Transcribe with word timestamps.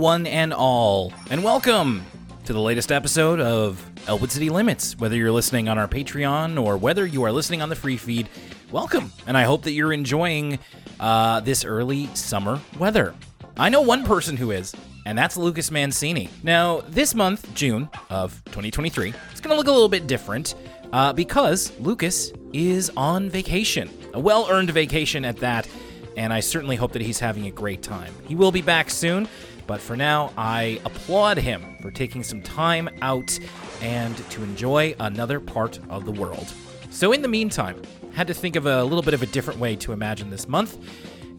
one 0.00 0.26
and 0.26 0.54
all, 0.54 1.12
and 1.28 1.44
welcome 1.44 2.02
to 2.46 2.54
the 2.54 2.60
latest 2.60 2.90
episode 2.90 3.38
of 3.38 3.84
Elwood 4.08 4.32
City 4.32 4.48
Limits. 4.48 4.98
Whether 4.98 5.14
you're 5.14 5.30
listening 5.30 5.68
on 5.68 5.76
our 5.76 5.86
Patreon 5.86 6.58
or 6.58 6.78
whether 6.78 7.04
you 7.04 7.22
are 7.24 7.30
listening 7.30 7.60
on 7.60 7.68
the 7.68 7.76
free 7.76 7.98
feed, 7.98 8.30
welcome, 8.72 9.12
and 9.26 9.36
I 9.36 9.42
hope 9.42 9.62
that 9.64 9.72
you're 9.72 9.92
enjoying 9.92 10.58
uh, 11.00 11.40
this 11.40 11.66
early 11.66 12.06
summer 12.14 12.58
weather. 12.78 13.14
I 13.58 13.68
know 13.68 13.82
one 13.82 14.04
person 14.06 14.38
who 14.38 14.52
is, 14.52 14.74
and 15.04 15.18
that's 15.18 15.36
Lucas 15.36 15.70
Mancini. 15.70 16.30
Now, 16.42 16.80
this 16.88 17.14
month, 17.14 17.52
June 17.52 17.86
of 18.08 18.42
2023, 18.46 19.12
it's 19.30 19.40
going 19.42 19.52
to 19.52 19.56
look 19.58 19.66
a 19.66 19.72
little 19.72 19.90
bit 19.90 20.06
different 20.06 20.54
uh, 20.94 21.12
because 21.12 21.78
Lucas 21.78 22.32
is 22.54 22.90
on 22.96 23.28
vacation, 23.28 23.90
a 24.14 24.18
well 24.18 24.46
earned 24.48 24.70
vacation 24.70 25.26
at 25.26 25.36
that 25.36 25.68
and 26.16 26.32
I 26.32 26.40
certainly 26.40 26.76
hope 26.76 26.92
that 26.92 27.02
he's 27.02 27.18
having 27.18 27.46
a 27.46 27.50
great 27.50 27.82
time. 27.82 28.12
He 28.26 28.34
will 28.34 28.52
be 28.52 28.62
back 28.62 28.90
soon, 28.90 29.28
but 29.70 29.80
for 29.80 29.96
now, 29.96 30.32
I 30.36 30.80
applaud 30.84 31.38
him 31.38 31.76
for 31.80 31.92
taking 31.92 32.24
some 32.24 32.42
time 32.42 32.88
out 33.02 33.38
and 33.80 34.16
to 34.30 34.42
enjoy 34.42 34.96
another 34.98 35.38
part 35.38 35.78
of 35.88 36.04
the 36.04 36.10
world. 36.10 36.52
So, 36.90 37.12
in 37.12 37.22
the 37.22 37.28
meantime, 37.28 37.80
had 38.12 38.26
to 38.26 38.34
think 38.34 38.56
of 38.56 38.66
a 38.66 38.82
little 38.82 39.04
bit 39.04 39.14
of 39.14 39.22
a 39.22 39.26
different 39.26 39.60
way 39.60 39.76
to 39.76 39.92
imagine 39.92 40.28
this 40.28 40.48
month, 40.48 40.76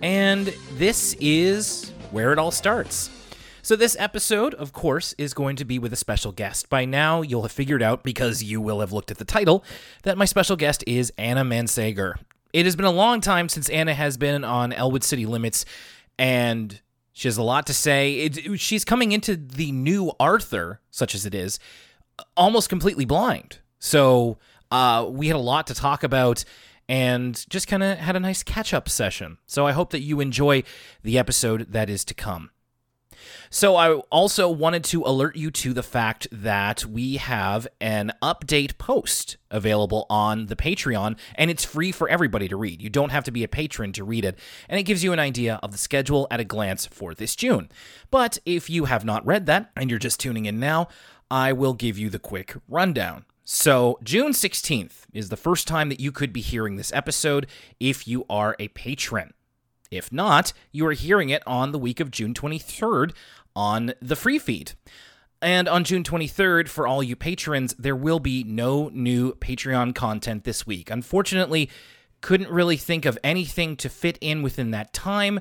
and 0.01 0.47
this 0.75 1.13
is 1.19 1.89
where 2.11 2.31
it 2.31 2.39
all 2.39 2.51
starts. 2.51 3.09
So, 3.63 3.75
this 3.75 3.97
episode, 3.99 4.53
of 4.53 4.71
course, 4.71 5.13
is 5.17 5.33
going 5.33 5.57
to 5.57 5.65
be 5.65 5.77
with 5.77 5.91
a 5.91 5.97
special 5.97 6.31
guest. 6.31 6.69
By 6.69 6.85
now, 6.85 7.21
you'll 7.21 7.41
have 7.41 7.51
figured 7.51 7.83
out, 7.83 8.01
because 8.01 8.41
you 8.41 8.61
will 8.61 8.79
have 8.79 8.93
looked 8.93 9.11
at 9.11 9.17
the 9.17 9.25
title, 9.25 9.61
that 10.03 10.17
my 10.17 10.23
special 10.23 10.55
guest 10.55 10.85
is 10.87 11.11
Anna 11.17 11.43
Mansager. 11.43 12.13
It 12.53 12.63
has 12.63 12.77
been 12.77 12.85
a 12.85 12.91
long 12.91 13.19
time 13.19 13.49
since 13.49 13.67
Anna 13.67 13.93
has 13.93 14.15
been 14.15 14.45
on 14.45 14.71
Elwood 14.71 15.03
City 15.03 15.25
Limits, 15.25 15.65
and 16.17 16.79
she 17.13 17.27
has 17.27 17.37
a 17.37 17.43
lot 17.43 17.67
to 17.67 17.73
say. 17.73 18.13
It, 18.15 18.59
she's 18.59 18.85
coming 18.85 19.11
into 19.11 19.35
the 19.35 19.71
new 19.71 20.11
Arthur, 20.19 20.79
such 20.89 21.15
as 21.15 21.25
it 21.25 21.35
is, 21.35 21.59
almost 22.35 22.69
completely 22.69 23.05
blind. 23.05 23.59
So 23.79 24.37
uh, 24.69 25.07
we 25.09 25.27
had 25.27 25.35
a 25.35 25.39
lot 25.39 25.67
to 25.67 25.73
talk 25.73 26.03
about 26.03 26.43
and 26.87 27.45
just 27.49 27.67
kind 27.67 27.83
of 27.83 27.97
had 27.97 28.15
a 28.15 28.19
nice 28.19 28.43
catch 28.43 28.73
up 28.73 28.89
session. 28.89 29.37
So 29.45 29.65
I 29.65 29.71
hope 29.71 29.91
that 29.91 30.01
you 30.01 30.19
enjoy 30.19 30.63
the 31.03 31.17
episode 31.17 31.71
that 31.71 31.89
is 31.89 32.03
to 32.05 32.13
come. 32.13 32.51
So 33.53 33.75
I 33.75 33.95
also 34.09 34.49
wanted 34.49 34.85
to 34.85 35.03
alert 35.03 35.35
you 35.35 35.51
to 35.51 35.73
the 35.73 35.83
fact 35.83 36.25
that 36.31 36.85
we 36.85 37.17
have 37.17 37.67
an 37.81 38.13
update 38.23 38.77
post 38.77 39.35
available 39.51 40.05
on 40.09 40.45
the 40.45 40.55
Patreon 40.55 41.17
and 41.35 41.51
it's 41.51 41.65
free 41.65 41.91
for 41.91 42.07
everybody 42.07 42.47
to 42.47 42.55
read. 42.55 42.81
You 42.81 42.89
don't 42.89 43.09
have 43.09 43.25
to 43.25 43.31
be 43.31 43.43
a 43.43 43.49
patron 43.49 43.91
to 43.91 44.05
read 44.05 44.23
it 44.23 44.39
and 44.69 44.79
it 44.79 44.83
gives 44.83 45.03
you 45.03 45.11
an 45.11 45.19
idea 45.19 45.59
of 45.61 45.73
the 45.73 45.77
schedule 45.77 46.27
at 46.31 46.39
a 46.39 46.45
glance 46.45 46.85
for 46.85 47.13
this 47.13 47.35
June. 47.35 47.67
But 48.09 48.37
if 48.45 48.69
you 48.69 48.85
have 48.85 49.03
not 49.03 49.25
read 49.25 49.47
that 49.47 49.69
and 49.75 49.89
you're 49.89 49.99
just 49.99 50.21
tuning 50.21 50.45
in 50.45 50.57
now, 50.57 50.87
I 51.29 51.51
will 51.51 51.73
give 51.73 51.97
you 51.97 52.09
the 52.09 52.19
quick 52.19 52.55
rundown. 52.69 53.25
So, 53.43 53.99
June 54.01 54.31
16th 54.31 55.07
is 55.11 55.27
the 55.27 55.35
first 55.35 55.67
time 55.67 55.89
that 55.89 55.99
you 55.99 56.13
could 56.13 56.31
be 56.31 56.39
hearing 56.39 56.77
this 56.77 56.93
episode 56.93 57.47
if 57.81 58.07
you 58.07 58.25
are 58.29 58.55
a 58.59 58.69
patron. 58.69 59.33
If 59.91 60.09
not, 60.09 60.53
you 60.71 60.87
are 60.87 60.93
hearing 60.93 61.29
it 61.29 61.43
on 61.45 61.73
the 61.73 61.79
week 61.79 61.99
of 61.99 62.11
June 62.11 62.33
23rd 62.33 63.11
on 63.55 63.93
the 64.01 64.15
free 64.15 64.39
feed. 64.39 64.73
And 65.41 65.67
on 65.67 65.83
June 65.83 66.03
23rd, 66.03 66.67
for 66.67 66.85
all 66.85 67.01
you 67.01 67.15
patrons, 67.15 67.73
there 67.79 67.95
will 67.95 68.19
be 68.19 68.43
no 68.43 68.89
new 68.89 69.33
Patreon 69.35 69.95
content 69.95 70.43
this 70.43 70.67
week. 70.67 70.91
Unfortunately, 70.91 71.69
couldn't 72.21 72.51
really 72.51 72.77
think 72.77 73.05
of 73.05 73.17
anything 73.23 73.75
to 73.77 73.89
fit 73.89 74.17
in 74.21 74.43
within 74.43 74.71
that 74.71 74.93
time. 74.93 75.39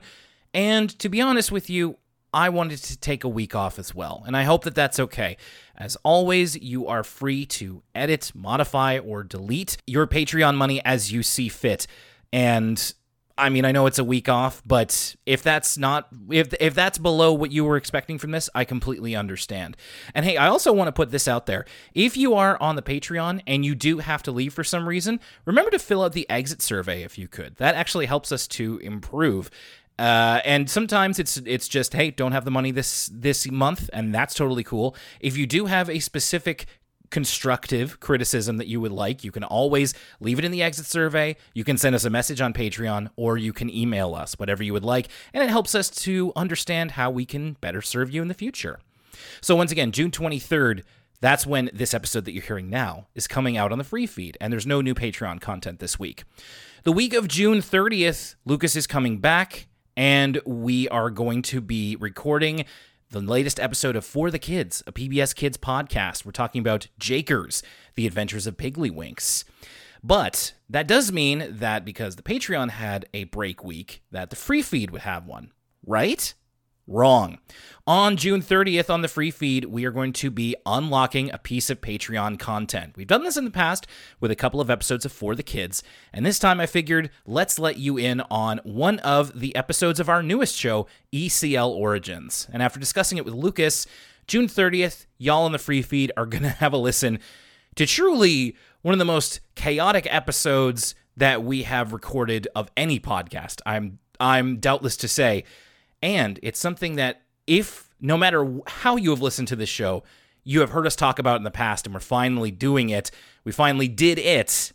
And 0.54 0.88
to 0.98 1.08
be 1.08 1.20
honest 1.20 1.52
with 1.52 1.68
you, 1.68 1.98
I 2.32 2.48
wanted 2.48 2.78
to 2.84 2.98
take 2.98 3.24
a 3.24 3.28
week 3.28 3.54
off 3.54 3.78
as 3.78 3.94
well. 3.94 4.22
And 4.26 4.36
I 4.36 4.44
hope 4.44 4.64
that 4.64 4.74
that's 4.74 5.00
okay. 5.00 5.36
As 5.76 5.96
always, 6.02 6.56
you 6.56 6.86
are 6.86 7.02
free 7.02 7.44
to 7.46 7.82
edit, 7.94 8.32
modify, 8.34 8.98
or 8.98 9.22
delete 9.22 9.76
your 9.86 10.06
Patreon 10.06 10.56
money 10.56 10.82
as 10.84 11.12
you 11.12 11.22
see 11.22 11.48
fit. 11.48 11.86
And 12.32 12.94
I 13.40 13.48
mean, 13.48 13.64
I 13.64 13.72
know 13.72 13.86
it's 13.86 13.98
a 13.98 14.04
week 14.04 14.28
off, 14.28 14.62
but 14.66 15.16
if 15.26 15.42
that's 15.42 15.78
not 15.78 16.08
if 16.30 16.52
if 16.60 16.74
that's 16.74 16.98
below 16.98 17.32
what 17.32 17.50
you 17.50 17.64
were 17.64 17.76
expecting 17.76 18.18
from 18.18 18.30
this, 18.30 18.50
I 18.54 18.64
completely 18.64 19.16
understand. 19.16 19.76
And 20.14 20.24
hey, 20.24 20.36
I 20.36 20.48
also 20.48 20.72
want 20.72 20.88
to 20.88 20.92
put 20.92 21.10
this 21.10 21.26
out 21.26 21.46
there. 21.46 21.64
If 21.94 22.16
you 22.16 22.34
are 22.34 22.60
on 22.60 22.76
the 22.76 22.82
Patreon 22.82 23.42
and 23.46 23.64
you 23.64 23.74
do 23.74 23.98
have 23.98 24.22
to 24.24 24.32
leave 24.32 24.52
for 24.52 24.64
some 24.64 24.88
reason, 24.88 25.20
remember 25.44 25.70
to 25.70 25.78
fill 25.78 26.02
out 26.02 26.12
the 26.12 26.28
exit 26.28 26.62
survey 26.62 27.02
if 27.02 27.18
you 27.18 27.28
could. 27.28 27.56
That 27.56 27.74
actually 27.74 28.06
helps 28.06 28.30
us 28.30 28.46
to 28.48 28.78
improve. 28.78 29.50
Uh, 29.98 30.40
and 30.46 30.70
sometimes 30.70 31.18
it's 31.18 31.36
it's 31.38 31.68
just 31.68 31.92
hey, 31.92 32.10
don't 32.10 32.32
have 32.32 32.46
the 32.46 32.50
money 32.50 32.70
this 32.70 33.10
this 33.12 33.50
month, 33.50 33.90
and 33.92 34.14
that's 34.14 34.34
totally 34.34 34.64
cool. 34.64 34.96
If 35.20 35.36
you 35.36 35.46
do 35.46 35.66
have 35.66 35.90
a 35.90 35.98
specific 35.98 36.66
constructive 37.10 38.00
criticism 38.00 38.56
that 38.56 38.66
you 38.66 38.80
would 38.80 38.92
like, 38.92 39.24
you 39.24 39.32
can 39.32 39.44
always 39.44 39.94
leave 40.20 40.38
it 40.38 40.44
in 40.44 40.52
the 40.52 40.62
exit 40.62 40.86
survey. 40.86 41.36
You 41.54 41.64
can 41.64 41.76
send 41.76 41.94
us 41.94 42.04
a 42.04 42.10
message 42.10 42.40
on 42.40 42.52
Patreon 42.52 43.10
or 43.16 43.36
you 43.36 43.52
can 43.52 43.68
email 43.68 44.14
us, 44.14 44.34
whatever 44.38 44.62
you 44.62 44.72
would 44.72 44.84
like. 44.84 45.08
And 45.32 45.42
it 45.42 45.50
helps 45.50 45.74
us 45.74 45.90
to 45.90 46.32
understand 46.36 46.92
how 46.92 47.10
we 47.10 47.24
can 47.24 47.54
better 47.60 47.82
serve 47.82 48.10
you 48.10 48.22
in 48.22 48.28
the 48.28 48.34
future. 48.34 48.80
So, 49.40 49.56
once 49.56 49.72
again, 49.72 49.92
June 49.92 50.10
23rd, 50.10 50.82
that's 51.20 51.46
when 51.46 51.70
this 51.74 51.92
episode 51.92 52.24
that 52.24 52.32
you're 52.32 52.42
hearing 52.42 52.70
now 52.70 53.06
is 53.14 53.28
coming 53.28 53.56
out 53.56 53.72
on 53.72 53.78
the 53.78 53.84
free 53.84 54.06
feed, 54.06 54.38
and 54.40 54.52
there's 54.52 54.66
no 54.66 54.80
new 54.80 54.94
Patreon 54.94 55.40
content 55.40 55.78
this 55.78 55.98
week. 55.98 56.24
The 56.84 56.92
week 56.92 57.12
of 57.12 57.28
June 57.28 57.58
30th, 57.58 58.36
Lucas 58.46 58.74
is 58.74 58.86
coming 58.86 59.18
back, 59.18 59.66
and 59.96 60.40
we 60.46 60.88
are 60.88 61.10
going 61.10 61.42
to 61.42 61.60
be 61.60 61.96
recording 61.96 62.64
the 63.10 63.20
latest 63.20 63.58
episode 63.58 63.96
of 63.96 64.04
For 64.04 64.30
the 64.30 64.38
Kids, 64.38 64.84
a 64.86 64.92
PBS 64.92 65.34
Kids 65.34 65.56
podcast. 65.56 66.24
We're 66.24 66.30
talking 66.30 66.60
about 66.60 66.86
Jakers, 66.96 67.60
the 67.96 68.06
adventures 68.06 68.46
of 68.46 68.56
Piggley 68.56 68.88
But 70.00 70.52
that 70.68 70.86
does 70.86 71.10
mean 71.10 71.56
that 71.58 71.84
because 71.84 72.14
the 72.14 72.22
Patreon 72.22 72.70
had 72.70 73.06
a 73.12 73.24
break 73.24 73.64
week, 73.64 74.02
that 74.12 74.30
the 74.30 74.36
free 74.36 74.62
feed 74.62 74.92
would 74.92 75.00
have 75.00 75.26
one, 75.26 75.50
right? 75.84 76.32
Wrong. 76.90 77.38
On 77.86 78.16
June 78.16 78.42
30th 78.42 78.90
on 78.90 79.00
the 79.00 79.06
free 79.06 79.30
feed, 79.30 79.66
we 79.66 79.84
are 79.84 79.92
going 79.92 80.12
to 80.14 80.28
be 80.28 80.56
unlocking 80.66 81.30
a 81.32 81.38
piece 81.38 81.70
of 81.70 81.80
Patreon 81.80 82.36
content. 82.36 82.94
We've 82.96 83.06
done 83.06 83.22
this 83.22 83.36
in 83.36 83.44
the 83.44 83.50
past 83.52 83.86
with 84.18 84.32
a 84.32 84.36
couple 84.36 84.60
of 84.60 84.70
episodes 84.70 85.04
of 85.04 85.12
For 85.12 85.36
the 85.36 85.44
Kids, 85.44 85.84
and 86.12 86.26
this 86.26 86.40
time 86.40 86.58
I 86.58 86.66
figured 86.66 87.10
let's 87.24 87.60
let 87.60 87.76
you 87.76 87.96
in 87.96 88.22
on 88.22 88.58
one 88.64 88.98
of 88.98 89.38
the 89.38 89.54
episodes 89.54 90.00
of 90.00 90.08
our 90.08 90.20
newest 90.20 90.56
show, 90.56 90.88
ECL 91.12 91.70
Origins. 91.70 92.48
And 92.52 92.60
after 92.60 92.80
discussing 92.80 93.18
it 93.18 93.24
with 93.24 93.34
Lucas, 93.34 93.86
June 94.26 94.48
30th, 94.48 95.06
y'all 95.16 95.44
on 95.44 95.52
the 95.52 95.58
free 95.58 95.82
feed 95.82 96.10
are 96.16 96.26
going 96.26 96.42
to 96.42 96.48
have 96.48 96.72
a 96.72 96.76
listen 96.76 97.20
to 97.76 97.86
truly 97.86 98.56
one 98.82 98.94
of 98.94 98.98
the 98.98 99.04
most 99.04 99.38
chaotic 99.54 100.12
episodes 100.12 100.96
that 101.16 101.44
we 101.44 101.62
have 101.62 101.92
recorded 101.92 102.48
of 102.56 102.68
any 102.76 102.98
podcast. 102.98 103.60
I'm 103.64 104.00
I'm 104.18 104.56
doubtless 104.56 104.96
to 104.98 105.08
say 105.08 105.44
and 106.02 106.38
it's 106.42 106.58
something 106.58 106.96
that, 106.96 107.22
if 107.46 107.90
no 108.00 108.16
matter 108.16 108.60
how 108.66 108.96
you 108.96 109.10
have 109.10 109.20
listened 109.20 109.48
to 109.48 109.56
this 109.56 109.68
show, 109.68 110.02
you 110.44 110.60
have 110.60 110.70
heard 110.70 110.86
us 110.86 110.96
talk 110.96 111.18
about 111.18 111.36
in 111.36 111.44
the 111.44 111.50
past, 111.50 111.86
and 111.86 111.94
we're 111.94 112.00
finally 112.00 112.50
doing 112.50 112.90
it. 112.90 113.10
We 113.44 113.52
finally 113.52 113.88
did 113.88 114.18
it, 114.18 114.72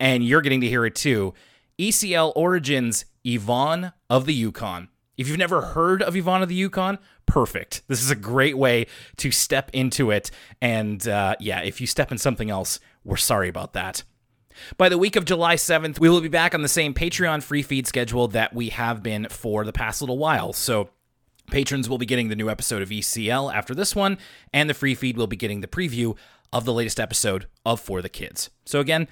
and 0.00 0.24
you're 0.24 0.40
getting 0.40 0.60
to 0.62 0.68
hear 0.68 0.86
it 0.86 0.94
too. 0.94 1.34
ECL 1.78 2.32
Origins 2.34 3.04
Yvonne 3.24 3.92
of 4.08 4.24
the 4.26 4.34
Yukon. 4.34 4.88
If 5.16 5.28
you've 5.28 5.38
never 5.38 5.62
heard 5.62 6.02
of 6.02 6.14
Yvonne 6.14 6.42
of 6.42 6.48
the 6.48 6.54
Yukon, 6.54 6.98
perfect. 7.26 7.82
This 7.88 8.02
is 8.02 8.10
a 8.10 8.16
great 8.16 8.56
way 8.56 8.86
to 9.16 9.30
step 9.30 9.70
into 9.72 10.10
it. 10.10 10.30
And 10.60 11.06
uh, 11.08 11.36
yeah, 11.40 11.60
if 11.60 11.80
you 11.80 11.86
step 11.86 12.12
in 12.12 12.18
something 12.18 12.50
else, 12.50 12.80
we're 13.04 13.16
sorry 13.16 13.48
about 13.48 13.72
that. 13.72 14.02
By 14.76 14.88
the 14.88 14.98
week 14.98 15.16
of 15.16 15.24
July 15.24 15.56
7th, 15.56 15.98
we 15.98 16.08
will 16.08 16.20
be 16.20 16.28
back 16.28 16.54
on 16.54 16.62
the 16.62 16.68
same 16.68 16.94
Patreon 16.94 17.42
free 17.42 17.62
feed 17.62 17.86
schedule 17.86 18.28
that 18.28 18.54
we 18.54 18.70
have 18.70 19.02
been 19.02 19.28
for 19.30 19.64
the 19.64 19.72
past 19.72 20.00
little 20.00 20.18
while. 20.18 20.52
So, 20.52 20.90
patrons 21.50 21.88
will 21.88 21.98
be 21.98 22.06
getting 22.06 22.28
the 22.28 22.36
new 22.36 22.50
episode 22.50 22.82
of 22.82 22.88
ECL 22.88 23.54
after 23.54 23.74
this 23.74 23.94
one, 23.94 24.18
and 24.52 24.68
the 24.68 24.74
free 24.74 24.94
feed 24.94 25.16
will 25.16 25.26
be 25.26 25.36
getting 25.36 25.60
the 25.60 25.68
preview 25.68 26.16
of 26.52 26.64
the 26.64 26.72
latest 26.72 26.98
episode 26.98 27.46
of 27.64 27.80
For 27.80 28.02
the 28.02 28.08
Kids. 28.08 28.50
So, 28.64 28.80
again, 28.80 29.08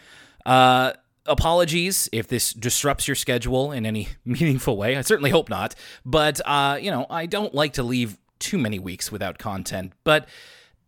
uh, 0.47 0.93
apologies 1.27 2.09
if 2.13 2.29
this 2.29 2.53
disrupts 2.53 3.09
your 3.09 3.15
schedule 3.15 3.73
in 3.73 3.87
any 3.87 4.09
meaningful 4.25 4.77
way. 4.77 4.97
I 4.97 5.01
certainly 5.03 5.31
hope 5.31 5.49
not. 5.49 5.75
But, 6.05 6.41
uh, 6.45 6.79
you 6.81 6.91
know, 6.91 7.07
I 7.11 7.27
don't 7.27 7.55
like 7.55 7.75
to 7.75 7.83
leave 7.83 8.19
too 8.39 8.59
many 8.59 8.79
weeks 8.79 9.11
without 9.11 9.39
content. 9.39 9.93
But 10.05 10.29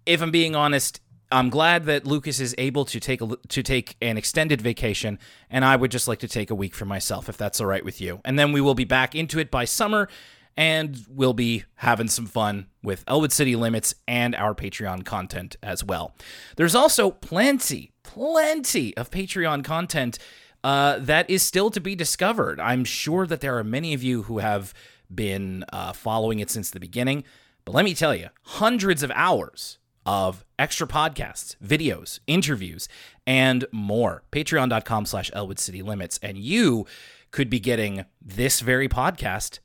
if 0.05 0.23
I'm 0.23 0.31
being 0.31 0.55
honest, 0.55 1.01
I'm 1.31 1.51
glad 1.51 1.87
that 1.87 2.07
Lucas 2.07 2.39
is 2.39 2.55
able 2.57 2.85
to 2.87 3.01
take 3.01 3.21
a, 3.21 3.37
to 3.49 3.63
take 3.63 3.97
an 4.01 4.17
extended 4.17 4.61
vacation, 4.63 5.19
and 5.51 5.65
I 5.65 5.77
would 5.77 5.91
just 5.91 6.07
like 6.07 6.21
to 6.21 6.29
take 6.29 6.51
a 6.51 6.55
week 6.55 6.75
for 6.75 6.85
myself, 6.85 7.29
if 7.29 7.37
that's 7.37 7.61
all 7.61 7.67
right 7.67 7.85
with 7.85 8.01
you. 8.01 8.21
And 8.25 8.39
then 8.39 8.53
we 8.53 8.61
will 8.61 8.75
be 8.75 8.85
back 8.85 9.15
into 9.15 9.39
it 9.39 9.51
by 9.51 9.65
summer, 9.65 10.09
and 10.57 11.05
we'll 11.09 11.35
be 11.35 11.65
having 11.77 12.09
some 12.09 12.27
fun 12.27 12.67
with 12.83 13.05
Elwood 13.09 13.33
City 13.33 13.57
Limits 13.57 13.95
and 14.07 14.35
our 14.35 14.55
Patreon 14.55 15.05
content 15.05 15.57
as 15.63 15.83
well. 15.83 16.15
There's 16.57 16.75
also 16.75 17.11
plenty, 17.11 17.93
plenty 18.03 18.97
of 18.97 19.11
Patreon 19.11 19.65
content 19.65 20.19
uh, 20.63 20.99
that 21.01 21.29
is 21.29 21.43
still 21.43 21.71
to 21.71 21.81
be 21.81 21.95
discovered. 21.95 22.59
I'm 22.61 22.85
sure 22.85 23.27
that 23.27 23.41
there 23.41 23.59
are 23.59 23.65
many 23.65 23.95
of 23.95 24.03
you 24.03 24.23
who 24.23 24.39
have 24.39 24.73
been 25.15 25.65
uh, 25.73 25.93
following 25.93 26.39
it 26.39 26.51
since 26.51 26.71
the 26.71 26.81
beginning. 26.81 27.25
But 27.65 27.75
let 27.75 27.85
me 27.85 27.95
tell 27.95 28.15
you, 28.15 28.29
hundreds 28.43 29.03
of 29.03 29.11
hours 29.15 29.79
of 30.07 30.45
extra 30.59 30.87
podcasts, 30.87 31.57
videos, 31.57 32.21
interviews, 32.27 32.89
and 33.27 33.67
more. 33.73 34.23
Patreon.com 34.33 35.05
slash 35.05 35.31
Elwood 35.35 35.59
City 35.59 35.83
Limits. 35.83 36.19
And 36.23 36.39
you 36.39 36.87
could 37.31 37.51
be 37.51 37.61
getting 37.61 38.07
this 38.23 38.61
very 38.61 38.89
podcast 38.89 39.59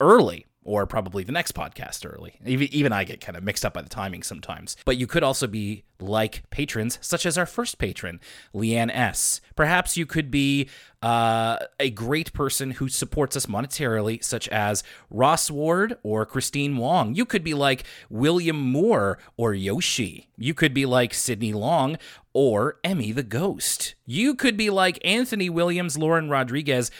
early 0.00 0.46
or 0.68 0.86
probably 0.86 1.24
the 1.24 1.32
next 1.32 1.52
podcast 1.52 2.04
early. 2.06 2.34
Even 2.44 2.92
I 2.92 3.04
get 3.04 3.22
kind 3.22 3.38
of 3.38 3.42
mixed 3.42 3.64
up 3.64 3.72
by 3.72 3.80
the 3.80 3.88
timing 3.88 4.22
sometimes. 4.22 4.76
But 4.84 4.98
you 4.98 5.06
could 5.06 5.22
also 5.22 5.46
be 5.46 5.84
like 5.98 6.42
patrons, 6.50 6.98
such 7.00 7.24
as 7.24 7.38
our 7.38 7.46
first 7.46 7.78
patron, 7.78 8.20
Leanne 8.54 8.94
S. 8.94 9.40
Perhaps 9.56 9.96
you 9.96 10.04
could 10.04 10.30
be 10.30 10.68
uh, 11.02 11.56
a 11.80 11.88
great 11.88 12.34
person 12.34 12.72
who 12.72 12.90
supports 12.90 13.34
us 13.34 13.46
monetarily, 13.46 14.22
such 14.22 14.46
as 14.48 14.84
Ross 15.10 15.50
Ward 15.50 15.96
or 16.02 16.26
Christine 16.26 16.76
Wong. 16.76 17.14
You 17.14 17.24
could 17.24 17.42
be 17.42 17.54
like 17.54 17.84
William 18.10 18.60
Moore 18.60 19.18
or 19.38 19.54
Yoshi. 19.54 20.28
You 20.36 20.52
could 20.52 20.74
be 20.74 20.84
like 20.84 21.14
Sydney 21.14 21.54
Long 21.54 21.96
or 22.34 22.78
Emmy 22.84 23.10
the 23.10 23.22
Ghost. 23.22 23.94
You 24.04 24.34
could 24.34 24.56
be 24.58 24.68
like 24.68 24.98
Anthony 25.02 25.48
Williams, 25.48 25.96
Lauren 25.96 26.28
Rodriguez 26.28 26.90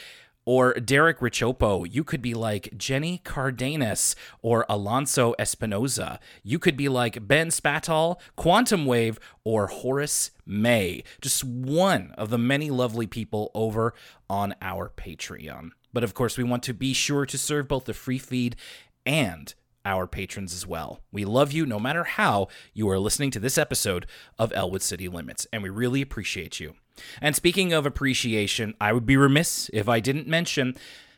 or 0.49 0.73
Derek 0.73 1.19
Richopo. 1.19 1.85
You 1.87 2.03
could 2.03 2.23
be 2.23 2.33
like 2.33 2.75
Jenny 2.75 3.19
Cardenas 3.23 4.15
or 4.41 4.65
Alonso 4.67 5.35
Espinoza. 5.37 6.17
You 6.41 6.57
could 6.57 6.75
be 6.75 6.89
like 6.89 7.27
Ben 7.27 7.49
Spatal, 7.49 8.19
Quantum 8.35 8.87
Wave, 8.87 9.19
or 9.43 9.67
Horace 9.67 10.31
May. 10.47 11.03
Just 11.21 11.43
one 11.43 12.15
of 12.17 12.31
the 12.31 12.39
many 12.39 12.71
lovely 12.71 13.05
people 13.05 13.51
over 13.53 13.93
on 14.27 14.55
our 14.59 14.91
Patreon. 14.97 15.69
But 15.93 16.03
of 16.03 16.15
course, 16.15 16.35
we 16.35 16.43
want 16.43 16.63
to 16.63 16.73
be 16.73 16.93
sure 16.93 17.27
to 17.27 17.37
serve 17.37 17.67
both 17.67 17.85
the 17.85 17.93
free 17.93 18.17
feed 18.17 18.55
and 19.05 19.53
our 19.85 20.07
patrons 20.07 20.51
as 20.51 20.65
well. 20.65 20.99
We 21.11 21.25
love 21.25 21.51
you 21.51 21.67
no 21.67 21.79
matter 21.79 22.03
how 22.05 22.47
you 22.73 22.89
are 22.89 22.97
listening 22.97 23.29
to 23.31 23.39
this 23.39 23.59
episode 23.59 24.07
of 24.39 24.51
Elwood 24.53 24.81
City 24.81 25.07
Limits, 25.07 25.45
and 25.53 25.61
we 25.61 25.69
really 25.69 26.01
appreciate 26.01 26.59
you. 26.59 26.73
And 27.21 27.35
speaking 27.35 27.73
of 27.73 27.85
appreciation, 27.85 28.73
I 28.79 28.93
would 28.93 29.05
be 29.05 29.17
remiss 29.17 29.69
if 29.73 29.87
I 29.89 29.99
didn't 29.99 30.27
mention 30.27 30.75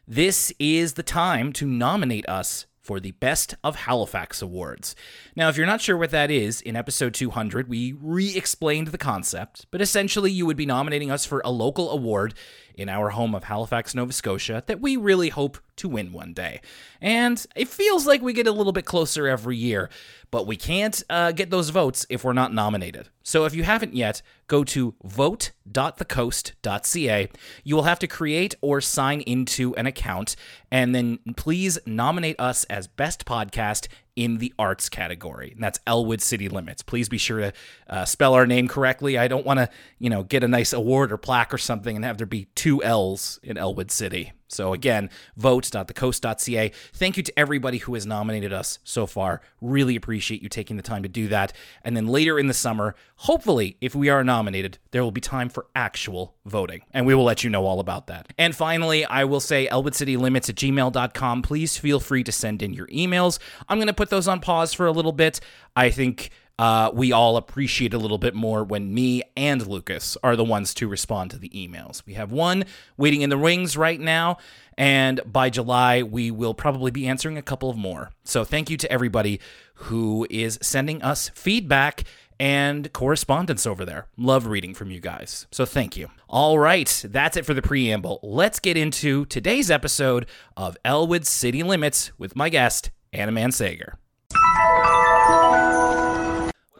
this 0.07 0.51
is 0.59 0.93
the 0.93 1.03
time 1.03 1.53
to 1.53 1.65
nominate 1.65 2.27
us 2.27 2.65
for 2.81 2.99
the 2.99 3.11
Best 3.11 3.55
of 3.63 3.75
Halifax 3.75 4.41
Awards. 4.41 4.95
Now, 5.35 5.49
if 5.49 5.55
you're 5.55 5.67
not 5.67 5.81
sure 5.81 5.95
what 5.95 6.11
that 6.11 6.31
is, 6.31 6.61
in 6.61 6.75
episode 6.75 7.13
200, 7.13 7.69
we 7.69 7.93
re 7.93 8.35
explained 8.35 8.87
the 8.87 8.97
concept, 8.97 9.67
but 9.71 9.81
essentially, 9.81 10.31
you 10.31 10.45
would 10.45 10.57
be 10.57 10.65
nominating 10.65 11.11
us 11.11 11.25
for 11.25 11.41
a 11.45 11.51
local 11.51 11.91
award 11.91 12.33
in 12.75 12.89
our 12.89 13.11
home 13.11 13.35
of 13.35 13.45
Halifax, 13.45 13.95
Nova 13.95 14.13
Scotia, 14.13 14.63
that 14.67 14.81
we 14.81 14.97
really 14.97 15.29
hope 15.29 15.57
to 15.77 15.89
win 15.89 16.13
one 16.13 16.33
day. 16.33 16.61
And 16.99 17.43
it 17.55 17.67
feels 17.67 18.05
like 18.05 18.21
we 18.21 18.33
get 18.33 18.45
a 18.47 18.51
little 18.51 18.73
bit 18.73 18.85
closer 18.85 19.27
every 19.27 19.57
year, 19.57 19.89
but 20.29 20.45
we 20.45 20.55
can't 20.55 21.01
uh, 21.09 21.31
get 21.31 21.49
those 21.49 21.69
votes 21.69 22.05
if 22.09 22.23
we're 22.23 22.33
not 22.33 22.53
nominated. 22.53 23.09
So 23.23 23.45
if 23.45 23.53
you 23.53 23.63
haven't 23.63 23.95
yet, 23.95 24.21
go 24.47 24.63
to 24.65 24.95
vote.thecoast.ca. 25.03 27.29
You 27.63 27.75
will 27.75 27.83
have 27.83 27.99
to 27.99 28.07
create 28.07 28.55
or 28.61 28.81
sign 28.81 29.21
into 29.21 29.75
an 29.75 29.85
account, 29.85 30.35
and 30.71 30.95
then 30.95 31.19
please 31.35 31.77
nominate 31.85 32.39
us 32.39 32.63
as 32.65 32.87
Best 32.87 33.25
Podcast 33.25 33.87
in 34.15 34.37
the 34.37 34.53
arts 34.59 34.89
category. 34.89 35.51
And 35.51 35.63
that's 35.63 35.79
Elwood 35.87 36.21
City 36.21 36.49
Limits. 36.49 36.81
Please 36.81 37.09
be 37.09 37.17
sure 37.17 37.39
to 37.39 37.53
uh, 37.89 38.05
spell 38.05 38.33
our 38.33 38.45
name 38.45 38.67
correctly. 38.67 39.17
I 39.17 39.27
don't 39.27 39.45
want 39.45 39.59
to, 39.59 39.69
you 39.99 40.09
know, 40.09 40.23
get 40.23 40.43
a 40.43 40.47
nice 40.47 40.73
award 40.73 41.11
or 41.11 41.17
plaque 41.17 41.53
or 41.53 41.57
something 41.57 41.95
and 41.95 42.03
have 42.03 42.17
there 42.17 42.27
be 42.27 42.45
two 42.55 42.83
L's 42.83 43.39
in 43.43 43.57
Elwood 43.57 43.91
City. 43.91 44.33
So 44.51 44.73
again, 44.73 45.09
vote.thecoast.ca. 45.37 46.71
Thank 46.93 47.17
you 47.17 47.23
to 47.23 47.39
everybody 47.39 47.79
who 47.79 47.93
has 47.93 48.05
nominated 48.05 48.53
us 48.53 48.79
so 48.83 49.05
far. 49.05 49.41
Really 49.61 49.95
appreciate 49.95 50.41
you 50.41 50.49
taking 50.49 50.77
the 50.77 50.83
time 50.83 51.03
to 51.03 51.09
do 51.09 51.27
that. 51.29 51.53
And 51.83 51.95
then 51.95 52.07
later 52.07 52.37
in 52.37 52.47
the 52.47 52.53
summer, 52.53 52.95
hopefully, 53.15 53.77
if 53.81 53.95
we 53.95 54.09
are 54.09 54.23
nominated, 54.23 54.77
there 54.91 55.03
will 55.03 55.11
be 55.11 55.21
time 55.21 55.49
for 55.49 55.67
actual 55.75 56.35
voting. 56.45 56.81
And 56.91 57.05
we 57.05 57.15
will 57.15 57.23
let 57.23 57.43
you 57.43 57.49
know 57.49 57.65
all 57.65 57.79
about 57.79 58.07
that. 58.07 58.33
And 58.37 58.55
finally, 58.55 59.05
I 59.05 59.23
will 59.23 59.39
say 59.39 59.67
elwoodcitylimits 59.67 60.49
at 60.49 60.55
gmail.com. 60.55 61.41
Please 61.41 61.77
feel 61.77 61.99
free 61.99 62.23
to 62.23 62.31
send 62.31 62.61
in 62.61 62.73
your 62.73 62.87
emails. 62.87 63.39
I'm 63.67 63.77
going 63.77 63.87
to 63.87 63.93
put 63.93 64.09
those 64.09 64.27
on 64.27 64.39
pause 64.39 64.73
for 64.73 64.85
a 64.85 64.91
little 64.91 65.11
bit. 65.11 65.39
I 65.75 65.89
think 65.89 66.29
uh, 66.61 66.91
we 66.93 67.11
all 67.11 67.37
appreciate 67.37 67.91
a 67.91 67.97
little 67.97 68.19
bit 68.19 68.35
more 68.35 68.63
when 68.63 68.93
me 68.93 69.23
and 69.35 69.65
Lucas 69.65 70.15
are 70.21 70.35
the 70.35 70.43
ones 70.43 70.75
to 70.75 70.87
respond 70.87 71.31
to 71.31 71.39
the 71.39 71.49
emails. 71.49 72.05
We 72.05 72.13
have 72.13 72.31
one 72.31 72.65
waiting 72.97 73.23
in 73.23 73.31
the 73.31 73.37
wings 73.39 73.75
right 73.75 73.99
now, 73.99 74.37
and 74.77 75.19
by 75.25 75.49
July, 75.49 76.03
we 76.03 76.29
will 76.29 76.53
probably 76.53 76.91
be 76.91 77.07
answering 77.07 77.35
a 77.35 77.41
couple 77.41 77.71
of 77.71 77.77
more. 77.77 78.11
So 78.23 78.43
thank 78.43 78.69
you 78.69 78.77
to 78.77 78.91
everybody 78.91 79.39
who 79.73 80.27
is 80.29 80.59
sending 80.61 81.01
us 81.01 81.29
feedback 81.29 82.03
and 82.39 82.93
correspondence 82.93 83.65
over 83.65 83.83
there. 83.83 84.05
Love 84.15 84.45
reading 84.45 84.75
from 84.75 84.91
you 84.91 84.99
guys. 84.99 85.47
So 85.49 85.65
thank 85.65 85.97
you. 85.97 86.11
All 86.29 86.59
right, 86.59 87.05
that's 87.09 87.37
it 87.37 87.45
for 87.47 87.55
the 87.55 87.63
preamble. 87.63 88.19
Let's 88.21 88.59
get 88.59 88.77
into 88.77 89.25
today's 89.25 89.71
episode 89.71 90.27
of 90.55 90.77
Elwood 90.85 91.25
City 91.25 91.63
Limits 91.63 92.11
with 92.19 92.35
my 92.35 92.49
guest, 92.49 92.91
Anna 93.11 93.31
Mansager. 93.31 93.93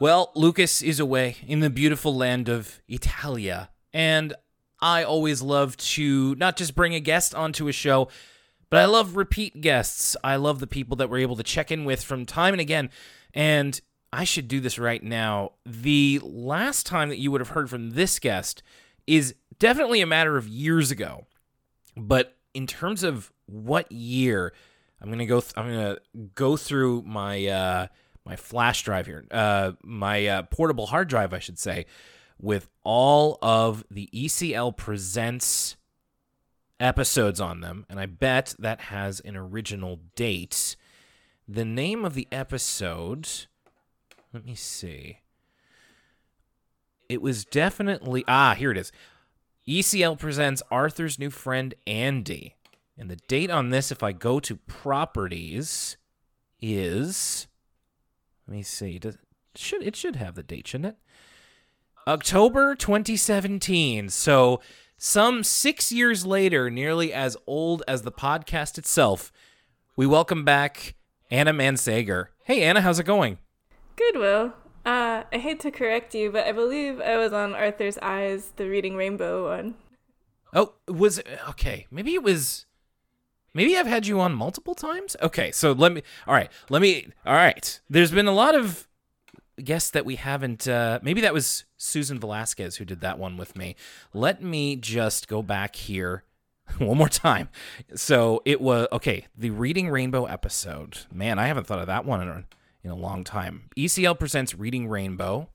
Well, 0.02 0.32
Lucas 0.34 0.82
is 0.82 1.00
away 1.00 1.38
in 1.46 1.60
the 1.60 1.70
beautiful 1.70 2.16
land 2.16 2.50
of 2.50 2.82
Italia, 2.88 3.70
and 3.94 4.34
I 4.82 5.04
always 5.04 5.44
love 5.44 5.78
to 5.78 6.34
not 6.38 6.58
just 6.58 6.74
bring 6.74 6.96
a 6.96 7.00
guest 7.00 7.36
onto 7.36 7.68
a 7.68 7.72
show, 7.72 8.08
but 8.72 8.80
I 8.80 8.86
love 8.86 9.16
repeat 9.16 9.62
guests. 9.62 10.18
I 10.24 10.38
love 10.38 10.60
the 10.60 10.66
people 10.66 10.96
that 10.96 11.08
we're 11.08 11.20
able 11.20 11.36
to 11.36 11.44
check 11.44 11.70
in 11.70 11.86
with 11.86 12.04
from 12.04 12.26
time 12.26 12.56
and 12.56 12.60
again. 12.60 12.90
And 13.36 13.80
I 14.12 14.24
should 14.24 14.48
do 14.48 14.60
this 14.60 14.80
right 14.80 15.04
now. 15.04 15.52
The 15.68 16.20
last 16.24 16.88
time 16.88 17.10
that 17.10 17.20
you 17.20 17.30
would 17.30 17.42
have 17.42 17.50
heard 17.50 17.70
from 17.70 17.92
this 17.92 18.18
guest 18.18 18.64
is 19.06 19.36
definitely 19.60 20.02
a 20.02 20.08
matter 20.08 20.36
of 20.36 20.48
years 20.48 20.90
ago. 20.90 21.28
But 21.96 22.36
in 22.56 22.66
terms 22.66 23.04
of 23.04 23.32
what 23.46 23.92
year, 23.92 24.52
I'm 25.00 25.12
gonna 25.12 25.28
go. 25.28 25.42
Th- 25.42 25.54
I'm 25.56 25.70
gonna 25.70 25.98
go 26.34 26.58
through 26.58 27.04
my 27.04 27.46
uh, 27.46 27.88
my 28.32 28.38
flash 28.38 28.84
drive 28.84 29.08
here, 29.08 29.26
uh, 29.30 29.74
my 29.84 30.26
uh, 30.26 30.44
portable 30.44 30.86
hard 30.86 31.10
drive, 31.10 31.34
I 31.34 31.40
should 31.40 31.60
say, 31.60 31.86
with 32.40 32.70
all 32.82 33.38
of 33.42 33.84
the 33.92 34.10
ECL 34.14 34.78
Presents 34.78 35.76
episodes 36.80 37.42
on 37.42 37.60
them. 37.60 37.86
And 37.90 38.00
I 38.00 38.06
bet 38.06 38.56
that 38.58 38.84
has 38.84 39.20
an 39.20 39.36
original 39.36 40.00
date. 40.16 40.78
The 41.46 41.66
name 41.66 42.06
of 42.06 42.14
the 42.14 42.26
episode, 42.32 43.28
let 44.32 44.46
me 44.46 44.56
see. 44.56 45.20
It 47.10 47.22
was 47.22 47.44
definitely, 47.44 48.24
ah, 48.30 48.56
here 48.58 48.72
it 48.72 48.78
is. 48.78 48.94
ECL 49.68 50.18
Presents 50.18 50.64
Arthur's 50.72 51.20
New 51.20 51.32
Friend 51.32 51.74
Andy. 51.86 52.56
And 52.98 53.12
the 53.12 53.18
date 53.28 53.52
on 53.52 53.72
this, 53.72 53.92
if 53.92 54.02
I 54.02 54.14
go 54.14 54.40
to 54.40 54.56
properties, 54.56 55.98
is 56.62 57.48
let 58.52 58.58
me 58.58 58.64
see. 58.64 59.00
Does 59.00 59.18
should 59.56 59.82
it 59.82 59.96
should 59.96 60.18
have 60.18 60.36
the 60.36 60.44
date, 60.44 60.68
shouldn't 60.68 60.94
it? 60.94 60.98
October 62.06 62.76
2017. 62.76 64.10
So 64.10 64.60
some 64.98 65.42
six 65.42 65.90
years 65.90 66.26
later, 66.26 66.70
nearly 66.70 67.14
as 67.14 67.38
old 67.48 67.82
as 67.88 68.02
the 68.02 68.12
podcast 68.12 68.78
itself, 68.78 69.32
we 69.96 70.06
welcome 70.06 70.44
back 70.44 70.96
Anna 71.30 71.54
Mansager. 71.54 72.26
Hey 72.44 72.62
Anna, 72.64 72.82
how's 72.82 73.00
it 73.00 73.06
going? 73.06 73.38
Good, 73.96 74.18
Will. 74.18 74.48
Uh, 74.86 75.24
I 75.32 75.38
hate 75.38 75.62
to 75.62 75.72
correct 75.72 76.14
you, 76.14 76.30
but 76.30 76.46
I 76.46 76.52
believe 76.52 77.00
I 77.00 77.16
was 77.16 77.32
on 77.32 77.54
Arthur's 77.54 77.98
Eyes, 78.00 78.52
the 78.58 78.68
Reading 78.68 78.98
Rainbow 78.98 79.48
one. 79.48 79.76
Oh, 80.54 80.74
was 80.90 81.22
okay. 81.48 81.88
Maybe 81.90 82.16
it 82.16 82.24
was 82.24 82.66
Maybe 83.54 83.78
I've 83.78 83.88
had 83.88 84.08
you 84.08 84.20
on 84.20 84.34
multiple 84.34 84.76
times. 84.76 85.16
Okay, 85.22 85.52
so 85.52 85.72
let 85.74 85.92
me. 85.92 86.04
All 86.28 86.34
right, 86.34 86.50
let 86.70 86.82
me. 86.82 87.08
All 87.26 87.34
right, 87.34 87.80
there's 87.90 88.12
been 88.12 88.28
a 88.28 88.34
lot 88.34 88.56
of 88.56 88.88
guests 89.62 89.92
that 89.92 90.06
we 90.06 90.16
haven't. 90.16 90.68
Uh, 90.68 91.00
maybe 91.02 91.22
that 91.22 91.34
was 91.34 91.66
Susan 91.78 92.20
Velasquez 92.20 92.78
who 92.78 92.86
did 92.86 93.02
that 93.02 93.20
one 93.20 93.38
with 93.38 93.58
me. 93.58 93.76
Let 94.14 94.42
me 94.42 94.76
just 94.76 95.28
go 95.28 95.42
back 95.42 95.76
here 95.76 96.24
one 96.78 96.98
more 96.98 97.10
time. 97.10 97.50
So 97.96 98.42
it 98.46 98.62
was 98.62 98.88
okay. 98.92 99.28
The 99.38 99.50
Reading 99.50 99.90
Rainbow 99.90 100.26
episode. 100.26 101.00
Man, 101.12 101.40
I 101.40 101.48
haven't 101.48 101.68
thought 101.68 101.80
of 101.80 101.88
that 101.88 102.06
one 102.06 102.22
in 102.22 102.28
a, 102.30 102.44
in 102.84 102.92
a 102.92 102.96
long 102.96 103.24
time. 103.24 103.70
ECL 103.78 104.18
presents 104.18 104.56
Reading 104.56 104.88
Rainbow. 104.88 105.50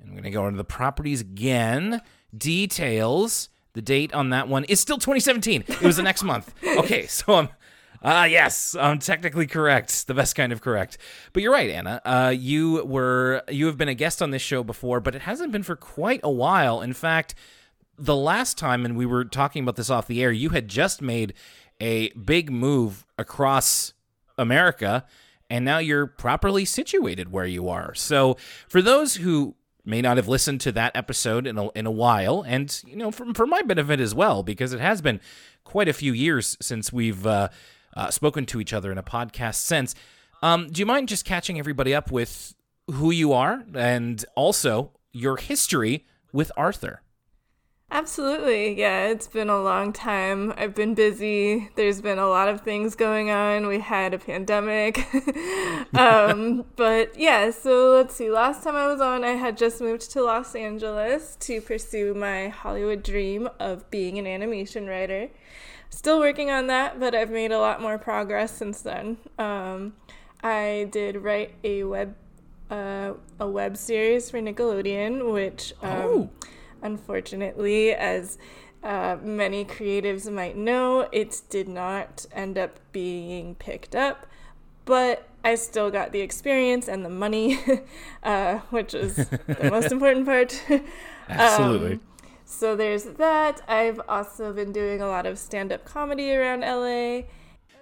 And 0.00 0.08
I'm 0.08 0.14
going 0.14 0.24
to 0.24 0.30
go 0.30 0.46
into 0.46 0.56
the 0.56 0.64
properties 0.64 1.20
again. 1.20 2.00
Details. 2.36 3.48
The 3.74 3.82
date 3.82 4.14
on 4.14 4.30
that 4.30 4.48
one 4.48 4.64
is 4.64 4.80
still 4.80 4.98
2017. 4.98 5.64
It 5.66 5.82
was 5.82 5.96
the 5.96 6.02
next 6.02 6.22
month. 6.22 6.52
Okay, 6.64 7.06
so 7.06 7.34
I'm. 7.34 7.48
Ah, 8.02 8.22
uh, 8.22 8.24
yes, 8.24 8.76
I'm 8.78 8.98
technically 8.98 9.46
correct. 9.46 10.06
The 10.06 10.12
best 10.12 10.34
kind 10.34 10.52
of 10.52 10.60
correct. 10.60 10.98
But 11.32 11.42
you're 11.42 11.52
right, 11.52 11.70
Anna. 11.70 12.02
Uh, 12.04 12.34
you 12.36 12.84
were 12.84 13.42
you 13.48 13.66
have 13.66 13.78
been 13.78 13.88
a 13.88 13.94
guest 13.94 14.20
on 14.20 14.30
this 14.30 14.42
show 14.42 14.62
before, 14.62 15.00
but 15.00 15.14
it 15.14 15.22
hasn't 15.22 15.52
been 15.52 15.62
for 15.62 15.76
quite 15.76 16.20
a 16.22 16.30
while. 16.30 16.82
In 16.82 16.92
fact, 16.92 17.34
the 17.96 18.16
last 18.16 18.58
time, 18.58 18.84
and 18.84 18.96
we 18.96 19.06
were 19.06 19.24
talking 19.24 19.62
about 19.62 19.76
this 19.76 19.88
off 19.88 20.06
the 20.06 20.22
air, 20.22 20.32
you 20.32 20.50
had 20.50 20.68
just 20.68 21.00
made 21.00 21.32
a 21.80 22.10
big 22.10 22.50
move 22.50 23.06
across 23.18 23.94
America 24.36 25.06
and 25.50 25.64
now 25.64 25.78
you're 25.78 26.06
properly 26.06 26.64
situated 26.64 27.30
where 27.30 27.46
you 27.46 27.68
are. 27.68 27.94
So, 27.94 28.36
for 28.68 28.82
those 28.82 29.16
who 29.16 29.54
may 29.84 30.00
not 30.00 30.16
have 30.16 30.28
listened 30.28 30.60
to 30.62 30.72
that 30.72 30.96
episode 30.96 31.46
in 31.46 31.58
a, 31.58 31.68
in 31.70 31.86
a 31.86 31.90
while, 31.90 32.42
and 32.46 32.82
you 32.86 32.96
know, 32.96 33.10
for, 33.10 33.32
for 33.34 33.46
my 33.46 33.62
benefit 33.62 34.00
as 34.00 34.14
well, 34.14 34.42
because 34.42 34.72
it 34.72 34.80
has 34.80 35.02
been 35.02 35.20
quite 35.64 35.88
a 35.88 35.92
few 35.92 36.12
years 36.12 36.56
since 36.60 36.92
we've 36.92 37.26
uh, 37.26 37.48
uh, 37.96 38.10
spoken 38.10 38.46
to 38.46 38.60
each 38.60 38.72
other 38.72 38.90
in 38.90 38.98
a 38.98 39.02
podcast 39.02 39.56
sense. 39.56 39.94
Um, 40.42 40.68
do 40.70 40.80
you 40.80 40.86
mind 40.86 41.08
just 41.08 41.24
catching 41.24 41.58
everybody 41.58 41.94
up 41.94 42.10
with 42.10 42.54
who 42.90 43.10
you 43.10 43.32
are 43.32 43.64
and 43.74 44.24
also 44.34 44.92
your 45.12 45.36
history 45.36 46.04
with 46.32 46.50
Arthur? 46.56 47.00
Absolutely. 47.94 48.76
Yeah, 48.76 49.06
it's 49.06 49.28
been 49.28 49.48
a 49.48 49.62
long 49.62 49.92
time. 49.92 50.52
I've 50.56 50.74
been 50.74 50.94
busy. 50.94 51.70
There's 51.76 52.00
been 52.00 52.18
a 52.18 52.26
lot 52.26 52.48
of 52.48 52.62
things 52.62 52.96
going 52.96 53.30
on. 53.30 53.68
We 53.68 53.78
had 53.78 54.12
a 54.12 54.18
pandemic. 54.18 55.06
um, 55.94 56.64
but 56.74 57.16
yeah, 57.16 57.52
so 57.52 57.92
let's 57.92 58.16
see. 58.16 58.32
Last 58.32 58.64
time 58.64 58.74
I 58.74 58.88
was 58.88 59.00
on, 59.00 59.22
I 59.22 59.34
had 59.34 59.56
just 59.56 59.80
moved 59.80 60.10
to 60.10 60.24
Los 60.24 60.56
Angeles 60.56 61.36
to 61.42 61.60
pursue 61.60 62.14
my 62.14 62.48
Hollywood 62.48 63.04
dream 63.04 63.48
of 63.60 63.88
being 63.92 64.18
an 64.18 64.26
animation 64.26 64.88
writer. 64.88 65.28
Still 65.88 66.18
working 66.18 66.50
on 66.50 66.66
that, 66.66 66.98
but 66.98 67.14
I've 67.14 67.30
made 67.30 67.52
a 67.52 67.60
lot 67.60 67.80
more 67.80 67.96
progress 67.96 68.50
since 68.50 68.82
then. 68.82 69.18
Um, 69.38 69.92
I 70.42 70.88
did 70.90 71.18
write 71.18 71.54
a 71.62 71.84
web 71.84 72.16
uh, 72.70 73.12
a 73.38 73.46
web 73.46 73.76
series 73.76 74.30
for 74.30 74.40
Nickelodeon, 74.40 75.32
which 75.32 75.74
um, 75.80 75.90
oh 75.92 76.30
Unfortunately, 76.84 77.94
as 77.94 78.38
uh, 78.82 79.16
many 79.22 79.64
creatives 79.64 80.30
might 80.30 80.56
know, 80.56 81.08
it 81.10 81.40
did 81.48 81.66
not 81.66 82.26
end 82.30 82.58
up 82.58 82.78
being 82.92 83.54
picked 83.54 83.96
up, 83.96 84.26
but 84.84 85.26
I 85.42 85.54
still 85.54 85.90
got 85.90 86.12
the 86.12 86.20
experience 86.20 86.86
and 86.86 87.04
the 87.04 87.08
money, 87.08 87.58
uh, 88.22 88.58
which 88.68 88.92
is 88.92 89.16
the 89.16 89.68
most 89.70 89.90
important 89.92 90.26
part. 90.26 90.62
Absolutely. 91.28 91.94
Um, 91.94 92.00
so 92.44 92.76
there's 92.76 93.04
that. 93.04 93.62
I've 93.66 94.00
also 94.08 94.52
been 94.52 94.70
doing 94.70 95.00
a 95.00 95.08
lot 95.08 95.24
of 95.24 95.38
stand 95.38 95.72
up 95.72 95.86
comedy 95.86 96.34
around 96.34 96.60
LA. 96.60 97.22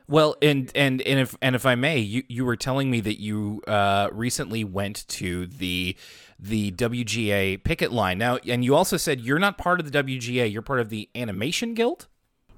Well, 0.09 0.37
and 0.43 0.71
and 0.75 1.03
and 1.03 1.21
if 1.21 1.37
and 1.41 1.57
if 1.57 1.67
I 1.67 1.75
may, 1.75 1.99
you 1.99 2.23
you 2.29 2.45
were 2.45 2.57
telling 2.57 2.91
me 2.91 3.01
that 3.01 3.21
you 3.21 3.63
uh, 3.67 4.09
recently 4.13 4.63
went 4.63 5.07
to 5.09 5.47
the 5.47 5.97
the 6.43 6.73
WGA 6.73 7.63
picket 7.63 7.93
line. 7.93 8.19
Now, 8.19 8.39
and 8.47 8.65
you 8.65 8.75
also 8.75 8.97
said 8.97 9.21
you're 9.21 9.39
not 9.39 9.57
part 9.57 9.79
of 9.79 9.91
the 9.91 10.03
WGA, 10.03 10.53
you're 10.53 10.61
part 10.61 10.81
of 10.81 10.89
the 10.89 11.09
Animation 11.15 11.75
Guild? 11.75 12.09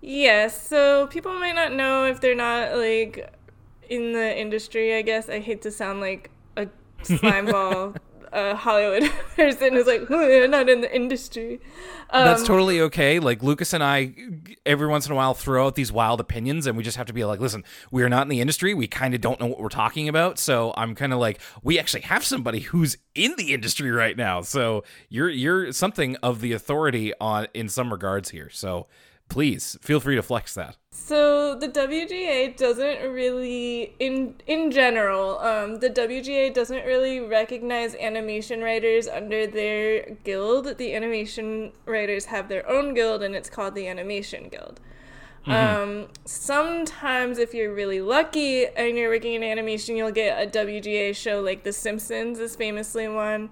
Yes. 0.00 0.66
So 0.66 1.06
people 1.08 1.34
might 1.34 1.54
not 1.54 1.72
know 1.72 2.06
if 2.06 2.20
they're 2.20 2.34
not 2.34 2.76
like 2.76 3.32
in 3.88 4.12
the 4.12 4.38
industry, 4.38 4.94
I 4.96 5.02
guess. 5.02 5.28
I 5.28 5.40
hate 5.40 5.62
to 5.62 5.70
sound 5.70 6.00
like 6.00 6.30
a 6.56 6.68
slime 7.02 7.46
ball 7.46 7.94
a 8.34 8.54
Hollywood 8.56 9.10
person 9.36 9.74
who's 9.74 9.86
like, 9.86 10.10
oh, 10.10 10.26
you're 10.26 10.48
not 10.48 10.68
in 10.68 10.80
the 10.80 10.94
industry. 10.94 11.60
Um, 12.10 12.24
That's 12.24 12.42
totally 12.42 12.80
okay. 12.82 13.18
Like 13.20 13.42
Lucas 13.42 13.72
and 13.72 13.82
I, 13.82 14.14
every 14.66 14.88
once 14.88 15.06
in 15.06 15.12
a 15.12 15.14
while, 15.14 15.34
throw 15.34 15.66
out 15.66 15.74
these 15.74 15.92
wild 15.92 16.20
opinions, 16.20 16.66
and 16.66 16.76
we 16.76 16.82
just 16.82 16.96
have 16.96 17.06
to 17.06 17.12
be 17.12 17.24
like, 17.24 17.40
listen, 17.40 17.64
we 17.90 18.02
are 18.02 18.08
not 18.08 18.22
in 18.22 18.28
the 18.28 18.40
industry. 18.40 18.74
We 18.74 18.86
kind 18.86 19.14
of 19.14 19.20
don't 19.20 19.40
know 19.40 19.46
what 19.46 19.60
we're 19.60 19.68
talking 19.68 20.08
about. 20.08 20.38
So 20.38 20.74
I'm 20.76 20.94
kind 20.94 21.12
of 21.12 21.18
like, 21.18 21.40
we 21.62 21.78
actually 21.78 22.02
have 22.02 22.24
somebody 22.24 22.60
who's 22.60 22.98
in 23.14 23.34
the 23.36 23.54
industry 23.54 23.90
right 23.90 24.16
now. 24.16 24.42
So 24.42 24.84
you're 25.08 25.30
you're 25.30 25.72
something 25.72 26.16
of 26.16 26.40
the 26.40 26.52
authority 26.52 27.12
on 27.20 27.46
in 27.54 27.68
some 27.68 27.92
regards 27.92 28.30
here. 28.30 28.50
So 28.50 28.86
please 29.28 29.76
feel 29.80 30.00
free 30.00 30.16
to 30.16 30.22
flex 30.22 30.54
that. 30.54 30.76
So 30.90 31.54
the 31.54 31.68
WGA 31.68 32.56
doesn't 32.56 33.10
really, 33.10 33.94
in 33.98 34.36
in 34.46 34.70
general, 34.70 35.38
um, 35.38 35.80
the 35.80 35.90
WGA 35.90 36.54
doesn't 36.54 36.84
really 36.84 37.20
recognize 37.20 37.94
animation 37.96 38.62
writers 38.62 39.08
under 39.08 39.46
their 39.46 40.16
guild. 40.24 40.78
The 40.78 40.94
animation 40.94 41.72
writers 41.84 42.26
have 42.26 42.48
their 42.48 42.68
own 42.68 42.94
guild, 42.94 43.22
and 43.22 43.34
it's 43.34 43.50
called 43.50 43.74
the 43.74 43.88
Animation 43.88 44.48
Guild. 44.48 44.80
Mm-hmm. 45.46 45.82
Um, 45.82 46.08
sometimes, 46.24 47.38
if 47.38 47.52
you're 47.52 47.74
really 47.74 48.00
lucky 48.00 48.66
and 48.66 48.96
you're 48.96 49.10
working 49.10 49.34
in 49.34 49.42
animation, 49.42 49.96
you'll 49.96 50.10
get 50.12 50.42
a 50.42 50.50
WGA 50.50 51.14
show 51.14 51.40
like 51.40 51.64
The 51.64 51.72
Simpsons 51.72 52.38
is 52.38 52.56
famously 52.56 53.08
one 53.08 53.50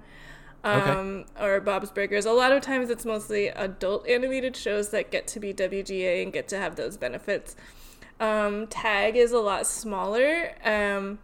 um, 0.64 1.25
okay. 1.37 1.45
or 1.45 1.61
Bob's 1.61 1.90
Burgers. 1.90 2.25
A 2.25 2.33
lot 2.33 2.52
of 2.52 2.62
times 2.62 2.90
it's 2.90 3.04
mostly 3.04 3.49
adult 3.49 4.07
animated 4.09 4.57
shows 4.57 4.90
that 4.90 5.11
get 5.11 5.26
to 5.28 5.40
be 5.40 5.52
WGA 5.52 6.23
and 6.23 6.33
get 6.33 6.49
to 6.49 6.59
have 6.59 6.76
those 6.76 6.97
benefits. 6.97 7.57
Um, 8.21 8.69
Tag 8.69 9.16
is 9.16 9.33
a 9.33 9.40
lot 9.40 9.66
smaller. 9.66 10.52
Um, 10.64 11.19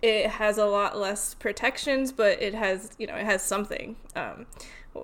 it 0.00 0.30
has 0.30 0.58
a 0.58 0.64
lot 0.64 0.96
less 0.96 1.34
protections, 1.34 2.12
but 2.12 2.40
it 2.40 2.54
has, 2.54 2.92
you 2.98 3.06
know, 3.06 3.16
it 3.16 3.24
has 3.24 3.42
something, 3.42 3.96
um, 4.14 4.46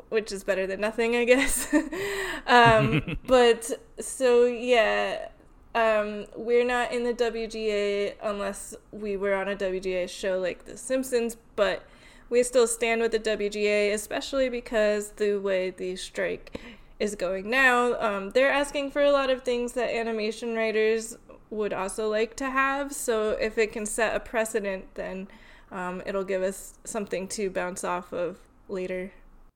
which 0.09 0.33
is 0.33 0.45
better 0.45 0.67
than 0.67 0.81
nothing, 0.81 1.17
I 1.17 1.25
guess. 1.25 1.73
um, 2.47 3.19
but 3.27 3.71
so, 4.01 4.47
yeah, 4.47 5.29
um, 5.75 6.27
we're 6.37 6.65
not 6.65 6.93
in 6.93 7.03
the 7.03 7.13
WGA 7.13 8.15
unless 8.23 8.75
we 8.93 9.17
were 9.17 9.35
on 9.35 9.49
a 9.49 9.57
WGA 9.57 10.09
show 10.09 10.39
like 10.39 10.65
The 10.65 10.77
Simpsons, 10.77 11.37
but 11.57 11.83
we 12.31 12.43
still 12.43 12.67
stand 12.67 13.01
with 13.01 13.13
the 13.13 13.19
WGA, 13.19 13.93
especially 13.93 14.49
because 14.49 15.11
the 15.13 15.37
way 15.37 15.71
the 15.71 15.97
strike 15.97 16.59
is 17.01 17.15
going 17.15 17.51
now, 17.51 18.01
um, 18.01 18.31
they're 18.31 18.53
asking 18.53 18.91
for 18.91 19.03
a 19.03 19.11
lot 19.11 19.31
of 19.31 19.43
things 19.43 19.73
that 19.73 19.95
animation 19.95 20.55
writers 20.55 21.17
would 21.51 21.73
also 21.73 22.09
like 22.09 22.37
to 22.37 22.51
have. 22.51 22.93
So 22.93 23.31
if 23.31 23.59
it 23.59 23.73
can 23.73 23.87
set 23.87 24.15
a 24.15 24.21
precedent, 24.21 24.95
then 24.95 25.29
um, 25.71 26.03
it'll 26.07 26.25
give 26.25 26.43
us 26.43 26.75
something 26.85 27.29
to 27.29 27.51
bounce 27.51 27.85
off 27.85 28.13
of 28.13 28.39
later. 28.69 29.13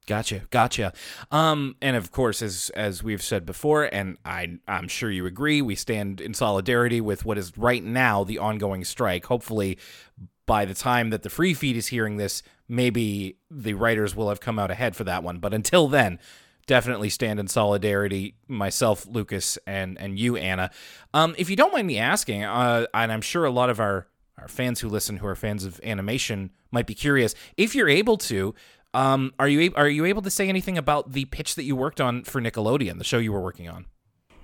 Gotcha, 0.06 0.42
gotcha. 0.50 0.94
Um, 1.30 1.76
and 1.82 1.94
of 1.94 2.10
course, 2.10 2.40
as 2.40 2.70
as 2.70 3.02
we've 3.02 3.22
said 3.22 3.44
before, 3.44 3.84
and 3.92 4.16
I 4.24 4.58
I'm 4.66 4.88
sure 4.88 5.10
you 5.10 5.26
agree, 5.26 5.60
we 5.60 5.74
stand 5.74 6.22
in 6.22 6.32
solidarity 6.32 7.02
with 7.02 7.26
what 7.26 7.36
is 7.36 7.58
right 7.58 7.84
now 7.84 8.24
the 8.24 8.38
ongoing 8.38 8.84
strike. 8.84 9.26
Hopefully, 9.26 9.76
by 10.48 10.64
the 10.64 10.74
time 10.74 11.10
that 11.10 11.22
the 11.22 11.30
free 11.30 11.54
feed 11.54 11.76
is 11.76 11.88
hearing 11.88 12.16
this, 12.16 12.42
maybe 12.66 13.36
the 13.50 13.74
writers 13.74 14.16
will 14.16 14.30
have 14.30 14.40
come 14.40 14.58
out 14.58 14.72
ahead 14.72 14.96
for 14.96 15.04
that 15.04 15.22
one. 15.22 15.38
But 15.38 15.54
until 15.54 15.86
then, 15.86 16.18
definitely 16.66 17.10
stand 17.10 17.38
in 17.38 17.46
solidarity, 17.46 18.34
myself, 18.48 19.06
Lucas, 19.06 19.58
and 19.66 19.96
and 19.98 20.18
you, 20.18 20.36
Anna. 20.36 20.70
Um, 21.14 21.36
if 21.38 21.48
you 21.50 21.54
don't 21.54 21.72
mind 21.72 21.86
me 21.86 21.98
asking, 21.98 22.42
uh, 22.42 22.86
and 22.92 23.12
I'm 23.12 23.20
sure 23.20 23.44
a 23.44 23.50
lot 23.50 23.70
of 23.70 23.78
our 23.78 24.08
our 24.38 24.48
fans 24.48 24.80
who 24.80 24.88
listen, 24.88 25.18
who 25.18 25.26
are 25.26 25.36
fans 25.36 25.64
of 25.64 25.80
animation, 25.84 26.50
might 26.72 26.86
be 26.86 26.94
curious. 26.94 27.34
If 27.56 27.74
you're 27.74 27.88
able 27.88 28.16
to, 28.18 28.54
um, 28.94 29.34
are 29.38 29.48
you 29.48 29.72
are 29.76 29.88
you 29.88 30.06
able 30.06 30.22
to 30.22 30.30
say 30.30 30.48
anything 30.48 30.78
about 30.78 31.12
the 31.12 31.26
pitch 31.26 31.54
that 31.56 31.64
you 31.64 31.76
worked 31.76 32.00
on 32.00 32.24
for 32.24 32.40
Nickelodeon, 32.40 32.98
the 32.98 33.04
show 33.04 33.18
you 33.18 33.32
were 33.32 33.42
working 33.42 33.68
on? 33.68 33.84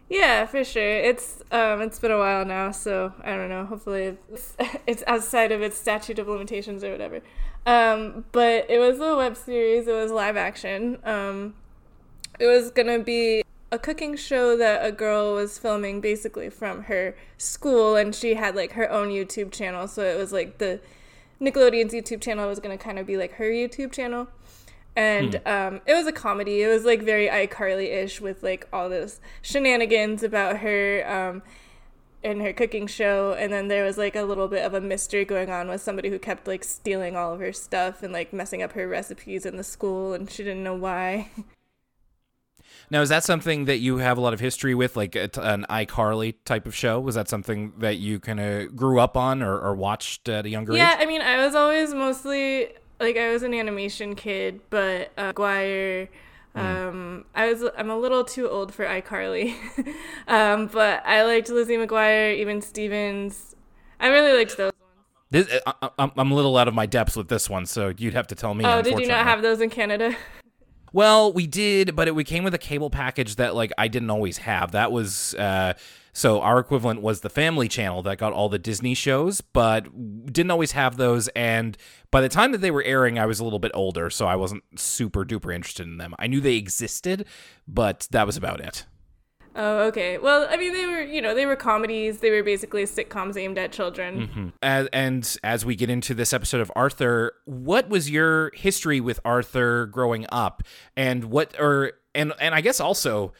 Yeah, 0.08 0.46
for 0.46 0.64
sure. 0.64 0.82
It's 0.82 1.42
um, 1.50 1.80
it's 1.80 1.98
been 1.98 2.10
a 2.10 2.18
while 2.18 2.44
now, 2.44 2.70
so 2.70 3.12
I 3.22 3.34
don't 3.36 3.48
know. 3.48 3.64
Hopefully, 3.64 4.16
it's, 4.32 4.56
it's 4.86 5.02
outside 5.06 5.50
of 5.52 5.62
its 5.62 5.76
statute 5.76 6.18
of 6.18 6.28
limitations 6.28 6.84
or 6.84 6.92
whatever. 6.92 7.20
Um, 7.66 8.24
but 8.32 8.68
it 8.68 8.78
was 8.78 9.00
a 9.00 9.16
web 9.16 9.36
series. 9.36 9.88
It 9.88 9.92
was 9.94 10.10
live 10.10 10.36
action. 10.36 10.98
Um, 11.04 11.54
it 12.38 12.46
was 12.46 12.70
gonna 12.70 12.98
be 12.98 13.42
a 13.72 13.78
cooking 13.78 14.16
show 14.16 14.56
that 14.56 14.84
a 14.84 14.92
girl 14.92 15.34
was 15.34 15.58
filming 15.58 16.00
basically 16.00 16.50
from 16.50 16.84
her 16.84 17.16
school, 17.38 17.96
and 17.96 18.14
she 18.14 18.34
had 18.34 18.54
like 18.54 18.72
her 18.72 18.90
own 18.90 19.08
YouTube 19.08 19.52
channel. 19.52 19.88
So 19.88 20.02
it 20.02 20.18
was 20.18 20.32
like 20.32 20.58
the 20.58 20.80
Nickelodeon's 21.40 21.94
YouTube 21.94 22.20
channel 22.20 22.46
was 22.46 22.60
gonna 22.60 22.78
kind 22.78 22.98
of 22.98 23.06
be 23.06 23.16
like 23.16 23.32
her 23.32 23.50
YouTube 23.50 23.92
channel 23.92 24.28
and 24.96 25.34
hmm. 25.34 25.48
um, 25.48 25.80
it 25.86 25.94
was 25.94 26.06
a 26.06 26.12
comedy. 26.12 26.62
It 26.62 26.68
was 26.68 26.84
like 26.84 27.02
very 27.02 27.28
iCarly 27.28 27.92
ish 27.92 28.20
with 28.20 28.42
like 28.42 28.68
all 28.72 28.88
those 28.88 29.20
shenanigans 29.42 30.22
about 30.22 30.58
her 30.58 31.04
um, 31.08 31.42
in 32.22 32.40
her 32.40 32.52
cooking 32.52 32.86
show, 32.86 33.34
and 33.38 33.52
then 33.52 33.68
there 33.68 33.84
was 33.84 33.98
like 33.98 34.16
a 34.16 34.22
little 34.22 34.48
bit 34.48 34.64
of 34.64 34.74
a 34.74 34.80
mystery 34.80 35.24
going 35.24 35.50
on 35.50 35.68
with 35.68 35.82
somebody 35.82 36.08
who 36.08 36.18
kept 36.18 36.46
like 36.46 36.64
stealing 36.64 37.16
all 37.16 37.32
of 37.32 37.40
her 37.40 37.52
stuff 37.52 38.02
and 38.02 38.12
like 38.12 38.32
messing 38.32 38.62
up 38.62 38.72
her 38.72 38.88
recipes 38.88 39.44
in 39.44 39.56
the 39.56 39.64
school, 39.64 40.14
and 40.14 40.30
she 40.30 40.42
didn't 40.42 40.64
know 40.64 40.74
why. 40.74 41.30
Now, 42.90 43.00
is 43.00 43.08
that 43.08 43.24
something 43.24 43.64
that 43.64 43.78
you 43.78 43.98
have 43.98 44.18
a 44.18 44.20
lot 44.20 44.34
of 44.34 44.40
history 44.40 44.74
with, 44.74 44.96
like 44.96 45.16
a, 45.16 45.30
an 45.40 45.64
iCarly 45.70 46.34
type 46.44 46.66
of 46.66 46.74
show? 46.74 47.00
Was 47.00 47.14
that 47.14 47.28
something 47.28 47.72
that 47.78 47.96
you 47.96 48.20
kind 48.20 48.40
of 48.40 48.76
grew 48.76 49.00
up 49.00 49.16
on 49.16 49.42
or, 49.42 49.58
or 49.58 49.74
watched 49.74 50.28
at 50.28 50.44
a 50.44 50.48
younger 50.48 50.74
yeah, 50.74 50.92
age? 50.92 50.98
Yeah, 50.98 51.02
I 51.02 51.06
mean, 51.06 51.22
I 51.22 51.44
was 51.44 51.54
always 51.54 51.94
mostly 51.94 52.68
like 53.00 53.16
I 53.16 53.30
was 53.30 53.42
an 53.42 53.54
animation 53.54 54.14
kid, 54.14 54.60
but 54.70 55.12
uh, 55.16 55.32
McGuire. 55.32 56.08
Hmm. 56.54 56.60
Um, 56.60 57.24
I 57.34 57.52
was 57.52 57.64
I'm 57.76 57.90
a 57.90 57.98
little 57.98 58.24
too 58.24 58.48
old 58.48 58.72
for 58.72 58.86
iCarly, 58.86 59.56
um, 60.28 60.68
but 60.68 61.04
I 61.04 61.24
liked 61.24 61.48
Lizzie 61.48 61.76
McGuire, 61.76 62.36
even 62.36 62.62
Stevens. 62.62 63.56
I 63.98 64.08
really 64.08 64.36
liked 64.36 64.56
those 64.56 64.72
ones. 64.80 65.48
This, 65.48 65.60
I, 65.66 65.90
I'm 65.98 66.30
a 66.30 66.34
little 66.34 66.56
out 66.56 66.68
of 66.68 66.74
my 66.74 66.86
depths 66.86 67.16
with 67.16 67.28
this 67.28 67.50
one, 67.50 67.66
so 67.66 67.92
you'd 67.96 68.14
have 68.14 68.28
to 68.28 68.36
tell 68.36 68.54
me. 68.54 68.64
Oh, 68.64 68.82
did 68.82 69.00
you 69.00 69.06
not 69.08 69.24
have 69.24 69.42
those 69.42 69.60
in 69.60 69.70
Canada? 69.70 70.16
Well, 70.94 71.32
we 71.32 71.48
did, 71.48 71.96
but 71.96 72.06
it 72.06 72.14
we 72.14 72.22
came 72.22 72.44
with 72.44 72.54
a 72.54 72.58
cable 72.58 72.88
package 72.88 73.34
that 73.34 73.56
like 73.56 73.72
I 73.76 73.88
didn't 73.88 74.10
always 74.10 74.38
have. 74.38 74.70
That 74.70 74.92
was 74.92 75.34
uh 75.34 75.74
so 76.14 76.40
our 76.40 76.60
equivalent 76.60 77.02
was 77.02 77.20
the 77.20 77.28
Family 77.28 77.66
Channel 77.66 78.02
that 78.04 78.18
got 78.18 78.32
all 78.32 78.48
the 78.48 78.58
Disney 78.58 78.94
shows, 78.94 79.40
but 79.40 80.32
didn't 80.32 80.52
always 80.52 80.72
have 80.72 80.96
those. 80.96 81.26
And 81.28 81.76
by 82.12 82.20
the 82.20 82.28
time 82.28 82.52
that 82.52 82.60
they 82.60 82.70
were 82.70 82.84
airing, 82.84 83.18
I 83.18 83.26
was 83.26 83.40
a 83.40 83.44
little 83.44 83.58
bit 83.58 83.72
older, 83.74 84.08
so 84.10 84.26
I 84.26 84.36
wasn't 84.36 84.62
super 84.76 85.24
duper 85.24 85.52
interested 85.52 85.88
in 85.88 85.98
them. 85.98 86.14
I 86.16 86.28
knew 86.28 86.40
they 86.40 86.54
existed, 86.54 87.26
but 87.66 88.06
that 88.12 88.26
was 88.26 88.36
about 88.36 88.60
it. 88.60 88.86
Oh, 89.56 89.80
okay. 89.86 90.18
Well, 90.18 90.46
I 90.48 90.56
mean, 90.56 90.72
they 90.72 90.86
were, 90.86 91.02
you 91.02 91.20
know, 91.20 91.34
they 91.34 91.46
were 91.46 91.56
comedies. 91.56 92.18
They 92.18 92.30
were 92.30 92.42
basically 92.44 92.84
sitcoms 92.84 93.36
aimed 93.36 93.58
at 93.58 93.72
children. 93.72 94.28
Mm-hmm. 94.28 94.48
As, 94.62 94.88
and 94.92 95.36
as 95.42 95.64
we 95.64 95.74
get 95.74 95.90
into 95.90 96.14
this 96.14 96.32
episode 96.32 96.60
of 96.60 96.70
Arthur, 96.76 97.32
what 97.44 97.88
was 97.88 98.08
your 98.08 98.52
history 98.54 99.00
with 99.00 99.18
Arthur 99.24 99.86
growing 99.86 100.26
up, 100.30 100.62
and 100.96 101.24
what, 101.24 101.58
or 101.60 101.92
and 102.14 102.32
and 102.40 102.54
I 102.54 102.60
guess 102.60 102.80
also, 102.80 103.32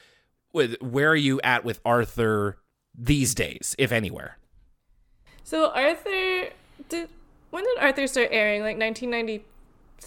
with 0.53 0.81
where 0.81 1.11
are 1.11 1.17
you 1.17 1.41
at 1.43 1.65
with 1.65 1.81
Arthur 1.85 2.59
these 2.97 3.35
days, 3.35 3.75
if 3.79 3.93
anywhere? 3.93 4.39
So 5.43 5.71
Arthur 5.71 6.51
did. 6.89 7.09
When 7.51 7.65
did 7.65 7.79
Arthur 7.79 8.07
start 8.07 8.29
airing? 8.33 8.63
Like 8.63 8.79
1990. 8.79 9.45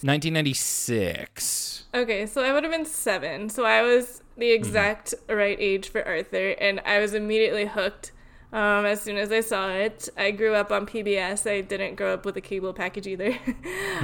1996. 0.01 1.85
Okay, 1.93 2.25
so 2.25 2.43
I 2.43 2.51
would 2.53 2.63
have 2.63 2.71
been 2.71 2.85
seven. 2.85 3.49
So 3.49 3.65
I 3.65 3.81
was 3.81 4.21
the 4.37 4.51
exact 4.51 5.13
mm-hmm. 5.13 5.35
right 5.35 5.57
age 5.59 5.89
for 5.89 6.05
Arthur, 6.05 6.49
and 6.51 6.79
I 6.81 6.99
was 6.99 7.13
immediately 7.13 7.65
hooked. 7.65 8.11
Um, 8.53 8.85
as 8.85 9.01
soon 9.01 9.17
as 9.17 9.29
I 9.31 9.41
saw 9.41 9.69
it, 9.69 10.07
I 10.15 10.31
grew 10.31 10.53
up 10.53 10.71
on 10.71 10.85
PBS. 10.85 11.49
I 11.49 11.61
didn't 11.61 11.95
grow 11.95 12.13
up 12.13 12.25
with 12.25 12.37
a 12.37 12.41
cable 12.41 12.73
package 12.73 13.07
either. 13.07 13.31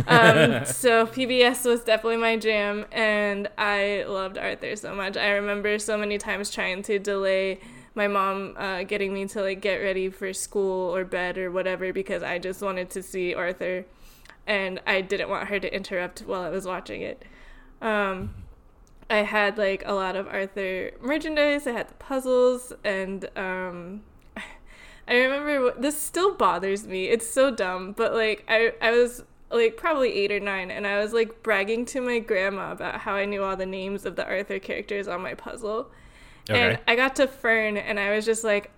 um, 0.08 0.66
so 0.66 1.08
PBS 1.08 1.66
was 1.66 1.84
definitely 1.84 2.18
my 2.18 2.38
jam, 2.38 2.86
and 2.92 3.48
I 3.58 4.04
loved 4.08 4.38
Arthur 4.38 4.76
so 4.76 4.96
much. 4.96 5.16
I 5.16 5.30
remember 5.32 5.80
so 5.80 5.98
many 5.98 6.18
times 6.18 6.50
trying 6.50 6.82
to 6.84 7.00
delay 7.00 7.60
my 7.96 8.08
mom 8.08 8.56
uh, 8.58 8.84
getting 8.84 9.14
me 9.14 9.26
to 9.28 9.42
like 9.42 9.62
get 9.62 9.76
ready 9.76 10.10
for 10.10 10.34
school 10.34 10.96
or 10.96 11.06
bed 11.06 11.38
or 11.38 11.52
whatever 11.52 11.94
because 11.94 12.24
I 12.24 12.40
just 12.40 12.62
wanted 12.62 12.90
to 12.92 13.04
see 13.04 13.34
Arthur, 13.34 13.86
and 14.48 14.82
I 14.88 15.02
didn't 15.02 15.30
want 15.30 15.48
her 15.50 15.60
to 15.60 15.74
interrupt 15.74 16.22
while 16.22 16.42
I 16.42 16.50
was 16.50 16.66
watching 16.66 17.02
it. 17.02 17.24
Um, 17.82 18.34
I 19.10 19.18
had 19.18 19.58
like 19.58 19.84
a 19.86 19.94
lot 19.94 20.16
of 20.16 20.28
Arthur 20.28 20.92
merchandise. 21.02 21.68
I 21.68 21.74
had 21.74 21.90
the 21.90 21.94
puzzles, 21.96 22.74
and 22.84 23.30
um, 23.36 24.02
I 25.08 25.16
remember 25.16 25.80
this 25.80 26.00
still 26.02 26.34
bothers 26.34 26.88
me. 26.88 27.10
It's 27.10 27.30
so 27.30 27.52
dumb, 27.52 27.92
but 27.92 28.14
like 28.14 28.44
I 28.48 28.74
I 28.82 28.92
was 28.92 29.24
like 29.52 29.78
probably 29.78 30.14
eight 30.14 30.32
or 30.32 30.40
nine, 30.40 30.72
and 30.72 30.88
I 30.88 31.00
was 31.00 31.14
like 31.14 31.44
bragging 31.44 31.86
to 31.88 32.02
my 32.02 32.18
grandma 32.18 32.72
about 32.72 33.02
how 33.02 33.14
I 33.14 33.26
knew 33.26 33.44
all 33.44 33.56
the 33.56 33.68
names 33.68 34.06
of 34.06 34.16
the 34.16 34.26
Arthur 34.26 34.58
characters 34.58 35.08
on 35.08 35.22
my 35.22 35.36
puzzle. 35.36 35.92
Okay. 36.50 36.72
And 36.74 36.80
I 36.88 36.96
got 36.96 37.16
to 37.18 37.28
Fern, 37.28 37.78
and 37.78 38.00
I 38.00 38.16
was 38.16 38.26
just 38.26 38.44
like, 38.44 38.72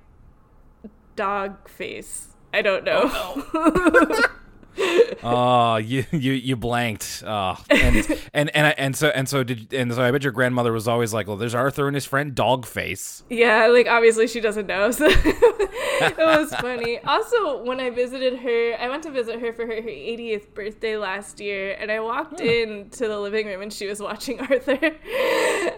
dog 1.15 1.67
face. 1.69 2.27
I 2.53 2.61
don't 2.61 2.83
know. 2.83 3.01
Oh, 3.05 4.09
no. 4.09 4.25
oh, 5.23 5.77
you 5.77 6.05
you 6.11 6.33
you 6.33 6.55
blanked. 6.55 7.23
Oh, 7.25 7.57
and 7.69 8.05
and 8.33 8.55
and 8.55 8.79
and 8.79 8.95
so 8.95 9.07
and 9.09 9.27
so 9.27 9.43
did 9.43 9.73
and 9.73 9.93
so 9.93 10.01
I 10.01 10.11
bet 10.11 10.23
your 10.23 10.31
grandmother 10.31 10.71
was 10.71 10.87
always 10.87 11.13
like, 11.13 11.27
"Well, 11.27 11.37
there's 11.37 11.55
Arthur 11.55 11.87
and 11.87 11.95
his 11.95 12.05
friend 12.05 12.35
Dogface." 12.35 13.23
Yeah, 13.29 13.67
like 13.67 13.87
obviously 13.87 14.27
she 14.27 14.39
doesn't 14.39 14.67
know, 14.67 14.91
so 14.91 15.05
it 15.09 16.17
was 16.17 16.53
funny. 16.59 16.99
Also, 16.99 17.63
when 17.63 17.79
I 17.79 17.89
visited 17.89 18.39
her, 18.39 18.75
I 18.79 18.89
went 18.89 19.03
to 19.03 19.11
visit 19.11 19.39
her 19.39 19.53
for 19.53 19.65
her, 19.65 19.75
her 19.75 19.89
80th 19.89 20.53
birthday 20.53 20.97
last 20.97 21.39
year, 21.39 21.77
and 21.79 21.91
I 21.91 21.99
walked 21.99 22.39
huh. 22.39 22.45
in 22.45 22.89
to 22.91 23.07
the 23.07 23.19
living 23.19 23.47
room 23.47 23.61
and 23.61 23.71
she 23.71 23.87
was 23.87 23.99
watching 23.99 24.39
Arthur. 24.39 24.79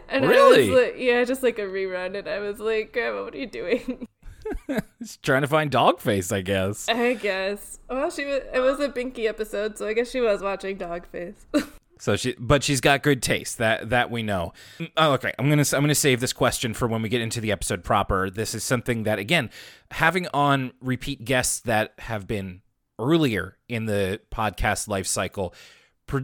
and 0.10 0.26
really? 0.26 0.70
Like, 0.70 0.96
yeah, 0.98 1.24
just 1.24 1.44
like 1.44 1.60
a 1.60 1.64
rerun, 1.64 2.18
and 2.18 2.28
I 2.28 2.40
was 2.40 2.60
like, 2.60 2.94
"Grandma, 2.94 3.24
what 3.24 3.36
are 3.36 3.40
you 3.40 3.48
doing?" 3.48 4.08
She's 5.00 5.18
trying 5.18 5.42
to 5.42 5.48
find 5.48 5.72
Dogface, 5.72 6.32
I 6.32 6.42
guess. 6.42 6.88
I 6.90 7.14
guess. 7.14 7.80
Well, 7.90 8.10
she 8.10 8.26
was. 8.26 8.42
It 8.54 8.60
was 8.60 8.80
a 8.80 8.90
Binky 8.90 9.26
episode, 9.26 9.78
so 9.78 9.88
I 9.88 9.94
guess 9.94 10.10
she 10.10 10.22
was 10.22 10.42
watching 10.42 10.78
Dogface. 10.78 11.36
so 12.00 12.16
she, 12.16 12.36
but 12.38 12.64
she's 12.64 12.82
got 12.82 13.04
good 13.04 13.22
taste. 13.22 13.58
That 13.58 13.90
that 13.90 14.12
we 14.12 14.24
know. 14.24 14.54
Oh, 14.96 15.14
okay, 15.14 15.34
I'm 15.40 15.50
gonna 15.50 15.66
I'm 15.74 15.82
gonna 15.82 15.96
save 15.96 16.20
this 16.20 16.34
question 16.34 16.74
for 16.74 16.88
when 16.88 17.02
we 17.02 17.10
get 17.10 17.22
into 17.22 17.42
the 17.42 17.52
episode 17.52 17.84
proper. 17.84 18.30
This 18.30 18.54
is 18.54 18.64
something 18.64 19.04
that 19.04 19.20
again, 19.20 19.50
having 19.92 20.28
on 20.34 20.74
repeat 20.82 21.26
guests 21.26 21.60
that 21.62 21.94
have 22.00 22.28
been 22.28 22.62
earlier 23.00 23.58
in 23.70 23.86
the 23.86 24.20
podcast 24.32 24.88
life 24.88 25.06
cycle 25.06 25.54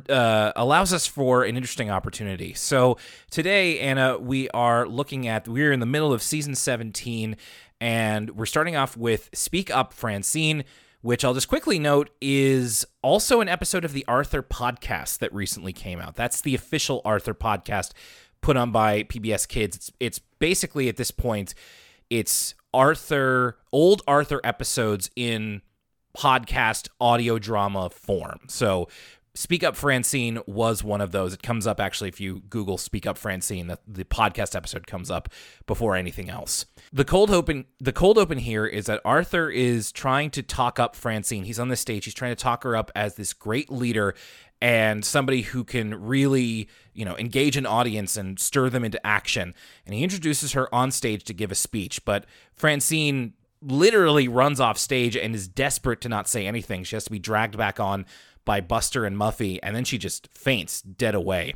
uh, 0.10 0.52
allows 0.56 0.94
us 0.94 1.06
for 1.06 1.44
an 1.44 1.58
interesting 1.58 1.90
opportunity. 1.90 2.54
So 2.54 2.98
today, 3.30 3.80
Anna, 3.80 4.18
we 4.18 4.50
are 4.50 4.88
looking 4.88 5.28
at 5.28 5.48
we're 5.48 5.72
in 5.72 5.80
the 5.80 5.86
middle 5.86 6.14
of 6.14 6.22
season 6.22 6.56
17, 6.56 7.36
and 7.84 8.38
we're 8.38 8.46
starting 8.46 8.78
off 8.78 8.96
with 8.96 9.30
Speak 9.34 9.70
Up 9.70 9.92
Francine, 9.92 10.64
which 11.02 11.26
I'll 11.26 11.34
just 11.34 11.50
quickly 11.50 11.78
note 11.78 12.12
is 12.22 12.86
also 13.02 13.42
an 13.42 13.50
episode 13.50 13.84
of 13.84 13.92
the 13.92 14.06
Arthur 14.08 14.42
podcast 14.42 15.18
that 15.18 15.34
recently 15.34 15.74
came 15.74 16.00
out. 16.00 16.16
That's 16.16 16.40
the 16.40 16.56
official 16.56 17.02
Arthur 17.04 17.34
podcast 17.34 17.92
put 18.40 18.56
on 18.56 18.72
by 18.72 19.04
PBS 19.04 19.46
Kids. 19.50 19.76
It's 19.76 19.92
it's 20.00 20.20
basically 20.40 20.88
at 20.88 20.96
this 20.96 21.12
point 21.12 21.56
it's 22.10 22.56
Arthur 22.74 23.58
old 23.74 24.02
Arthur 24.08 24.40
episodes 24.46 25.12
in 25.18 25.62
podcast 26.18 26.88
audio 27.02 27.38
drama 27.38 27.90
form. 27.90 28.40
So 28.48 28.88
Speak 29.36 29.64
Up 29.64 29.76
Francine 29.76 30.40
was 30.46 30.84
one 30.84 31.02
of 31.02 31.12
those. 31.12 31.34
It 31.34 31.42
comes 31.42 31.66
up 31.66 31.80
actually 31.80 32.10
if 32.10 32.22
you 32.22 32.42
Google 32.50 32.78
Speak 32.78 33.08
Up 33.08 33.18
Francine, 33.18 33.66
the, 33.66 33.80
the 33.88 34.04
podcast 34.04 34.56
episode 34.56 34.86
comes 34.86 35.10
up 35.10 35.28
before 35.66 35.96
anything 35.96 36.30
else. 36.30 36.68
The 36.92 37.04
cold 37.04 37.32
open 37.32 37.66
the 37.80 37.92
cold 37.92 38.20
open 38.20 38.38
here 38.38 38.68
is 38.68 38.86
that 38.86 39.02
Arthur 39.04 39.50
is 39.50 39.92
trying 39.92 40.30
to 40.32 40.44
talk 40.44 40.80
up 40.80 40.96
Francine. 40.96 41.46
He's 41.46 41.60
on 41.60 41.70
the 41.70 41.76
stage, 41.76 42.06
he's 42.06 42.14
trying 42.14 42.36
to 42.36 42.42
talk 42.42 42.64
her 42.64 42.76
up 42.76 42.92
as 42.96 43.16
this 43.16 43.34
great 43.34 43.72
leader 43.72 44.14
and 44.62 45.04
somebody 45.04 45.42
who 45.42 45.64
can 45.64 46.00
really, 46.00 46.70
you 46.94 47.04
know, 47.04 47.18
engage 47.18 47.58
an 47.58 47.66
audience 47.66 48.16
and 48.16 48.40
stir 48.40 48.70
them 48.70 48.86
into 48.86 49.04
action. 49.06 49.56
And 49.86 49.96
he 49.96 50.04
introduces 50.04 50.52
her 50.52 50.74
on 50.74 50.92
stage 50.92 51.24
to 51.24 51.34
give 51.34 51.52
a 51.52 51.56
speech, 51.56 52.06
but 52.06 52.28
Francine 52.54 53.34
literally 53.62 54.28
runs 54.28 54.60
off 54.60 54.78
stage 54.78 55.16
and 55.16 55.34
is 55.34 55.48
desperate 55.48 56.02
to 56.02 56.10
not 56.10 56.28
say 56.28 56.46
anything. 56.46 56.84
She 56.84 56.96
has 56.96 57.06
to 57.06 57.12
be 57.12 57.20
dragged 57.20 57.58
back 57.58 57.80
on 57.80 58.06
by 58.46 58.62
Buster 58.62 59.06
and 59.06 59.18
Muffy, 59.18 59.60
and 59.64 59.76
then 59.76 59.84
she 59.84 59.98
just 59.98 60.28
faints 60.34 60.82
dead 60.82 61.16
away. 61.16 61.56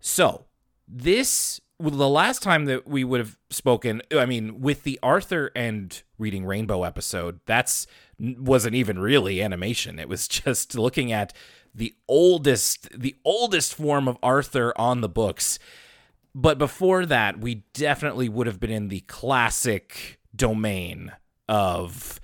So, 0.00 0.44
this 0.86 1.60
the 1.80 2.08
last 2.08 2.42
time 2.42 2.66
that 2.66 2.86
we 2.86 3.04
would 3.04 3.20
have 3.20 3.36
spoken, 3.50 4.00
I 4.12 4.26
mean, 4.26 4.60
with 4.60 4.84
the 4.84 4.98
Arthur 5.02 5.50
and 5.56 6.02
Reading 6.18 6.44
Rainbow 6.44 6.84
episode, 6.84 7.40
that's 7.46 7.86
wasn't 8.18 8.76
even 8.76 8.98
really 8.98 9.42
animation. 9.42 9.98
It 9.98 10.08
was 10.08 10.28
just 10.44 10.76
looking 10.76 11.12
at 11.12 11.32
the 11.74 11.94
oldest 12.08 12.88
the 12.98 13.16
oldest 13.24 13.74
form 13.74 14.08
of 14.08 14.18
Arthur 14.22 14.72
on 14.76 15.00
the 15.00 15.08
books. 15.08 15.58
But 16.36 16.58
before 16.58 17.06
that, 17.06 17.38
we 17.40 17.64
definitely 17.74 18.28
would 18.28 18.46
have 18.46 18.58
been 18.58 18.70
in 18.70 18.88
the 18.88 19.00
classic 19.00 20.18
domain 20.34 21.12
of 21.48 22.20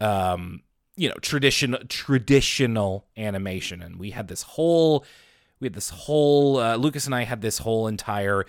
um 0.00 0.62
you 0.96 1.08
know 1.08 1.14
traditional 1.20 1.80
traditional 1.88 3.06
animation. 3.16 3.82
And 3.82 3.96
we 3.96 4.10
had 4.10 4.28
this 4.28 4.42
whole 4.42 5.04
we 5.60 5.66
had 5.66 5.74
this 5.74 5.90
whole 5.90 6.58
uh, 6.58 6.76
lucas 6.76 7.06
and 7.06 7.14
i 7.14 7.22
had 7.22 7.40
this 7.40 7.58
whole 7.58 7.86
entire 7.86 8.44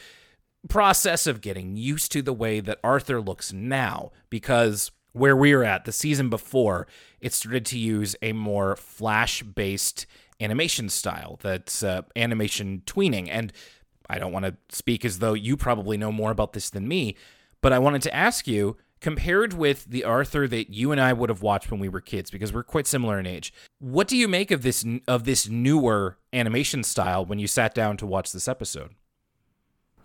process 0.68 1.28
of 1.28 1.42
getting 1.42 1.76
used 1.76 2.12
to 2.12 2.22
the 2.22 2.34
way 2.34 2.60
that 2.60 2.80
arthur 2.84 3.22
looks 3.22 3.52
now. 3.54 4.12
Because 4.30 4.92
where 5.12 5.36
we 5.36 5.56
were 5.56 5.64
at 5.64 5.86
the 5.86 5.92
season 5.92 6.30
before 6.30 6.88
it 7.22 7.34
started 7.34 7.66
to 7.68 7.78
use 7.78 8.16
a 8.22 8.34
more 8.34 8.76
flash 8.76 9.44
based 9.44 10.06
animation 10.42 10.90
style 10.90 11.40
that's 11.42 11.84
uh, 11.84 12.02
animation 12.16 12.82
tweening. 12.86 13.28
And 13.30 13.54
i 14.10 14.20
don't 14.20 14.34
want 14.34 14.46
to 14.46 14.56
speak 14.70 15.06
as 15.06 15.20
though 15.20 15.34
you 15.34 15.56
probably 15.56 15.98
know 15.98 16.12
more 16.12 16.32
about 16.32 16.54
this 16.54 16.70
than 16.70 16.88
me 16.88 17.16
but 17.62 17.72
i 17.72 17.80
wanted 17.80 18.02
to 18.02 18.14
ask 18.14 18.48
you 18.48 18.76
compared 19.04 19.52
with 19.54 19.84
the 19.84 20.06
Arthur 20.06 20.48
that 20.48 20.70
you 20.70 20.94
and 20.94 21.00
I 21.00 21.12
would 21.12 21.30
have 21.30 21.42
watched 21.42 21.70
when 21.70 21.82
we 21.82 21.90
were 21.90 22.00
kids 22.00 22.32
because 22.32 22.54
we're 22.54 22.64
quite 22.64 22.88
similar 22.88 23.20
in 23.20 23.28
age. 23.28 23.54
What 23.80 24.08
do 24.08 24.16
you 24.16 24.30
make 24.30 24.50
of 24.50 24.64
this 24.64 24.86
of 25.10 25.26
this 25.26 25.50
newer 25.50 26.18
animation 26.32 26.84
style 26.84 27.26
when 27.26 27.38
you 27.38 27.46
sat 27.46 27.76
down 27.76 27.98
to 27.98 28.08
watch 28.08 28.32
this 28.32 28.48
episode? 28.48 28.92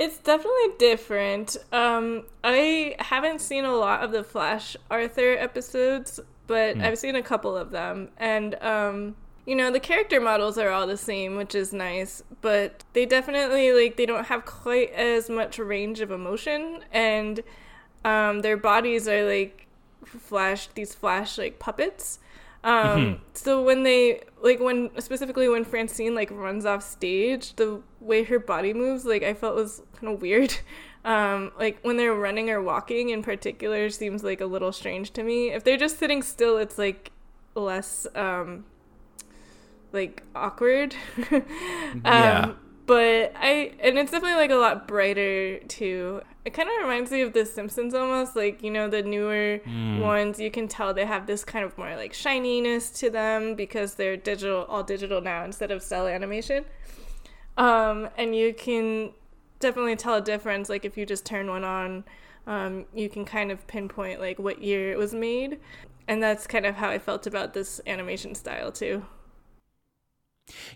It's 0.00 0.18
definitely 0.18 0.74
different. 0.78 1.56
Um, 1.72 2.24
I 2.42 2.96
haven't 2.98 3.40
seen 3.40 3.64
a 3.64 3.72
lot 3.72 4.02
of 4.02 4.10
the 4.10 4.24
Flash 4.24 4.76
Arthur 4.90 5.36
episodes, 5.38 6.18
but 6.48 6.76
mm. 6.76 6.82
I've 6.84 6.98
seen 6.98 7.14
a 7.14 7.22
couple 7.22 7.56
of 7.56 7.70
them, 7.70 8.08
and 8.16 8.60
um, 8.62 9.16
you 9.46 9.54
know 9.54 9.70
the 9.70 9.80
character 9.80 10.20
models 10.20 10.58
are 10.58 10.70
all 10.70 10.88
the 10.88 10.96
same, 10.96 11.36
which 11.36 11.54
is 11.54 11.72
nice. 11.72 12.24
But 12.40 12.82
they 12.94 13.06
definitely 13.06 13.72
like 13.72 13.96
they 13.96 14.06
don't 14.06 14.26
have 14.26 14.44
quite 14.44 14.92
as 14.92 15.30
much 15.30 15.60
range 15.60 16.00
of 16.00 16.10
emotion, 16.10 16.80
and 16.90 17.44
um, 18.08 18.40
their 18.40 18.56
bodies 18.56 19.08
are 19.08 19.24
like 19.26 19.66
flash 20.04 20.68
these 20.74 20.94
flash 20.94 21.38
like 21.38 21.58
puppets. 21.58 22.18
Um, 22.64 22.74
Mm-hmm. 22.74 23.22
So 23.34 23.62
when 23.62 23.82
they 23.84 24.22
like 24.42 24.60
when 24.60 24.90
specifically 25.00 25.48
when 25.48 25.64
Francine 25.64 26.14
like 26.14 26.30
runs 26.30 26.64
off 26.66 26.82
stage, 26.82 27.54
the 27.56 27.80
way 28.00 28.24
her 28.24 28.38
body 28.38 28.74
moves, 28.74 29.04
like 29.04 29.22
I 29.22 29.34
felt 29.34 29.54
was 29.56 29.82
kind 30.00 30.12
of 30.14 30.20
weird. 30.22 30.54
Um, 31.04 31.52
like 31.58 31.78
when 31.82 31.96
they're 31.96 32.12
running 32.12 32.50
or 32.50 32.60
walking 32.60 33.10
in 33.10 33.22
particular 33.22 33.88
seems 33.88 34.22
like 34.24 34.40
a 34.40 34.46
little 34.46 34.72
strange 34.72 35.12
to 35.12 35.22
me. 35.22 35.52
If 35.52 35.64
they're 35.64 35.78
just 35.78 35.98
sitting 35.98 36.22
still, 36.22 36.58
it's 36.58 36.76
like 36.76 37.12
less 37.54 38.06
um, 38.14 38.64
like 39.92 40.22
awkward. 40.34 40.94
um, 41.30 41.42
Yeah. 42.04 42.52
But 42.86 43.32
I 43.36 43.72
and 43.80 43.98
it's 43.98 44.10
definitely 44.10 44.36
like 44.36 44.50
a 44.50 44.56
lot 44.56 44.88
brighter 44.88 45.58
too. 45.60 46.22
It 46.48 46.54
kind 46.54 46.70
of 46.70 46.76
reminds 46.80 47.10
me 47.10 47.20
of 47.20 47.34
The 47.34 47.44
Simpsons 47.44 47.92
almost, 47.92 48.34
like 48.34 48.62
you 48.62 48.70
know 48.70 48.88
the 48.88 49.02
newer 49.02 49.60
ones. 50.00 50.40
You 50.40 50.50
can 50.50 50.66
tell 50.66 50.94
they 50.94 51.04
have 51.04 51.26
this 51.26 51.44
kind 51.44 51.62
of 51.62 51.76
more 51.76 51.94
like 51.94 52.14
shininess 52.14 52.88
to 53.00 53.10
them 53.10 53.54
because 53.54 53.96
they're 53.96 54.16
digital, 54.16 54.64
all 54.64 54.82
digital 54.82 55.20
now 55.20 55.44
instead 55.44 55.70
of 55.70 55.82
cel 55.82 56.06
animation. 56.06 56.64
Um, 57.58 58.08
and 58.16 58.34
you 58.34 58.54
can 58.54 59.10
definitely 59.60 59.96
tell 59.96 60.14
a 60.14 60.22
difference. 60.22 60.70
Like 60.70 60.86
if 60.86 60.96
you 60.96 61.04
just 61.04 61.26
turn 61.26 61.50
one 61.50 61.64
on, 61.64 62.04
um, 62.46 62.86
you 62.94 63.10
can 63.10 63.26
kind 63.26 63.52
of 63.52 63.66
pinpoint 63.66 64.18
like 64.18 64.38
what 64.38 64.62
year 64.62 64.90
it 64.90 64.96
was 64.96 65.12
made, 65.12 65.60
and 66.08 66.22
that's 66.22 66.46
kind 66.46 66.64
of 66.64 66.76
how 66.76 66.88
I 66.88 66.98
felt 66.98 67.26
about 67.26 67.52
this 67.52 67.78
animation 67.86 68.34
style 68.34 68.72
too. 68.72 69.04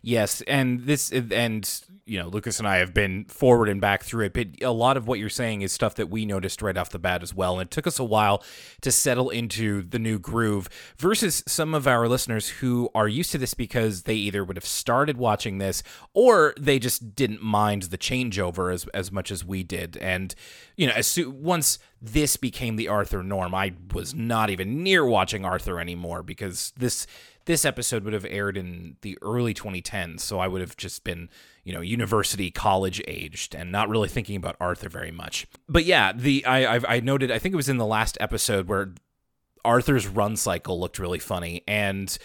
Yes, 0.02 0.42
and 0.42 0.80
this 0.80 1.10
and 1.12 1.82
you 2.04 2.18
know 2.18 2.28
Lucas 2.28 2.58
and 2.58 2.68
I 2.68 2.76
have 2.76 2.92
been 2.92 3.24
forward 3.26 3.68
and 3.68 3.80
back 3.80 4.02
through 4.02 4.26
it, 4.26 4.32
but 4.32 4.48
a 4.62 4.72
lot 4.72 4.96
of 4.96 5.06
what 5.06 5.18
you're 5.18 5.28
saying 5.28 5.62
is 5.62 5.72
stuff 5.72 5.94
that 5.96 6.10
we 6.10 6.26
noticed 6.26 6.62
right 6.62 6.76
off 6.76 6.90
the 6.90 6.98
bat 6.98 7.22
as 7.22 7.34
well, 7.34 7.54
and 7.58 7.68
it 7.68 7.70
took 7.70 7.86
us 7.86 7.98
a 7.98 8.04
while 8.04 8.42
to 8.80 8.90
settle 8.90 9.30
into 9.30 9.82
the 9.82 9.98
new 9.98 10.18
groove. 10.18 10.68
Versus 10.96 11.42
some 11.46 11.74
of 11.74 11.86
our 11.86 12.08
listeners 12.08 12.48
who 12.48 12.90
are 12.94 13.08
used 13.08 13.32
to 13.32 13.38
this 13.38 13.54
because 13.54 14.02
they 14.02 14.14
either 14.14 14.44
would 14.44 14.56
have 14.56 14.66
started 14.66 15.16
watching 15.16 15.58
this 15.58 15.82
or 16.14 16.54
they 16.58 16.78
just 16.78 17.14
didn't 17.14 17.42
mind 17.42 17.84
the 17.84 17.98
changeover 17.98 18.72
as 18.72 18.86
as 18.88 19.12
much 19.12 19.30
as 19.30 19.44
we 19.44 19.62
did, 19.62 19.96
and 19.98 20.34
you 20.76 20.86
know 20.86 20.92
as 20.94 21.06
soon 21.06 21.42
once 21.42 21.78
this 22.02 22.36
became 22.36 22.74
the 22.74 22.88
Arthur 22.88 23.22
norm, 23.22 23.54
I 23.54 23.74
was 23.94 24.12
not 24.12 24.50
even 24.50 24.82
near 24.82 25.06
watching 25.06 25.44
Arthur 25.44 25.78
anymore 25.78 26.24
because 26.24 26.72
this 26.76 27.06
this 27.44 27.64
episode 27.64 28.04
would 28.04 28.12
have 28.12 28.26
aired 28.28 28.56
in 28.56 28.96
the 29.02 29.18
early 29.22 29.54
2010s, 29.54 30.20
so 30.20 30.38
I 30.38 30.48
would 30.48 30.60
have 30.60 30.76
just 30.76 31.04
been, 31.04 31.28
you 31.64 31.72
know, 31.72 31.80
university, 31.80 32.50
college 32.50 33.02
aged, 33.06 33.54
and 33.54 33.72
not 33.72 33.88
really 33.88 34.08
thinking 34.08 34.36
about 34.36 34.56
Arthur 34.60 34.88
very 34.88 35.10
much. 35.10 35.46
But 35.68 35.84
yeah, 35.84 36.12
the 36.12 36.44
I 36.44 36.74
I've, 36.74 36.84
I 36.88 37.00
noted 37.00 37.30
I 37.30 37.38
think 37.38 37.52
it 37.52 37.56
was 37.56 37.68
in 37.68 37.78
the 37.78 37.86
last 37.86 38.16
episode 38.20 38.68
where 38.68 38.94
Arthur's 39.64 40.06
run 40.06 40.36
cycle 40.36 40.78
looked 40.78 40.98
really 40.98 41.18
funny, 41.18 41.62
and 41.66 42.16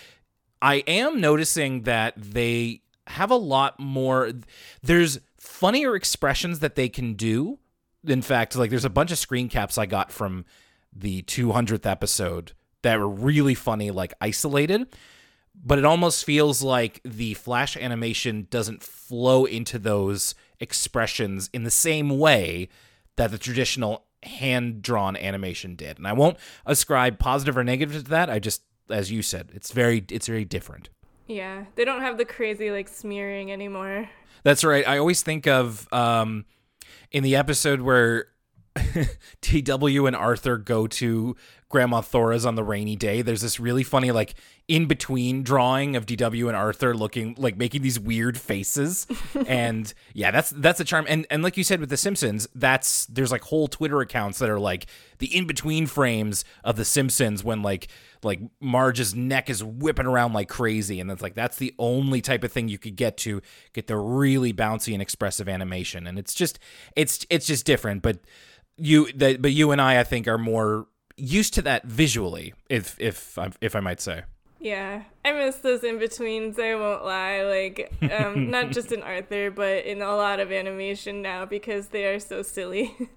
I 0.62 0.76
am 0.88 1.22
noticing 1.22 1.84
that 1.84 2.14
they 2.18 2.82
have 3.08 3.32
a 3.32 3.36
lot 3.36 3.80
more. 3.80 4.32
There's 4.82 5.20
funnier 5.40 5.96
expressions 5.96 6.60
that 6.60 6.76
they 6.76 6.90
can 6.90 7.14
do. 7.14 7.60
In 8.06 8.22
fact, 8.22 8.56
like 8.56 8.70
there's 8.70 8.86
a 8.86 8.90
bunch 8.90 9.12
of 9.12 9.18
screen 9.18 9.50
caps 9.50 9.78
I 9.78 9.86
got 9.86 10.12
from 10.12 10.46
the 10.94 11.24
200th 11.24 11.86
episode 11.86 12.54
that 12.88 13.00
were 13.00 13.10
really 13.10 13.54
funny, 13.54 13.92
like 13.92 14.14
isolated. 14.22 14.88
But 15.54 15.78
it 15.78 15.84
almost 15.84 16.24
feels 16.24 16.64
like 16.64 17.02
the 17.04 17.34
flash 17.34 17.76
animation 17.76 18.48
doesn't 18.50 18.82
flow 18.82 19.44
into 19.44 19.78
those 19.78 20.36
expressions 20.62 21.50
in 21.52 21.64
the 21.64 21.72
same 21.72 22.18
way 22.18 22.70
that 23.18 23.32
the 23.32 23.38
traditional 23.38 24.06
hand 24.24 24.82
drawn 24.82 25.18
animation 25.18 25.76
did. 25.76 25.98
And 25.98 26.08
I 26.08 26.14
won't 26.14 26.38
ascribe 26.66 27.20
positive 27.20 27.58
or 27.58 27.64
negative 27.64 28.04
to 28.04 28.10
that. 28.10 28.30
I 28.30 28.40
just, 28.40 28.62
as 28.90 29.12
you 29.12 29.22
said, 29.22 29.52
it's 29.54 29.72
very, 29.72 30.06
it's 30.10 30.28
very 30.28 30.46
different. 30.46 30.90
Yeah, 31.28 31.66
they 31.76 31.84
don't 31.84 32.02
have 32.02 32.18
the 32.18 32.24
crazy 32.24 32.72
like 32.72 32.88
smearing 32.88 33.52
anymore. 33.52 34.10
That's 34.44 34.64
right. 34.64 34.88
I 34.88 34.98
always 34.98 35.24
think 35.24 35.46
of 35.46 35.92
um, 35.92 36.46
in 37.12 37.24
the 37.24 37.36
episode 37.36 37.82
where 37.82 38.28
DW 39.42 40.08
and 40.08 40.16
Arthur 40.16 40.58
go 40.58 40.88
to 40.88 41.36
Grandma 41.70 42.00
Thora's 42.00 42.46
on 42.46 42.56
the 42.56 42.64
rainy 42.64 42.96
day. 42.96 43.22
There's 43.22 43.42
this 43.42 43.60
really 43.60 43.84
funny 43.84 44.12
like 44.12 44.36
in 44.70 44.86
between 44.86 45.44
drawing 45.44 45.98
of 45.98 46.06
DW 46.06 46.48
and 46.48 46.56
Arthur 46.56 46.96
looking 46.96 47.36
like 47.38 47.58
making 47.58 47.82
these 47.82 48.00
weird 48.00 48.38
faces. 48.38 49.06
and 49.48 49.94
yeah, 50.14 50.32
that's 50.32 50.52
that's 50.52 50.80
a 50.80 50.86
charm. 50.86 51.06
And 51.10 51.28
and 51.30 51.44
like 51.44 51.58
you 51.58 51.66
said 51.66 51.82
with 51.82 51.90
the 51.90 51.98
Simpsons, 51.98 52.48
that's 52.56 53.06
there's 53.08 53.32
like 53.32 53.44
whole 53.44 53.68
Twitter 53.68 54.00
accounts 54.00 54.40
that 54.40 54.50
are 54.50 54.60
like 54.60 54.88
the 55.20 55.36
in 55.36 55.46
between 55.46 55.88
frames 55.88 56.46
of 56.64 56.78
the 56.78 56.86
Simpsons 56.86 57.44
when 57.44 57.62
like 57.62 57.90
like 58.24 58.40
Marge's 58.62 59.14
neck 59.14 59.50
is 59.50 59.62
whipping 59.62 60.06
around 60.06 60.34
like 60.34 60.48
crazy 60.48 61.02
and 61.02 61.12
it's 61.12 61.22
like 61.22 61.36
that's 61.36 61.58
the 61.58 61.74
only 61.78 62.22
type 62.22 62.44
of 62.44 62.52
thing 62.52 62.70
you 62.70 62.80
could 62.80 62.96
get 62.96 63.18
to 63.18 63.42
get 63.74 63.88
the 63.88 63.98
really 63.98 64.54
bouncy 64.54 64.94
and 64.94 65.02
expressive 65.02 65.48
animation 65.48 66.08
and 66.08 66.18
it's 66.18 66.34
just 66.34 66.58
it's 66.96 67.26
it's 67.30 67.46
just 67.46 67.66
different 67.66 68.02
but 68.02 68.20
you 68.78 69.12
that 69.14 69.42
but 69.42 69.52
you 69.52 69.72
and 69.72 69.82
I 69.82 70.00
I 70.00 70.04
think 70.04 70.28
are 70.28 70.38
more 70.38 70.88
used 71.18 71.54
to 71.56 71.62
that 71.64 71.84
visually 71.86 72.54
if 72.70 72.96
if 73.00 73.38
I- 73.38 73.52
if 73.60 73.76
I 73.76 73.80
might 73.80 74.00
say 74.00 74.22
Yeah, 74.60 75.04
I 75.26 75.34
miss 75.34 75.58
those 75.58 75.84
in 75.84 76.00
betweens. 76.00 76.58
I 76.60 76.76
won't 76.76 77.04
lie. 77.06 77.42
Like, 77.44 77.92
um, 78.12 78.50
not 78.56 78.72
just 78.72 78.92
in 78.92 79.04
Arthur, 79.04 79.52
but 79.52 79.86
in 79.86 80.02
a 80.02 80.16
lot 80.16 80.40
of 80.40 80.52
animation 80.52 81.22
now 81.22 81.46
because 81.46 81.90
they 81.90 82.06
are 82.06 82.20
so 82.20 82.42
silly. 82.42 82.96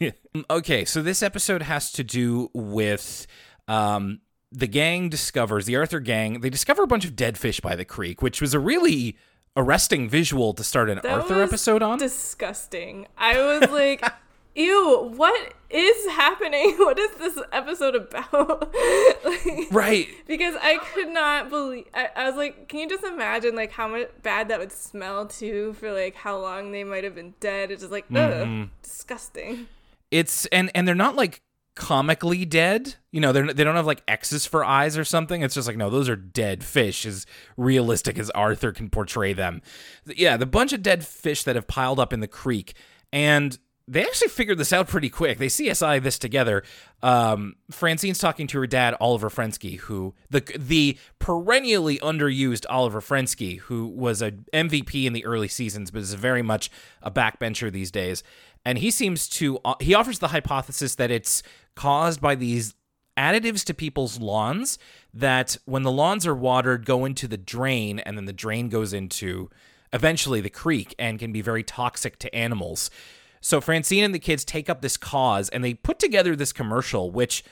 okay, 0.50 0.84
so 0.84 1.02
this 1.02 1.22
episode 1.22 1.62
has 1.62 1.90
to 1.92 2.04
do 2.04 2.50
with 2.54 3.26
um, 3.68 4.20
the 4.52 4.66
gang 4.66 5.08
discovers 5.08 5.66
the 5.66 5.76
Arthur 5.76 6.00
gang. 6.00 6.40
They 6.40 6.50
discover 6.50 6.82
a 6.82 6.86
bunch 6.86 7.04
of 7.04 7.16
dead 7.16 7.36
fish 7.38 7.60
by 7.60 7.74
the 7.76 7.84
creek, 7.84 8.22
which 8.22 8.40
was 8.40 8.54
a 8.54 8.60
really 8.60 9.16
arresting 9.56 10.08
visual 10.08 10.52
to 10.54 10.62
start 10.64 10.90
an 10.90 11.00
That 11.02 11.12
Arthur 11.12 11.42
episode 11.42 11.82
on. 11.82 11.98
Disgusting. 11.98 13.06
I 13.16 13.40
was 13.40 13.70
like, 13.70 14.04
ew, 14.56 15.12
what 15.16 15.52
is 15.70 16.06
happening? 16.12 16.76
What 16.78 16.98
is 16.98 17.10
this 17.18 17.38
episode 17.52 17.94
about? 17.96 18.72
like, 19.24 19.66
right. 19.72 20.08
because 20.26 20.54
I 20.62 20.78
could 20.94 21.08
not 21.08 21.50
believe. 21.50 21.86
I, 21.94 22.08
I 22.14 22.24
was 22.28 22.36
like, 22.36 22.68
can 22.68 22.80
you 22.80 22.88
just 22.88 23.04
imagine 23.04 23.54
like 23.56 23.72
how 23.72 23.88
much 23.88 24.08
bad 24.22 24.48
that 24.48 24.58
would 24.58 24.72
smell 24.72 25.26
too 25.26 25.74
for 25.74 25.92
like 25.92 26.14
how 26.14 26.38
long 26.38 26.72
they 26.72 26.84
might 26.84 27.04
have 27.04 27.14
been 27.14 27.34
dead? 27.40 27.70
It's 27.70 27.82
just 27.82 27.92
like, 27.92 28.08
Mm-hmm. 28.08 28.64
disgusting. 28.82 29.66
It's 30.10 30.46
and 30.46 30.70
and 30.74 30.86
they're 30.86 30.94
not 30.94 31.16
like 31.16 31.40
comically 31.74 32.44
dead. 32.44 32.94
You 33.12 33.20
know, 33.20 33.32
they're 33.32 33.52
they 33.52 33.64
don't 33.64 33.74
have 33.76 33.86
like 33.86 34.02
X's 34.08 34.46
for 34.46 34.64
eyes 34.64 34.96
or 34.96 35.04
something. 35.04 35.42
It's 35.42 35.54
just 35.54 35.66
like 35.66 35.76
no, 35.76 35.90
those 35.90 36.08
are 36.08 36.16
dead 36.16 36.62
fish 36.62 37.04
as 37.04 37.26
realistic 37.56 38.18
as 38.18 38.30
Arthur 38.30 38.72
can 38.72 38.88
portray 38.88 39.32
them. 39.32 39.60
Yeah, 40.06 40.36
the 40.36 40.46
bunch 40.46 40.72
of 40.72 40.82
dead 40.82 41.04
fish 41.04 41.42
that 41.42 41.56
have 41.56 41.66
piled 41.66 41.98
up 41.98 42.12
in 42.12 42.20
the 42.20 42.28
creek 42.28 42.74
and 43.12 43.58
they 43.88 44.02
actually 44.02 44.28
figured 44.28 44.58
this 44.58 44.72
out 44.72 44.88
pretty 44.88 45.08
quick. 45.08 45.38
They 45.38 45.46
CSI 45.46 46.02
this 46.02 46.18
together. 46.18 46.64
Um, 47.02 47.54
Francine's 47.70 48.18
talking 48.18 48.46
to 48.48 48.58
her 48.58 48.66
dad, 48.66 48.96
Oliver 49.00 49.30
Frensky, 49.30 49.78
who 49.78 50.14
the 50.28 50.40
the 50.58 50.98
perennially 51.18 51.98
underused 51.98 52.66
Oliver 52.68 53.00
Frensky, 53.00 53.60
who 53.60 53.86
was 53.86 54.22
a 54.22 54.32
MVP 54.52 55.04
in 55.04 55.12
the 55.12 55.24
early 55.24 55.48
seasons, 55.48 55.90
but 55.90 56.02
is 56.02 56.14
very 56.14 56.42
much 56.42 56.70
a 57.02 57.10
backbencher 57.10 57.70
these 57.70 57.90
days. 57.90 58.24
And 58.64 58.78
he 58.78 58.90
seems 58.90 59.28
to 59.30 59.60
uh, 59.64 59.74
he 59.80 59.94
offers 59.94 60.18
the 60.18 60.28
hypothesis 60.28 60.96
that 60.96 61.12
it's 61.12 61.44
caused 61.76 62.20
by 62.20 62.34
these 62.34 62.74
additives 63.16 63.64
to 63.64 63.72
people's 63.72 64.18
lawns 64.18 64.78
that 65.14 65.56
when 65.64 65.82
the 65.84 65.90
lawns 65.90 66.26
are 66.26 66.34
watered 66.34 66.84
go 66.84 67.04
into 67.04 67.26
the 67.26 67.38
drain 67.38 67.98
and 68.00 68.18
then 68.18 68.26
the 68.26 68.32
drain 68.32 68.68
goes 68.68 68.92
into 68.92 69.48
eventually 69.92 70.40
the 70.40 70.50
creek 70.50 70.94
and 70.98 71.18
can 71.18 71.32
be 71.32 71.40
very 71.40 71.62
toxic 71.62 72.18
to 72.18 72.34
animals. 72.34 72.90
So 73.46 73.60
Francine 73.60 74.02
and 74.02 74.12
the 74.12 74.18
kids 74.18 74.44
take 74.44 74.68
up 74.68 74.80
this 74.80 74.96
cause 74.96 75.48
and 75.50 75.62
they 75.62 75.72
put 75.72 76.00
together 76.00 76.34
this 76.34 76.52
commercial 76.52 77.12
which 77.12 77.44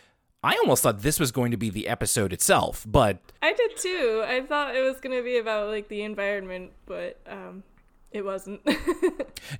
I 0.42 0.57
almost 0.57 0.83
thought 0.83 1.02
this 1.02 1.20
was 1.20 1.30
going 1.30 1.52
to 1.52 1.57
be 1.57 1.70
the 1.70 1.87
episode 1.87 2.33
itself, 2.33 2.85
but 2.85 3.18
I 3.40 3.52
did 3.52 3.76
too. 3.76 4.24
I 4.26 4.40
thought 4.40 4.74
it 4.74 4.80
was 4.80 4.98
gonna 5.00 5.22
be 5.22 5.38
about 5.38 5.68
like 5.68 5.87
the 5.87 6.02
environment, 6.02 6.72
but 6.85 7.20
um, 7.30 7.62
it 8.11 8.24
wasn't. 8.24 8.61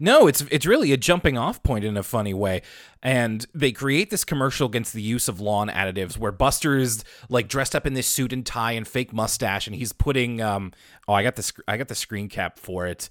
No, 0.01 0.27
it's 0.27 0.41
it's 0.51 0.67
really 0.67 0.93
a 0.93 0.97
jumping 0.97 1.37
off 1.39 1.63
point 1.63 1.85
in 1.85 1.97
a 1.97 2.03
funny 2.03 2.35
way. 2.35 2.63
And 3.03 3.47
they 3.55 3.71
create 3.71 4.11
this 4.11 4.25
commercial 4.25 4.67
against 4.67 4.93
the 4.93 5.03
use 5.03 5.29
of 5.29 5.41
lawn 5.41 5.69
additives 5.69 6.17
where 6.17 6.33
Buster 6.33 6.79
is 6.79 7.05
like 7.29 7.49
dressed 7.49 7.77
up 7.77 7.87
in 7.87 7.95
this 7.95 8.07
suit 8.07 8.33
and 8.33 8.45
tie 8.45 8.73
and 8.73 8.89
fake 8.89 9.13
mustache 9.13 9.67
and 9.67 9.77
he's 9.77 9.93
putting 9.93 10.41
um 10.41 10.73
oh 11.07 11.13
I 11.13 11.23
got 11.23 11.37
the 11.37 11.43
sc- 11.43 11.61
I 11.69 11.77
got 11.77 11.89
the 11.89 11.95
screen 11.95 12.29
cap 12.29 12.59
for 12.59 12.87
it. 12.87 13.09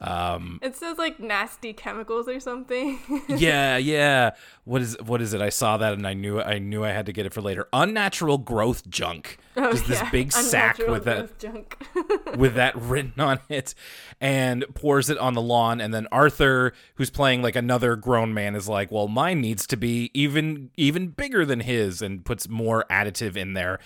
Um 0.00 0.58
it 0.62 0.76
says 0.76 0.96
like 0.96 1.20
nasty 1.20 1.72
chemicals 1.72 2.26
or 2.26 2.40
something. 2.40 2.98
yeah, 3.28 3.76
yeah. 3.76 4.30
What 4.64 4.80
is 4.80 4.96
what 5.04 5.20
is 5.20 5.34
it? 5.34 5.42
I 5.42 5.50
saw 5.50 5.76
that 5.76 5.92
and 5.92 6.06
I 6.06 6.14
knew 6.14 6.40
I 6.40 6.58
knew 6.58 6.84
I 6.84 6.90
had 6.90 7.06
to 7.06 7.12
get 7.12 7.26
it 7.26 7.34
for 7.34 7.42
later. 7.42 7.68
Unnatural 7.72 8.38
growth 8.38 8.88
junk. 8.88 9.38
Oh, 9.56 9.72
Just 9.72 9.86
this 9.88 10.00
yeah. 10.00 10.10
big 10.10 10.32
sack 10.32 10.78
with 10.78 11.04
that 11.04 11.38
junk. 11.38 11.76
with 12.36 12.54
that 12.54 12.74
written 12.76 13.20
on 13.20 13.40
it 13.48 13.74
and 14.20 14.64
pours 14.74 15.10
it 15.10 15.18
on 15.18 15.34
the 15.34 15.42
lawn 15.42 15.80
and 15.80 15.92
then 15.92 16.06
Arthur 16.10 16.72
who's 16.94 17.10
playing 17.10 17.42
like 17.42 17.56
another 17.56 17.96
grown 17.96 18.32
man 18.32 18.54
is 18.54 18.68
like 18.68 18.90
well 18.90 19.08
mine 19.08 19.40
needs 19.40 19.66
to 19.66 19.76
be 19.76 20.10
even 20.14 20.70
even 20.76 21.08
bigger 21.08 21.44
than 21.44 21.60
his 21.60 22.00
and 22.00 22.24
puts 22.24 22.48
more 22.48 22.84
additive 22.90 23.36
in 23.36 23.52
there 23.54 23.78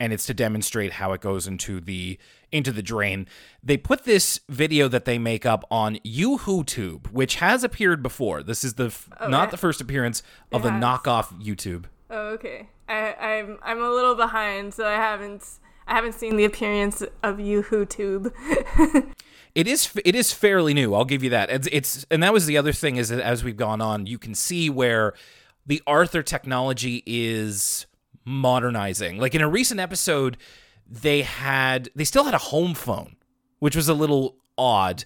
and 0.00 0.12
it's 0.12 0.26
to 0.26 0.34
demonstrate 0.34 0.94
how 0.94 1.12
it 1.12 1.20
goes 1.20 1.46
into 1.46 1.80
the 1.80 2.18
into 2.50 2.72
the 2.72 2.82
drain. 2.82 3.28
They 3.62 3.76
put 3.76 4.04
this 4.04 4.40
video 4.48 4.88
that 4.88 5.04
they 5.04 5.18
make 5.18 5.46
up 5.46 5.64
on 5.70 5.96
YouTube, 5.96 7.12
which 7.12 7.36
has 7.36 7.62
appeared 7.62 8.02
before. 8.02 8.42
This 8.42 8.64
is 8.64 8.74
the 8.74 8.86
f- 8.86 9.08
not 9.28 9.50
the 9.52 9.56
first 9.56 9.80
appearance 9.80 10.22
of 10.50 10.62
the 10.62 10.70
has. 10.70 10.82
knockoff 10.82 11.40
YouTube. 11.40 11.84
Oh, 12.08 12.30
okay. 12.30 12.68
I, 12.88 13.14
I'm 13.14 13.58
I'm 13.62 13.82
a 13.82 13.90
little 13.90 14.16
behind, 14.16 14.74
so 14.74 14.86
I 14.86 14.94
haven't 14.94 15.46
I 15.86 15.94
haven't 15.94 16.14
seen 16.14 16.36
the 16.36 16.44
appearance 16.44 17.02
of 17.22 17.36
YouTube. 17.36 18.32
It 19.52 19.66
is 19.66 19.90
it 20.04 20.14
is 20.14 20.32
fairly 20.32 20.74
new. 20.74 20.94
I'll 20.94 21.04
give 21.04 21.24
you 21.24 21.30
that. 21.30 21.50
It's, 21.50 21.68
it's 21.72 22.06
and 22.08 22.22
that 22.22 22.32
was 22.32 22.46
the 22.46 22.56
other 22.56 22.72
thing 22.72 22.96
is 22.96 23.08
that 23.08 23.20
as 23.20 23.42
we've 23.42 23.56
gone 23.56 23.80
on, 23.80 24.06
you 24.06 24.16
can 24.16 24.34
see 24.34 24.70
where 24.70 25.12
the 25.66 25.82
Arthur 25.86 26.22
technology 26.22 27.02
is 27.04 27.86
modernizing. 28.24 29.18
Like 29.18 29.34
in 29.34 29.42
a 29.42 29.48
recent 29.48 29.80
episode, 29.80 30.36
they 30.86 31.22
had 31.22 31.90
they 31.94 32.04
still 32.04 32.24
had 32.24 32.34
a 32.34 32.38
home 32.38 32.74
phone, 32.74 33.16
which 33.58 33.76
was 33.76 33.88
a 33.88 33.94
little 33.94 34.36
odd, 34.58 35.04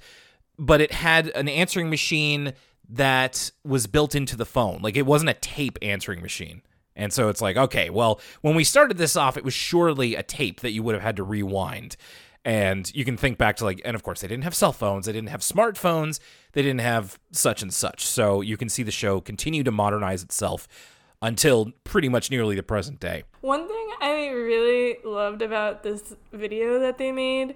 but 0.58 0.80
it 0.80 0.92
had 0.92 1.28
an 1.28 1.48
answering 1.48 1.90
machine 1.90 2.52
that 2.88 3.50
was 3.64 3.86
built 3.86 4.14
into 4.14 4.36
the 4.36 4.44
phone. 4.44 4.80
Like 4.82 4.96
it 4.96 5.06
wasn't 5.06 5.30
a 5.30 5.34
tape 5.34 5.78
answering 5.82 6.22
machine. 6.22 6.62
And 6.96 7.12
so 7.12 7.28
it's 7.28 7.40
like, 7.40 7.56
okay, 7.56 7.90
well, 7.90 8.20
when 8.40 8.54
we 8.54 8.62
started 8.62 8.98
this 8.98 9.16
off, 9.16 9.36
it 9.36 9.44
was 9.44 9.54
surely 9.54 10.14
a 10.14 10.22
tape 10.22 10.60
that 10.60 10.70
you 10.70 10.82
would 10.82 10.94
have 10.94 11.02
had 11.02 11.16
to 11.16 11.24
rewind. 11.24 11.96
And 12.44 12.94
you 12.94 13.04
can 13.04 13.16
think 13.16 13.38
back 13.38 13.56
to 13.56 13.64
like, 13.64 13.80
and 13.84 13.96
of 13.96 14.02
course, 14.02 14.20
they 14.20 14.28
didn't 14.28 14.44
have 14.44 14.54
cell 14.54 14.72
phones, 14.72 15.06
they 15.06 15.12
didn't 15.12 15.30
have 15.30 15.40
smartphones, 15.40 16.20
they 16.52 16.62
didn't 16.62 16.82
have 16.82 17.18
such 17.32 17.62
and 17.62 17.72
such. 17.72 18.06
So 18.06 18.42
you 18.42 18.56
can 18.56 18.68
see 18.68 18.82
the 18.82 18.90
show 18.90 19.20
continue 19.20 19.64
to 19.64 19.72
modernize 19.72 20.22
itself 20.22 20.68
until 21.22 21.72
pretty 21.84 22.08
much 22.08 22.30
nearly 22.30 22.56
the 22.56 22.62
present 22.62 23.00
day. 23.00 23.24
One 23.40 23.66
thing 23.68 23.90
I 24.00 24.28
really 24.28 24.98
loved 25.04 25.42
about 25.42 25.82
this 25.82 26.14
video 26.32 26.78
that 26.80 26.98
they 26.98 27.12
made, 27.12 27.54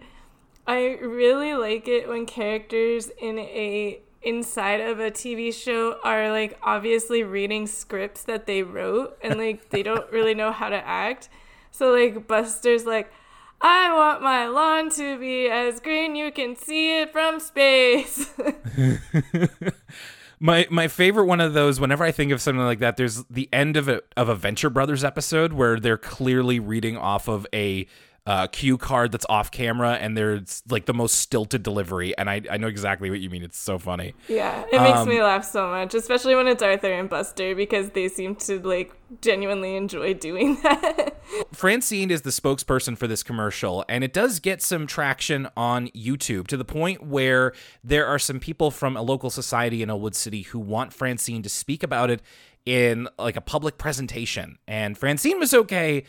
I 0.67 0.99
really 1.01 1.55
like 1.55 1.89
it 1.89 2.09
when 2.09 2.27
characters 2.27 3.11
in 3.21 3.39
a 3.39 4.01
inside 4.23 4.81
of 4.81 4.99
a 4.99 5.11
TV 5.11 5.55
show 5.55 5.99
are 6.03 6.31
like 6.31 6.59
obviously 6.63 7.23
reading 7.23 7.67
scripts 7.67 8.25
that 8.25 8.47
they 8.47 8.63
wrote 8.63 9.17
and 9.23 9.39
like 9.39 9.71
they 9.71 9.83
don't 9.83 10.11
really 10.11 10.35
know 10.35 10.53
how 10.53 10.69
to 10.69 10.87
act. 10.87 11.29
So 11.71 11.93
like 11.93 12.27
Buster's 12.27 12.85
like 12.85 13.13
I 13.61 13.93
want 13.93 14.23
my 14.23 14.47
lawn 14.47 14.89
to 14.91 15.19
be 15.19 15.49
as 15.49 15.81
green 15.81 16.15
you 16.15 16.31
can 16.31 16.55
see 16.57 17.01
it 17.01 17.13
from 17.13 17.41
space. 17.41 18.33
My 20.41 20.67
my 20.71 20.89
favorite 20.89 21.27
one 21.27 21.41
of 21.41 21.53
those, 21.53 21.81
whenever 21.81 22.05
I 22.05 22.13
think 22.13 22.33
of 22.33 22.41
something 22.41 22.65
like 22.65 22.79
that, 22.79 22.97
there's 22.97 23.25
the 23.25 23.49
end 23.53 23.77
of 23.77 23.89
a 23.89 24.03
of 24.17 24.29
a 24.29 24.35
Venture 24.35 24.71
Brothers 24.71 25.03
episode 25.03 25.53
where 25.53 25.81
they're 25.81 25.99
clearly 25.99 26.61
reading 26.61 26.97
off 26.97 27.29
of 27.29 27.47
a 27.53 27.87
uh, 28.29 28.47
cue 28.49 28.77
card 28.77 29.11
that's 29.11 29.25
off 29.31 29.51
camera, 29.51 29.93
and 29.95 30.15
there's 30.15 30.63
like 30.69 30.85
the 30.85 30.93
most 30.93 31.15
stilted 31.15 31.63
delivery, 31.63 32.13
and 32.19 32.29
I 32.29 32.43
I 32.51 32.59
know 32.59 32.67
exactly 32.69 33.09
what 33.09 33.21
you 33.21 33.31
mean. 33.31 33.43
It's 33.43 33.57
so 33.59 33.79
funny. 33.79 34.13
yeah, 34.29 34.65
it 34.71 34.79
makes 34.83 34.99
Um, 34.99 35.09
me 35.09 35.23
laugh 35.23 35.45
so 35.45 35.67
much, 35.69 35.95
especially 35.95 36.35
when 36.35 36.47
it's 36.47 36.63
Arthur 36.63 36.93
and 36.93 37.09
Buster 37.09 37.55
because 37.55 37.89
they 37.91 38.07
seem 38.09 38.37
to 38.37 38.61
like 38.61 38.93
genuinely 39.23 39.77
enjoy 39.77 40.13
doing 40.13 40.59
that. 40.63 41.17
Francine 41.53 42.11
is 42.11 42.21
the 42.23 42.31
spokesperson 42.31 42.99
for 42.99 43.07
this 43.07 43.23
commercial, 43.23 43.83
and 43.89 44.05
it 44.05 44.13
does 44.13 44.41
get 44.41 44.61
some 44.61 44.87
traction 44.87 45.49
on 45.57 45.89
YouTube 45.89 46.49
to 46.49 46.59
the 46.59 46.67
point 46.67 47.03
where 47.07 47.55
there 47.83 48.07
are 48.07 48.19
some 48.19 48.41
people 48.41 48.71
from 48.71 48.95
a 48.95 49.03
local 49.03 49.31
society 49.31 49.83
in 49.83 49.89
Elwood 49.89 50.15
City 50.15 50.43
who 50.43 50.59
want 50.59 50.93
Francine 50.93 51.43
to 51.43 51.49
speak 51.49 51.83
about 51.83 52.11
it 52.11 52.21
in 52.67 53.09
like 53.19 53.37
a 53.37 53.41
public 53.41 53.79
presentation. 53.79 54.59
And 54.69 54.99
Francine 54.99 55.39
was 55.39 55.55
okay 55.55 56.05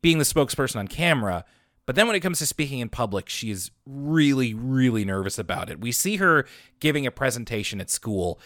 being 0.00 0.16
the 0.18 0.24
spokesperson 0.24 0.76
on 0.76 0.88
camera, 0.88 1.44
but 1.88 1.94
then 1.94 2.06
when 2.06 2.14
it 2.14 2.20
comes 2.20 2.38
to 2.40 2.44
speaking 2.44 2.80
in 2.80 2.90
public, 2.90 3.30
she 3.30 3.50
is 3.50 3.70
really, 3.86 4.52
really 4.52 5.06
nervous 5.06 5.38
about 5.38 5.70
it. 5.70 5.80
We 5.80 5.90
see 5.90 6.16
her 6.16 6.44
giving 6.80 7.06
a 7.06 7.10
presentation 7.10 7.80
at 7.80 7.88
school 7.88 8.38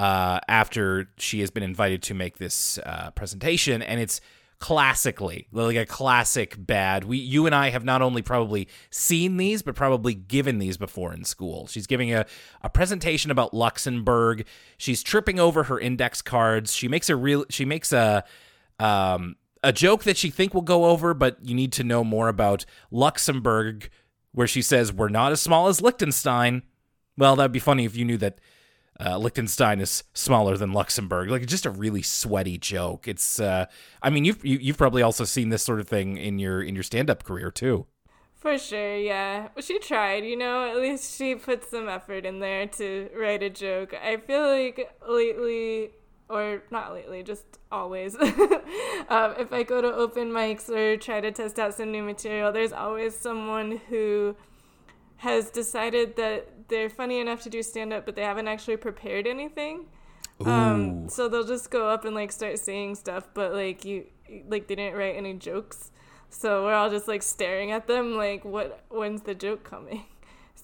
uh, 0.00 0.40
after 0.48 1.08
she 1.16 1.38
has 1.38 1.52
been 1.52 1.62
invited 1.62 2.02
to 2.02 2.14
make 2.14 2.38
this 2.38 2.76
uh, 2.84 3.12
presentation, 3.12 3.82
and 3.82 4.00
it's 4.00 4.20
classically 4.58 5.46
like 5.52 5.76
a 5.76 5.86
classic 5.86 6.56
bad. 6.58 7.04
We, 7.04 7.18
you 7.18 7.46
and 7.46 7.54
I 7.54 7.70
have 7.70 7.84
not 7.84 8.02
only 8.02 8.20
probably 8.20 8.66
seen 8.90 9.36
these, 9.36 9.62
but 9.62 9.76
probably 9.76 10.14
given 10.14 10.58
these 10.58 10.76
before 10.76 11.14
in 11.14 11.22
school. 11.22 11.68
She's 11.68 11.86
giving 11.86 12.12
a, 12.12 12.26
a 12.62 12.68
presentation 12.68 13.30
about 13.30 13.54
Luxembourg. 13.54 14.44
She's 14.76 15.04
tripping 15.04 15.38
over 15.38 15.62
her 15.62 15.78
index 15.78 16.20
cards. 16.20 16.74
She 16.74 16.88
makes 16.88 17.08
a 17.08 17.14
real. 17.14 17.44
She 17.48 17.64
makes 17.64 17.92
a. 17.92 18.24
Um, 18.80 19.36
a 19.62 19.72
joke 19.72 20.04
that 20.04 20.16
she 20.16 20.30
think 20.30 20.54
will 20.54 20.62
go 20.62 20.86
over, 20.86 21.14
but 21.14 21.38
you 21.42 21.54
need 21.54 21.72
to 21.72 21.84
know 21.84 22.04
more 22.04 22.28
about 22.28 22.64
Luxembourg, 22.90 23.90
where 24.32 24.46
she 24.46 24.62
says 24.62 24.92
we're 24.92 25.08
not 25.08 25.32
as 25.32 25.40
small 25.40 25.68
as 25.68 25.80
Liechtenstein. 25.80 26.62
Well, 27.16 27.36
that'd 27.36 27.52
be 27.52 27.58
funny 27.58 27.84
if 27.84 27.96
you 27.96 28.04
knew 28.04 28.18
that 28.18 28.40
uh, 29.00 29.18
Liechtenstein 29.18 29.80
is 29.80 30.04
smaller 30.12 30.56
than 30.56 30.72
Luxembourg. 30.72 31.30
Like 31.30 31.42
it's 31.42 31.50
just 31.50 31.66
a 31.66 31.70
really 31.70 32.02
sweaty 32.02 32.58
joke. 32.58 33.08
It's, 33.08 33.40
uh, 33.40 33.66
I 34.02 34.10
mean, 34.10 34.24
you've 34.24 34.44
you, 34.44 34.58
you've 34.58 34.78
probably 34.78 35.02
also 35.02 35.24
seen 35.24 35.48
this 35.50 35.62
sort 35.62 35.80
of 35.80 35.88
thing 35.88 36.16
in 36.16 36.38
your 36.38 36.62
in 36.62 36.74
your 36.74 36.84
stand 36.84 37.10
up 37.10 37.24
career 37.24 37.50
too. 37.50 37.86
For 38.34 38.56
sure, 38.56 38.96
yeah. 38.96 39.48
Well, 39.54 39.62
She 39.62 39.80
tried, 39.80 40.24
you 40.24 40.36
know, 40.36 40.70
at 40.70 40.76
least 40.76 41.18
she 41.18 41.34
put 41.34 41.68
some 41.68 41.88
effort 41.88 42.24
in 42.24 42.38
there 42.38 42.68
to 42.68 43.08
write 43.18 43.42
a 43.42 43.50
joke. 43.50 43.92
I 43.94 44.16
feel 44.18 44.46
like 44.46 44.88
lately, 45.08 45.90
or 46.28 46.62
not 46.70 46.92
lately, 46.92 47.22
just 47.22 47.44
always, 47.72 48.14
um, 48.20 49.34
if 49.38 49.52
I 49.52 49.62
go 49.62 49.80
to 49.80 49.88
open 49.88 50.30
mics 50.30 50.68
or 50.68 50.96
try 50.96 51.20
to 51.20 51.30
test 51.30 51.58
out 51.58 51.74
some 51.74 51.90
new 51.92 52.02
material, 52.02 52.52
there's 52.52 52.72
always 52.72 53.16
someone 53.16 53.80
who 53.88 54.36
has 55.16 55.50
decided 55.50 56.16
that 56.16 56.68
they're 56.68 56.90
funny 56.90 57.20
enough 57.20 57.42
to 57.42 57.50
do 57.50 57.62
stand 57.62 57.92
up, 57.92 58.06
but 58.06 58.14
they 58.14 58.22
haven't 58.22 58.48
actually 58.48 58.76
prepared 58.76 59.26
anything. 59.26 59.86
Um, 60.44 61.08
so 61.08 61.28
they'll 61.28 61.46
just 61.46 61.70
go 61.70 61.88
up 61.88 62.04
and 62.04 62.14
like 62.14 62.30
start 62.30 62.58
saying 62.58 62.94
stuff, 62.94 63.28
but 63.34 63.52
like 63.52 63.84
you, 63.84 64.04
like 64.48 64.68
they 64.68 64.76
didn't 64.76 64.96
write 64.96 65.16
any 65.16 65.34
jokes. 65.34 65.90
So 66.30 66.64
we're 66.64 66.74
all 66.74 66.90
just 66.90 67.08
like 67.08 67.22
staring 67.22 67.72
at 67.72 67.86
them, 67.86 68.16
like, 68.16 68.44
what? 68.44 68.84
When's 68.90 69.22
the 69.22 69.34
joke 69.34 69.64
coming? 69.64 70.04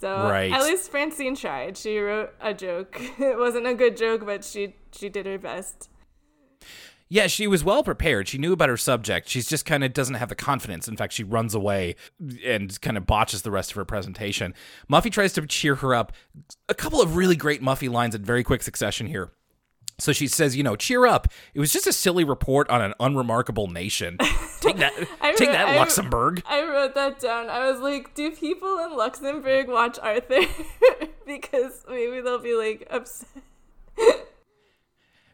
So 0.01 0.29
Right. 0.29 0.53
at 0.53 0.63
least 0.63 0.91
Francine 0.91 1.35
tried. 1.37 1.77
She 1.77 1.99
wrote 1.99 2.35
a 2.41 2.53
joke. 2.55 3.01
It 3.19 3.39
wasn't 3.39 3.67
a 3.67 3.75
good 3.75 3.97
joke, 3.97 4.25
but 4.27 4.45
she 4.45 4.75
she 4.93 5.09
did 5.09 5.27
her 5.27 5.39
best. 5.39 5.89
Yeah, 7.09 7.27
she 7.27 7.47
was 7.47 7.63
well 7.63 7.85
prepared. 7.85 8.29
She 8.29 8.39
knew 8.39 8.53
about 8.53 8.71
her 8.71 8.77
subject. 8.79 9.29
She's 9.29 9.47
just 9.49 9.67
kind 9.67 9.85
of 9.85 9.93
doesn't 9.93 10.15
have 10.17 10.31
the 10.31 10.35
confidence. 10.35 10.89
In 10.89 10.97
fact, 10.97 11.13
she 11.13 11.23
runs 11.23 11.55
away 11.55 11.97
and 12.45 12.81
kind 12.81 12.97
of 12.97 13.07
botches 13.07 13.43
the 13.43 13.51
rest 13.51 13.71
of 13.71 13.77
her 13.77 13.85
presentation. 13.85 14.55
Muffy 14.91 15.13
tries 15.13 15.33
to 15.35 15.47
cheer 15.47 15.77
her 15.77 15.95
up. 15.95 16.13
A 16.69 16.75
couple 16.75 17.01
of 17.03 17.15
really 17.15 17.37
great 17.37 17.63
Muffy 17.63 17.91
lines 17.91 18.15
in 18.15 18.25
very 18.25 18.43
quick 18.43 18.63
succession 18.63 19.07
here. 19.07 19.31
So 19.99 20.13
she 20.13 20.27
says, 20.27 20.57
you 20.57 20.63
know, 20.63 20.75
cheer 20.77 21.07
up. 21.07 21.29
It 21.55 21.61
was 21.61 21.73
just 21.73 21.87
a 21.87 21.93
silly 21.93 22.25
report 22.25 22.69
on 22.69 22.83
an 22.83 22.95
unremarkable 22.99 23.69
nation. 23.69 24.19
Take 24.61 24.79
that, 24.79 24.93
I 25.21 25.33
take 25.35 25.51
that, 25.51 25.69
I- 25.69 25.77
Luxembourg. 25.77 26.43
I 26.47 26.63
wrote 26.65 26.95
that 26.95 27.21
down. 27.21 27.49
I 27.51 27.71
was 27.71 27.81
like, 27.81 28.15
do 28.15 28.31
people 28.31 28.79
in 28.79 28.97
Luxembourg 28.97 29.69
watch 29.69 29.99
Arthur? 30.03 30.41
because 31.27 31.85
maybe 31.89 32.21
they'll 32.23 32.39
be 32.39 32.55
like 32.55 32.87
upset. 32.91 33.29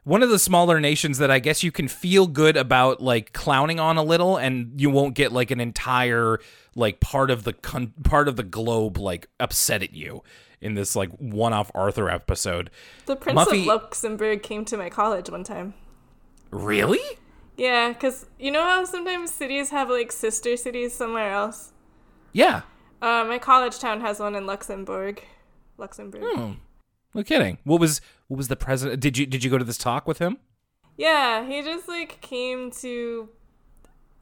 one 0.04 0.22
of 0.22 0.30
the 0.30 0.38
smaller 0.38 0.80
nations 0.80 1.18
that 1.18 1.30
I 1.30 1.38
guess 1.38 1.62
you 1.62 1.70
can 1.70 1.86
feel 1.88 2.26
good 2.26 2.56
about 2.56 3.00
like 3.00 3.32
clowning 3.32 3.78
on 3.78 3.96
a 3.96 4.02
little 4.02 4.36
and 4.36 4.80
you 4.80 4.90
won't 4.90 5.14
get 5.14 5.30
like 5.32 5.50
an 5.50 5.60
entire 5.60 6.38
like 6.74 7.00
part 7.00 7.30
of 7.30 7.44
the 7.44 7.52
con- 7.52 7.92
part 8.02 8.26
of 8.28 8.36
the 8.36 8.42
globe 8.42 8.98
like 8.98 9.28
upset 9.38 9.82
at 9.82 9.92
you 9.92 10.22
in 10.60 10.74
this 10.74 10.94
like 10.94 11.10
one-off 11.18 11.70
Arthur 11.74 12.10
episode. 12.10 12.70
The 13.06 13.16
Prince 13.16 13.38
Muffy- 13.38 13.60
of 13.62 13.66
Luxembourg 13.66 14.42
came 14.42 14.64
to 14.66 14.76
my 14.76 14.90
college 14.90 15.30
one 15.30 15.44
time. 15.44 15.74
Really? 16.50 17.00
Yeah, 17.56 17.88
because 17.92 18.26
you 18.38 18.50
know 18.50 18.62
how 18.62 18.84
sometimes 18.84 19.30
cities 19.30 19.70
have 19.70 19.90
like 19.90 20.12
sister 20.12 20.56
cities 20.56 20.92
somewhere 20.94 21.32
else? 21.32 21.72
Yeah. 22.32 22.62
Uh, 23.02 23.24
my 23.24 23.38
college 23.38 23.78
town 23.78 24.00
has 24.00 24.18
one 24.20 24.34
in 24.34 24.46
Luxembourg. 24.46 25.22
Luxembourg. 25.78 26.22
Hmm. 26.24 26.52
No 27.14 27.22
kidding. 27.22 27.58
What 27.64 27.80
was 27.80 28.00
what 28.28 28.36
was 28.36 28.48
the 28.48 28.56
president 28.56 29.00
did 29.00 29.18
you 29.18 29.26
did 29.26 29.42
you 29.42 29.50
go 29.50 29.58
to 29.58 29.64
this 29.64 29.78
talk 29.78 30.06
with 30.06 30.18
him? 30.18 30.38
Yeah, 30.96 31.46
he 31.46 31.62
just 31.62 31.88
like 31.88 32.20
came 32.20 32.70
to. 32.82 33.28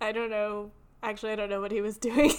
I 0.00 0.12
don't 0.12 0.30
know. 0.30 0.70
Actually, 1.02 1.32
I 1.32 1.36
don't 1.36 1.50
know 1.50 1.60
what 1.60 1.72
he 1.72 1.80
was 1.80 1.96
doing, 2.08 2.32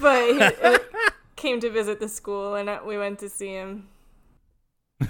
but 0.00 0.32
he 0.32 0.40
uh, 0.40 0.78
came 1.36 1.60
to 1.60 1.70
visit 1.70 2.00
the 2.00 2.08
school, 2.08 2.54
and 2.54 2.68
uh, 2.68 2.80
we 2.84 2.98
went 2.98 3.18
to 3.20 3.28
see 3.28 3.50
him. 3.50 3.88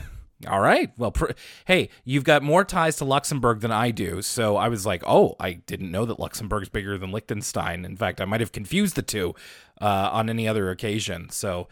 All 0.48 0.60
right. 0.60 0.92
Well, 0.98 1.12
pr- 1.12 1.32
hey, 1.64 1.88
you've 2.04 2.24
got 2.24 2.42
more 2.42 2.64
ties 2.64 2.96
to 2.96 3.04
Luxembourg 3.04 3.60
than 3.60 3.72
I 3.72 3.90
do. 3.90 4.20
So 4.22 4.56
I 4.56 4.68
was 4.68 4.84
like, 4.84 5.02
oh, 5.06 5.36
I 5.40 5.54
didn't 5.54 5.90
know 5.90 6.04
that 6.04 6.20
Luxembourg's 6.20 6.68
bigger 6.68 6.98
than 6.98 7.12
Liechtenstein. 7.12 7.84
In 7.84 7.96
fact, 7.96 8.20
I 8.20 8.26
might 8.26 8.40
have 8.40 8.52
confused 8.52 8.96
the 8.96 9.02
two 9.02 9.34
uh, 9.80 10.10
on 10.12 10.28
any 10.28 10.46
other 10.46 10.70
occasion. 10.70 11.30
So 11.30 11.68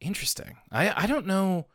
interesting. 0.00 0.56
I, 0.72 1.04
I 1.04 1.06
don't 1.06 1.26
know. 1.26 1.66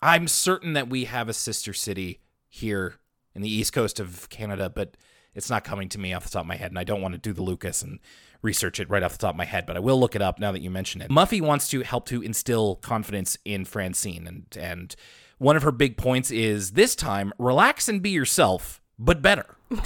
I'm 0.00 0.28
certain 0.28 0.72
that 0.74 0.88
we 0.88 1.04
have 1.04 1.28
a 1.28 1.34
sister 1.34 1.72
city 1.74 2.20
here 2.48 2.94
in 3.34 3.42
the 3.42 3.52
east 3.52 3.72
coast 3.72 4.00
of 4.00 4.28
Canada, 4.30 4.70
but 4.70 4.96
it's 5.34 5.50
not 5.50 5.64
coming 5.64 5.88
to 5.90 5.98
me 5.98 6.12
off 6.12 6.24
the 6.24 6.30
top 6.30 6.42
of 6.42 6.46
my 6.46 6.56
head, 6.56 6.70
and 6.70 6.78
I 6.78 6.84
don't 6.84 7.02
want 7.02 7.14
to 7.14 7.18
do 7.18 7.32
the 7.32 7.42
Lucas 7.42 7.82
and 7.82 7.98
research 8.42 8.78
it 8.80 8.88
right 8.88 9.02
off 9.02 9.12
the 9.12 9.18
top 9.18 9.34
of 9.34 9.36
my 9.36 9.44
head, 9.44 9.66
but 9.66 9.76
I 9.76 9.80
will 9.80 9.98
look 9.98 10.14
it 10.14 10.22
up 10.22 10.38
now 10.38 10.52
that 10.52 10.62
you 10.62 10.70
mention 10.70 11.00
it. 11.00 11.10
Muffy 11.10 11.40
wants 11.40 11.68
to 11.68 11.82
help 11.82 12.06
to 12.06 12.22
instill 12.22 12.76
confidence 12.76 13.36
in 13.44 13.64
Francine, 13.64 14.26
and 14.26 14.44
and 14.58 14.94
one 15.38 15.56
of 15.56 15.62
her 15.62 15.72
big 15.72 15.96
points 15.96 16.30
is 16.30 16.72
this 16.72 16.94
time 16.94 17.32
relax 17.38 17.88
and 17.88 18.02
be 18.02 18.10
yourself, 18.10 18.80
but 18.98 19.22
better. 19.22 19.56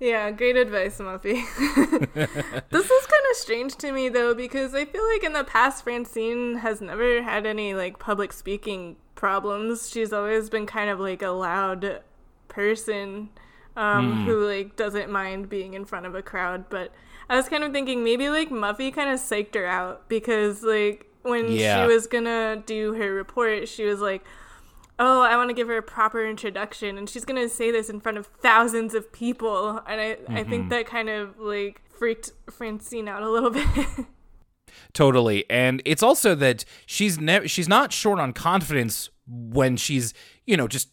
Yeah, 0.00 0.30
great 0.30 0.56
advice, 0.56 0.98
Muffy. 0.98 1.44
this 2.14 2.90
is 2.90 3.06
kind 3.06 3.22
of 3.30 3.36
strange 3.36 3.76
to 3.76 3.92
me 3.92 4.08
though 4.08 4.34
because 4.34 4.74
I 4.74 4.86
feel 4.86 5.06
like 5.12 5.22
in 5.22 5.34
the 5.34 5.44
past 5.44 5.84
Francine 5.84 6.56
has 6.56 6.80
never 6.80 7.22
had 7.22 7.44
any 7.44 7.74
like 7.74 7.98
public 7.98 8.32
speaking 8.32 8.96
problems. 9.14 9.90
She's 9.90 10.10
always 10.10 10.48
been 10.48 10.64
kind 10.64 10.88
of 10.88 11.00
like 11.00 11.20
a 11.20 11.28
loud 11.28 12.00
person 12.48 13.28
um, 13.76 14.12
mm. 14.12 14.24
who 14.24 14.46
like 14.46 14.76
doesn't 14.76 15.10
mind 15.10 15.48
being 15.48 15.74
in 15.74 15.84
front 15.84 16.06
of 16.06 16.14
a 16.14 16.22
crowd. 16.22 16.68
But 16.68 16.92
I 17.28 17.36
was 17.36 17.48
kind 17.48 17.64
of 17.64 17.72
thinking 17.72 18.04
maybe 18.04 18.28
like 18.28 18.50
Muffy 18.50 18.92
kind 18.92 19.10
of 19.10 19.20
psyched 19.20 19.54
her 19.54 19.66
out 19.66 20.08
because 20.08 20.62
like 20.62 21.06
when 21.22 21.50
yeah. 21.50 21.82
she 21.82 21.92
was 21.92 22.06
gonna 22.06 22.62
do 22.66 22.94
her 22.94 23.12
report, 23.12 23.68
she 23.68 23.84
was 23.84 24.00
like, 24.00 24.24
oh, 24.98 25.22
I 25.22 25.36
want 25.36 25.48
to 25.48 25.54
give 25.54 25.68
her 25.68 25.78
a 25.78 25.82
proper 25.82 26.26
introduction, 26.26 26.98
and 26.98 27.08
she's 27.08 27.24
gonna 27.24 27.48
say 27.48 27.70
this 27.70 27.88
in 27.88 28.00
front 28.00 28.18
of 28.18 28.26
thousands 28.26 28.94
of 28.94 29.12
people, 29.12 29.82
and 29.86 30.00
I 30.00 30.14
mm-hmm. 30.14 30.36
I 30.36 30.44
think 30.44 30.62
mm-hmm. 30.62 30.68
that 30.70 30.86
kind 30.86 31.08
of 31.08 31.38
like 31.38 31.82
freaked 31.98 32.32
Francine 32.50 33.08
out 33.08 33.22
a 33.22 33.30
little 33.30 33.50
bit. 33.50 33.66
totally, 34.92 35.48
and 35.50 35.82
it's 35.84 36.02
also 36.02 36.34
that 36.36 36.64
she's 36.86 37.18
never 37.18 37.48
she's 37.48 37.68
not 37.68 37.92
short 37.92 38.18
on 38.18 38.32
confidence 38.32 39.10
when 39.26 39.76
she's 39.76 40.12
you 40.46 40.56
know 40.56 40.68
just 40.68 40.88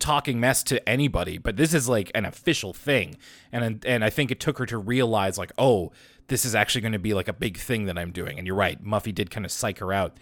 talking 0.00 0.40
mess 0.40 0.62
to 0.64 0.88
anybody, 0.88 1.38
but 1.38 1.56
this 1.56 1.72
is 1.72 1.88
like 1.88 2.10
an 2.14 2.24
official 2.24 2.72
thing, 2.72 3.16
and 3.52 3.84
and 3.84 4.04
I 4.04 4.10
think 4.10 4.30
it 4.30 4.40
took 4.40 4.58
her 4.58 4.66
to 4.66 4.78
realize 4.78 5.38
like 5.38 5.52
oh 5.58 5.92
this 6.26 6.44
is 6.44 6.54
actually 6.54 6.80
going 6.80 6.92
to 6.92 6.98
be 6.98 7.12
like 7.12 7.26
a 7.26 7.32
big 7.32 7.56
thing 7.58 7.86
that 7.86 7.98
I'm 7.98 8.12
doing, 8.12 8.38
and 8.38 8.46
you're 8.46 8.56
right, 8.56 8.82
Muffy 8.84 9.14
did 9.14 9.30
kind 9.30 9.44
of 9.44 9.52
psych 9.52 9.78
her 9.78 9.92
out. 9.92 10.16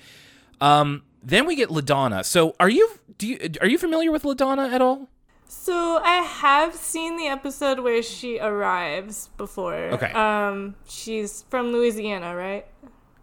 Um, 0.61 1.03
then 1.23 1.47
we 1.47 1.55
get 1.55 1.69
LaDonna. 1.69 2.25
So 2.25 2.55
are 2.59 2.69
you 2.69 2.91
do 3.17 3.27
you 3.27 3.39
are 3.61 3.69
you 3.69 3.79
familiar 3.79 4.11
with 4.13 4.23
LaDonna 4.23 4.73
at 4.73 4.81
all? 4.81 5.09
So 5.47 5.99
I 6.03 6.17
have 6.17 6.75
seen 6.75 7.17
the 7.17 7.27
episode 7.27 7.81
where 7.81 8.03
she 8.03 8.39
arrives 8.39 9.31
before. 9.39 9.75
Okay. 9.75 10.13
Um, 10.13 10.75
she's 10.87 11.45
from 11.49 11.73
Louisiana, 11.73 12.37
right? 12.37 12.67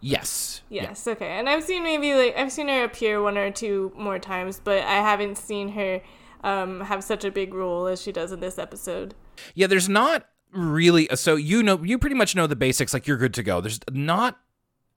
Yes. 0.01 0.61
Yes. 0.69 1.03
Yeah. 1.05 1.13
Okay. 1.13 1.39
And 1.39 1.47
I've 1.47 1.63
seen 1.63 1.83
maybe 1.83 2.13
like 2.15 2.35
I've 2.37 2.51
seen 2.51 2.67
her 2.67 2.83
appear 2.83 3.21
one 3.21 3.37
or 3.37 3.51
two 3.51 3.91
more 3.97 4.19
times, 4.19 4.59
but 4.63 4.83
I 4.83 4.95
haven't 4.95 5.37
seen 5.37 5.69
her 5.69 6.01
um, 6.45 6.81
have 6.81 7.03
such 7.03 7.25
a 7.25 7.31
big 7.31 7.53
role 7.53 7.87
as 7.87 8.01
she 8.01 8.11
does 8.11 8.31
in 8.31 8.39
this 8.39 8.57
episode. 8.57 9.15
Yeah. 9.53 9.67
There's 9.67 9.89
not 9.89 10.29
really. 10.53 11.09
So 11.15 11.35
you 11.35 11.61
know, 11.61 11.83
you 11.83 11.97
pretty 11.97 12.15
much 12.15 12.35
know 12.35 12.47
the 12.47 12.55
basics. 12.55 12.93
Like 12.93 13.07
you're 13.07 13.17
good 13.17 13.33
to 13.33 13.43
go. 13.43 13.59
There's 13.59 13.79
not 13.91 14.39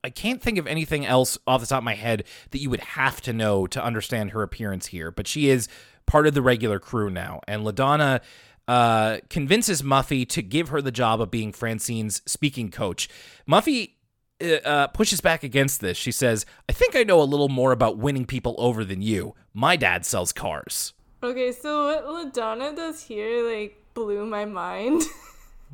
I 0.04 0.10
can't 0.10 0.40
think 0.40 0.58
of 0.58 0.66
anything 0.66 1.04
else 1.04 1.36
off 1.46 1.60
the 1.60 1.66
top 1.66 1.78
of 1.78 1.84
my 1.84 1.94
head 1.94 2.24
that 2.50 2.58
you 2.58 2.70
would 2.70 2.80
have 2.80 3.20
to 3.22 3.32
know 3.32 3.66
to 3.66 3.82
understand 3.82 4.30
her 4.30 4.42
appearance 4.42 4.86
here, 4.86 5.10
but 5.10 5.26
she 5.26 5.48
is 5.48 5.68
part 6.06 6.26
of 6.26 6.34
the 6.34 6.42
regular 6.42 6.78
crew 6.78 7.10
now. 7.10 7.40
And 7.48 7.62
LaDonna 7.62 8.20
uh, 8.68 9.18
convinces 9.28 9.82
Muffy 9.82 10.28
to 10.28 10.42
give 10.42 10.68
her 10.68 10.80
the 10.80 10.92
job 10.92 11.20
of 11.20 11.30
being 11.30 11.52
Francine's 11.52 12.22
speaking 12.26 12.70
coach. 12.70 13.08
Muffy 13.48 13.94
uh, 14.40 14.54
uh, 14.64 14.86
pushes 14.88 15.20
back 15.20 15.42
against 15.42 15.80
this. 15.80 15.96
She 15.96 16.12
says, 16.12 16.46
I 16.68 16.72
think 16.72 16.94
I 16.94 17.02
know 17.02 17.20
a 17.20 17.24
little 17.24 17.48
more 17.48 17.72
about 17.72 17.98
winning 17.98 18.24
people 18.24 18.54
over 18.58 18.84
than 18.84 19.02
you. 19.02 19.34
My 19.52 19.74
dad 19.74 20.06
sells 20.06 20.32
cars. 20.32 20.92
Okay, 21.22 21.52
so 21.52 21.86
what 21.86 22.32
LaDonna 22.32 22.76
does 22.76 23.02
here, 23.02 23.44
like, 23.48 23.82
blew 23.94 24.24
my 24.24 24.44
mind. 24.44 25.02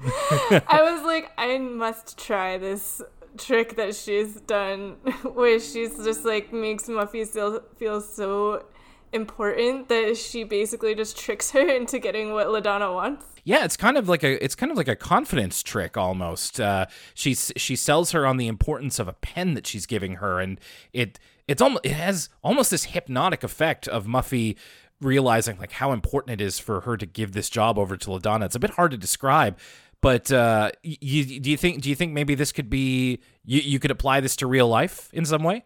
I 0.02 0.80
was 0.80 1.04
like, 1.04 1.30
I 1.37 1.59
must 1.59 2.18
try 2.18 2.57
this 2.57 3.02
trick 3.37 3.76
that 3.76 3.94
she's 3.94 4.40
done 4.40 4.92
where 5.35 5.61
she's 5.61 6.02
just 6.04 6.24
like 6.24 6.52
makes 6.52 6.85
Muffy 6.85 7.26
feel, 7.26 7.61
feel 7.76 8.00
so 8.00 8.64
important 9.12 9.88
that 9.88 10.16
she 10.16 10.44
basically 10.44 10.94
just 10.94 11.16
tricks 11.18 11.50
her 11.52 11.66
into 11.76 11.98
getting 11.98 12.33
what 12.33 12.46
LaDonna 12.48 12.92
wants. 12.92 13.26
Yeah, 13.44 13.64
it's 13.64 13.76
kind 13.76 13.98
of 13.98 14.09
like 14.09 14.24
a 14.24 14.42
it's 14.42 14.54
kind 14.54 14.72
of 14.72 14.78
like 14.78 14.88
a 14.88 14.96
confidence 14.96 15.62
trick 15.62 15.98
almost. 15.98 16.59
Uh, 16.59 16.87
she's 17.12 17.52
she 17.57 17.76
sells 17.76 18.12
her 18.12 18.24
on 18.26 18.38
the 18.38 18.46
importance 18.46 18.98
of 18.98 19.07
a 19.07 19.12
pen 19.12 19.52
that 19.52 19.66
she's 19.66 19.85
giving 19.85 20.14
her, 20.14 20.40
and 20.40 20.59
it 20.94 21.18
it's 21.46 21.61
almost 21.61 21.85
it 21.85 21.92
has 21.92 22.30
almost 22.42 22.70
this 22.70 22.85
hypnotic 22.85 23.44
effect 23.44 23.87
of 23.87 24.07
Muffy 24.07 24.57
realizing 25.04 25.58
like 25.58 25.72
how 25.72 25.92
important 25.92 26.40
it 26.40 26.44
is 26.44 26.58
for 26.58 26.80
her 26.80 26.96
to 26.96 27.06
give 27.06 27.32
this 27.32 27.50
job 27.50 27.78
over 27.78 27.96
to 27.96 28.10
LaDonna. 28.10 28.46
It's 28.46 28.56
a 28.56 28.60
bit 28.60 28.70
hard 28.70 28.90
to 28.90 28.96
describe, 28.96 29.58
but 30.00 30.32
uh, 30.32 30.70
you, 30.82 31.40
do 31.40 31.50
you 31.50 31.56
think 31.56 31.82
do 31.82 31.88
you 31.88 31.94
think 31.94 32.12
maybe 32.12 32.34
this 32.34 32.52
could 32.52 32.70
be 32.70 33.20
you, 33.44 33.60
you 33.60 33.78
could 33.78 33.90
apply 33.90 34.20
this 34.20 34.36
to 34.36 34.46
real 34.46 34.68
life 34.68 35.10
in 35.12 35.24
some 35.24 35.42
way? 35.42 35.64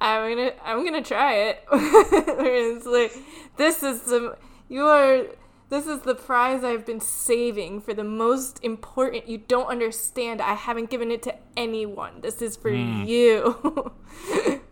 I'm 0.00 0.36
gonna 0.36 0.52
I'm 0.64 0.84
gonna 0.84 1.02
try 1.02 1.34
it. 1.34 1.64
it's 1.72 2.86
like 2.86 3.12
this 3.56 3.82
is 3.82 4.02
the 4.02 4.36
you 4.68 4.86
are 4.86 5.24
this 5.68 5.86
is 5.86 6.00
the 6.00 6.14
prize 6.14 6.64
I've 6.64 6.84
been 6.84 7.00
saving 7.00 7.80
for 7.80 7.94
the 7.94 8.04
most 8.04 8.58
important. 8.62 9.28
You 9.28 9.38
don't 9.38 9.66
understand. 9.66 10.40
I 10.42 10.54
haven't 10.54 10.90
given 10.90 11.10
it 11.10 11.22
to 11.22 11.34
anyone. 11.56 12.20
This 12.22 12.42
is 12.42 12.56
for 12.56 12.70
mm. 12.70 13.06
you. 13.06 14.60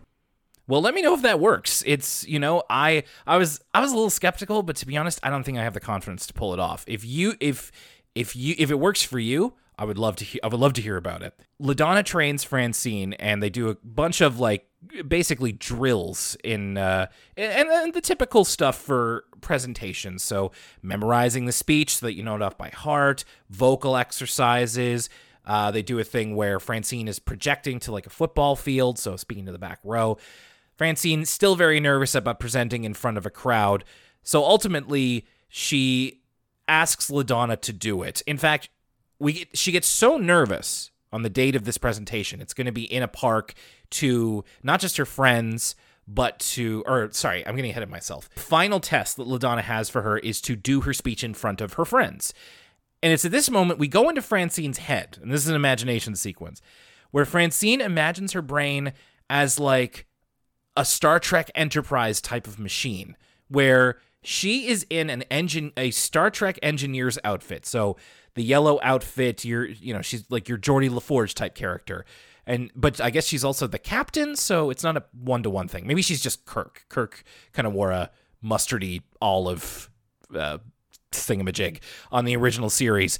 well, 0.69 0.81
let 0.81 0.93
me 0.93 1.01
know 1.01 1.15
if 1.15 1.23
that 1.23 1.39
works. 1.39 1.83
It's 1.87 2.27
you 2.27 2.37
know 2.39 2.61
I 2.69 3.03
I 3.25 3.37
was 3.37 3.59
I 3.73 3.81
was 3.81 3.91
a 3.91 3.95
little 3.95 4.11
skeptical, 4.11 4.61
but 4.61 4.75
to 4.77 4.85
be 4.85 4.95
honest, 4.95 5.19
I 5.23 5.31
don't 5.31 5.43
think 5.43 5.57
I 5.57 5.63
have 5.63 5.73
the 5.73 5.79
confidence 5.79 6.27
to 6.27 6.33
pull 6.33 6.53
it 6.53 6.59
off. 6.59 6.85
If 6.87 7.03
you 7.03 7.33
if 7.39 7.71
if 8.13 8.35
you 8.35 8.53
if 8.57 8.69
it 8.69 8.79
works 8.79 9.01
for 9.01 9.17
you, 9.17 9.55
I 9.79 9.85
would 9.85 9.97
love 9.97 10.15
to 10.17 10.25
he- 10.25 10.41
I 10.43 10.47
would 10.47 10.59
love 10.59 10.73
to 10.73 10.81
hear 10.81 10.95
about 10.95 11.23
it. 11.23 11.33
LaDonna 11.59 12.05
trains 12.05 12.43
Francine 12.43 13.13
and 13.13 13.41
they 13.41 13.49
do 13.49 13.69
a 13.69 13.75
bunch 13.83 14.21
of 14.21 14.39
like 14.39 14.67
basically 15.07 15.51
drills 15.51 16.37
in 16.43 16.77
uh 16.77 17.07
and, 17.35 17.67
and 17.67 17.93
the 17.93 18.01
typical 18.01 18.45
stuff 18.45 18.77
for 18.77 19.25
presentations. 19.41 20.21
So 20.21 20.51
memorizing 20.83 21.45
the 21.45 21.51
speech 21.51 21.95
so 21.95 22.05
that 22.05 22.13
you 22.13 22.21
know 22.21 22.35
it 22.35 22.43
off 22.43 22.59
by 22.59 22.69
heart, 22.69 23.25
vocal 23.49 23.97
exercises, 23.97 25.09
uh, 25.47 25.71
they 25.71 25.81
do 25.81 25.97
a 25.97 26.03
thing 26.03 26.35
where 26.35 26.59
Francine 26.59 27.07
is 27.07 27.17
projecting 27.17 27.79
to 27.79 27.91
like 27.91 28.05
a 28.05 28.11
football 28.11 28.55
field, 28.55 28.99
so 28.99 29.15
speaking 29.15 29.47
to 29.47 29.51
the 29.51 29.57
back 29.57 29.79
row. 29.83 30.17
Francine 30.79 31.25
still 31.25 31.57
very 31.57 31.81
nervous 31.81 32.15
about 32.15 32.39
presenting 32.39 32.85
in 32.85 32.93
front 32.93 33.17
of 33.17 33.25
a 33.25 33.29
crowd. 33.29 33.83
So 34.23 34.45
ultimately, 34.45 35.25
she 35.49 36.21
asks 36.69 37.11
LaDonna 37.11 37.59
to 37.59 37.73
do 37.73 38.01
it. 38.01 38.21
In 38.25 38.37
fact, 38.37 38.69
we 39.19 39.49
she 39.53 39.73
gets 39.73 39.89
so 39.89 40.15
nervous 40.15 40.91
on 41.11 41.23
the 41.23 41.29
date 41.29 41.53
of 41.53 41.65
this 41.65 41.77
presentation. 41.77 42.39
It's 42.39 42.53
going 42.53 42.65
to 42.65 42.71
be 42.71 42.85
in 42.85 43.03
a 43.03 43.09
park 43.09 43.55
to 43.89 44.45
not 44.63 44.79
just 44.79 44.95
her 44.95 45.05
friends, 45.05 45.75
but 46.07 46.39
to, 46.39 46.81
or 46.87 47.09
sorry, 47.11 47.45
I'm 47.45 47.57
getting 47.57 47.71
ahead 47.71 47.83
of 47.83 47.89
myself. 47.89 48.29
Final 48.37 48.79
test 48.79 49.17
that 49.17 49.27
LaDonna 49.27 49.63
has 49.63 49.89
for 49.89 50.03
her 50.03 50.17
is 50.19 50.39
to 50.43 50.55
do 50.55 50.79
her 50.81 50.93
speech 50.93 51.25
in 51.25 51.33
front 51.33 51.59
of 51.59 51.73
her 51.73 51.83
friends. 51.83 52.33
And 53.03 53.11
it's 53.11 53.25
at 53.25 53.31
this 53.31 53.49
moment 53.49 53.79
we 53.79 53.89
go 53.89 54.07
into 54.07 54.21
Francine's 54.21 54.77
head, 54.77 55.17
and 55.21 55.29
this 55.29 55.41
is 55.41 55.49
an 55.49 55.57
imagination 55.57 56.15
sequence, 56.15 56.61
where 57.11 57.25
Francine 57.25 57.81
imagines 57.81 58.31
her 58.31 58.41
brain 58.41 58.93
as 59.29 59.59
like 59.59 60.05
a 60.79 60.85
Star 60.85 61.19
Trek 61.19 61.51
Enterprise 61.55 62.21
type 62.21 62.47
of 62.47 62.57
machine, 62.57 63.17
where 63.49 63.99
she 64.23 64.67
is 64.69 64.85
in 64.89 65.09
an 65.09 65.23
engine, 65.23 65.73
a 65.75 65.91
Star 65.91 66.31
Trek 66.31 66.57
engineer's 66.63 67.19
outfit. 67.25 67.65
So 67.65 67.97
the 68.35 68.43
yellow 68.43 68.79
outfit, 68.81 69.43
you're, 69.43 69.65
you 69.65 69.93
know, 69.93 70.01
she's 70.01 70.23
like 70.31 70.47
your 70.47 70.57
Geordi 70.57 70.89
LaForge 70.89 71.33
type 71.33 71.53
character. 71.53 72.05
And 72.47 72.71
but 72.75 73.01
I 73.01 73.09
guess 73.09 73.25
she's 73.25 73.43
also 73.43 73.67
the 73.67 73.77
captain, 73.77 74.37
so 74.37 74.69
it's 74.69 74.81
not 74.81 74.95
a 74.95 75.03
one 75.11 75.43
to 75.43 75.49
one 75.49 75.67
thing. 75.67 75.85
Maybe 75.85 76.01
she's 76.01 76.21
just 76.21 76.45
Kirk. 76.45 76.85
Kirk 76.87 77.23
kind 77.51 77.67
of 77.67 77.73
wore 77.73 77.91
a 77.91 78.09
mustardy 78.41 79.01
olive 79.21 79.89
uh, 80.33 80.59
thingamajig 81.11 81.79
on 82.09 82.23
the 82.23 82.37
original 82.37 82.69
series 82.69 83.19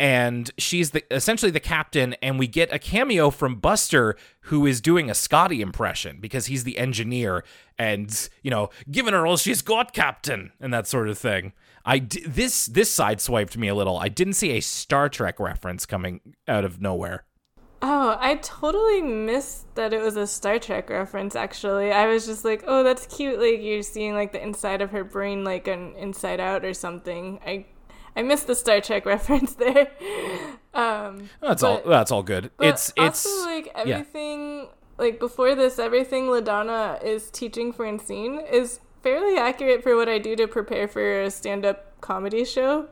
and 0.00 0.50
she's 0.56 0.92
the 0.92 1.14
essentially 1.14 1.52
the 1.52 1.60
captain 1.60 2.14
and 2.22 2.38
we 2.38 2.46
get 2.46 2.72
a 2.72 2.78
cameo 2.78 3.28
from 3.28 3.56
Buster 3.56 4.16
who 4.44 4.64
is 4.64 4.80
doing 4.80 5.10
a 5.10 5.14
Scotty 5.14 5.60
impression 5.60 6.16
because 6.20 6.46
he's 6.46 6.64
the 6.64 6.78
engineer 6.78 7.44
and 7.78 8.30
you 8.42 8.50
know 8.50 8.70
giving 8.90 9.12
her 9.12 9.26
all 9.26 9.36
she's 9.36 9.60
got 9.60 9.92
captain 9.92 10.52
and 10.58 10.72
that 10.72 10.86
sort 10.86 11.08
of 11.08 11.18
thing 11.18 11.52
I 11.84 11.98
d- 11.98 12.24
this 12.26 12.64
this 12.66 12.92
sideswiped 12.96 13.58
me 13.58 13.68
a 13.68 13.74
little 13.74 13.98
I 13.98 14.08
didn't 14.08 14.32
see 14.32 14.52
a 14.52 14.60
Star 14.60 15.10
Trek 15.10 15.38
reference 15.38 15.84
coming 15.84 16.34
out 16.48 16.64
of 16.64 16.80
nowhere 16.80 17.24
Oh, 17.82 18.18
I 18.20 18.34
totally 18.36 19.00
missed 19.00 19.74
that 19.74 19.94
it 19.94 20.02
was 20.02 20.16
a 20.16 20.26
Star 20.26 20.58
Trek 20.58 20.90
reference 20.90 21.34
actually. 21.34 21.92
I 21.92 22.08
was 22.08 22.26
just 22.26 22.44
like, 22.44 22.62
"Oh, 22.66 22.82
that's 22.82 23.06
cute 23.06 23.40
like 23.40 23.62
you're 23.62 23.82
seeing 23.82 24.12
like 24.12 24.32
the 24.32 24.42
inside 24.42 24.82
of 24.82 24.90
her 24.90 25.02
brain 25.02 25.44
like 25.44 25.66
an 25.66 25.94
inside 25.96 26.40
out 26.40 26.62
or 26.62 26.74
something." 26.74 27.40
I 27.42 27.64
I 28.16 28.22
missed 28.22 28.46
the 28.46 28.54
Star 28.54 28.80
Trek 28.80 29.06
reference 29.14 29.54
there. 29.54 29.88
Um, 30.74 31.30
that's 31.40 31.62
but, 31.62 31.68
all. 31.84 31.90
That's 31.90 32.10
all 32.10 32.22
good. 32.22 32.50
it's 32.60 32.92
it's 32.96 33.26
also 33.26 33.46
like 33.46 33.70
everything. 33.74 34.58
Yeah. 34.58 34.66
Like 34.98 35.18
before 35.18 35.54
this, 35.54 35.78
everything 35.78 36.26
LaDonna 36.26 37.02
is 37.02 37.30
teaching 37.30 37.72
Francine 37.72 38.38
is 38.38 38.80
fairly 39.02 39.38
accurate 39.38 39.82
for 39.82 39.96
what 39.96 40.10
I 40.10 40.18
do 40.18 40.36
to 40.36 40.46
prepare 40.46 40.88
for 40.88 41.22
a 41.22 41.30
stand-up 41.30 41.98
comedy 42.02 42.44
show. 42.44 42.86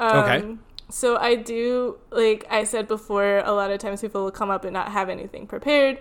Um, 0.00 0.16
okay. 0.18 0.56
so 0.90 1.16
I 1.16 1.36
do 1.36 1.98
like 2.10 2.44
I 2.50 2.64
said 2.64 2.88
before. 2.88 3.38
A 3.44 3.52
lot 3.52 3.70
of 3.70 3.78
times 3.78 4.00
people 4.00 4.24
will 4.24 4.32
come 4.32 4.50
up 4.50 4.64
and 4.64 4.72
not 4.72 4.90
have 4.90 5.08
anything 5.08 5.46
prepared. 5.46 6.00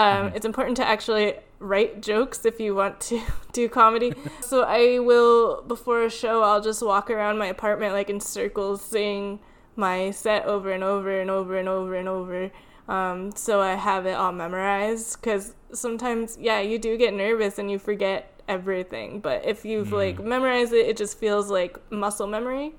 Um, 0.00 0.28
mm-hmm. 0.28 0.36
It's 0.36 0.46
important 0.46 0.78
to 0.78 0.86
actually 0.86 1.34
write 1.58 2.00
jokes 2.00 2.46
if 2.46 2.58
you 2.58 2.74
want 2.74 3.00
to 3.02 3.20
do 3.52 3.68
comedy. 3.68 4.14
so 4.40 4.62
I 4.62 4.98
will 4.98 5.60
before 5.62 6.02
a 6.04 6.10
show. 6.10 6.42
I'll 6.42 6.62
just 6.62 6.82
walk 6.82 7.10
around 7.10 7.36
my 7.36 7.46
apartment 7.46 7.92
like 7.92 8.08
in 8.08 8.18
circles, 8.18 8.80
saying 8.80 9.40
my 9.76 10.10
set 10.10 10.46
over 10.46 10.72
and 10.72 10.82
over 10.82 11.20
and 11.20 11.30
over 11.30 11.58
and 11.58 11.68
over 11.68 11.94
and 11.94 12.08
over. 12.08 12.50
Um, 12.88 13.32
so 13.36 13.60
I 13.60 13.74
have 13.74 14.06
it 14.06 14.12
all 14.12 14.32
memorized 14.32 15.20
because 15.20 15.54
sometimes, 15.72 16.38
yeah, 16.40 16.60
you 16.60 16.78
do 16.78 16.96
get 16.96 17.12
nervous 17.12 17.58
and 17.58 17.70
you 17.70 17.78
forget 17.78 18.40
everything. 18.48 19.20
But 19.20 19.44
if 19.44 19.66
you've 19.66 19.88
mm. 19.88 19.92
like 19.92 20.18
memorized 20.18 20.72
it, 20.72 20.86
it 20.86 20.96
just 20.96 21.18
feels 21.18 21.50
like 21.50 21.78
muscle 21.92 22.26
memory. 22.26 22.72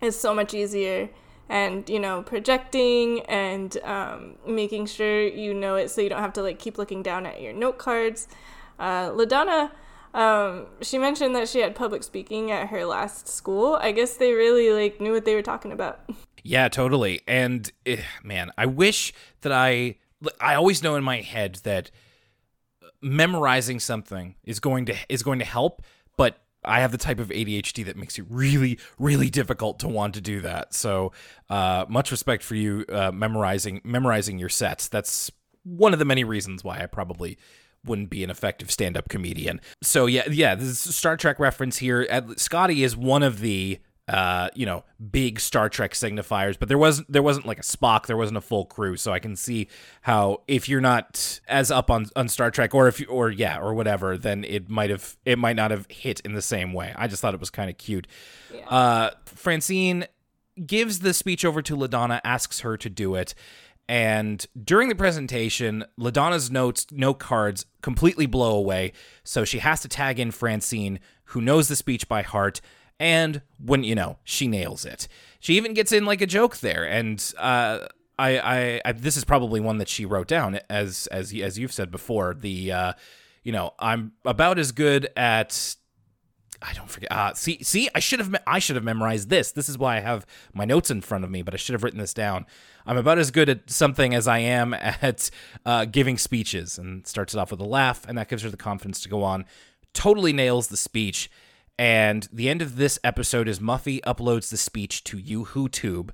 It's 0.00 0.16
so 0.16 0.32
much 0.32 0.54
easier. 0.54 1.10
And 1.48 1.88
you 1.88 1.98
know, 1.98 2.22
projecting 2.22 3.20
and 3.22 3.76
um, 3.84 4.34
making 4.46 4.86
sure 4.86 5.26
you 5.26 5.54
know 5.54 5.76
it, 5.76 5.90
so 5.90 6.00
you 6.00 6.08
don't 6.08 6.20
have 6.20 6.34
to 6.34 6.42
like 6.42 6.58
keep 6.58 6.76
looking 6.76 7.02
down 7.02 7.24
at 7.24 7.40
your 7.40 7.52
note 7.52 7.78
cards. 7.78 8.28
Uh, 8.78 9.10
Ladonna, 9.10 9.70
um, 10.14 10.66
she 10.82 10.98
mentioned 10.98 11.34
that 11.34 11.48
she 11.48 11.60
had 11.60 11.74
public 11.74 12.02
speaking 12.02 12.50
at 12.50 12.68
her 12.68 12.84
last 12.84 13.28
school. 13.28 13.78
I 13.80 13.92
guess 13.92 14.16
they 14.16 14.32
really 14.32 14.70
like 14.72 15.00
knew 15.00 15.12
what 15.12 15.24
they 15.24 15.34
were 15.34 15.42
talking 15.42 15.72
about. 15.72 16.00
Yeah, 16.42 16.68
totally. 16.68 17.20
And 17.26 17.70
eh, 17.84 18.02
man, 18.22 18.50
I 18.56 18.66
wish 18.66 19.12
that 19.42 19.52
I 19.52 19.96
I 20.40 20.54
always 20.54 20.82
know 20.82 20.96
in 20.96 21.04
my 21.04 21.20
head 21.20 21.56
that 21.64 21.90
memorizing 23.00 23.80
something 23.80 24.34
is 24.44 24.60
going 24.60 24.86
to 24.86 24.96
is 25.08 25.22
going 25.22 25.38
to 25.38 25.44
help, 25.44 25.82
but 26.16 26.38
I 26.68 26.80
have 26.80 26.92
the 26.92 26.98
type 26.98 27.18
of 27.18 27.28
ADHD 27.28 27.84
that 27.86 27.96
makes 27.96 28.18
it 28.18 28.26
really, 28.28 28.78
really 28.98 29.30
difficult 29.30 29.78
to 29.80 29.88
want 29.88 30.14
to 30.14 30.20
do 30.20 30.40
that. 30.42 30.74
So, 30.74 31.12
uh, 31.50 31.86
much 31.88 32.10
respect 32.10 32.42
for 32.42 32.54
you 32.54 32.84
uh, 32.88 33.10
memorizing 33.12 33.80
memorizing 33.84 34.38
your 34.38 34.48
sets. 34.48 34.88
That's 34.88 35.30
one 35.64 35.92
of 35.92 35.98
the 35.98 36.04
many 36.04 36.24
reasons 36.24 36.64
why 36.64 36.80
I 36.80 36.86
probably 36.86 37.38
wouldn't 37.84 38.10
be 38.10 38.24
an 38.24 38.30
effective 38.30 38.70
stand-up 38.70 39.08
comedian. 39.08 39.60
So 39.82 40.06
yeah, 40.06 40.28
yeah, 40.30 40.54
this 40.54 40.86
is 40.86 40.96
Star 40.96 41.16
Trek 41.16 41.38
reference 41.38 41.78
here. 41.78 42.06
Scotty 42.36 42.82
is 42.82 42.96
one 42.96 43.22
of 43.22 43.40
the 43.40 43.78
uh, 44.08 44.48
you 44.54 44.64
know, 44.64 44.84
big 45.10 45.38
Star 45.38 45.68
Trek 45.68 45.92
signifiers, 45.92 46.58
but 46.58 46.68
there 46.68 46.78
was 46.78 47.04
there 47.08 47.22
wasn't 47.22 47.46
like 47.46 47.58
a 47.58 47.62
Spock, 47.62 48.06
there 48.06 48.16
wasn't 48.16 48.38
a 48.38 48.40
full 48.40 48.64
crew, 48.64 48.96
so 48.96 49.12
I 49.12 49.18
can 49.18 49.36
see 49.36 49.68
how 50.02 50.42
if 50.48 50.68
you're 50.68 50.80
not 50.80 51.40
as 51.46 51.70
up 51.70 51.90
on, 51.90 52.06
on 52.16 52.28
Star 52.28 52.50
Trek 52.50 52.74
or 52.74 52.88
if 52.88 53.00
you, 53.00 53.06
or 53.06 53.30
yeah 53.30 53.58
or 53.58 53.74
whatever, 53.74 54.16
then 54.16 54.44
it 54.44 54.70
might 54.70 54.88
have 54.88 55.16
it 55.26 55.38
might 55.38 55.56
not 55.56 55.70
have 55.70 55.86
hit 55.90 56.20
in 56.20 56.32
the 56.32 56.42
same 56.42 56.72
way. 56.72 56.94
I 56.96 57.06
just 57.06 57.20
thought 57.20 57.34
it 57.34 57.40
was 57.40 57.50
kind 57.50 57.68
of 57.68 57.76
cute. 57.76 58.06
Yeah. 58.52 58.66
Uh, 58.68 59.10
Francine 59.26 60.06
gives 60.64 61.00
the 61.00 61.12
speech 61.12 61.44
over 61.44 61.60
to 61.62 61.76
Ladonna, 61.76 62.20
asks 62.24 62.60
her 62.60 62.76
to 62.78 62.88
do 62.88 63.14
it. 63.14 63.34
And 63.90 64.44
during 64.62 64.88
the 64.90 64.94
presentation, 64.94 65.84
LaDonna's 65.98 66.50
notes, 66.50 66.86
note 66.90 67.18
cards 67.18 67.64
completely 67.80 68.26
blow 68.26 68.54
away. 68.54 68.92
So 69.24 69.44
she 69.44 69.60
has 69.60 69.80
to 69.80 69.88
tag 69.88 70.18
in 70.18 70.30
Francine, 70.30 71.00
who 71.24 71.40
knows 71.40 71.68
the 71.68 71.76
speech 71.76 72.06
by 72.06 72.22
heart 72.22 72.60
and 73.00 73.42
when 73.64 73.84
you 73.84 73.94
know 73.94 74.18
she 74.24 74.46
nails 74.46 74.84
it 74.84 75.08
she 75.40 75.56
even 75.56 75.74
gets 75.74 75.92
in 75.92 76.04
like 76.04 76.20
a 76.20 76.26
joke 76.26 76.58
there 76.58 76.84
and 76.84 77.32
uh, 77.38 77.80
I, 78.18 78.38
I, 78.38 78.80
I 78.84 78.92
this 78.92 79.16
is 79.16 79.24
probably 79.24 79.60
one 79.60 79.78
that 79.78 79.88
she 79.88 80.04
wrote 80.04 80.28
down 80.28 80.60
as 80.68 81.06
as 81.08 81.32
as 81.34 81.58
you've 81.58 81.72
said 81.72 81.90
before 81.90 82.34
the 82.34 82.72
uh, 82.72 82.92
you 83.42 83.52
know 83.52 83.74
i'm 83.78 84.12
about 84.24 84.58
as 84.58 84.72
good 84.72 85.08
at 85.16 85.76
I 86.60 86.72
don't 86.72 86.90
forget. 86.90 87.12
Uh, 87.12 87.34
see, 87.34 87.62
see, 87.62 87.88
I 87.94 88.00
should 88.00 88.18
have, 88.18 88.34
I 88.46 88.58
should 88.58 88.76
have 88.76 88.84
memorized 88.84 89.28
this. 89.28 89.52
This 89.52 89.68
is 89.68 89.78
why 89.78 89.96
I 89.96 90.00
have 90.00 90.26
my 90.52 90.64
notes 90.64 90.90
in 90.90 91.00
front 91.00 91.24
of 91.24 91.30
me, 91.30 91.42
but 91.42 91.54
I 91.54 91.56
should 91.56 91.74
have 91.74 91.84
written 91.84 92.00
this 92.00 92.14
down. 92.14 92.46
I'm 92.84 92.96
about 92.96 93.18
as 93.18 93.30
good 93.30 93.48
at 93.48 93.70
something 93.70 94.14
as 94.14 94.26
I 94.26 94.38
am 94.38 94.74
at 94.74 95.30
uh, 95.64 95.84
giving 95.84 96.18
speeches, 96.18 96.78
and 96.78 97.06
starts 97.06 97.34
it 97.34 97.38
off 97.38 97.50
with 97.50 97.60
a 97.60 97.64
laugh, 97.64 98.04
and 98.08 98.18
that 98.18 98.28
gives 98.28 98.42
her 98.42 98.50
the 98.50 98.56
confidence 98.56 99.00
to 99.02 99.08
go 99.08 99.22
on. 99.22 99.44
Totally 99.94 100.32
nails 100.32 100.68
the 100.68 100.76
speech, 100.76 101.30
and 101.78 102.28
the 102.32 102.48
end 102.48 102.60
of 102.60 102.76
this 102.76 102.98
episode 103.04 103.48
is 103.48 103.60
Muffy 103.60 104.00
uploads 104.02 104.50
the 104.50 104.56
speech 104.56 105.04
to 105.04 105.16
YooHooTube 105.16 106.10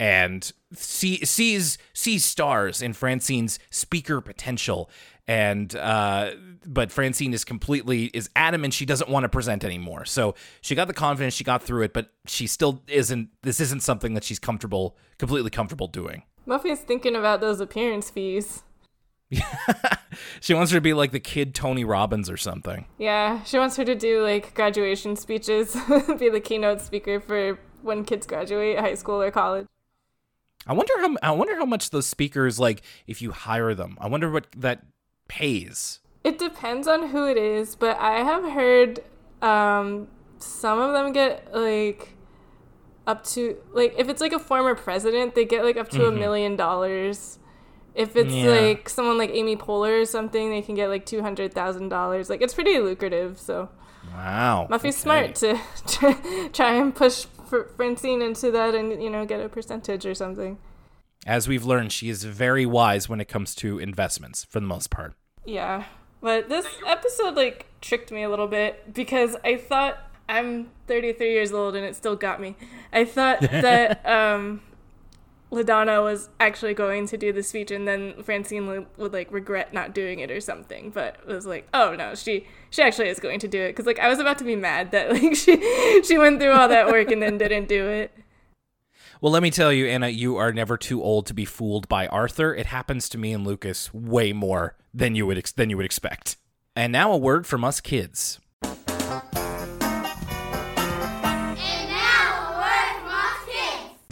and 0.00 0.50
see, 0.72 1.24
sees 1.24 1.78
sees 1.92 2.24
stars 2.24 2.82
in 2.82 2.92
Francine's 2.92 3.58
speaker 3.70 4.20
potential. 4.20 4.90
And 5.28 5.76
uh, 5.76 6.32
but 6.66 6.90
Francine 6.90 7.32
is 7.32 7.44
completely 7.44 8.06
is 8.06 8.28
adamant 8.34 8.74
she 8.74 8.84
doesn't 8.84 9.08
want 9.08 9.22
to 9.22 9.28
present 9.28 9.64
anymore. 9.64 10.04
So 10.04 10.34
she 10.60 10.74
got 10.74 10.88
the 10.88 10.94
confidence, 10.94 11.34
she 11.34 11.44
got 11.44 11.62
through 11.62 11.82
it, 11.82 11.92
but 11.92 12.10
she 12.26 12.48
still 12.48 12.82
isn't. 12.88 13.28
This 13.42 13.60
isn't 13.60 13.82
something 13.82 14.14
that 14.14 14.24
she's 14.24 14.40
comfortable, 14.40 14.96
completely 15.18 15.50
comfortable 15.50 15.86
doing. 15.86 16.24
Muffy's 16.48 16.80
thinking 16.80 17.14
about 17.14 17.40
those 17.40 17.60
appearance 17.60 18.10
fees. 18.10 18.64
she 20.40 20.54
wants 20.54 20.72
her 20.72 20.76
to 20.76 20.80
be 20.80 20.94
like 20.94 21.12
the 21.12 21.20
kid 21.20 21.54
Tony 21.54 21.84
Robbins 21.84 22.28
or 22.30 22.36
something. 22.36 22.86
Yeah, 22.98 23.42
she 23.44 23.58
wants 23.58 23.76
her 23.76 23.84
to 23.84 23.94
do 23.94 24.22
like 24.22 24.54
graduation 24.54 25.16
speeches, 25.16 25.76
be 26.18 26.28
the 26.28 26.40
keynote 26.40 26.80
speaker 26.80 27.20
for 27.20 27.58
when 27.82 28.04
kids 28.04 28.26
graduate 28.26 28.78
high 28.78 28.94
school 28.94 29.20
or 29.20 29.30
college. 29.30 29.66
I 30.66 30.74
wonder 30.74 30.92
how 30.98 31.16
I 31.22 31.30
wonder 31.32 31.56
how 31.56 31.66
much 31.66 31.90
those 31.90 32.06
speakers 32.06 32.60
like 32.60 32.82
if 33.06 33.20
you 33.20 33.32
hire 33.32 33.74
them. 33.74 33.96
I 34.00 34.08
wonder 34.08 34.30
what 34.30 34.46
that 34.56 34.84
pays. 35.28 36.00
It 36.24 36.38
depends 36.38 36.86
on 36.86 37.08
who 37.08 37.26
it 37.26 37.36
is, 37.36 37.74
but 37.74 37.98
I 37.98 38.22
have 38.22 38.44
heard 38.52 39.00
um, 39.40 40.06
some 40.38 40.78
of 40.78 40.92
them 40.92 41.12
get 41.12 41.52
like 41.52 42.14
up 43.08 43.24
to 43.24 43.56
like 43.72 43.94
if 43.98 44.08
it's 44.08 44.20
like 44.20 44.32
a 44.32 44.38
former 44.38 44.76
president, 44.76 45.34
they 45.34 45.44
get 45.44 45.64
like 45.64 45.76
up 45.76 45.88
to 45.90 46.06
a 46.06 46.10
mm-hmm. 46.10 46.20
million 46.20 46.56
dollars 46.56 47.38
if 47.94 48.16
it's 48.16 48.32
yeah. 48.32 48.50
like 48.50 48.88
someone 48.88 49.18
like 49.18 49.30
Amy 49.30 49.56
Poehler 49.56 50.02
or 50.02 50.04
something, 50.04 50.50
they 50.50 50.62
can 50.62 50.74
get 50.74 50.88
like 50.88 51.06
two 51.06 51.22
hundred 51.22 51.52
thousand 51.52 51.88
dollars. 51.88 52.30
Like 52.30 52.42
it's 52.42 52.54
pretty 52.54 52.78
lucrative. 52.78 53.38
So 53.38 53.68
wow, 54.12 54.66
Muffy's 54.70 54.94
okay. 54.94 55.02
smart 55.02 55.34
to 55.36 55.60
try, 55.86 56.48
try 56.52 56.74
and 56.74 56.94
push 56.94 57.26
Francine 57.76 58.22
into 58.22 58.50
that, 58.50 58.74
and 58.74 59.02
you 59.02 59.10
know 59.10 59.26
get 59.26 59.40
a 59.40 59.48
percentage 59.48 60.06
or 60.06 60.14
something. 60.14 60.58
As 61.26 61.46
we've 61.46 61.64
learned, 61.64 61.92
she 61.92 62.08
is 62.08 62.24
very 62.24 62.66
wise 62.66 63.08
when 63.08 63.20
it 63.20 63.28
comes 63.28 63.54
to 63.56 63.78
investments, 63.78 64.44
for 64.44 64.58
the 64.58 64.66
most 64.66 64.90
part. 64.90 65.14
Yeah, 65.44 65.84
but 66.20 66.48
this 66.48 66.66
episode 66.86 67.34
like 67.34 67.66
tricked 67.80 68.10
me 68.10 68.22
a 68.22 68.30
little 68.30 68.48
bit 68.48 68.94
because 68.94 69.36
I 69.44 69.56
thought 69.56 69.98
I'm 70.28 70.70
33 70.86 71.32
years 71.32 71.52
old 71.52 71.76
and 71.76 71.84
it 71.84 71.94
still 71.94 72.16
got 72.16 72.40
me. 72.40 72.56
I 72.92 73.04
thought 73.04 73.40
that 73.40 74.04
um 74.06 74.62
LaDonna 75.52 76.02
was 76.02 76.30
actually 76.40 76.72
going 76.72 77.06
to 77.08 77.18
do 77.18 77.30
the 77.30 77.42
speech, 77.42 77.70
and 77.70 77.86
then 77.86 78.22
Francine 78.22 78.86
would, 78.96 79.12
like 79.12 79.30
regret 79.30 79.74
not 79.74 79.94
doing 79.94 80.20
it 80.20 80.30
or 80.30 80.40
something. 80.40 80.90
But 80.90 81.18
it 81.20 81.32
was 81.32 81.46
like, 81.46 81.68
oh 81.74 81.94
no, 81.94 82.14
she 82.14 82.46
she 82.70 82.82
actually 82.82 83.08
is 83.08 83.20
going 83.20 83.38
to 83.40 83.48
do 83.48 83.60
it 83.60 83.68
because 83.68 83.86
like 83.86 83.98
I 83.98 84.08
was 84.08 84.18
about 84.18 84.38
to 84.38 84.44
be 84.44 84.56
mad 84.56 84.90
that 84.92 85.10
like 85.22 85.36
she 85.36 86.02
she 86.02 86.16
went 86.16 86.40
through 86.40 86.52
all 86.52 86.68
that 86.68 86.86
work 86.86 87.10
and 87.10 87.22
then 87.22 87.36
didn't 87.36 87.68
do 87.68 87.86
it. 87.86 88.12
Well, 89.20 89.30
let 89.30 89.42
me 89.42 89.50
tell 89.50 89.72
you, 89.72 89.86
Anna, 89.86 90.08
you 90.08 90.36
are 90.36 90.52
never 90.52 90.76
too 90.76 91.00
old 91.02 91.26
to 91.26 91.34
be 91.34 91.44
fooled 91.44 91.86
by 91.88 92.08
Arthur. 92.08 92.54
It 92.54 92.66
happens 92.66 93.08
to 93.10 93.18
me 93.18 93.32
and 93.32 93.46
Lucas 93.46 93.92
way 93.94 94.32
more 94.32 94.76
than 94.92 95.14
you 95.14 95.26
would 95.26 95.38
ex- 95.38 95.52
than 95.52 95.70
you 95.70 95.76
would 95.76 95.86
expect. 95.86 96.38
And 96.74 96.92
now 96.92 97.12
a 97.12 97.18
word 97.18 97.46
from 97.46 97.62
us 97.62 97.80
kids. 97.80 98.40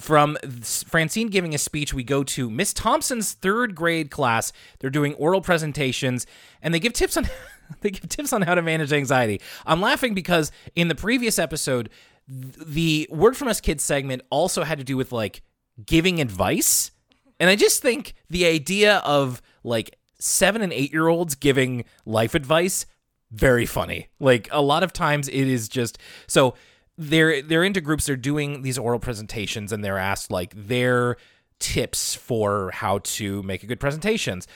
From 0.00 0.38
Francine 0.62 1.28
giving 1.28 1.54
a 1.54 1.58
speech, 1.58 1.92
we 1.92 2.04
go 2.04 2.24
to 2.24 2.48
Miss 2.48 2.72
Thompson's 2.72 3.32
third 3.32 3.74
grade 3.74 4.10
class. 4.10 4.52
They're 4.78 4.90
doing 4.90 5.14
oral 5.14 5.42
presentations, 5.42 6.26
and 6.62 6.72
they 6.72 6.80
give 6.80 6.92
tips 6.92 7.16
on 7.16 7.28
they 7.80 7.90
give 7.90 8.08
tips 8.08 8.32
on 8.32 8.42
how 8.42 8.54
to 8.54 8.62
manage 8.62 8.92
anxiety. 8.92 9.40
I'm 9.66 9.80
laughing 9.80 10.14
because 10.14 10.52
in 10.74 10.88
the 10.88 10.94
previous 10.94 11.38
episode, 11.38 11.90
the 12.26 13.08
word 13.10 13.36
from 13.36 13.48
us 13.48 13.60
kids 13.60 13.84
segment 13.84 14.22
also 14.30 14.62
had 14.62 14.78
to 14.78 14.84
do 14.84 14.96
with 14.96 15.12
like 15.12 15.42
giving 15.84 16.20
advice, 16.20 16.92
and 17.38 17.50
I 17.50 17.56
just 17.56 17.82
think 17.82 18.14
the 18.30 18.46
idea 18.46 18.98
of 18.98 19.42
like 19.64 19.98
seven 20.18 20.62
and 20.62 20.72
eight 20.72 20.92
year 20.92 21.08
olds 21.08 21.34
giving 21.34 21.84
life 22.06 22.34
advice 22.34 22.86
very 23.32 23.66
funny. 23.66 24.08
Like 24.18 24.48
a 24.50 24.62
lot 24.62 24.82
of 24.82 24.92
times 24.92 25.28
it 25.28 25.46
is 25.46 25.68
just 25.68 25.98
so 26.26 26.54
they're 27.00 27.40
they're 27.40 27.64
into 27.64 27.80
groups 27.80 28.04
they're 28.04 28.14
doing 28.14 28.60
these 28.60 28.76
oral 28.76 28.98
presentations 29.00 29.72
and 29.72 29.82
they're 29.82 29.98
asked 29.98 30.30
like 30.30 30.52
their 30.54 31.16
tips 31.58 32.14
for 32.14 32.70
how 32.72 32.98
to 32.98 33.42
make 33.42 33.62
a 33.62 33.66
good 33.66 33.80
presentations. 33.80 34.46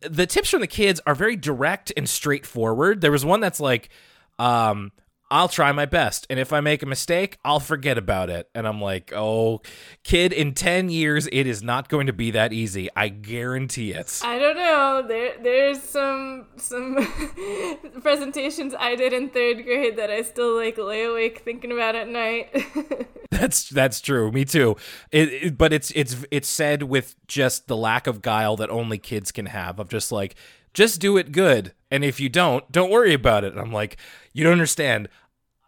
The 0.00 0.26
tips 0.26 0.48
from 0.48 0.62
the 0.62 0.66
kids 0.66 1.02
are 1.06 1.14
very 1.14 1.36
direct 1.36 1.92
and 1.94 2.08
straightforward. 2.08 3.02
There 3.02 3.12
was 3.12 3.26
one 3.26 3.40
that's 3.40 3.60
like 3.60 3.90
um 4.38 4.90
I'll 5.32 5.48
try 5.48 5.72
my 5.72 5.86
best. 5.86 6.26
And 6.28 6.38
if 6.38 6.52
I 6.52 6.60
make 6.60 6.82
a 6.82 6.86
mistake, 6.86 7.38
I'll 7.42 7.58
forget 7.58 7.96
about 7.96 8.28
it. 8.28 8.50
And 8.54 8.68
I'm 8.68 8.82
like, 8.82 9.14
oh, 9.16 9.62
kid, 10.04 10.30
in 10.30 10.52
10 10.52 10.90
years, 10.90 11.26
it 11.32 11.46
is 11.46 11.62
not 11.62 11.88
going 11.88 12.06
to 12.06 12.12
be 12.12 12.30
that 12.32 12.52
easy. 12.52 12.90
I 12.94 13.08
guarantee 13.08 13.92
it. 13.92 14.20
I 14.22 14.38
don't 14.38 14.56
know. 14.56 15.02
There, 15.08 15.34
there's 15.42 15.82
some 15.82 16.48
some 16.56 16.96
presentations 18.02 18.74
I 18.78 18.94
did 18.94 19.14
in 19.14 19.30
third 19.30 19.64
grade 19.64 19.96
that 19.96 20.10
I 20.10 20.20
still 20.20 20.54
like 20.54 20.76
lay 20.76 21.04
awake 21.04 21.38
thinking 21.38 21.72
about 21.72 21.94
at 21.94 22.08
night. 22.08 22.54
that's 23.30 23.70
that's 23.70 24.02
true. 24.02 24.30
Me 24.30 24.44
too. 24.44 24.76
It, 25.10 25.32
it, 25.32 25.58
but 25.58 25.72
it's 25.72 25.90
it's 25.94 26.26
it's 26.30 26.48
said 26.48 26.82
with 26.82 27.16
just 27.26 27.68
the 27.68 27.76
lack 27.76 28.06
of 28.06 28.20
guile 28.20 28.56
that 28.56 28.68
only 28.68 28.98
kids 28.98 29.32
can 29.32 29.46
have. 29.46 29.78
Of 29.78 29.88
just 29.88 30.12
like, 30.12 30.34
just 30.74 31.00
do 31.00 31.16
it 31.16 31.32
good, 31.32 31.72
and 31.90 32.04
if 32.04 32.20
you 32.20 32.28
don't, 32.28 32.70
don't 32.70 32.90
worry 32.90 33.14
about 33.14 33.44
it. 33.44 33.52
And 33.52 33.60
I'm 33.60 33.72
like, 33.72 33.96
you 34.32 34.44
don't 34.44 34.52
understand. 34.52 35.08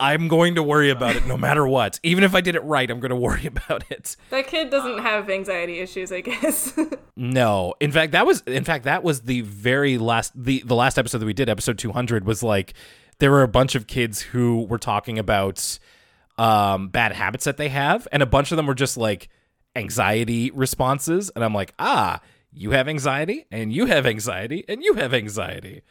I'm 0.00 0.26
going 0.26 0.56
to 0.56 0.62
worry 0.62 0.90
about 0.90 1.14
it 1.14 1.26
no 1.26 1.36
matter 1.36 1.66
what. 1.66 2.00
Even 2.02 2.24
if 2.24 2.34
I 2.34 2.40
did 2.40 2.56
it 2.56 2.64
right, 2.64 2.90
I'm 2.90 2.98
going 3.00 3.10
to 3.10 3.16
worry 3.16 3.46
about 3.46 3.84
it. 3.90 4.16
That 4.30 4.46
kid 4.46 4.70
doesn't 4.70 4.98
have 4.98 5.30
anxiety 5.30 5.78
issues, 5.78 6.10
I 6.10 6.20
guess. 6.20 6.76
no. 7.16 7.74
In 7.80 7.92
fact, 7.92 8.12
that 8.12 8.26
was 8.26 8.40
in 8.42 8.64
fact 8.64 8.84
that 8.84 9.02
was 9.04 9.22
the 9.22 9.42
very 9.42 9.98
last 9.98 10.32
the 10.34 10.62
the 10.64 10.74
last 10.74 10.98
episode 10.98 11.18
that 11.18 11.26
we 11.26 11.32
did, 11.32 11.48
episode 11.48 11.78
200 11.78 12.24
was 12.26 12.42
like 12.42 12.74
there 13.18 13.30
were 13.30 13.42
a 13.42 13.48
bunch 13.48 13.74
of 13.74 13.86
kids 13.86 14.20
who 14.20 14.64
were 14.64 14.78
talking 14.78 15.18
about 15.18 15.78
um 16.36 16.88
bad 16.88 17.12
habits 17.12 17.44
that 17.44 17.56
they 17.56 17.68
have 17.68 18.08
and 18.10 18.20
a 18.22 18.26
bunch 18.26 18.50
of 18.50 18.56
them 18.56 18.66
were 18.66 18.74
just 18.74 18.96
like 18.96 19.28
anxiety 19.76 20.50
responses 20.50 21.30
and 21.30 21.44
I'm 21.44 21.54
like, 21.54 21.72
"Ah, 21.78 22.20
you 22.52 22.72
have 22.72 22.88
anxiety 22.88 23.46
and 23.52 23.72
you 23.72 23.86
have 23.86 24.06
anxiety 24.06 24.64
and 24.68 24.82
you 24.82 24.94
have 24.94 25.14
anxiety." 25.14 25.82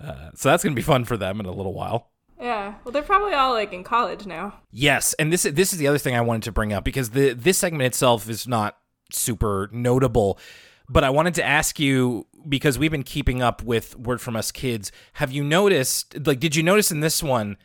Uh, 0.00 0.30
so 0.34 0.48
that's 0.48 0.62
going 0.62 0.74
to 0.74 0.78
be 0.78 0.82
fun 0.82 1.04
for 1.04 1.16
them 1.16 1.40
in 1.40 1.46
a 1.46 1.52
little 1.52 1.74
while. 1.74 2.10
Yeah, 2.44 2.74
well, 2.84 2.92
they're 2.92 3.02
probably 3.02 3.32
all 3.32 3.54
like 3.54 3.72
in 3.72 3.82
college 3.84 4.26
now. 4.26 4.60
Yes, 4.70 5.14
and 5.14 5.32
this 5.32 5.44
this 5.44 5.72
is 5.72 5.78
the 5.78 5.88
other 5.88 5.96
thing 5.96 6.14
I 6.14 6.20
wanted 6.20 6.42
to 6.42 6.52
bring 6.52 6.74
up 6.74 6.84
because 6.84 7.08
the 7.10 7.32
this 7.32 7.56
segment 7.56 7.84
itself 7.84 8.28
is 8.28 8.46
not 8.46 8.76
super 9.10 9.70
notable, 9.72 10.38
but 10.86 11.04
I 11.04 11.08
wanted 11.08 11.32
to 11.36 11.42
ask 11.42 11.80
you 11.80 12.26
because 12.46 12.78
we've 12.78 12.90
been 12.90 13.02
keeping 13.02 13.40
up 13.40 13.62
with 13.62 13.96
Word 13.96 14.20
from 14.20 14.36
Us 14.36 14.52
Kids. 14.52 14.92
Have 15.14 15.32
you 15.32 15.42
noticed? 15.42 16.26
Like, 16.26 16.38
did 16.38 16.54
you 16.54 16.62
notice 16.62 16.90
in 16.90 17.00
this 17.00 17.22
one 17.22 17.56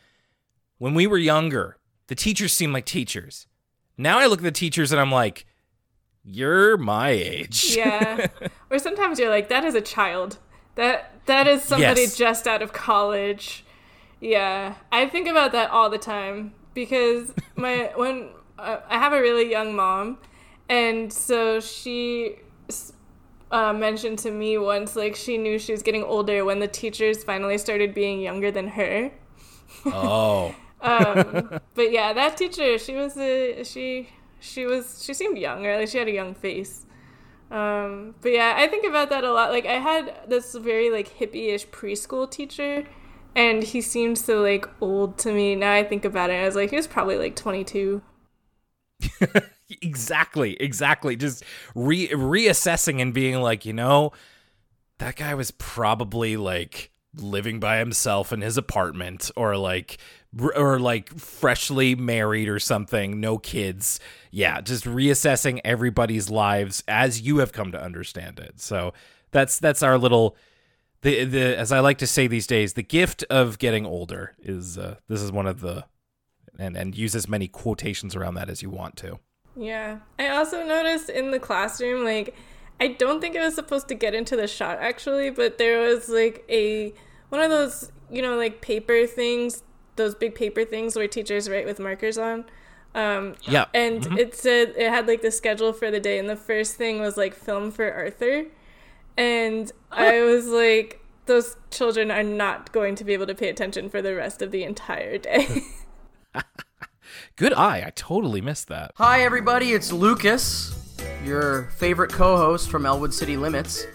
when 0.77 0.93
we 0.93 1.07
were 1.07 1.17
younger, 1.17 1.75
the 2.07 2.15
teachers 2.15 2.53
seemed 2.53 2.71
like 2.71 2.86
teachers. 2.86 3.47
Now 3.97 4.17
I 4.17 4.27
look 4.27 4.39
at 4.39 4.43
the 4.43 4.51
teachers 4.51 4.93
and 4.93 5.01
I'm 5.01 5.11
like, 5.11 5.45
you're 6.23 6.77
my 6.77 7.09
age. 7.09 7.75
Yeah. 7.75 8.27
or 8.71 8.80
sometimes 8.80 9.19
you're 9.19 9.30
like, 9.30 9.49
that 9.49 9.65
is 9.65 9.75
a 9.75 9.82
child. 9.82 10.38
That 10.75 11.11
that 11.25 11.49
is 11.49 11.63
somebody 11.63 12.03
yes. 12.03 12.15
just 12.15 12.47
out 12.47 12.61
of 12.61 12.71
college 12.71 13.65
yeah, 14.22 14.76
I 14.91 15.07
think 15.07 15.28
about 15.28 15.51
that 15.53 15.72
all 15.72 15.89
the 15.89 15.97
time 15.97 16.53
because 16.74 17.34
my 17.55 17.91
when 17.95 18.30
uh, 18.57 18.78
I 18.88 18.97
have 18.97 19.13
a 19.13 19.22
really 19.22 19.49
young 19.49 19.76
mom, 19.76 20.17
and 20.67 21.11
so 21.11 21.59
she 21.59 22.38
uh, 23.51 23.74
mentioned 23.74 24.20
to 24.20 24.32
me 24.32 24.57
once 24.57 24.95
like 24.95 25.15
she 25.15 25.38
knew 25.38 25.57
she 25.57 25.72
was 25.72 25.82
getting 25.82 26.03
older 26.03 26.45
when 26.45 26.59
the 26.59 26.67
teachers 26.67 27.24
finally 27.24 27.57
started 27.57 27.93
being 27.93 28.22
younger 28.22 28.51
than 28.51 28.70
her. 28.70 29.11
Oh. 29.86 30.53
um, 30.82 31.59
but 31.74 31.91
yeah, 31.91 32.13
that 32.13 32.38
teacher, 32.38 32.78
she 32.78 32.95
was 32.95 33.17
a 33.17 33.63
she 33.63 34.09
she 34.39 34.65
was 34.65 35.03
she 35.03 35.13
seemed 35.13 35.38
young, 35.38 35.65
or 35.65 35.78
like 35.78 35.89
she 35.89 35.97
had 35.97 36.07
a 36.07 36.13
young 36.13 36.34
face. 36.34 36.86
Um, 37.51 38.13
but 38.22 38.32
yeah, 38.32 38.53
I 38.57 38.67
think 38.67 38.86
about 38.86 39.09
that 39.09 39.24
a 39.24 39.32
lot. 39.32 39.49
Like 39.49 39.65
I 39.65 39.80
had 39.80 40.13
this 40.28 40.53
very 40.53 40.91
like 40.91 41.17
hippie-ish 41.17 41.67
preschool 41.70 42.30
teacher 42.30 42.86
and 43.39 43.63
he 43.63 43.79
seemed 43.79 44.17
so 44.17 44.41
like 44.41 44.67
old 44.81 45.17
to 45.19 45.31
me. 45.31 45.55
Now 45.55 45.71
I 45.71 45.85
think 45.85 46.03
about 46.03 46.29
it, 46.29 46.33
I 46.33 46.45
was 46.45 46.55
like, 46.55 46.71
he 46.71 46.75
was 46.75 46.87
probably 46.87 47.17
like 47.17 47.37
22. 47.37 48.01
exactly, 49.81 50.61
exactly. 50.61 51.15
Just 51.15 51.45
re 51.73 52.09
reassessing 52.09 53.01
and 53.01 53.13
being 53.13 53.41
like, 53.41 53.65
you 53.65 53.71
know, 53.71 54.11
that 54.97 55.15
guy 55.15 55.35
was 55.35 55.51
probably 55.51 56.35
like 56.35 56.91
living 57.15 57.61
by 57.61 57.77
himself 57.77 58.33
in 58.33 58.41
his 58.41 58.57
apartment 58.57 59.31
or 59.37 59.55
like 59.55 59.99
or 60.53 60.77
like 60.77 61.17
freshly 61.17 61.95
married 61.95 62.49
or 62.49 62.59
something, 62.59 63.21
no 63.21 63.37
kids. 63.37 64.01
Yeah, 64.31 64.59
just 64.59 64.83
reassessing 64.83 65.61
everybody's 65.63 66.29
lives 66.29 66.83
as 66.89 67.21
you 67.21 67.37
have 67.37 67.53
come 67.53 67.71
to 67.71 67.81
understand 67.81 68.37
it. 68.37 68.59
So 68.59 68.93
that's 69.31 69.59
that's 69.59 69.81
our 69.81 69.97
little 69.97 70.35
the 71.01 71.23
the 71.25 71.57
as 71.57 71.71
I 71.71 71.79
like 71.79 71.97
to 71.99 72.07
say 72.07 72.27
these 72.27 72.47
days, 72.47 72.73
the 72.73 72.83
gift 72.83 73.23
of 73.29 73.57
getting 73.59 73.85
older 73.85 74.35
is 74.39 74.77
uh, 74.77 74.95
this 75.07 75.21
is 75.21 75.31
one 75.31 75.47
of 75.47 75.61
the 75.61 75.85
and 76.57 76.75
and 76.75 76.95
use 76.95 77.15
as 77.15 77.27
many 77.27 77.47
quotations 77.47 78.15
around 78.15 78.35
that 78.35 78.49
as 78.49 78.61
you 78.61 78.69
want 78.69 78.97
to. 78.97 79.19
Yeah, 79.55 79.99
I 80.17 80.29
also 80.29 80.65
noticed 80.65 81.09
in 81.09 81.31
the 81.31 81.39
classroom, 81.39 82.03
like 82.03 82.35
I 82.79 82.89
don't 82.89 83.21
think 83.21 83.35
it 83.35 83.41
was 83.41 83.55
supposed 83.55 83.87
to 83.89 83.95
get 83.95 84.13
into 84.13 84.35
the 84.35 84.47
shot 84.47 84.79
actually, 84.79 85.29
but 85.29 85.57
there 85.57 85.79
was 85.79 86.09
like 86.09 86.43
a 86.49 86.93
one 87.29 87.41
of 87.41 87.49
those 87.49 87.91
you 88.11 88.21
know 88.21 88.35
like 88.35 88.61
paper 88.61 89.05
things, 89.07 89.63
those 89.95 90.15
big 90.15 90.35
paper 90.35 90.65
things 90.65 90.95
where 90.95 91.07
teachers 91.07 91.49
write 91.49 91.65
with 91.65 91.79
markers 91.79 92.17
on. 92.17 92.45
Um, 92.93 93.35
yeah, 93.43 93.65
and 93.73 94.01
mm-hmm. 94.01 94.17
it 94.17 94.35
said 94.35 94.73
it 94.75 94.89
had 94.89 95.07
like 95.07 95.21
the 95.21 95.31
schedule 95.31 95.71
for 95.71 95.91
the 95.91 95.99
day, 95.99 96.19
and 96.19 96.29
the 96.29 96.35
first 96.35 96.75
thing 96.75 96.99
was 96.99 97.15
like 97.15 97.33
film 97.35 97.71
for 97.71 97.91
Arthur. 97.91 98.45
And 99.20 99.70
I 99.91 100.22
was 100.22 100.47
like, 100.47 101.03
those 101.26 101.57
children 101.72 102.09
are 102.09 102.24
not 102.24 102.72
going 102.72 102.95
to 102.95 103.03
be 103.03 103.11
able 103.11 103.28
to 103.28 103.36
pay 103.36 103.49
attention 103.49 103.89
for 103.89 104.01
the 104.01 104.15
rest 104.15 104.41
of 104.41 104.51
the 104.51 104.63
entire 104.63 105.17
day. 105.17 105.63
Good 107.36 107.53
eye. 107.53 107.84
I 107.86 107.91
totally 107.95 108.39
missed 108.39 108.70
that. 108.70 108.91
Hi, 108.95 109.24
everybody. 109.24 109.74
It's 109.74 109.91
Lucas, 109.91 110.74
your 111.26 111.63
favorite 111.78 112.13
co 112.13 112.38
host 112.38 112.70
from 112.70 112.86
Elwood 112.86 113.13
City 113.13 113.36
Limits. 113.36 113.86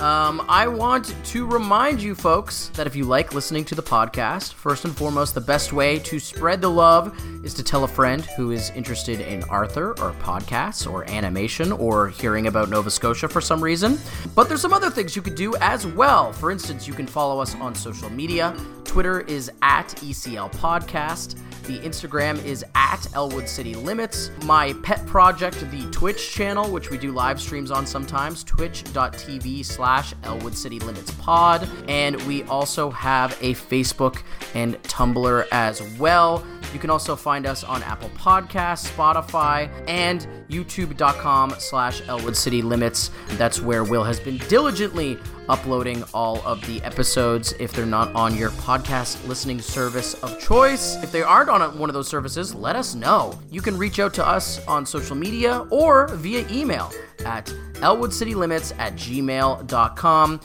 Um, 0.00 0.44
I 0.48 0.66
want 0.66 1.14
to 1.26 1.46
remind 1.46 2.02
you 2.02 2.16
folks 2.16 2.68
that 2.74 2.86
if 2.86 2.96
you 2.96 3.04
like 3.04 3.32
listening 3.32 3.64
to 3.66 3.76
the 3.76 3.82
podcast, 3.82 4.52
first 4.54 4.84
and 4.84 4.94
foremost, 4.94 5.34
the 5.34 5.40
best 5.40 5.72
way 5.72 6.00
to 6.00 6.18
spread 6.18 6.60
the 6.60 6.68
love 6.68 7.16
is 7.44 7.54
to 7.54 7.62
tell 7.62 7.84
a 7.84 7.88
friend 7.88 8.24
who 8.36 8.50
is 8.50 8.70
interested 8.70 9.20
in 9.20 9.44
Arthur 9.44 9.90
or 10.00 10.12
podcasts 10.14 10.90
or 10.90 11.08
animation 11.08 11.70
or 11.70 12.08
hearing 12.08 12.48
about 12.48 12.70
Nova 12.70 12.90
Scotia 12.90 13.28
for 13.28 13.40
some 13.40 13.62
reason. 13.62 13.96
But 14.34 14.48
there's 14.48 14.60
some 14.60 14.72
other 14.72 14.90
things 14.90 15.14
you 15.14 15.22
could 15.22 15.36
do 15.36 15.54
as 15.56 15.86
well. 15.86 16.32
For 16.32 16.50
instance, 16.50 16.88
you 16.88 16.94
can 16.94 17.06
follow 17.06 17.40
us 17.40 17.54
on 17.54 17.74
social 17.74 18.10
media. 18.10 18.56
Twitter 18.84 19.20
is 19.22 19.50
at 19.62 19.88
ECL 19.96 20.52
Podcast. 20.52 21.36
The 21.64 21.78
Instagram 21.78 22.44
is 22.44 22.62
at 22.74 23.06
Elwood 23.14 23.48
City 23.48 23.74
Limits. 23.74 24.30
My 24.44 24.74
pet 24.82 25.04
project, 25.06 25.58
the 25.70 25.90
Twitch 25.90 26.30
channel, 26.30 26.70
which 26.70 26.90
we 26.90 26.98
do 26.98 27.10
live 27.10 27.40
streams 27.40 27.70
on 27.70 27.86
sometimes, 27.86 28.44
twitch.tv 28.44 29.64
slash 29.64 30.12
Elwood 30.24 30.54
City 30.54 30.78
Limits 30.80 31.10
Pod. 31.12 31.66
And 31.88 32.20
we 32.26 32.42
also 32.44 32.90
have 32.90 33.32
a 33.40 33.54
Facebook 33.54 34.22
and 34.54 34.80
Tumblr 34.82 35.46
as 35.52 35.82
well. 35.98 36.44
You 36.74 36.80
can 36.80 36.90
also 36.90 37.16
find 37.16 37.46
us 37.46 37.62
on 37.64 37.82
Apple 37.84 38.10
Podcasts, 38.10 38.90
Spotify, 38.90 39.70
and 39.88 40.26
youtube.com 40.50 41.54
slash 41.58 42.06
Elwood 42.08 42.36
City 42.36 42.62
Limits. 42.62 43.10
That's 43.38 43.62
where 43.62 43.84
Will 43.84 44.04
has 44.04 44.18
been 44.18 44.38
diligently 44.48 45.16
uploading 45.48 46.04
all 46.12 46.40
of 46.42 46.64
the 46.66 46.82
episodes 46.82 47.52
if 47.58 47.72
they're 47.72 47.86
not 47.86 48.14
on 48.14 48.36
your 48.36 48.50
podcast 48.50 49.26
listening 49.26 49.60
service 49.60 50.14
of 50.22 50.38
choice. 50.40 50.96
If 51.02 51.12
they 51.12 51.22
aren't 51.22 51.50
on 51.50 51.78
one 51.78 51.90
of 51.90 51.94
those 51.94 52.08
services, 52.08 52.54
let 52.54 52.76
us 52.76 52.94
know. 52.94 53.38
You 53.50 53.60
can 53.60 53.76
reach 53.76 53.98
out 53.98 54.14
to 54.14 54.26
us 54.26 54.64
on 54.66 54.86
social 54.86 55.16
media 55.16 55.66
or 55.70 56.08
via 56.08 56.46
email 56.50 56.92
at 57.24 57.46
elwoodcitylimits 57.74 58.78
at 58.78 58.94
gmail.com. 58.94 60.40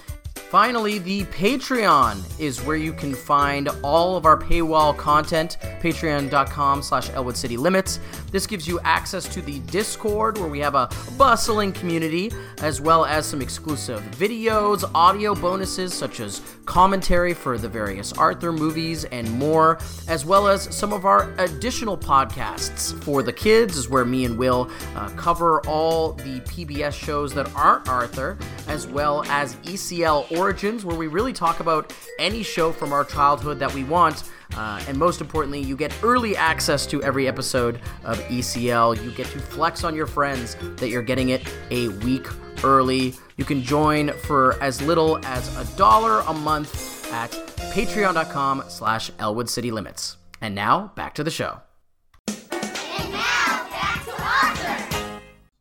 Finally, 0.50 0.98
the 0.98 1.26
Patreon 1.26 2.24
is 2.40 2.60
where 2.64 2.76
you 2.76 2.92
can 2.92 3.14
find 3.14 3.70
all 3.84 4.18
of 4.18 4.26
our 4.26 4.36
paywall 4.36 4.98
content, 4.98 5.58
patreon.com 5.80 6.82
slash 6.82 7.12
Elwood 7.12 7.38
City 7.38 7.56
Limits. 7.56 8.00
This 8.32 8.46
gives 8.46 8.68
you 8.68 8.80
access 8.82 9.28
to 9.34 9.42
the 9.42 9.60
Discord, 9.60 10.38
where 10.38 10.50
we 10.50 10.60
have 10.60 10.76
a 10.76 10.90
bustling 11.18 11.72
community, 11.72 12.32
as 12.62 12.80
well 12.80 13.06
as 13.06 13.26
some 13.26 13.42
exclusive 13.42 14.02
videos, 14.12 14.90
audio 14.94 15.34
bonuses, 15.34 15.94
such 15.94 16.20
as 16.20 16.42
commentary 16.66 17.34
for 17.34 17.58
the 17.58 17.68
various 17.68 18.14
Arthur 18.14 18.52
movies, 18.52 19.06
and 19.06 19.30
more, 19.32 19.80
as 20.08 20.26
well 20.26 20.48
as 20.48 20.74
some 20.76 20.94
of 20.94 21.06
our 21.06 21.34
additional 21.40 21.98
podcasts. 21.98 23.02
For 23.04 23.24
the 23.24 23.34
kids, 23.34 23.78
is 23.78 23.90
where 23.90 24.06
me 24.06 24.26
and 24.26 24.38
Will 24.38 24.70
uh, 24.96 25.10
cover 25.12 25.66
all 25.68 26.14
the 26.14 26.40
PBS 26.42 26.94
shows 26.94 27.34
that 27.34 27.54
aren't 27.56 27.88
Arthur, 27.90 28.38
as 28.68 28.86
well 28.86 29.24
as 29.26 29.56
ECL 29.58 30.32
Origins, 30.38 30.86
where 30.86 30.96
we 30.96 31.08
really 31.08 31.34
talk 31.34 31.60
about 31.60 31.94
any 32.20 32.44
show 32.44 32.72
from 32.72 32.94
our 32.94 33.04
childhood 33.04 33.60
that 33.60 33.74
we 33.74 33.84
want. 33.84 34.24
Uh, 34.56 34.84
and 34.88 34.98
most 34.98 35.22
importantly, 35.22 35.62
you 35.62 35.78
get 35.78 35.94
early 36.04 36.36
access 36.36 36.86
to 36.88 37.02
every 37.04 37.28
episode 37.28 37.80
of 38.04 38.20
ECL. 38.24 39.02
You 39.04 39.12
get 39.12 39.28
to 39.28 39.40
flex 39.40 39.84
on 39.84 39.96
your 39.96 40.08
friends 40.08 40.56
that 40.78 40.90
you're 40.90 41.04
getting 41.04 41.30
it 41.30 41.42
a 41.72 41.90
week 41.90 42.28
early. 42.64 43.14
You 43.38 43.46
can 43.46 43.62
join 43.62 44.12
for 44.14 44.62
as 44.62 44.82
little 44.82 45.24
as 45.26 45.56
a 45.58 45.78
dollar 45.78 46.22
a 46.22 46.34
month 46.34 47.12
at 47.14 47.32
patreon.com 47.74 48.64
slash 48.68 49.12
Elwood 49.20 49.50
City 49.50 49.72
Limits. 49.72 50.18
And 50.42 50.56
now, 50.56 50.92
back 50.96 51.16
to 51.16 51.24
the 51.24 51.32
show. 51.32 51.62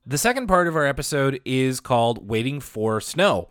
The 0.06 0.16
second 0.16 0.46
part 0.46 0.66
of 0.68 0.74
our 0.74 0.86
episode 0.86 1.38
is 1.44 1.80
called 1.80 2.26
Waiting 2.26 2.60
for 2.60 2.98
Snow. 2.98 3.50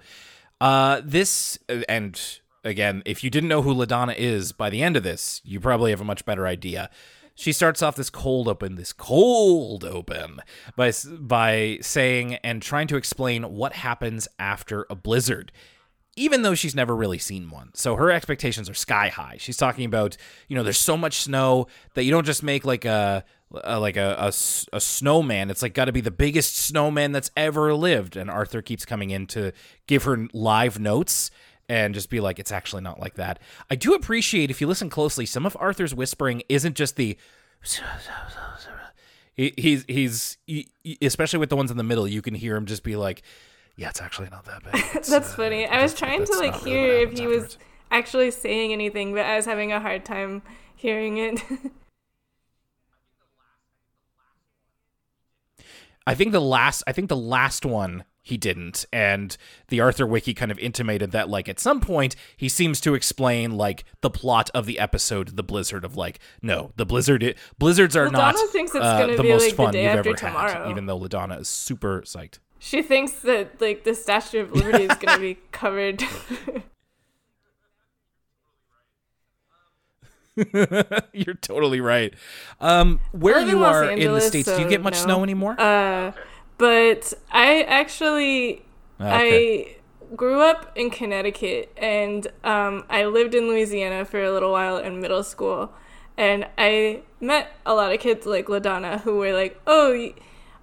Uh, 0.60 1.02
this, 1.06 1.60
and 1.88 2.20
again, 2.68 3.02
if 3.06 3.24
you 3.24 3.30
didn't 3.30 3.50
know 3.50 3.62
who 3.62 3.74
LaDonna 3.74 4.16
is 4.16 4.52
by 4.52 4.70
the 4.70 4.84
end 4.84 4.98
of 4.98 5.04
this, 5.04 5.42
you 5.44 5.60
probably 5.60 5.92
have 5.92 6.02
a 6.02 6.06
much 6.06 6.26
better 6.26 6.46
idea. 6.46 6.90
She 7.36 7.54
starts 7.54 7.82
off 7.84 7.96
this 7.96 8.10
cold 8.10 8.48
open, 8.48 8.76
this 8.76 8.94
cold 8.94 9.84
open, 9.84 10.40
by, 10.76 10.92
by 11.20 11.78
saying 11.82 12.36
and 12.36 12.62
trying 12.62 12.88
to 12.88 12.96
explain 12.96 13.44
what 13.44 13.74
happens 13.74 14.28
after 14.40 14.88
a 14.90 14.96
blizzard 14.96 15.52
even 16.18 16.42
though 16.42 16.56
she's 16.56 16.76
never 16.76 16.96
really 16.96 17.20
seen 17.20 17.50
one. 17.50 17.70
So 17.76 17.96
her 17.96 18.12
expectations 18.12 18.68
are 18.70 18.74
sky 18.74 19.10
high. 19.10 19.36
She's 19.38 19.56
talking 19.56 19.86
about, 19.86 20.18
you 20.48 20.56
know, 20.56 20.64
there's 20.64 20.80
so 20.80 20.98
much 20.98 21.22
snow 21.22 21.68
that 21.94 22.04
you 22.04 22.12
don't 22.12 22.26
just 22.26 22.42
make 22.42 22.66
like 22.66 22.86
a, 22.86 23.24
like 23.52 23.98
a, 23.98 24.16
a, 24.20 24.28
a 24.74 24.82
snowman. 24.82 25.52
It's 25.52 25.62
like 25.62 25.76
got 25.76 25.86
to 25.86 25.92
be 25.92 26.02
the 26.02 26.12
biggest 26.12 26.58
snowman 26.58 27.12
that's 27.12 27.30
ever 27.38 27.74
lived. 27.76 28.18
And 28.18 28.32
Arthur 28.32 28.64
keeps 28.64 28.84
coming 28.84 29.12
in 29.12 29.28
to 29.28 29.54
give 29.86 30.04
her 30.04 30.28
live 30.34 30.80
notes 30.80 31.30
and 31.70 31.94
just 31.94 32.10
be 32.10 32.20
like, 32.20 32.40
it's 32.40 32.52
actually 32.52 32.82
not 32.82 33.00
like 33.00 33.16
that. 33.16 33.40
I 33.70 33.76
do 33.76 33.94
appreciate 33.94 34.50
if 34.50 34.62
you 34.62 34.68
listen 34.68 34.90
closely, 34.90 35.26
some 35.26 35.46
of 35.46 35.58
Arthur's 35.60 35.94
whispering 35.94 36.44
isn't 36.50 36.76
just 36.76 36.96
the. 36.96 37.18
He, 39.36 39.54
he's 39.58 39.86
he's 39.88 40.38
he, 40.48 40.70
especially 41.02 41.40
with 41.40 41.50
the 41.50 41.56
ones 41.56 41.70
in 41.70 41.78
the 41.78 41.84
middle, 41.84 42.08
you 42.08 42.22
can 42.22 42.34
hear 42.34 42.56
him 42.56 42.66
just 42.66 42.84
be 42.84 42.96
like, 42.96 43.22
yeah, 43.76 43.90
it's 43.90 44.02
actually 44.02 44.30
not 44.30 44.46
that 44.46 44.64
bad. 44.64 44.74
That's 44.94 45.12
uh, 45.12 45.22
funny. 45.22 45.68
I 45.68 45.84
was 45.84 45.94
trying 45.94 46.26
to 46.26 46.34
like 46.38 46.56
hear 46.64 46.82
really 46.82 47.04
if 47.04 47.12
he 47.12 47.18
afterwards. 47.24 47.44
was 47.44 47.58
actually 47.92 48.32
saying 48.32 48.74
anything, 48.74 49.14
but 49.14 49.26
I 49.26 49.36
was 49.36 49.46
having 49.46 49.72
a 49.72 49.80
hard 49.80 50.06
time 50.06 50.42
hearing 50.76 51.18
it. 51.18 51.40
I 56.08 56.16
think 56.16 56.32
the 56.32 56.42
last 56.42 56.84
I 56.88 56.94
think 56.94 57.10
the 57.10 57.18
last 57.18 57.66
one 57.66 58.06
he 58.28 58.38
didn't 58.38 58.86
and 58.94 59.38
the 59.70 59.80
Arthur 59.80 60.08
wiki 60.08 60.34
kind 60.34 60.52
of 60.52 60.60
intimated 60.60 61.12
that 61.12 61.30
like 61.30 61.50
at 61.50 61.60
some 61.60 61.80
point 61.80 62.16
he 62.36 62.48
seems 62.50 62.80
to 62.82 62.94
explain 62.94 63.58
like 63.58 63.84
the 64.02 64.10
plot 64.10 64.50
of 64.54 64.66
the 64.66 64.80
episode 64.80 65.36
the 65.36 65.44
blizzard 65.44 65.84
of 65.84 65.96
like 65.96 66.20
no 66.42 66.72
the 66.76 66.86
blizzard 66.86 67.24
it, 67.24 67.38
blizzards 67.58 67.96
are 67.96 68.04
well, 68.04 68.12
not 68.14 68.36
thinks 68.50 68.74
it's 68.74 68.84
uh, 68.84 69.08
the 69.08 69.24
most 69.24 69.46
like 69.46 69.56
fun 69.56 69.74
you've 69.74 69.86
ever 69.86 70.14
tomorrow. 70.14 70.64
had 70.64 70.72
even 70.72 70.86
though 70.86 71.00
LaDonna 71.00 71.40
is 71.42 71.48
super 71.48 72.02
psyched. 72.02 72.40
She 72.60 72.82
thinks 72.82 73.12
that 73.20 73.62
like 73.62 73.84
the 73.84 73.94
Statue 73.94 74.42
of 74.42 74.52
Liberty 74.52 74.86
is 74.86 74.96
going 74.98 75.16
to 75.16 75.22
be 75.22 75.36
covered. 75.52 76.04
You're 81.14 81.36
totally 81.36 81.82
right. 81.82 82.14
Um, 82.60 83.00
where 83.12 83.40
you 83.40 83.64
are 83.64 83.92
in 83.92 84.14
the 84.14 84.22
states, 84.22 84.48
so 84.48 84.58
do 84.58 84.64
you 84.64 84.70
get 84.70 84.82
much 84.82 84.96
no. 84.96 85.04
snow 85.04 85.24
anymore? 85.24 85.60
Uh, 85.60 86.12
but 86.58 87.14
I 87.32 87.64
actually 87.64 88.64
ah, 89.00 89.16
okay. 89.16 89.78
I 90.10 90.16
grew 90.16 90.42
up 90.42 90.72
in 90.76 90.90
Connecticut 90.90 91.72
and 91.78 92.28
um, 92.44 92.86
I 92.90 93.06
lived 93.06 93.36
in 93.36 93.48
Louisiana 93.48 94.06
for 94.06 94.24
a 94.24 94.32
little 94.32 94.52
while 94.52 94.78
in 94.78 95.02
middle 95.02 95.24
school, 95.24 95.74
and 96.18 96.48
I 96.58 97.02
met 97.20 97.52
a 97.66 97.74
lot 97.74 97.94
of 97.94 98.00
kids 98.00 98.26
like 98.26 98.48
Ladonna 98.48 99.02
who 99.02 99.18
were 99.18 99.34
like, 99.34 99.60
"Oh." 99.68 100.12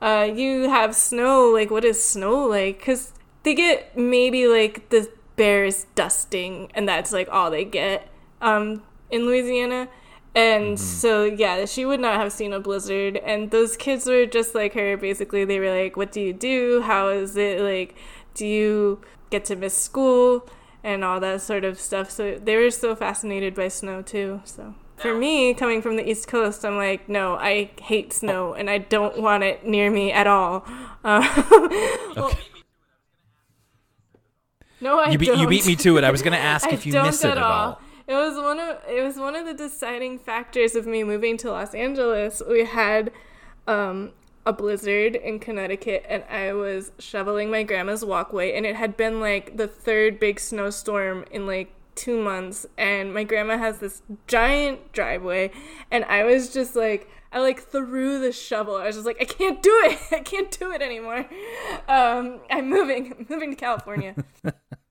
uh, 0.05 0.25
you 0.25 0.69
have 0.69 0.95
snow. 0.95 1.49
Like, 1.49 1.71
what 1.71 1.85
is 1.85 2.03
snow 2.03 2.47
like? 2.47 2.79
Because 2.79 3.13
they 3.43 3.55
get 3.55 3.97
maybe 3.97 4.47
like 4.47 4.91
the 4.91 5.11
bears 5.37 5.87
dusting, 5.95 6.71
and 6.75 6.87
that's 6.87 7.11
like 7.11 7.29
all 7.31 7.51
they 7.51 7.65
get 7.65 8.09
um, 8.43 8.83
in 9.11 9.25
Louisiana. 9.27 9.89
And 10.35 10.77
mm-hmm. 10.77 10.77
so, 10.77 11.25
yeah, 11.25 11.65
she 11.65 11.85
would 11.85 12.01
not 12.01 12.17
have 12.17 12.33
seen 12.33 12.53
a 12.53 12.61
blizzard. 12.61 13.19
And 13.19 13.51
those 13.51 13.77
kids 13.77 14.07
were 14.07 14.27
just 14.27 14.55
like 14.55 14.75
her. 14.75 14.97
Basically, 14.97 15.45
they 15.45 15.61
were 15.61 15.71
like, 15.71 15.97
What 15.97 16.13
do 16.13 16.21
you 16.21 16.33
do? 16.33 16.83
How 16.83 17.09
is 17.09 17.37
it? 17.37 17.61
Like, 17.61 17.97
do 18.35 18.47
you 18.47 19.01
get 19.31 19.45
to 19.47 19.57
miss 19.57 19.77
school? 19.77 20.49
And 20.83 21.03
all 21.03 21.19
that 21.21 21.41
sort 21.41 21.65
of 21.65 21.81
stuff. 21.81 22.11
So 22.11 22.39
they 22.39 22.57
were 22.57 22.71
so 22.71 22.95
fascinated 22.95 23.55
by 23.55 23.69
snow, 23.69 24.03
too. 24.03 24.43
So 24.45 24.75
for 24.97 25.15
me, 25.15 25.55
coming 25.55 25.83
from 25.83 25.97
the 25.97 26.09
East 26.09 26.29
Coast, 26.29 26.65
I'm 26.65 26.77
like, 26.77 27.09
no, 27.09 27.35
I 27.37 27.71
hate 27.81 28.13
snow 28.13 28.55
and 28.55 28.71
I 28.71 28.79
don't 28.79 29.21
want 29.21 29.43
it 29.43 29.67
near 29.67 29.91
me 29.91 30.13
at 30.13 30.27
all. 30.27 30.65
Uh, 31.03 31.23
okay. 32.17 32.39
no, 34.81 34.99
I 34.99 35.11
you 35.11 35.19
beat 35.19 35.27
don't. 35.27 35.39
you 35.39 35.49
beat 35.49 35.67
me 35.67 35.77
to 35.77 35.99
it. 35.99 36.05
I 36.05 36.11
was 36.11 36.23
going 36.23 36.33
to 36.33 36.39
ask 36.39 36.69
if 36.73 36.87
you 36.87 36.93
miss 36.93 37.25
it 37.25 37.33
at 37.33 37.39
all. 37.39 37.53
all. 37.53 37.81
It 38.07 38.15
was 38.15 38.37
one 38.37 38.59
of 38.61 38.79
it 38.89 39.03
was 39.03 39.17
one 39.17 39.35
of 39.35 39.47
the 39.47 39.55
deciding 39.55 40.19
factors 40.19 40.75
of 40.75 40.87
me 40.87 41.05
moving 41.05 41.37
to 41.39 41.51
Los 41.51 41.75
Angeles. 41.75 42.43
We 42.47 42.65
had 42.65 43.11
um, 43.67 44.13
a 44.45 44.53
blizzard 44.53 45.17
in 45.17 45.39
Connecticut, 45.39 46.05
and 46.09 46.23
I 46.31 46.53
was 46.53 46.93
shoveling 46.99 47.51
my 47.51 47.63
grandma's 47.63 48.05
walkway, 48.05 48.57
and 48.57 48.67
it 48.67 48.77
had 48.77 48.97
been 48.97 49.21
like 49.21 49.57
the 49.57 49.69
third 49.69 50.21
big 50.21 50.39
snowstorm 50.39 51.25
in 51.31 51.47
like 51.47 51.73
two 51.95 52.21
months 52.21 52.67
and 52.77 53.15
my 53.15 53.23
grandma 53.23 53.57
has 53.57 53.79
this 53.79 54.03
giant 54.27 54.91
driveway 54.91 55.49
and 55.93 56.05
I 56.07 56.25
was 56.25 56.53
just 56.53 56.75
like 56.75 57.09
I 57.35 57.41
like 57.41 57.61
threw 57.61 58.21
the 58.21 58.31
shovel. 58.31 58.77
I 58.77 58.87
was 58.87 58.95
just 58.95 59.07
like, 59.07 59.21
I 59.21 59.25
can't 59.25 59.61
do 59.61 59.73
it. 59.87 59.99
I 60.13 60.21
can't 60.21 60.57
do 60.57 60.71
it 60.71 60.81
anymore. 60.81 61.27
Um, 61.89 62.39
I'm 62.49 62.71
moving. 62.71 63.13
I'm 63.19 63.27
moving 63.29 63.51
to 63.51 63.57
California. 63.57 64.15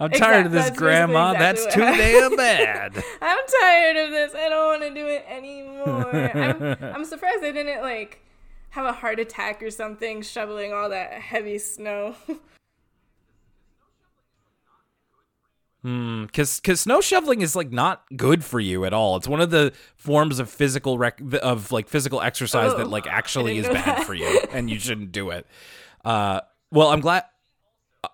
I'm 0.00 0.10
tired 0.10 0.46
of 0.46 0.52
this, 0.52 0.64
That's 0.64 0.78
grandma. 0.78 1.32
Exactly 1.32 1.62
That's 1.62 1.74
too 1.74 1.80
damn 1.80 2.36
bad. 2.36 3.04
I'm 3.20 3.38
tired 3.60 3.96
of 3.98 4.10
this. 4.10 4.34
I 4.34 4.48
don't 4.48 4.80
want 4.80 4.82
to 4.82 4.94
do 4.98 5.06
it 5.06 5.26
anymore. 5.28 6.16
I'm, 6.16 6.62
I'm 6.94 7.04
surprised 7.04 7.44
I 7.44 7.52
didn't 7.52 7.82
like 7.82 8.24
have 8.70 8.86
a 8.86 8.92
heart 8.92 9.20
attack 9.20 9.62
or 9.62 9.70
something 9.70 10.22
shoveling 10.22 10.72
all 10.72 10.88
that 10.88 11.12
heavy 11.12 11.58
snow. 11.58 12.14
hmm, 15.82 16.24
because 16.24 16.62
snow 16.80 17.02
shoveling 17.02 17.42
is 17.42 17.54
like 17.54 17.70
not 17.70 18.04
good 18.16 18.42
for 18.42 18.58
you 18.58 18.86
at 18.86 18.94
all. 18.94 19.16
It's 19.16 19.28
one 19.28 19.42
of 19.42 19.50
the 19.50 19.74
forms 19.96 20.38
of 20.38 20.48
physical 20.48 20.96
rec- 20.96 21.20
of 21.42 21.72
like 21.72 21.88
physical 21.88 22.22
exercise 22.22 22.72
oh, 22.72 22.78
that 22.78 22.88
like 22.88 23.06
actually 23.06 23.58
is 23.58 23.66
bad 23.66 23.98
that. 23.98 24.06
for 24.06 24.14
you, 24.14 24.44
and 24.50 24.70
you 24.70 24.78
shouldn't 24.78 25.12
do 25.12 25.28
it. 25.28 25.46
Uh, 26.06 26.40
well, 26.70 26.88
I'm 26.88 27.00
glad. 27.00 27.24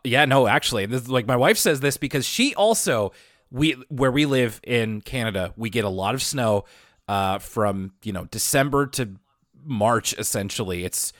Yeah, 0.04 0.24
no, 0.24 0.46
actually, 0.46 0.86
this 0.86 1.08
like 1.08 1.26
my 1.26 1.36
wife 1.36 1.58
says 1.58 1.80
this 1.80 1.96
because 1.96 2.26
she 2.26 2.54
also 2.54 3.12
we 3.50 3.72
where 3.88 4.10
we 4.10 4.26
live 4.26 4.60
in 4.64 5.00
Canada, 5.00 5.52
we 5.56 5.70
get 5.70 5.84
a 5.84 5.88
lot 5.88 6.14
of 6.14 6.22
snow 6.22 6.64
uh, 7.08 7.38
from 7.38 7.92
you 8.02 8.12
know 8.12 8.24
December 8.26 8.86
to 8.88 9.12
March. 9.64 10.12
Essentially, 10.18 10.84
it's 10.84 11.12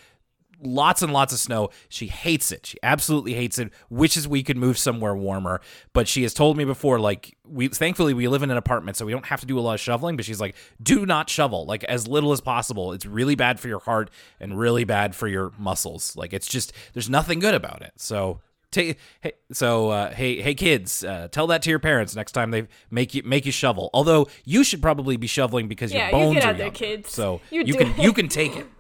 lots 0.61 1.03
and 1.03 1.13
lots 1.13 1.33
of 1.33 1.39
snow. 1.39 1.71
She 1.89 2.07
hates 2.09 2.51
it. 2.51 2.67
She 2.67 2.79
absolutely 2.83 3.35
hates 3.35 3.59
it. 3.59 3.73
Wishes 3.91 4.27
we 4.27 4.43
could 4.43 4.57
move 4.57 4.79
somewhere 4.79 5.15
warmer. 5.15 5.61
But 5.93 6.09
she 6.09 6.23
has 6.23 6.35
told 6.35 6.57
me 6.57 6.65
before, 6.65 6.99
like 6.99 7.37
we 7.47 7.69
thankfully 7.69 8.15
we 8.15 8.27
live 8.27 8.43
in 8.43 8.51
an 8.51 8.57
apartment, 8.57 8.97
so 8.97 9.07
we 9.07 9.13
don't 9.13 9.27
have 9.27 9.41
to 9.41 9.47
do 9.47 9.59
a 9.59 9.61
lot 9.61 9.75
of 9.75 9.81
shoveling. 9.81 10.17
But 10.17 10.25
she's 10.25 10.41
like, 10.41 10.57
do 10.83 11.07
not 11.07 11.31
shovel, 11.31 11.67
like 11.67 11.85
as 11.85 12.09
little 12.09 12.33
as 12.33 12.41
possible. 12.41 12.93
It's 12.93 13.07
really 13.07 13.37
bad 13.37 13.61
for 13.61 13.69
your 13.69 13.81
heart 13.81 14.11
and 14.41 14.59
really 14.59 14.85
bad 14.85 15.15
for 15.15 15.29
your 15.29 15.53
muscles. 15.57 16.17
Like 16.17 16.33
it's 16.33 16.49
just 16.49 16.73
there's 16.95 17.09
nothing 17.09 17.39
good 17.39 17.55
about 17.55 17.83
it. 17.83 17.93
So. 17.97 18.41
Take, 18.71 18.99
hey, 19.21 19.33
so 19.53 19.91
uh, 19.91 20.13
hey 20.13 20.43
hey 20.43 20.55
kids, 20.55 21.05
uh, 21.05 21.29
tell 21.31 21.47
that 21.47 21.63
to 21.63 21.71
your 21.71 21.79
parents 21.79 22.15
next 22.15 22.33
time 22.33 22.51
they 22.51 22.67
make 22.91 23.15
you 23.15 23.23
make 23.25 23.47
you 23.47 23.53
shovel. 23.53 23.91
Although 23.95 24.29
you 24.45 24.65
should 24.65 24.83
probably 24.83 25.17
be 25.17 25.27
shoveling 25.27 25.69
because 25.69 25.93
yeah, 25.93 26.11
your 26.11 26.13
bones 26.13 26.35
you 26.35 26.41
get 26.41 26.55
are 26.55 26.59
young. 26.59 26.71
Kids. 26.73 27.11
So 27.11 27.41
you, 27.51 27.63
you 27.63 27.75
can 27.75 27.89
it. 27.89 27.99
you 27.99 28.13
can 28.13 28.29
take 28.29 28.57
it. 28.57 28.67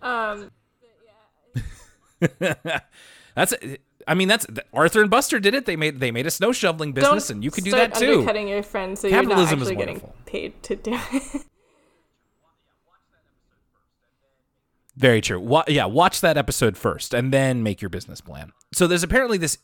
Um, 0.00 0.52
that's 3.34 3.52
I 4.06 4.14
mean 4.14 4.28
that's 4.28 4.46
Arthur 4.72 5.02
and 5.02 5.10
Buster 5.10 5.40
did 5.40 5.54
it. 5.54 5.66
They 5.66 5.74
made 5.74 5.98
they 5.98 6.12
made 6.12 6.24
a 6.24 6.30
snow 6.30 6.52
shoveling 6.52 6.92
business, 6.92 7.26
Don't 7.26 7.38
and 7.38 7.44
you 7.44 7.50
can 7.50 7.64
do 7.64 7.72
that 7.72 7.94
too. 7.94 8.24
Cutting 8.24 8.46
your 8.46 8.62
friends, 8.62 9.00
so 9.00 9.08
Capitalism 9.08 9.58
you're 9.58 9.74
not 9.74 9.82
actually 9.82 9.94
getting 9.94 10.12
paid 10.24 10.62
to 10.62 10.76
do 10.76 10.92
it. 10.94 11.44
Very 14.96 15.20
true. 15.20 15.38
Wa- 15.38 15.64
yeah, 15.68 15.84
watch 15.84 16.20
that 16.22 16.36
episode 16.36 16.76
first, 16.76 17.14
and 17.14 17.32
then 17.32 17.62
make 17.62 17.80
your 17.80 17.88
business 17.88 18.20
plan. 18.20 18.52
So 18.72 18.86
there's 18.86 19.02
apparently 19.02 19.38
this 19.38 19.58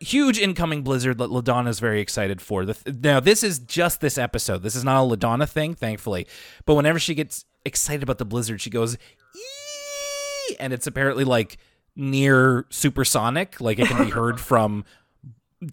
huge 0.00 0.38
incoming 0.38 0.82
blizzard 0.82 1.18
that 1.18 1.30
Ladonna 1.30 1.68
is 1.68 1.80
very 1.80 2.00
excited 2.00 2.40
for. 2.40 2.64
Th- 2.64 2.96
now 3.02 3.20
this 3.20 3.42
is 3.42 3.58
just 3.58 4.00
this 4.00 4.18
episode. 4.18 4.62
This 4.62 4.76
is 4.76 4.84
not 4.84 5.02
a 5.02 5.16
Ladonna 5.16 5.48
thing, 5.48 5.74
thankfully. 5.74 6.26
But 6.66 6.74
whenever 6.74 6.98
she 6.98 7.14
gets 7.14 7.44
excited 7.64 8.02
about 8.02 8.18
the 8.18 8.24
blizzard, 8.24 8.60
she 8.60 8.70
goes, 8.70 8.96
Ee! 9.36 10.56
and 10.60 10.72
it's 10.72 10.86
apparently 10.86 11.24
like 11.24 11.58
near 11.96 12.66
supersonic, 12.70 13.60
like 13.60 13.78
it 13.78 13.88
can 13.88 14.04
be 14.04 14.10
heard 14.10 14.40
from 14.40 14.84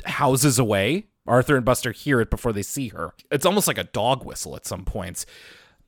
houses 0.05 0.59
away. 0.59 1.05
Arthur 1.27 1.55
and 1.55 1.65
Buster 1.65 1.91
hear 1.91 2.21
it 2.21 2.29
before 2.29 2.53
they 2.53 2.61
see 2.61 2.89
her. 2.89 3.13
It's 3.31 3.47
almost 3.47 3.67
like 3.67 3.79
a 3.79 3.83
dog 3.83 4.23
whistle 4.23 4.55
at 4.55 4.65
some 4.65 4.85
points. 4.85 5.25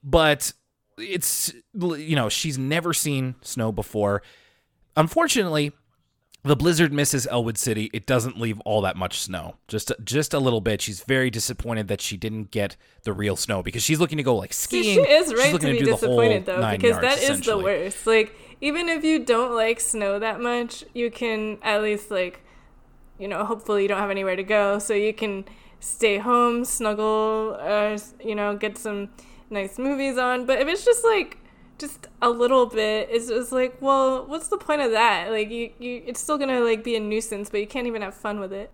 But 0.03 0.53
it's 0.97 1.53
you 1.75 2.15
know, 2.15 2.29
she's 2.29 2.57
never 2.57 2.93
seen 2.93 3.35
snow 3.41 3.71
before. 3.71 4.23
Unfortunately, 4.95 5.73
the 6.43 6.55
blizzard 6.55 6.93
misses 6.93 7.27
Elwood 7.27 7.57
City. 7.57 7.89
It 7.93 8.05
doesn't 8.05 8.39
leave 8.39 8.59
all 8.61 8.81
that 8.81 8.95
much 8.95 9.19
snow, 9.19 9.55
just 9.67 9.91
just 10.03 10.33
a 10.33 10.39
little 10.39 10.61
bit. 10.61 10.81
She's 10.81 11.01
very 11.01 11.29
disappointed 11.29 11.87
that 11.89 12.01
she 12.01 12.17
didn't 12.17 12.51
get 12.51 12.77
the 13.03 13.13
real 13.13 13.35
snow 13.35 13.61
because 13.61 13.83
she's 13.83 13.99
looking 13.99 14.17
to 14.17 14.23
go 14.23 14.35
like 14.35 14.53
skiing. 14.53 14.83
she 14.83 15.11
is 15.11 15.29
looking 15.29 15.73
to 15.73 15.79
be 15.79 15.85
disappointed 15.85 16.45
though, 16.45 16.71
because 16.71 16.91
yards, 16.91 17.01
that 17.01 17.19
is 17.19 17.41
the 17.41 17.57
worst. 17.57 18.07
Like, 18.07 18.35
even 18.61 18.89
if 18.89 19.03
you 19.03 19.23
don't 19.23 19.55
like 19.55 19.79
snow 19.79 20.19
that 20.19 20.39
much, 20.39 20.83
you 20.93 21.11
can 21.11 21.57
at 21.61 21.81
least 21.81 22.11
like, 22.11 22.41
you 23.19 23.27
know, 23.27 23.43
hopefully 23.45 23.83
you 23.83 23.87
don't 23.87 23.99
have 23.99 24.11
anywhere 24.11 24.35
to 24.35 24.43
go, 24.43 24.79
so 24.79 24.93
you 24.93 25.13
can 25.13 25.45
stay 25.79 26.17
home, 26.17 26.65
snuggle, 26.65 27.57
uh, 27.59 27.97
you 28.23 28.35
know, 28.35 28.55
get 28.55 28.77
some 28.77 29.09
nice 29.49 29.77
movies 29.77 30.17
on. 30.17 30.45
But 30.45 30.59
if 30.59 30.67
it's 30.67 30.85
just 30.85 31.03
like 31.03 31.37
just 31.77 32.07
a 32.21 32.29
little 32.29 32.65
bit, 32.65 33.09
it's 33.11 33.27
just 33.27 33.51
like, 33.51 33.77
well, 33.81 34.25
what's 34.25 34.47
the 34.47 34.57
point 34.57 34.81
of 34.81 34.91
that? 34.91 35.31
Like, 35.31 35.49
you, 35.49 35.71
you, 35.79 36.03
it's 36.05 36.19
still 36.19 36.37
gonna 36.37 36.61
like 36.61 36.83
be 36.83 36.95
a 36.95 36.99
nuisance, 36.99 37.49
but 37.49 37.59
you 37.59 37.67
can't 37.67 37.87
even 37.87 38.01
have 38.01 38.13
fun 38.13 38.39
with 38.39 38.53
it. 38.53 38.71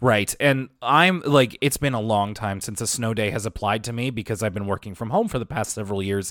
Right. 0.00 0.34
And 0.38 0.68
I'm 0.82 1.22
like, 1.24 1.56
it's 1.62 1.78
been 1.78 1.94
a 1.94 2.00
long 2.00 2.34
time 2.34 2.60
since 2.60 2.82
a 2.82 2.86
snow 2.86 3.14
day 3.14 3.30
has 3.30 3.46
applied 3.46 3.84
to 3.84 3.92
me 3.94 4.10
because 4.10 4.42
I've 4.42 4.52
been 4.52 4.66
working 4.66 4.94
from 4.94 5.08
home 5.08 5.28
for 5.28 5.38
the 5.38 5.46
past 5.46 5.72
several 5.72 6.02
years. 6.02 6.30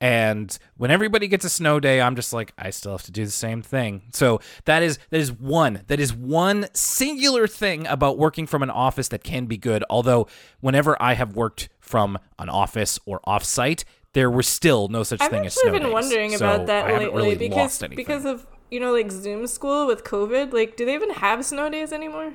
And 0.00 0.56
when 0.78 0.90
everybody 0.90 1.28
gets 1.28 1.44
a 1.44 1.50
snow 1.50 1.80
day, 1.80 2.00
I'm 2.00 2.16
just 2.16 2.32
like, 2.32 2.54
I 2.56 2.70
still 2.70 2.92
have 2.92 3.02
to 3.02 3.12
do 3.12 3.26
the 3.26 3.30
same 3.30 3.60
thing. 3.60 4.04
So 4.14 4.40
that 4.64 4.82
is 4.82 4.98
that 5.10 5.20
is 5.20 5.30
one 5.30 5.82
that 5.88 6.00
is 6.00 6.14
one 6.14 6.68
singular 6.72 7.46
thing 7.46 7.86
about 7.86 8.16
working 8.16 8.46
from 8.46 8.62
an 8.62 8.70
office 8.70 9.08
that 9.08 9.22
can 9.22 9.44
be 9.44 9.58
good. 9.58 9.84
Although 9.90 10.26
whenever 10.60 10.96
I 11.02 11.12
have 11.12 11.36
worked 11.36 11.68
from 11.90 12.18
an 12.38 12.48
office 12.48 12.98
or 13.04 13.20
offsite, 13.26 13.84
there 14.12 14.30
was 14.30 14.46
still 14.46 14.88
no 14.88 15.02
such 15.02 15.20
I've 15.20 15.30
thing 15.30 15.46
as 15.46 15.54
snow 15.54 15.72
been 15.72 15.82
days. 15.82 15.92
wondering 15.92 16.30
So 16.30 16.36
about 16.36 16.66
that 16.66 16.86
lately 16.86 17.06
really 17.08 17.34
because 17.36 17.82
because 17.94 18.24
of 18.24 18.46
you 18.70 18.80
know 18.80 18.92
like 18.92 19.10
Zoom 19.10 19.46
school 19.46 19.86
with 19.86 20.04
COVID. 20.04 20.52
Like, 20.52 20.76
do 20.76 20.86
they 20.86 20.94
even 20.94 21.10
have 21.10 21.44
snow 21.44 21.68
days 21.68 21.92
anymore? 21.92 22.34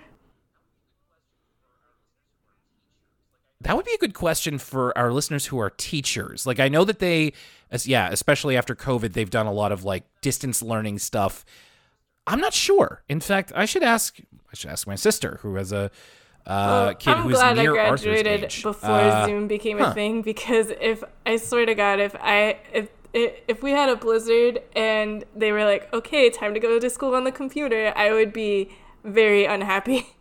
That 3.62 3.76
would 3.76 3.86
be 3.86 3.94
a 3.94 3.98
good 3.98 4.14
question 4.14 4.60
for 4.60 4.96
our 4.98 5.12
listeners 5.12 5.48
who 5.48 5.58
are 5.60 5.72
teachers. 5.72 6.46
Like 6.46 6.60
I 6.60 6.68
know 6.68 6.84
that 6.84 7.00
they 7.00 7.34
as 7.72 7.88
yeah, 7.88 8.10
especially 8.12 8.56
after 8.56 8.76
COVID, 8.76 9.14
they've 9.14 9.30
done 9.30 9.48
a 9.48 9.54
lot 9.54 9.72
of 9.72 9.84
like 9.84 10.04
distance 10.22 10.62
learning 10.62 11.00
stuff. 11.00 11.44
I'm 12.28 12.40
not 12.40 12.54
sure. 12.54 13.04
In 13.08 13.20
fact, 13.20 13.52
I 13.56 13.66
should 13.66 13.84
ask 13.84 14.20
I 14.20 14.56
should 14.56 14.70
ask 14.70 14.86
my 14.86 14.96
sister 14.96 15.40
who 15.42 15.56
has 15.56 15.72
a 15.72 15.90
uh, 16.48 16.94
Well, 16.96 16.96
kid 16.96 17.18
I'm 17.18 17.24
who's 17.24 17.34
glad 17.36 17.58
I 17.60 17.66
Arthur's 17.68 18.14
graduated 18.14 18.44
age. 18.46 18.64
before 18.64 18.90
Uh, 18.92 19.26
Zoom 19.26 19.48
became 19.48 19.80
huh. 19.80 19.86
a 19.86 19.94
thing 19.94 20.22
because 20.22 20.72
if 20.82 21.04
I 21.26 21.38
swear 21.38 21.66
to 21.66 21.76
God, 21.76 22.00
if 22.00 22.16
I 22.20 22.60
if 22.74 22.90
if 23.14 23.64
we 23.64 23.72
had 23.72 23.90
a 23.90 23.96
blizzard 23.96 24.62
and 24.76 25.24
they 25.36 25.52
were 25.52 25.64
like, 25.64 25.92
okay, 25.94 26.30
time 26.30 26.54
to 26.54 26.60
go 26.60 26.80
to 26.80 26.90
school 26.90 27.16
on 27.16 27.24
the 27.24 27.32
computer, 27.32 27.94
I 27.96 28.12
would 28.12 28.34
be 28.34 28.70
very 29.04 29.46
unhappy. 29.46 30.08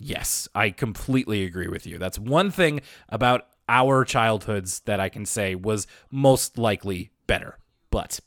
Yes, 0.00 0.46
I 0.54 0.70
completely 0.70 1.42
agree 1.44 1.66
with 1.68 1.84
you. 1.86 1.98
That's 1.98 2.18
one 2.18 2.50
thing 2.52 2.80
about 3.08 3.48
our 3.68 4.04
childhoods 4.04 4.80
that 4.80 5.00
I 5.00 5.08
can 5.08 5.26
say 5.26 5.54
was 5.56 5.86
most 6.10 6.56
likely 6.56 7.10
better, 7.26 7.58
but 7.90 8.20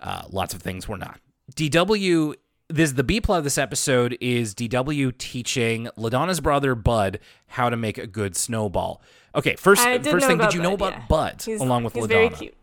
uh, 0.00 0.22
lots 0.30 0.54
of 0.54 0.62
things 0.62 0.88
were 0.88 0.96
not. 0.98 1.20
DW, 1.54 2.34
this 2.68 2.92
the 2.92 3.04
B 3.04 3.20
plot 3.20 3.38
of 3.38 3.44
this 3.44 3.58
episode 3.58 4.16
is 4.20 4.54
DW 4.54 5.16
teaching 5.18 5.88
Ladonna's 5.96 6.40
brother 6.40 6.74
Bud 6.74 7.18
how 7.48 7.70
to 7.70 7.76
make 7.76 7.98
a 7.98 8.06
good 8.06 8.36
snowball. 8.36 9.02
Okay, 9.34 9.56
first, 9.56 9.82
first 9.82 10.26
thing, 10.26 10.38
did 10.38 10.54
you 10.54 10.62
know 10.62 10.74
about 10.74 10.92
yeah. 10.92 11.04
Bud 11.08 11.42
He's, 11.44 11.60
along 11.60 11.84
with 11.84 11.94
he's 11.94 12.04
Ladonna? 12.04 12.08
very 12.08 12.28
cute. 12.30 12.54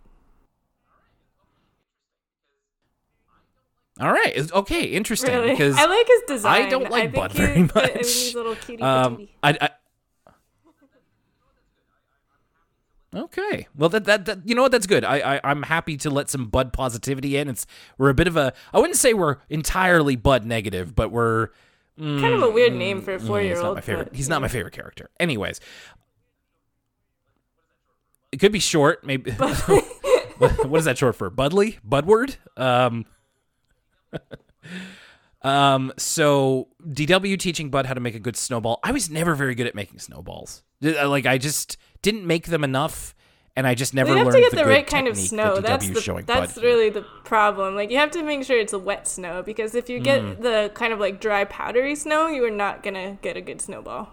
All 4.00 4.12
right, 4.12 4.52
okay, 4.52 4.84
interesting 4.86 5.32
Really, 5.32 5.52
because 5.52 5.78
I 5.78 5.86
like 5.86 6.08
his 6.08 6.22
design. 6.28 6.62
I 6.64 6.70
don't 6.70 6.90
like 6.90 7.04
think 7.12 7.16
Bud 7.16 7.32
very 7.34 7.62
much. 7.64 7.76
I 7.76 7.88
mean, 7.88 7.98
he's 7.98 8.34
a 8.34 8.38
little 8.38 8.56
cutie 8.56 8.82
Um. 8.82 9.28
I, 9.44 9.58
I, 9.62 9.70
okay. 13.16 13.68
Well, 13.76 13.90
that, 13.90 14.06
that 14.06 14.26
that 14.26 14.40
you 14.48 14.56
know 14.56 14.62
what? 14.62 14.72
That's 14.72 14.88
good. 14.88 15.04
I, 15.04 15.36
I 15.36 15.42
I'm 15.44 15.64
happy 15.64 15.98
to 15.98 16.10
let 16.10 16.30
some 16.30 16.48
Bud 16.48 16.74
positivity 16.74 17.38
in. 17.38 17.50
It's 17.50 17.66
we're 17.98 18.10
a 18.10 18.14
bit 18.14 18.28
of 18.28 18.38
a. 18.38 18.54
I 18.74 18.80
wouldn't 18.80 18.98
say 18.98 19.14
we're 19.14 19.38
entirely 19.50 20.16
Bud 20.16 20.46
negative, 20.46 20.96
but 20.96 21.12
we're. 21.12 21.50
kind 21.98 22.26
of 22.34 22.44
a 22.44 22.50
weird 22.50 22.74
name 22.74 23.02
for 23.02 23.16
a 23.16 23.20
mm, 23.20 23.28
four 23.28 23.42
year 23.42 23.52
he's 23.52 23.62
not 23.62 23.68
old. 23.68 23.78
my 23.78 23.82
favorite. 23.82 24.16
He's 24.16 24.30
not 24.30 24.42
my 24.42 24.48
favorite 24.48 24.74
character. 24.74 25.10
Anyways, 25.20 25.60
it 28.32 28.38
could 28.38 28.52
be 28.52 28.60
short. 28.60 29.06
Maybe. 29.06 29.32
what 29.32 30.80
is 30.80 30.86
that 30.86 30.98
short 30.98 31.16
for? 31.16 31.30
Budley? 31.30 31.80
Budward? 31.88 32.38
Um. 32.58 33.06
Um, 35.44 35.92
so 35.98 36.68
DW 36.86 37.38
teaching 37.40 37.70
Bud 37.70 37.86
how 37.86 37.94
to 37.94 38.00
make 38.00 38.16
a 38.16 38.20
good 38.20 38.38
snowball. 38.38 38.80
I 38.84 38.92
was 38.92 39.10
never 39.10 39.36
very 39.36 39.56
good 39.56 39.68
at 39.68 39.76
making 39.76 40.00
snowballs. 40.00 40.64
Like 40.82 41.26
I 41.26 41.38
just 41.38 41.78
didn't 42.02 42.26
make 42.26 42.48
them 42.48 42.64
enough, 42.64 43.14
and 43.56 43.68
I 43.68 43.76
just 43.76 43.94
never 43.94 44.12
you 44.12 44.18
have 44.18 44.28
learned 44.28 44.36
to 44.36 44.42
get 44.42 44.52
the, 44.52 44.64
the, 44.64 44.70
right 44.70 44.88
kind 44.88 45.08
of 45.08 45.18
snow. 45.18 45.56
that 45.56 45.64
That's 45.64 45.90
the, 45.90 46.02
showing 46.02 46.26
that's 46.26 46.58
really 46.58 46.90
the 46.90 47.02
problem. 47.24 47.76
Like 47.76 47.92
you 47.92 47.98
have 47.98 48.12
to 48.12 48.24
make 48.24 48.44
sure 48.44 48.58
it's 48.60 48.74
a 48.74 48.80
wet 48.80 49.08
snow 49.08 49.44
because 49.44 49.76
if 49.76 49.90
you 49.90 50.00
get 50.00 50.22
Mm. 50.22 50.42
the 50.42 50.72
kind 50.74 50.94
of 50.94 51.00
like 51.00 51.20
dry 51.20 51.44
powdery 51.46 51.96
snow, 51.96 52.28
you 52.28 52.44
are 52.46 52.50
not 52.52 52.82
gonna 52.84 53.18
get 53.22 53.36
a 53.38 53.42
good 53.42 53.62
snowball. 53.62 54.10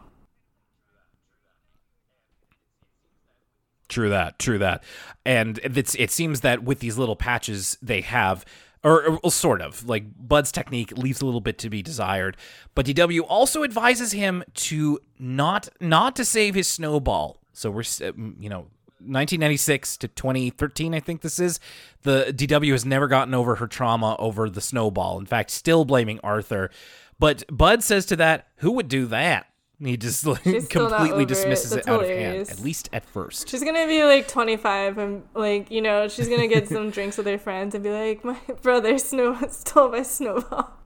True 3.88 4.10
that. 4.10 4.38
True 4.38 4.58
that. 4.58 4.84
And 5.24 5.58
it's 5.62 5.94
it 5.94 6.10
seems 6.10 6.42
that 6.42 6.62
with 6.62 6.80
these 6.80 6.98
little 6.98 7.16
patches 7.16 7.78
they 7.80 8.00
have. 8.02 8.44
Or, 8.84 9.18
or 9.24 9.32
sort 9.32 9.60
of 9.60 9.88
like 9.88 10.04
Bud's 10.16 10.52
technique 10.52 10.96
leaves 10.96 11.20
a 11.20 11.26
little 11.26 11.40
bit 11.40 11.58
to 11.58 11.68
be 11.68 11.82
desired, 11.82 12.36
but 12.76 12.86
DW 12.86 13.22
also 13.28 13.64
advises 13.64 14.12
him 14.12 14.44
to 14.54 15.00
not 15.18 15.68
not 15.80 16.14
to 16.14 16.24
save 16.24 16.54
his 16.54 16.68
snowball. 16.68 17.37
So 17.58 17.70
we're 17.70 17.84
um, 18.04 18.36
you 18.38 18.48
know 18.48 18.68
1996 19.00 19.96
to 19.98 20.08
2013, 20.08 20.94
I 20.94 21.00
think 21.00 21.22
this 21.22 21.38
is. 21.38 21.60
The 22.02 22.32
DW 22.36 22.72
has 22.72 22.84
never 22.84 23.08
gotten 23.08 23.34
over 23.34 23.56
her 23.56 23.66
trauma 23.66 24.16
over 24.18 24.48
the 24.48 24.60
snowball. 24.60 25.18
In 25.18 25.26
fact, 25.26 25.50
still 25.50 25.84
blaming 25.84 26.20
Arthur. 26.22 26.70
But 27.18 27.44
Bud 27.50 27.82
says 27.82 28.06
to 28.06 28.16
that, 28.16 28.48
"Who 28.56 28.72
would 28.72 28.88
do 28.88 29.06
that?" 29.06 29.46
He 29.80 29.96
just 29.96 30.26
like, 30.26 30.42
She's 30.42 30.64
still 30.64 30.88
not 30.88 30.98
completely 30.98 31.14
over 31.14 31.22
it. 31.22 31.28
dismisses 31.28 31.72
it 31.72 31.88
out 31.88 32.02
of 32.02 32.08
hand, 32.08 32.48
at 32.50 32.60
least 32.60 32.88
at 32.92 33.04
first. 33.04 33.48
She's 33.48 33.62
gonna 33.62 33.86
be 33.86 34.02
like 34.04 34.26
25 34.26 34.98
and 34.98 35.22
like 35.34 35.70
you 35.70 35.80
know 35.80 36.08
she's 36.08 36.28
gonna 36.28 36.48
get 36.48 36.68
some 36.68 36.90
drinks 36.96 37.16
with 37.16 37.26
her 37.26 37.38
friends 37.38 37.74
and 37.74 37.84
be 37.84 37.90
like, 37.90 38.24
my 38.24 38.38
brother 38.62 38.98
snow 38.98 39.36
stole 39.50 39.90
my 39.90 40.02
snowball. 40.02 40.77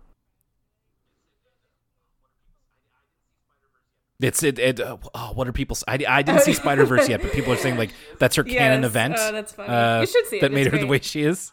It's 4.22 4.42
it. 4.42 4.58
it 4.58 4.80
uh, 4.80 4.96
oh, 5.14 5.32
what 5.34 5.48
are 5.48 5.52
people? 5.52 5.76
I, 5.88 5.98
I 6.08 6.22
didn't 6.22 6.42
see 6.42 6.52
Spider 6.52 6.84
Verse 6.86 7.08
yet, 7.08 7.20
but 7.22 7.32
people 7.32 7.52
are 7.52 7.56
saying 7.56 7.76
like 7.76 7.90
that's 8.18 8.36
her 8.36 8.44
canon 8.44 8.82
Yes, 8.82 8.90
event. 8.90 9.14
oh, 9.18 9.32
that's 9.32 9.52
funny. 9.52 9.68
uh, 9.68 10.00
You 10.00 10.06
should 10.06 10.26
see 10.26 10.36
it, 10.36 10.40
That 10.40 10.52
made 10.52 10.66
it's 10.66 10.74
her 10.74 10.80
the 10.80 10.86
way 10.86 11.00
she 11.00 11.22
is. 11.22 11.52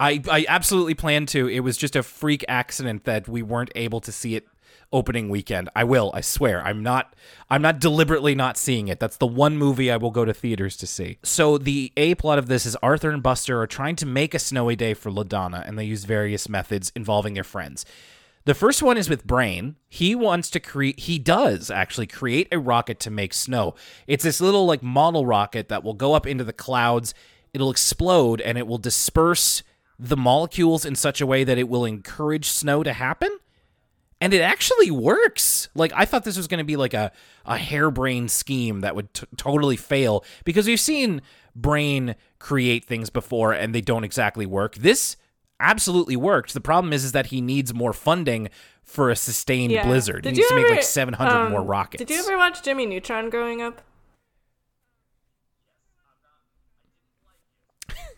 I 0.00 0.22
I 0.30 0.46
absolutely 0.48 0.94
plan 0.94 1.26
to. 1.26 1.48
It 1.48 1.60
was 1.60 1.76
just 1.76 1.96
a 1.96 2.02
freak 2.02 2.44
accident 2.48 3.04
that 3.04 3.28
we 3.28 3.42
weren't 3.42 3.72
able 3.74 4.00
to 4.00 4.12
see 4.12 4.36
it 4.36 4.46
opening 4.92 5.28
weekend. 5.28 5.68
I 5.74 5.84
will. 5.84 6.12
I 6.14 6.20
swear. 6.20 6.62
I'm 6.64 6.82
not. 6.82 7.14
I'm 7.50 7.62
not 7.62 7.80
deliberately 7.80 8.34
not 8.36 8.56
seeing 8.56 8.86
it. 8.88 9.00
That's 9.00 9.16
the 9.16 9.26
one 9.26 9.56
movie 9.56 9.90
I 9.90 9.96
will 9.96 10.12
go 10.12 10.24
to 10.24 10.32
theaters 10.32 10.76
to 10.78 10.86
see. 10.86 11.18
So 11.24 11.58
the 11.58 11.92
a 11.96 12.14
plot 12.14 12.38
of 12.38 12.46
this 12.46 12.64
is 12.64 12.76
Arthur 12.76 13.10
and 13.10 13.22
Buster 13.22 13.60
are 13.60 13.66
trying 13.66 13.96
to 13.96 14.06
make 14.06 14.34
a 14.34 14.38
snowy 14.38 14.76
day 14.76 14.94
for 14.94 15.10
Ladonna, 15.10 15.66
and 15.66 15.76
they 15.76 15.84
use 15.84 16.04
various 16.04 16.48
methods 16.48 16.92
involving 16.94 17.34
their 17.34 17.44
friends. 17.44 17.84
The 18.48 18.54
first 18.54 18.82
one 18.82 18.96
is 18.96 19.10
with 19.10 19.26
Brain. 19.26 19.76
He 19.90 20.14
wants 20.14 20.48
to 20.52 20.58
create, 20.58 21.00
he 21.00 21.18
does 21.18 21.70
actually 21.70 22.06
create 22.06 22.48
a 22.50 22.58
rocket 22.58 22.98
to 23.00 23.10
make 23.10 23.34
snow. 23.34 23.74
It's 24.06 24.24
this 24.24 24.40
little 24.40 24.64
like 24.64 24.82
model 24.82 25.26
rocket 25.26 25.68
that 25.68 25.84
will 25.84 25.92
go 25.92 26.14
up 26.14 26.26
into 26.26 26.44
the 26.44 26.54
clouds. 26.54 27.12
It'll 27.52 27.70
explode 27.70 28.40
and 28.40 28.56
it 28.56 28.66
will 28.66 28.78
disperse 28.78 29.62
the 29.98 30.16
molecules 30.16 30.86
in 30.86 30.94
such 30.94 31.20
a 31.20 31.26
way 31.26 31.44
that 31.44 31.58
it 31.58 31.68
will 31.68 31.84
encourage 31.84 32.48
snow 32.48 32.82
to 32.82 32.94
happen. 32.94 33.36
And 34.18 34.32
it 34.32 34.40
actually 34.40 34.90
works. 34.90 35.68
Like 35.74 35.92
I 35.94 36.06
thought 36.06 36.24
this 36.24 36.38
was 36.38 36.48
going 36.48 36.56
to 36.56 36.64
be 36.64 36.76
like 36.76 36.94
a 36.94 37.12
a 37.44 37.58
harebrained 37.58 38.30
scheme 38.30 38.80
that 38.80 38.96
would 38.96 39.12
t- 39.12 39.26
totally 39.36 39.76
fail 39.76 40.24
because 40.46 40.66
we've 40.66 40.80
seen 40.80 41.20
Brain 41.54 42.16
create 42.38 42.86
things 42.86 43.10
before 43.10 43.52
and 43.52 43.74
they 43.74 43.82
don't 43.82 44.04
exactly 44.04 44.46
work. 44.46 44.76
This 44.76 45.18
absolutely 45.60 46.16
worked. 46.16 46.54
The 46.54 46.60
problem 46.60 46.92
is 46.92 47.04
is 47.04 47.12
that 47.12 47.26
he 47.26 47.40
needs 47.40 47.74
more 47.74 47.92
funding 47.92 48.48
for 48.82 49.10
a 49.10 49.16
sustained 49.16 49.72
Yeah. 49.72 49.86
blizzard. 49.86 50.22
Did 50.22 50.30
he 50.30 50.36
needs 50.38 50.48
to 50.48 50.54
make 50.54 50.68
like 50.68 50.78
ever, 50.78 50.82
700 50.82 51.50
more 51.50 51.60
um, 51.60 51.66
rockets. 51.66 51.98
Did 52.02 52.10
you 52.10 52.20
ever 52.20 52.36
watch 52.36 52.62
Jimmy 52.62 52.86
Neutron 52.86 53.28
growing 53.30 53.60
up? 53.60 53.82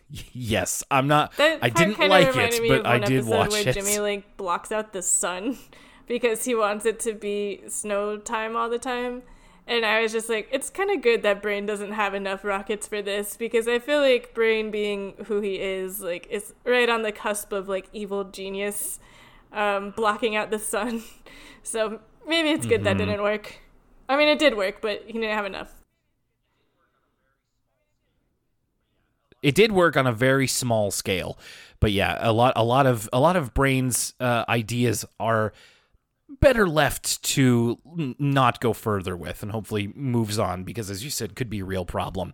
yes, 0.33 0.83
I'm 0.91 1.07
not 1.07 1.33
I 1.39 1.69
didn't 1.69 1.99
like 1.99 2.35
it, 2.35 2.67
but 2.67 2.85
I 2.85 2.99
did 2.99 3.25
watch 3.25 3.51
where 3.51 3.67
it. 3.67 3.73
Jimmy 3.73 3.99
like 3.99 4.37
blocks 4.37 4.71
out 4.71 4.93
the 4.93 5.01
sun 5.01 5.57
because 6.07 6.45
he 6.45 6.55
wants 6.55 6.85
it 6.85 6.99
to 7.01 7.13
be 7.13 7.61
snow 7.67 8.17
time 8.17 8.55
all 8.55 8.69
the 8.69 8.79
time, 8.79 9.23
And 9.67 9.85
I 9.85 10.01
was 10.01 10.11
just 10.11 10.27
like, 10.27 10.49
it's 10.51 10.69
kind 10.69 10.91
of 10.91 11.01
good 11.01 11.23
that 11.23 11.41
Brain 11.41 11.65
doesn't 11.65 11.93
have 11.93 12.13
enough 12.13 12.43
rockets 12.43 12.87
for 12.87 13.01
this 13.01 13.37
because 13.37 13.67
I 13.67 13.79
feel 13.79 13.99
like 13.99 14.33
Brain, 14.33 14.71
being 14.71 15.13
who 15.25 15.39
he 15.39 15.55
is, 15.55 16.01
like 16.01 16.27
is 16.29 16.53
right 16.65 16.89
on 16.89 17.03
the 17.03 17.11
cusp 17.11 17.53
of 17.53 17.69
like 17.69 17.87
evil 17.93 18.25
genius, 18.25 18.99
um, 19.53 19.91
blocking 19.91 20.35
out 20.35 20.51
the 20.51 20.59
sun. 20.59 21.03
So 21.63 21.99
maybe 22.27 22.49
it's 22.49 22.65
good 22.65 22.85
that 22.85 22.97
didn't 22.97 23.21
work. 23.21 23.59
I 24.09 24.17
mean, 24.17 24.27
it 24.29 24.39
did 24.39 24.57
work, 24.57 24.81
but 24.81 25.03
he 25.05 25.13
didn't 25.13 25.29
have 25.35 25.45
enough. 25.45 25.81
it 29.41 29.55
did 29.55 29.71
work 29.71 29.97
on 29.97 30.07
a 30.07 30.13
very 30.13 30.47
small 30.47 30.91
scale 30.91 31.37
but 31.79 31.91
yeah 31.91 32.17
a 32.19 32.31
lot 32.31 32.53
a 32.55 32.63
lot 32.63 32.85
of 32.85 33.09
a 33.11 33.19
lot 33.19 33.35
of 33.35 33.53
brains 33.53 34.13
uh, 34.19 34.45
ideas 34.47 35.05
are 35.19 35.53
better 36.39 36.67
left 36.67 37.21
to 37.23 37.77
not 38.17 38.59
go 38.61 38.73
further 38.73 39.15
with 39.17 39.43
and 39.43 39.51
hopefully 39.51 39.91
moves 39.95 40.39
on 40.39 40.63
because 40.63 40.89
as 40.89 41.03
you 41.03 41.09
said 41.09 41.35
could 41.35 41.49
be 41.49 41.59
a 41.59 41.65
real 41.65 41.85
problem 41.85 42.33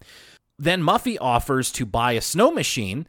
then 0.59 0.81
muffy 0.81 1.17
offers 1.19 1.71
to 1.71 1.85
buy 1.85 2.13
a 2.13 2.21
snow 2.21 2.51
machine 2.51 3.07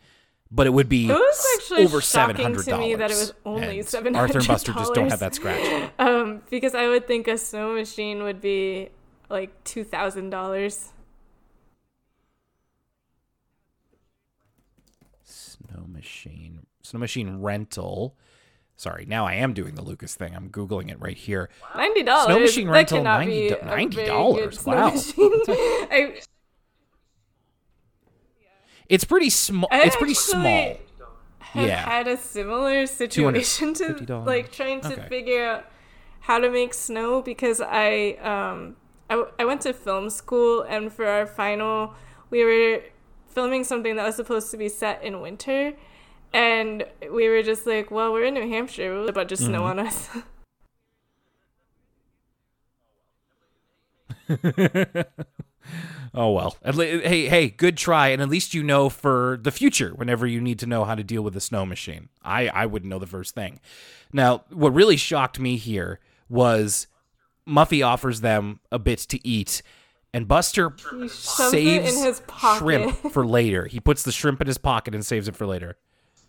but 0.50 0.66
it 0.66 0.70
would 0.70 0.88
be 0.88 1.10
It 1.10 1.12
was 1.12 1.72
over 1.76 2.00
seven 2.00 2.36
hundred 2.36 2.64
to 2.64 2.78
me 2.78 2.94
dollars. 2.94 2.98
that 2.98 3.10
it 3.10 3.14
was 3.14 3.34
only 3.44 3.80
And 4.06 4.16
Arthur 4.16 4.38
and 4.38 4.46
Buster 4.48 4.72
just 4.72 4.94
don't 4.94 5.10
have 5.10 5.20
that 5.20 5.34
scratch. 5.34 5.90
Um, 5.98 6.40
because 6.48 6.74
I 6.74 6.88
would 6.88 7.06
think 7.06 7.28
a 7.28 7.36
snow 7.36 7.74
machine 7.74 8.22
would 8.22 8.40
be 8.40 8.88
like 9.28 9.62
two 9.64 9.84
thousand 9.84 10.30
dollars. 10.30 10.88
Snow 15.22 15.84
machine, 15.86 16.60
snow 16.82 17.00
machine 17.00 17.40
rental. 17.40 18.16
Sorry, 18.78 19.04
now 19.06 19.26
I 19.26 19.34
am 19.34 19.54
doing 19.54 19.74
the 19.74 19.82
Lucas 19.82 20.14
thing. 20.14 20.36
I'm 20.36 20.50
googling 20.50 20.88
it 20.88 21.00
right 21.00 21.16
here. 21.16 21.50
Ninety 21.76 22.04
dollars. 22.04 22.26
Snow 22.26 22.38
machine 22.38 22.66
that 22.68 22.72
rental, 22.72 23.02
90 23.02 23.48
be 23.48 23.54
$90. 23.56 23.64
very 23.64 23.86
good 23.86 24.54
snow 24.54 24.72
Wow. 24.72 24.92
I, 25.90 26.20
It's 28.88 29.04
pretty 29.04 29.30
small. 29.30 29.68
It's 29.72 29.96
pretty 29.96 30.14
small. 30.14 30.76
have 31.40 31.66
Yeah. 31.66 31.80
had 31.80 32.06
a 32.06 32.16
similar 32.16 32.86
situation 32.86 33.74
to 33.74 33.94
$250. 33.94 34.26
like 34.26 34.52
trying 34.52 34.80
to 34.82 34.92
Okay. 34.92 35.08
figure 35.08 35.44
out 35.44 35.64
how 36.20 36.38
to 36.38 36.50
make 36.50 36.72
snow 36.74 37.20
because 37.22 37.60
I 37.60 38.12
um 38.22 38.76
I, 39.10 39.14
w- 39.14 39.32
I 39.40 39.44
went 39.46 39.62
to 39.62 39.72
film 39.72 40.10
school 40.10 40.60
and 40.62 40.92
for 40.92 41.06
our 41.06 41.26
final 41.26 41.94
we 42.30 42.44
were 42.44 42.82
filming 43.26 43.64
something 43.64 43.96
that 43.96 44.04
was 44.04 44.16
supposed 44.16 44.50
to 44.50 44.56
be 44.58 44.68
set 44.68 45.02
in 45.02 45.20
winter 45.22 45.72
and 46.32 46.84
we 47.12 47.28
were 47.28 47.42
just 47.42 47.66
like 47.66 47.90
well 47.90 48.12
we're 48.12 48.24
in 48.24 48.34
New 48.34 48.48
Hampshire 48.48 48.98
with 49.00 49.08
a 49.08 49.12
bunch 49.12 49.32
of 49.32 49.38
snow 49.38 49.62
Mm-hmm. 49.62 49.78
on 49.78 49.86
us 49.86 50.08
Oh 56.14 56.32
well. 56.32 56.56
At 56.62 56.74
le- 56.74 56.86
hey, 56.86 57.28
hey, 57.28 57.48
good 57.50 57.76
try, 57.76 58.08
and 58.08 58.22
at 58.22 58.30
least 58.30 58.54
you 58.54 58.62
know 58.62 58.88
for 58.88 59.38
the 59.42 59.50
future 59.50 59.90
whenever 59.94 60.26
you 60.26 60.40
need 60.40 60.58
to 60.60 60.66
know 60.66 60.84
how 60.84 60.94
to 60.94 61.04
deal 61.04 61.22
with 61.22 61.36
a 61.36 61.40
snow 61.40 61.66
machine. 61.66 62.08
I 62.24 62.48
I 62.48 62.64
wouldn't 62.66 62.88
know 62.88 62.98
the 62.98 63.06
first 63.06 63.34
thing. 63.34 63.60
Now, 64.12 64.44
what 64.50 64.72
really 64.72 64.96
shocked 64.96 65.38
me 65.38 65.56
here 65.58 66.00
was 66.30 66.86
Muffy 67.46 67.86
offers 67.86 68.22
them 68.22 68.60
a 68.72 68.78
bit 68.78 69.00
to 69.00 69.26
eat, 69.28 69.60
and 70.14 70.26
Buster 70.26 70.74
saves 71.08 71.96
in 71.98 72.04
his 72.06 72.20
pocket 72.26 72.58
shrimp 72.60 72.96
for 73.12 73.26
later. 73.26 73.66
He 73.66 73.78
puts 73.78 74.02
the 74.02 74.12
shrimp 74.12 74.40
in 74.40 74.46
his 74.46 74.58
pocket 74.58 74.94
and 74.94 75.04
saves 75.04 75.28
it 75.28 75.36
for 75.36 75.46
later. 75.46 75.76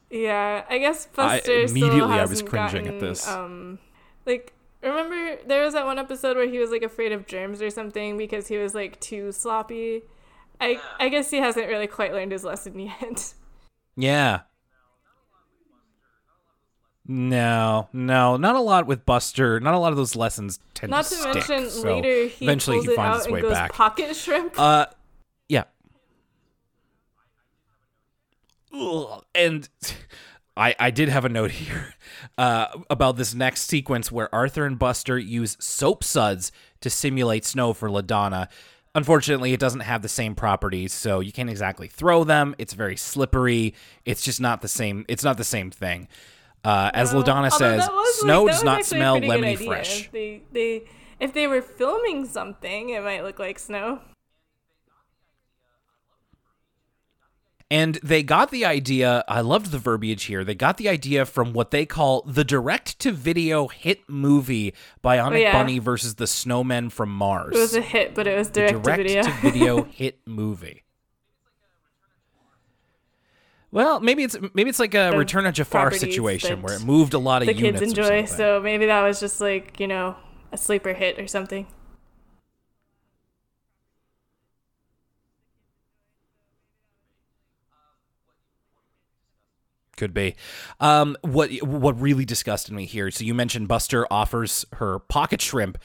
Yeah, 0.09 0.63
I 0.69 0.77
guess 0.79 1.07
I- 1.07 1.15
Buster 1.15 1.51
immediately 1.61 1.99
still 1.99 2.11
I 2.11 2.25
was 2.25 2.41
cringing 2.41 2.87
at 2.87 2.93
gotten, 2.93 2.99
this. 2.99 3.27
Um, 3.27 3.79
like 4.25 4.53
remember 4.81 5.37
there 5.45 5.63
was 5.63 5.73
that 5.73 5.85
one 5.85 5.99
episode 5.99 6.35
where 6.37 6.47
he 6.49 6.57
was 6.57 6.71
like 6.71 6.83
afraid 6.83 7.11
of 7.11 7.27
germs 7.27 7.61
or 7.61 7.69
something 7.69 8.17
because 8.17 8.47
he 8.47 8.57
was 8.57 8.73
like 8.73 8.99
too 8.99 9.31
sloppy. 9.31 10.01
I 10.61 10.79
I 10.99 11.09
guess 11.09 11.29
he 11.29 11.37
hasn't 11.37 11.67
really 11.67 11.87
quite 11.87 12.11
learned 12.13 12.31
his 12.31 12.43
lesson 12.43 12.79
yet. 13.01 13.33
Yeah. 13.95 14.41
No, 17.11 17.89
no, 17.91 18.37
not 18.37 18.55
a 18.55 18.59
lot 18.59 18.85
with 18.85 19.03
Buster. 19.05 19.59
Not 19.59 19.73
a 19.73 19.79
lot 19.79 19.91
of 19.91 19.97
those 19.97 20.15
lessons 20.15 20.59
tend 20.75 20.91
Not 20.91 21.05
to 21.05 21.09
to 21.09 21.15
stick. 21.15 21.33
mention 21.49 21.69
so 21.71 21.95
later 21.95 22.27
he 22.27 22.45
eventually 22.45 22.81
he 22.81 22.95
finds 22.95 23.25
his 23.25 23.33
way 23.33 23.41
back. 23.41 23.73
pocket 23.73 24.15
shrimp. 24.15 24.53
Uh, 24.59 24.85
yeah. 25.47 25.63
Ugh, 28.73 29.23
And 29.35 29.67
I 30.57 30.75
I 30.79 30.91
did 30.91 31.09
have 31.09 31.25
a 31.25 31.29
note 31.29 31.51
here 31.65 31.93
uh, 32.37 32.67
about 32.89 33.15
this 33.17 33.33
next 33.33 33.63
sequence 33.63 34.11
where 34.11 34.33
Arthur 34.33 34.65
and 34.65 34.77
Buster 34.77 35.17
use 35.17 35.57
soap 35.59 36.03
suds 36.03 36.51
to 36.81 36.89
simulate 36.89 37.45
snow 37.45 37.73
for 37.73 37.89
Ladonna. 37.89 38.47
Unfortunately, 38.95 39.53
it 39.53 39.59
doesn't 39.59 39.81
have 39.81 40.01
the 40.01 40.09
same 40.09 40.33
properties, 40.33 40.93
so 40.93 41.19
you 41.19 41.31
can't 41.31 41.49
exactly 41.49 41.87
throw 41.87 42.23
them. 42.23 42.55
It's 42.57 42.73
very 42.73 42.97
slippery. 42.97 43.75
It's 44.03 44.23
just 44.23 44.41
not 44.41 44.61
the 44.61 44.67
same. 44.67 45.05
It's 45.07 45.23
not 45.23 45.37
the 45.37 45.43
same 45.43 45.69
thing. 45.69 46.07
Uh, 46.63 46.89
as 46.93 47.13
Ladonna 47.13 47.51
says, 47.51 47.87
was, 47.87 47.87
like- 47.87 48.15
snow 48.15 48.45
that 48.47 48.51
does 48.53 48.63
not 48.63 48.85
smell 48.85 49.19
lemony 49.21 49.63
fresh. 49.63 50.09
They 50.11 50.41
they 50.51 50.83
if 51.19 51.33
they 51.33 51.47
were 51.47 51.61
filming 51.61 52.25
something, 52.25 52.89
it 52.89 53.03
might 53.03 53.23
look 53.23 53.39
like 53.39 53.59
snow. 53.59 54.01
And 57.71 57.99
they 58.01 58.23
got 58.23 58.49
the 58.49 58.65
idea, 58.65 59.23
I 59.27 59.41
loved 59.41 59.69
the 59.71 59.77
verbiage 59.77 60.23
here. 60.23 60.43
They 60.43 60.55
got 60.55 60.77
the 60.77 60.89
idea 60.89 61.23
from 61.23 61.53
what 61.53 61.69
they 61.69 61.85
call 61.85 62.23
the 62.23 62.43
direct 62.43 62.97
to 62.99 63.11
video 63.11 63.67
hit 63.67 64.09
movie 64.09 64.73
Bionic 65.03 65.33
Oh, 65.33 65.35
yeah. 65.35 65.51
Bunny 65.53 65.77
versus 65.77 66.15
the 66.15 66.25
Snowmen 66.25 66.91
from 66.91 67.09
Mars. 67.09 67.55
It 67.55 67.59
was 67.59 67.75
a 67.75 67.81
hit, 67.81 68.15
but 68.15 68.25
it 68.25 68.35
was 68.35 68.49
direct, 68.49 68.83
direct 68.83 68.97
to 68.97 69.03
video. 69.03 69.23
to 69.23 69.31
video 69.41 69.83
hit 69.91 70.19
movie. 70.25 70.83
Well, 73.71 73.99
maybe 73.99 74.23
it's 74.23 74.35
maybe 74.55 74.71
it's 74.71 74.79
like 74.79 74.95
a 74.95 75.11
Return 75.15 75.45
of 75.45 75.53
Jafar 75.53 75.91
situation 75.91 76.63
where 76.63 76.75
it 76.75 76.83
moved 76.83 77.13
a 77.13 77.19
lot 77.19 77.43
of 77.43 77.47
the 77.47 77.53
units. 77.53 77.79
kids 77.81 77.91
enjoy. 77.91 78.25
So 78.25 78.59
maybe 78.59 78.87
that 78.87 79.03
was 79.03 79.19
just 79.19 79.39
like 79.39 79.79
you 79.79 79.87
know 79.87 80.15
a 80.51 80.57
sleeper 80.57 80.93
hit 80.93 81.19
or 81.19 81.27
something. 81.27 81.67
Could 89.99 90.13
be. 90.13 90.35
Um, 90.79 91.15
what 91.21 91.51
what 91.61 91.99
really 92.01 92.25
disgusted 92.25 92.73
me 92.73 92.85
here? 92.85 93.11
So 93.11 93.23
you 93.23 93.33
mentioned 93.35 93.67
Buster 93.67 94.07
offers 94.09 94.65
her 94.73 94.97
pocket 94.99 95.41
shrimp, 95.41 95.77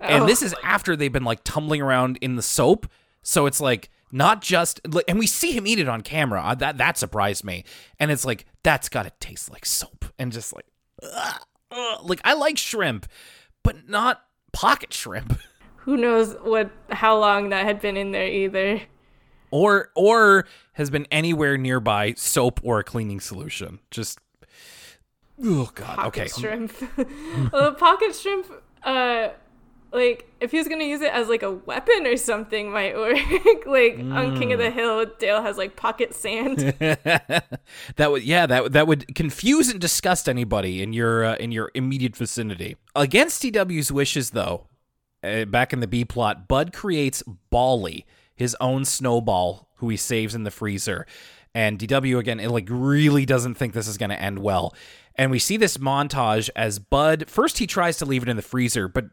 and 0.00 0.24
Oh. 0.24 0.26
this 0.26 0.42
is 0.42 0.54
after 0.64 0.96
they've 0.96 1.12
been 1.12 1.22
like 1.24 1.44
tumbling 1.44 1.82
around 1.82 2.18
in 2.20 2.34
the 2.36 2.42
soap. 2.42 2.86
So 3.22 3.44
it's 3.46 3.60
like 3.60 3.90
not 4.10 4.40
just, 4.40 4.80
and 5.06 5.18
we 5.18 5.26
see 5.26 5.52
him 5.52 5.66
eat 5.66 5.78
it 5.78 5.86
on 5.88 6.00
camera. 6.00 6.40
Uh, 6.42 6.54
That 6.54 6.78
that 6.78 6.96
surprised 6.96 7.44
me. 7.44 7.64
And 8.00 8.10
it's 8.10 8.24
like 8.24 8.46
that's 8.62 8.88
got 8.88 9.02
to 9.02 9.12
taste 9.20 9.50
like 9.52 9.66
soap, 9.66 10.06
and 10.18 10.32
just 10.32 10.54
like, 10.54 10.64
ugh, 11.02 11.40
ugh. 11.70 12.00
like 12.08 12.22
I 12.24 12.32
like 12.32 12.56
shrimp, 12.56 13.06
but 13.62 13.86
not 13.88 14.22
pocket 14.52 14.94
shrimp. 14.94 15.38
Who 15.84 15.96
knows 15.98 16.34
what 16.42 16.70
how 16.90 17.18
long 17.18 17.50
that 17.50 17.64
had 17.66 17.80
been 17.80 17.98
in 17.98 18.12
there 18.12 18.28
either. 18.28 18.80
Or 19.50 19.90
or 19.94 20.46
has 20.74 20.90
been 20.90 21.06
anywhere 21.10 21.56
nearby 21.56 22.14
soap 22.14 22.60
or 22.62 22.78
a 22.80 22.84
cleaning 22.84 23.20
solution. 23.20 23.78
Just 23.90 24.18
oh 25.42 25.70
god. 25.74 25.96
Pocket 25.96 26.08
okay. 26.08 26.28
shrimp. 26.40 26.72
well, 27.52 27.70
the 27.70 27.76
pocket 27.78 28.14
shrimp, 28.14 28.46
uh, 28.84 29.28
like 29.92 30.30
if 30.40 30.50
he 30.50 30.58
was 30.58 30.68
gonna 30.68 30.84
use 30.84 31.00
it 31.00 31.12
as 31.12 31.28
like 31.28 31.42
a 31.42 31.50
weapon 31.52 32.06
or 32.06 32.16
something, 32.16 32.70
might 32.70 32.94
work. 32.94 33.16
like 33.66 33.98
on 33.98 34.38
King 34.38 34.50
Mm. 34.50 34.52
of 34.52 34.58
the 34.58 34.70
Hill, 34.70 35.06
Dale 35.18 35.40
has 35.42 35.56
like 35.56 35.76
pocket 35.76 36.14
sand. 36.14 36.58
that 36.78 38.10
would 38.10 38.22
yeah 38.22 38.46
that 38.46 38.62
would- 38.64 38.72
that 38.74 38.86
would 38.86 39.14
confuse 39.14 39.70
and 39.70 39.80
disgust 39.80 40.28
anybody 40.28 40.82
in 40.82 40.92
your 40.92 41.24
uh, 41.24 41.36
in 41.36 41.52
your 41.52 41.70
immediate 41.74 42.16
vicinity. 42.16 42.76
Against 42.94 43.42
DW's 43.42 43.90
wishes, 43.90 44.30
though, 44.30 44.66
uh, 45.22 45.46
back 45.46 45.72
in 45.72 45.80
the 45.80 45.86
B 45.86 46.04
plot, 46.04 46.48
Bud 46.48 46.72
creates 46.72 47.22
Bally, 47.50 48.04
his 48.38 48.56
own 48.60 48.84
snowball, 48.84 49.68
who 49.76 49.88
he 49.88 49.96
saves 49.96 50.32
in 50.32 50.44
the 50.44 50.50
freezer. 50.52 51.06
And 51.54 51.76
DW 51.76 52.18
again, 52.18 52.38
it 52.38 52.50
like 52.50 52.68
really 52.70 53.26
doesn't 53.26 53.56
think 53.56 53.72
this 53.72 53.88
is 53.88 53.98
going 53.98 54.10
to 54.10 54.22
end 54.22 54.38
well. 54.38 54.74
And 55.16 55.32
we 55.32 55.40
see 55.40 55.56
this 55.56 55.76
montage 55.76 56.48
as 56.54 56.78
Bud 56.78 57.24
first 57.28 57.58
he 57.58 57.66
tries 57.66 57.96
to 57.98 58.06
leave 58.06 58.22
it 58.22 58.28
in 58.28 58.36
the 58.36 58.42
freezer, 58.42 58.86
but 58.86 59.06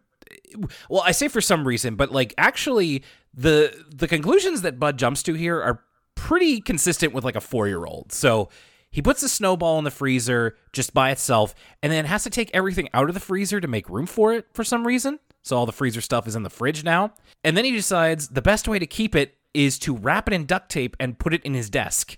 well, 0.89 1.01
I 1.03 1.11
say 1.11 1.27
for 1.27 1.41
some 1.41 1.67
reason, 1.67 1.95
but 1.95 2.11
like 2.11 2.35
actually 2.37 3.03
the 3.33 3.83
the 3.89 4.07
conclusions 4.07 4.61
that 4.61 4.79
Bud 4.79 4.99
jumps 4.99 5.23
to 5.23 5.33
here 5.33 5.59
are 5.59 5.81
pretty 6.13 6.61
consistent 6.61 7.13
with 7.13 7.23
like 7.23 7.35
a 7.35 7.39
4-year-old. 7.39 8.11
So 8.11 8.49
he 8.91 9.01
puts 9.01 9.21
the 9.21 9.29
snowball 9.29 9.79
in 9.79 9.83
the 9.83 9.91
freezer 9.91 10.55
just 10.71 10.93
by 10.93 11.09
itself 11.09 11.55
and 11.81 11.91
then 11.91 12.05
has 12.05 12.23
to 12.25 12.29
take 12.29 12.51
everything 12.53 12.89
out 12.93 13.09
of 13.09 13.15
the 13.15 13.19
freezer 13.19 13.59
to 13.59 13.67
make 13.67 13.89
room 13.89 14.05
for 14.05 14.33
it 14.33 14.45
for 14.53 14.63
some 14.63 14.85
reason. 14.85 15.19
So 15.45 15.55
all 15.55 15.67
the 15.67 15.71
freezer 15.71 16.01
stuff 16.01 16.27
is 16.27 16.35
in 16.35 16.41
the 16.41 16.49
fridge 16.49 16.83
now. 16.83 17.13
And 17.43 17.55
then 17.55 17.65
he 17.65 17.71
decides 17.71 18.29
the 18.29 18.41
best 18.41 18.67
way 18.67 18.79
to 18.79 18.87
keep 18.87 19.15
it 19.15 19.37
is 19.53 19.77
to 19.79 19.95
wrap 19.95 20.27
it 20.27 20.33
in 20.33 20.45
duct 20.45 20.69
tape 20.69 20.97
and 20.99 21.19
put 21.19 21.35
it 21.35 21.43
in 21.43 21.53
his 21.53 21.69
desk. 21.69 22.17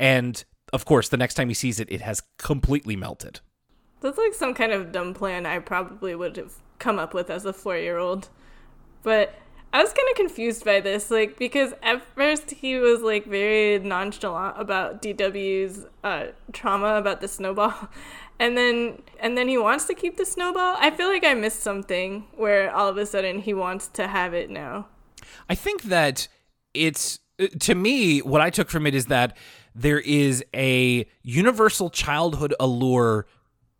And 0.00 0.44
of 0.72 0.84
course, 0.84 1.08
the 1.08 1.16
next 1.16 1.34
time 1.34 1.46
he 1.46 1.54
sees 1.54 1.78
it, 1.78 1.90
it 1.90 2.00
has 2.00 2.22
completely 2.36 2.96
melted. 2.96 3.38
That's 4.00 4.18
like 4.18 4.34
some 4.34 4.54
kind 4.54 4.72
of 4.72 4.90
dumb 4.90 5.14
plan 5.14 5.46
I 5.46 5.60
probably 5.60 6.16
would 6.16 6.36
have 6.36 6.54
come 6.80 6.98
up 6.98 7.14
with 7.14 7.30
as 7.30 7.44
a 7.44 7.52
four 7.52 7.76
year 7.76 7.96
old. 7.96 8.28
But 9.04 9.34
I 9.74 9.82
was 9.82 9.92
kind 9.92 10.08
of 10.08 10.16
confused 10.16 10.64
by 10.64 10.78
this, 10.78 11.10
like 11.10 11.36
because 11.36 11.74
at 11.82 12.00
first 12.14 12.52
he 12.52 12.76
was 12.76 13.00
like 13.00 13.26
very 13.26 13.80
nonchalant 13.80 14.54
about 14.56 15.02
DW's 15.02 15.84
uh, 16.04 16.26
trauma 16.52 16.94
about 16.94 17.20
the 17.20 17.26
snowball, 17.26 17.88
and 18.38 18.56
then 18.56 19.02
and 19.18 19.36
then 19.36 19.48
he 19.48 19.58
wants 19.58 19.86
to 19.86 19.94
keep 19.94 20.16
the 20.16 20.24
snowball. 20.24 20.76
I 20.78 20.92
feel 20.92 21.08
like 21.08 21.24
I 21.24 21.34
missed 21.34 21.60
something 21.60 22.24
where 22.36 22.72
all 22.72 22.86
of 22.86 22.96
a 22.98 23.04
sudden 23.04 23.40
he 23.40 23.52
wants 23.52 23.88
to 23.88 24.06
have 24.06 24.32
it 24.32 24.48
now. 24.48 24.86
I 25.48 25.56
think 25.56 25.82
that 25.82 26.28
it's 26.72 27.18
to 27.58 27.74
me 27.74 28.20
what 28.20 28.40
I 28.40 28.50
took 28.50 28.70
from 28.70 28.86
it 28.86 28.94
is 28.94 29.06
that 29.06 29.36
there 29.74 29.98
is 29.98 30.44
a 30.54 31.04
universal 31.24 31.90
childhood 31.90 32.54
allure 32.60 33.26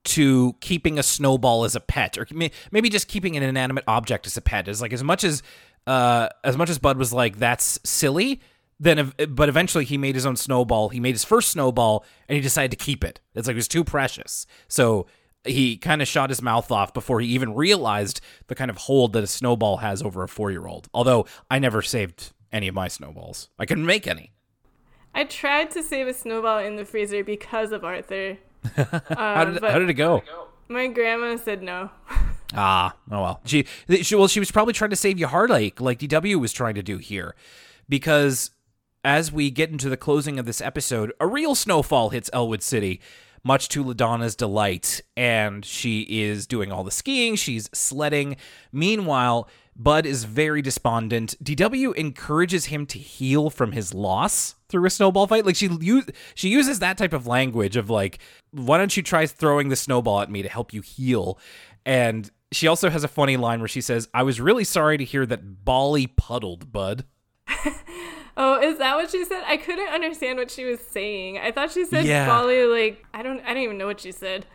to 0.04 0.54
keeping 0.60 0.98
a 0.98 1.02
snowball 1.02 1.64
as 1.64 1.74
a 1.74 1.80
pet 1.80 2.18
or 2.18 2.26
maybe 2.70 2.90
just 2.90 3.08
keeping 3.08 3.36
an 3.36 3.42
inanimate 3.42 3.84
object 3.86 4.26
as 4.26 4.36
a 4.36 4.42
pet 4.42 4.68
is 4.68 4.82
like 4.82 4.92
as 4.92 5.02
much 5.02 5.24
as 5.24 5.42
uh, 5.86 6.28
as 6.42 6.56
much 6.56 6.70
as 6.70 6.78
Bud 6.78 6.96
was 6.96 7.12
like, 7.12 7.38
"That's 7.38 7.78
silly," 7.84 8.40
then 8.80 9.12
but 9.28 9.48
eventually 9.48 9.84
he 9.84 9.98
made 9.98 10.14
his 10.14 10.26
own 10.26 10.36
snowball. 10.36 10.88
He 10.88 11.00
made 11.00 11.14
his 11.14 11.24
first 11.24 11.50
snowball, 11.50 12.04
and 12.28 12.36
he 12.36 12.42
decided 12.42 12.70
to 12.70 12.82
keep 12.84 13.04
it. 13.04 13.20
It's 13.34 13.46
like 13.46 13.54
it 13.54 13.56
was 13.56 13.68
too 13.68 13.84
precious, 13.84 14.46
so 14.68 15.06
he 15.44 15.76
kind 15.76 16.00
of 16.00 16.08
shot 16.08 16.30
his 16.30 16.40
mouth 16.40 16.70
off 16.70 16.94
before 16.94 17.20
he 17.20 17.28
even 17.28 17.54
realized 17.54 18.20
the 18.46 18.54
kind 18.54 18.70
of 18.70 18.78
hold 18.78 19.12
that 19.12 19.22
a 19.22 19.26
snowball 19.26 19.78
has 19.78 20.02
over 20.02 20.22
a 20.22 20.28
four-year-old. 20.28 20.88
Although 20.94 21.26
I 21.50 21.58
never 21.58 21.82
saved 21.82 22.32
any 22.50 22.66
of 22.68 22.74
my 22.74 22.88
snowballs, 22.88 23.50
I 23.58 23.66
couldn't 23.66 23.84
make 23.84 24.06
any. 24.06 24.32
I 25.14 25.24
tried 25.24 25.70
to 25.72 25.82
save 25.82 26.08
a 26.08 26.14
snowball 26.14 26.58
in 26.58 26.76
the 26.76 26.84
freezer 26.84 27.22
because 27.22 27.72
of 27.72 27.84
Arthur. 27.84 28.38
How, 28.76 29.44
did, 29.44 29.62
how 29.62 29.78
did 29.78 29.90
it 29.90 29.94
go? 29.94 30.22
My 30.68 30.86
grandma 30.86 31.36
said 31.36 31.62
no. 31.62 31.90
Ah, 32.54 32.96
oh 33.10 33.22
well. 33.22 33.40
She, 33.44 33.66
she, 34.02 34.14
well, 34.14 34.28
she 34.28 34.40
was 34.40 34.50
probably 34.50 34.72
trying 34.72 34.90
to 34.90 34.96
save 34.96 35.18
you 35.18 35.26
heartache, 35.26 35.80
like 35.80 35.98
DW 35.98 36.40
was 36.40 36.52
trying 36.52 36.74
to 36.74 36.82
do 36.82 36.98
here, 36.98 37.34
because 37.88 38.50
as 39.04 39.30
we 39.30 39.50
get 39.50 39.70
into 39.70 39.88
the 39.88 39.96
closing 39.96 40.38
of 40.38 40.46
this 40.46 40.60
episode, 40.60 41.12
a 41.20 41.26
real 41.26 41.54
snowfall 41.54 42.10
hits 42.10 42.30
Elwood 42.32 42.62
City, 42.62 43.00
much 43.42 43.68
to 43.68 43.84
Ladonna's 43.84 44.34
delight, 44.34 45.02
and 45.16 45.64
she 45.64 46.02
is 46.08 46.46
doing 46.46 46.72
all 46.72 46.82
the 46.82 46.90
skiing. 46.90 47.36
She's 47.36 47.68
sledding. 47.74 48.36
Meanwhile, 48.72 49.48
Bud 49.76 50.06
is 50.06 50.24
very 50.24 50.62
despondent. 50.62 51.34
DW 51.44 51.94
encourages 51.96 52.66
him 52.66 52.86
to 52.86 52.98
heal 52.98 53.50
from 53.50 53.72
his 53.72 53.92
loss 53.92 54.54
through 54.68 54.86
a 54.86 54.90
snowball 54.90 55.26
fight. 55.26 55.44
Like 55.44 55.56
she 55.56 55.66
use, 55.66 56.06
she 56.34 56.48
uses 56.48 56.78
that 56.78 56.96
type 56.96 57.12
of 57.12 57.26
language 57.26 57.76
of 57.76 57.90
like, 57.90 58.18
"Why 58.52 58.78
don't 58.78 58.96
you 58.96 59.02
try 59.02 59.26
throwing 59.26 59.68
the 59.68 59.76
snowball 59.76 60.20
at 60.20 60.30
me 60.30 60.42
to 60.42 60.48
help 60.48 60.72
you 60.72 60.80
heal?" 60.80 61.38
And 61.84 62.30
she 62.54 62.66
also 62.66 62.90
has 62.90 63.04
a 63.04 63.08
funny 63.08 63.36
line 63.36 63.60
where 63.60 63.68
she 63.68 63.80
says, 63.80 64.08
"I 64.14 64.22
was 64.22 64.40
really 64.40 64.64
sorry 64.64 64.98
to 64.98 65.04
hear 65.04 65.26
that 65.26 65.64
Bali 65.64 66.06
puddled, 66.06 66.72
bud." 66.72 67.04
oh, 68.36 68.60
is 68.60 68.78
that 68.78 68.96
what 68.96 69.10
she 69.10 69.24
said? 69.24 69.42
I 69.46 69.56
couldn't 69.56 69.88
understand 69.88 70.38
what 70.38 70.50
she 70.50 70.64
was 70.64 70.80
saying. 70.80 71.38
I 71.38 71.50
thought 71.50 71.70
she 71.70 71.84
said 71.84 72.04
yeah. 72.04 72.26
Bali 72.26 72.64
like 72.64 73.04
I 73.12 73.22
don't 73.22 73.40
I 73.40 73.54
don't 73.54 73.62
even 73.62 73.78
know 73.78 73.86
what 73.86 74.00
she 74.00 74.12
said. 74.12 74.46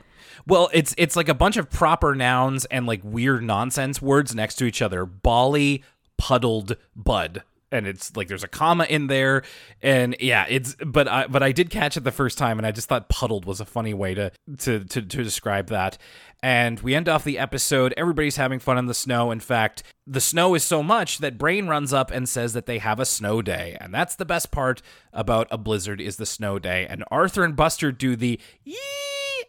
Well, 0.47 0.69
it's 0.73 0.95
it's 0.97 1.15
like 1.15 1.29
a 1.29 1.33
bunch 1.33 1.57
of 1.57 1.69
proper 1.69 2.15
nouns 2.15 2.65
and 2.65 2.85
like 2.85 3.01
weird 3.03 3.43
nonsense 3.43 4.01
words 4.01 4.33
next 4.33 4.55
to 4.55 4.65
each 4.65 4.81
other. 4.81 5.05
Bali 5.05 5.83
puddled 6.17 6.75
bud 6.95 7.43
and 7.71 7.87
it's 7.87 8.15
like 8.15 8.27
there's 8.27 8.43
a 8.43 8.47
comma 8.47 8.85
in 8.85 9.07
there 9.07 9.43
and 9.81 10.15
yeah 10.19 10.45
it's 10.49 10.75
but 10.85 11.07
i 11.07 11.27
but 11.27 11.43
i 11.43 11.51
did 11.51 11.69
catch 11.69 11.97
it 11.97 12.03
the 12.03 12.11
first 12.11 12.37
time 12.37 12.57
and 12.57 12.65
i 12.65 12.71
just 12.71 12.89
thought 12.89 13.09
puddled 13.09 13.45
was 13.45 13.59
a 13.59 13.65
funny 13.65 13.93
way 13.93 14.13
to 14.13 14.31
to 14.57 14.83
to, 14.85 15.01
to 15.01 15.23
describe 15.23 15.67
that 15.67 15.97
and 16.41 16.79
we 16.79 16.95
end 16.95 17.09
off 17.09 17.23
the 17.23 17.37
episode. 17.37 17.93
Everybody's 17.97 18.37
having 18.37 18.59
fun 18.59 18.77
in 18.77 18.85
the 18.85 18.93
snow. 18.93 19.31
In 19.31 19.41
fact, 19.41 19.83
the 20.07 20.21
snow 20.21 20.55
is 20.55 20.63
so 20.63 20.81
much 20.81 21.17
that 21.17 21.37
Brain 21.37 21.67
runs 21.67 21.91
up 21.91 22.11
and 22.11 22.29
says 22.29 22.53
that 22.53 22.65
they 22.65 22.77
have 22.77 22.99
a 22.99 23.05
snow 23.05 23.41
day. 23.41 23.75
And 23.79 23.93
that's 23.93 24.15
the 24.15 24.25
best 24.25 24.49
part 24.49 24.81
about 25.11 25.47
a 25.51 25.57
blizzard 25.57 25.99
is 25.99 26.15
the 26.15 26.25
snow 26.25 26.57
day. 26.57 26.87
And 26.89 27.03
Arthur 27.11 27.43
and 27.43 27.55
Buster 27.55 27.91
do 27.91 28.15
the 28.15 28.39
yee 28.63 28.77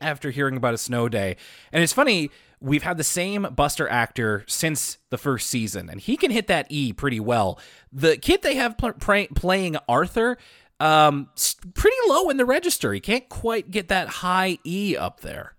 after 0.00 0.30
hearing 0.30 0.56
about 0.56 0.74
a 0.74 0.78
snow 0.78 1.08
day. 1.08 1.36
And 1.72 1.82
it's 1.82 1.92
funny, 1.92 2.30
we've 2.60 2.82
had 2.82 2.96
the 2.96 3.04
same 3.04 3.42
Buster 3.54 3.88
actor 3.88 4.44
since 4.46 4.98
the 5.10 5.18
first 5.18 5.48
season, 5.48 5.88
and 5.88 6.00
he 6.00 6.16
can 6.16 6.30
hit 6.30 6.46
that 6.48 6.66
E 6.68 6.92
pretty 6.92 7.20
well. 7.20 7.58
The 7.92 8.16
kid 8.16 8.42
they 8.42 8.56
have 8.56 8.76
pl- 8.78 8.92
playing 8.92 9.76
Arthur, 9.88 10.38
um, 10.78 11.28
pretty 11.74 11.96
low 12.06 12.30
in 12.30 12.36
the 12.36 12.44
register. 12.44 12.92
He 12.92 13.00
can't 13.00 13.28
quite 13.28 13.70
get 13.70 13.88
that 13.88 14.08
high 14.08 14.58
E 14.64 14.96
up 14.96 15.20
there. 15.20 15.54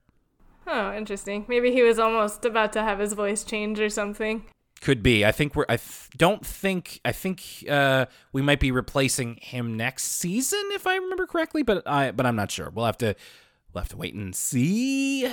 Oh, 0.68 0.96
interesting. 0.96 1.46
Maybe 1.48 1.72
he 1.72 1.84
was 1.84 2.00
almost 2.00 2.46
about 2.46 2.72
to 2.74 2.82
have 2.82 3.00
his 3.00 3.14
voice 3.14 3.44
change 3.44 3.80
or 3.80 3.90
something. 3.90 4.46
Could 4.80 5.04
be. 5.04 5.24
I 5.26 5.32
think 5.32 5.56
we're. 5.56 5.66
I 5.70 5.78
don't 6.18 6.44
think. 6.46 7.02
I 7.06 7.12
think 7.12 7.66
uh, 7.70 8.08
we 8.34 8.42
might 8.42 8.60
be 8.60 8.72
replacing 8.72 9.36
him 9.36 9.78
next 9.78 10.06
season, 10.06 10.62
if 10.72 10.88
I 10.88 10.96
remember 10.96 11.28
correctly. 11.28 11.62
But 11.62 11.88
I. 11.88 12.10
But 12.12 12.26
I'm 12.26 12.36
not 12.36 12.50
sure. 12.50 12.72
We'll 12.72 12.86
have 12.86 12.98
to. 12.98 13.16
We'll 13.74 13.84
have 13.84 13.90
to 13.90 13.98
wait 13.98 14.16
and 14.16 14.36
see. 14.36 15.32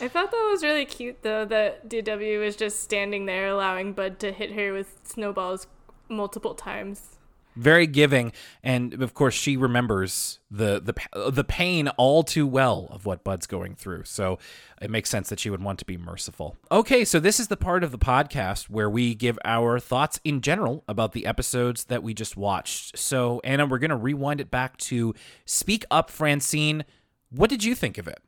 I 0.00 0.08
thought 0.08 0.30
that 0.30 0.48
was 0.50 0.62
really 0.62 0.84
cute, 0.84 1.22
though, 1.22 1.44
that 1.46 1.88
DW 1.88 2.40
was 2.40 2.56
just 2.56 2.82
standing 2.82 3.26
there, 3.26 3.48
allowing 3.48 3.92
Bud 3.92 4.18
to 4.20 4.32
hit 4.32 4.52
her 4.52 4.72
with 4.72 5.00
snowballs 5.04 5.66
multiple 6.08 6.54
times 6.54 7.18
very 7.58 7.86
giving, 7.86 8.32
and 8.62 9.02
of 9.02 9.14
course 9.14 9.34
she 9.34 9.56
remembers 9.56 10.38
the 10.50 10.80
the 10.80 11.30
the 11.30 11.44
pain 11.44 11.88
all 11.96 12.22
too 12.22 12.46
well 12.46 12.86
of 12.90 13.04
what 13.04 13.24
Bud's 13.24 13.46
going 13.46 13.74
through. 13.74 14.04
So 14.04 14.38
it 14.80 14.90
makes 14.90 15.10
sense 15.10 15.28
that 15.28 15.40
she 15.40 15.50
would 15.50 15.62
want 15.62 15.80
to 15.80 15.84
be 15.84 15.96
merciful. 15.96 16.56
Okay, 16.70 17.04
so 17.04 17.18
this 17.18 17.40
is 17.40 17.48
the 17.48 17.56
part 17.56 17.82
of 17.82 17.90
the 17.90 17.98
podcast 17.98 18.70
where 18.70 18.88
we 18.88 19.14
give 19.14 19.38
our 19.44 19.80
thoughts 19.80 20.20
in 20.24 20.40
general 20.40 20.84
about 20.86 21.12
the 21.12 21.26
episodes 21.26 21.84
that 21.84 22.02
we 22.02 22.14
just 22.14 22.36
watched. 22.36 22.96
So 22.96 23.40
Anna, 23.42 23.66
we're 23.66 23.78
gonna 23.78 23.96
rewind 23.96 24.40
it 24.40 24.50
back 24.50 24.76
to 24.78 25.14
Speak 25.44 25.84
Up, 25.90 26.10
Francine. 26.10 26.84
What 27.30 27.50
did 27.50 27.64
you 27.64 27.74
think 27.74 27.98
of 27.98 28.06
it? 28.06 28.20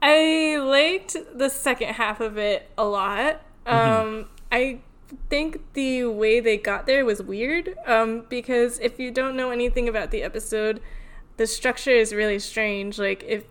I 0.00 0.56
liked 0.58 1.16
the 1.34 1.48
second 1.48 1.94
half 1.94 2.20
of 2.20 2.38
it 2.38 2.70
a 2.78 2.84
lot. 2.84 3.42
Mm-hmm. 3.66 4.08
Um, 4.08 4.28
I 4.50 4.80
think 5.28 5.60
the 5.72 6.04
way 6.04 6.40
they 6.40 6.56
got 6.56 6.86
there 6.86 7.04
was 7.04 7.22
weird 7.22 7.74
um, 7.86 8.24
because 8.28 8.78
if 8.78 8.98
you 8.98 9.10
don't 9.10 9.36
know 9.36 9.50
anything 9.50 9.88
about 9.88 10.10
the 10.10 10.22
episode, 10.22 10.80
the 11.36 11.46
structure 11.46 11.90
is 11.90 12.12
really 12.12 12.38
strange. 12.38 12.98
Like, 12.98 13.24
if 13.26 13.44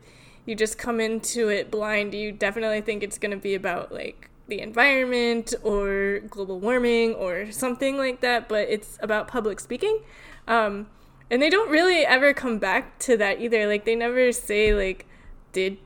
you 0.46 0.56
just 0.56 0.78
come 0.78 1.00
into 1.00 1.50
it 1.50 1.70
blind, 1.70 2.14
you 2.14 2.32
definitely 2.32 2.82
think 2.82 3.04
it's 3.04 3.18
going 3.18 3.32
to 3.32 3.38
be 3.38 3.54
about 3.56 3.92
like 3.92 4.30
the 4.48 4.62
environment 4.62 5.54
or 5.64 6.20
global 6.30 6.60
warming 6.60 7.14
or 7.14 7.52
something 7.52 7.98
like 7.98 8.22
that, 8.22 8.48
but 8.48 8.70
it's 8.70 8.98
about 9.02 9.28
public 9.28 9.60
speaking. 9.60 10.00
Um, 10.48 10.88
and 11.30 11.42
they 11.42 11.50
don't 11.50 11.70
really 11.70 12.06
ever 12.06 12.34
come 12.34 12.58
back 12.58 12.98
to 13.00 13.18
that 13.18 13.42
either. 13.42 13.68
Like, 13.68 13.84
they 13.84 13.96
never 13.96 14.32
say, 14.32 14.74
like, 14.74 15.06
did 15.52 15.78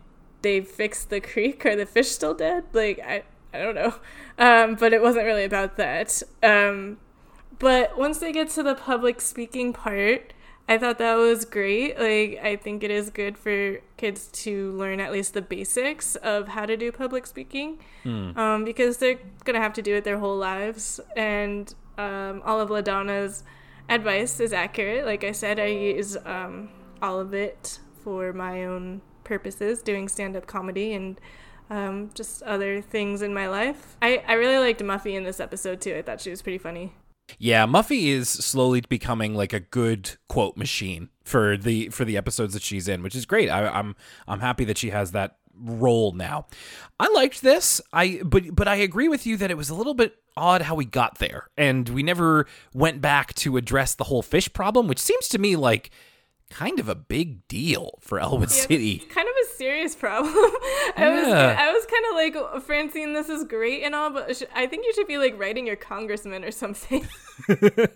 they 0.42 0.62
fixed 0.62 1.10
the 1.10 1.22
creek? 1.22 1.66
Are 1.66 1.76
the 1.76 1.86
fish 1.86 2.10
still 2.10 2.34
dead? 2.34 2.66
Like, 2.74 3.00
I, 3.00 3.24
I 3.54 3.60
don't 3.60 3.76
know. 3.76 3.96
Um, 4.38 4.76
but 4.76 4.94
it 4.94 5.02
wasn't 5.02 5.26
really 5.26 5.44
about 5.44 5.78
that. 5.78 6.24
Um, 6.42 6.98
but 7.60 7.98
once 7.98 8.18
they 8.18 8.32
get 8.32 8.50
to 8.52 8.64
the 8.64 8.76
public 8.76 9.22
speaking 9.22 9.72
part, 9.74 10.34
I 10.68 10.78
thought 10.78 10.98
that 11.00 11.16
was 11.16 11.46
great. 11.46 12.00
Like, 12.00 12.40
I 12.44 12.56
think 12.56 12.84
it 12.84 12.92
is 12.92 13.10
good 13.10 13.38
for 13.38 13.82
kids 13.98 14.30
to 14.44 14.72
learn 14.72 15.00
at 15.00 15.12
least 15.12 15.34
the 15.34 15.42
basics 15.42 16.16
of 16.16 16.48
how 16.48 16.66
to 16.66 16.78
do 16.78 16.92
public 16.92 17.28
speaking 17.28 17.80
hmm. 18.04 18.38
um, 18.38 18.64
because 18.64 18.98
they're 18.98 19.20
going 19.44 19.56
to 19.56 19.60
have 19.60 19.74
to 19.74 19.82
do 19.82 19.96
it 19.96 20.04
their 20.04 20.18
whole 20.18 20.38
lives. 20.38 21.00
And 21.16 21.74
um, 21.98 22.42
all 22.46 22.60
of 22.60 22.70
LaDonna's 22.70 23.44
advice 23.90 24.40
is 24.40 24.54
accurate. 24.54 25.06
Like 25.06 25.24
I 25.24 25.34
said, 25.34 25.60
I 25.60 25.68
use 25.68 26.18
um, 26.26 26.70
all 27.02 27.20
of 27.20 27.34
it 27.34 27.80
for 28.04 28.34
my 28.34 28.66
own 28.66 29.02
purposes, 29.32 29.82
doing 29.82 30.10
stand 30.10 30.36
up 30.36 30.46
comedy 30.46 30.94
and 30.94 31.22
um, 31.70 32.10
just 32.14 32.44
other 32.44 32.82
things 32.82 33.22
in 33.22 33.34
my 33.34 33.48
life. 33.48 33.96
I, 34.02 34.22
I 34.28 34.34
really 34.34 34.60
liked 34.60 34.82
Muffy 34.82 35.16
in 35.16 35.24
this 35.24 35.40
episode 35.40 35.80
too. 35.80 35.96
I 35.96 36.02
thought 36.02 36.20
she 36.20 36.30
was 36.30 36.42
pretty 36.42 36.58
funny. 36.58 36.94
Yeah, 37.40 37.66
Muffy 37.66 38.08
is 38.08 38.28
slowly 38.28 38.82
becoming 38.82 39.34
like 39.34 39.54
a 39.54 39.62
good 39.62 40.18
quote 40.28 40.58
machine 40.58 41.08
for 41.24 41.56
the 41.56 41.88
for 41.90 42.04
the 42.04 42.18
episodes 42.18 42.54
that 42.56 42.62
she's 42.62 42.90
in, 42.90 43.04
which 43.04 43.16
is 43.16 43.26
great. 43.26 43.48
I, 43.48 43.68
I'm 43.70 43.96
I'm 44.28 44.42
happy 44.42 44.66
that 44.66 44.78
she 44.78 44.90
has 44.90 45.14
that 45.14 45.38
role 45.56 46.12
now. 46.12 46.48
I 47.00 47.08
liked 47.08 47.42
this. 47.42 47.80
I 47.94 48.20
but 48.26 48.54
but 48.54 48.68
I 48.68 48.76
agree 48.76 49.08
with 49.08 49.26
you 49.26 49.38
that 49.38 49.50
it 49.50 49.56
was 49.56 49.70
a 49.70 49.76
little 49.76 49.94
bit 49.94 50.18
odd 50.36 50.64
how 50.64 50.76
we 50.76 50.84
got 50.84 51.20
there, 51.20 51.48
and 51.58 51.88
we 51.88 52.04
never 52.04 52.48
went 52.74 53.00
back 53.00 53.34
to 53.36 53.56
address 53.56 53.96
the 53.96 54.06
whole 54.06 54.22
fish 54.22 54.52
problem, 54.52 54.90
which 54.90 55.00
seems 55.00 55.30
to 55.30 55.40
me 55.40 55.56
like 55.56 55.90
kind 56.52 56.80
of 56.80 56.90
a 56.90 56.96
big 56.96 57.48
deal 57.48 57.98
for 58.02 58.20
Elwood 58.20 58.50
yeah, 58.50 58.68
City. 58.68 58.98
Kind 59.00 59.28
of 59.28 59.36
a 59.44 59.56
serious 59.56 59.96
problem. 59.96 60.34
I 60.36 60.94
yeah. 60.98 61.16
was 61.16 61.28
I 61.60 61.72
was 61.72 61.86
kind 61.86 62.06
of 62.10 62.54
like 62.54 62.64
Francine, 62.64 63.14
this 63.14 63.30
is 63.30 63.46
great 63.46 63.84
and 63.84 63.96
all, 63.96 64.10
but 64.12 64.44
I 64.54 64.68
think 64.68 64.86
you 64.86 64.94
should 64.94 65.08
be 65.08 65.18
like 65.18 65.40
writing 65.40 65.66
your 65.66 65.76
congressman 65.76 66.44
or 66.44 66.52
something. 66.52 67.08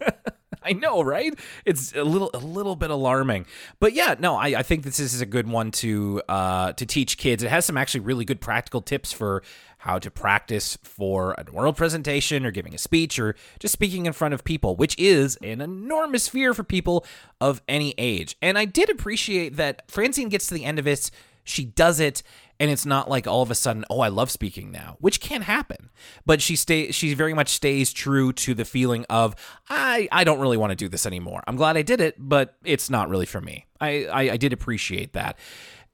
I 0.63 0.73
know, 0.73 1.03
right? 1.03 1.37
It's 1.63 1.93
a 1.93 2.03
little 2.03 2.31
a 2.33 2.39
little 2.39 2.75
bit 2.75 2.89
alarming. 2.89 3.45
But 3.79 3.93
yeah, 3.93 4.15
no, 4.17 4.35
I, 4.35 4.47
I 4.47 4.63
think 4.63 4.83
this 4.83 4.99
is 4.99 5.21
a 5.21 5.25
good 5.25 5.47
one 5.47 5.69
to 5.71 6.23
uh, 6.27 6.73
to 6.73 6.85
teach 6.85 7.17
kids. 7.17 7.43
It 7.43 7.49
has 7.49 7.65
some 7.65 7.77
actually 7.77 7.99
really 8.01 8.25
good 8.25 8.41
practical 8.41 8.81
tips 8.81 9.13
for 9.13 9.43
how 9.85 9.99
to 9.99 10.09
practice 10.09 10.79
for 10.81 11.33
an 11.37 11.47
oral 11.53 11.71
presentation 11.71 12.43
or 12.43 12.49
giving 12.49 12.73
a 12.73 12.77
speech 12.77 13.19
or 13.19 13.35
just 13.59 13.71
speaking 13.71 14.07
in 14.07 14.13
front 14.13 14.33
of 14.33 14.43
people, 14.43 14.75
which 14.75 14.97
is 14.97 15.35
an 15.43 15.61
enormous 15.61 16.27
fear 16.27 16.55
for 16.55 16.63
people 16.63 17.05
of 17.39 17.61
any 17.67 17.93
age. 17.99 18.35
And 18.41 18.57
I 18.57 18.65
did 18.65 18.89
appreciate 18.89 19.57
that 19.57 19.83
Francine 19.89 20.29
gets 20.29 20.47
to 20.47 20.55
the 20.55 20.65
end 20.65 20.79
of 20.79 20.87
it, 20.87 21.11
she 21.43 21.65
does 21.65 21.99
it, 21.99 22.23
and 22.59 22.71
it's 22.71 22.85
not 22.85 23.09
like 23.09 23.27
all 23.27 23.41
of 23.41 23.51
a 23.51 23.55
sudden, 23.55 23.85
oh, 23.89 23.99
I 23.99 24.07
love 24.07 24.31
speaking 24.31 24.71
now, 24.71 24.97
which 24.99 25.19
can 25.19 25.41
happen. 25.41 25.89
But 26.25 26.41
she 26.41 26.55
stay 26.55 26.91
she 26.91 27.13
very 27.13 27.33
much 27.33 27.49
stays 27.49 27.91
true 27.91 28.31
to 28.33 28.53
the 28.53 28.65
feeling 28.65 29.05
of 29.09 29.35
I 29.69 30.07
I 30.11 30.23
don't 30.23 30.39
really 30.39 30.57
want 30.57 30.71
to 30.71 30.75
do 30.75 30.87
this 30.87 31.05
anymore. 31.05 31.43
I'm 31.47 31.55
glad 31.55 31.77
I 31.77 31.81
did 31.81 32.01
it, 32.01 32.15
but 32.17 32.55
it's 32.63 32.89
not 32.89 33.09
really 33.09 33.25
for 33.25 33.41
me. 33.41 33.65
I 33.79 34.05
I, 34.05 34.21
I 34.31 34.37
did 34.37 34.53
appreciate 34.53 35.13
that. 35.13 35.37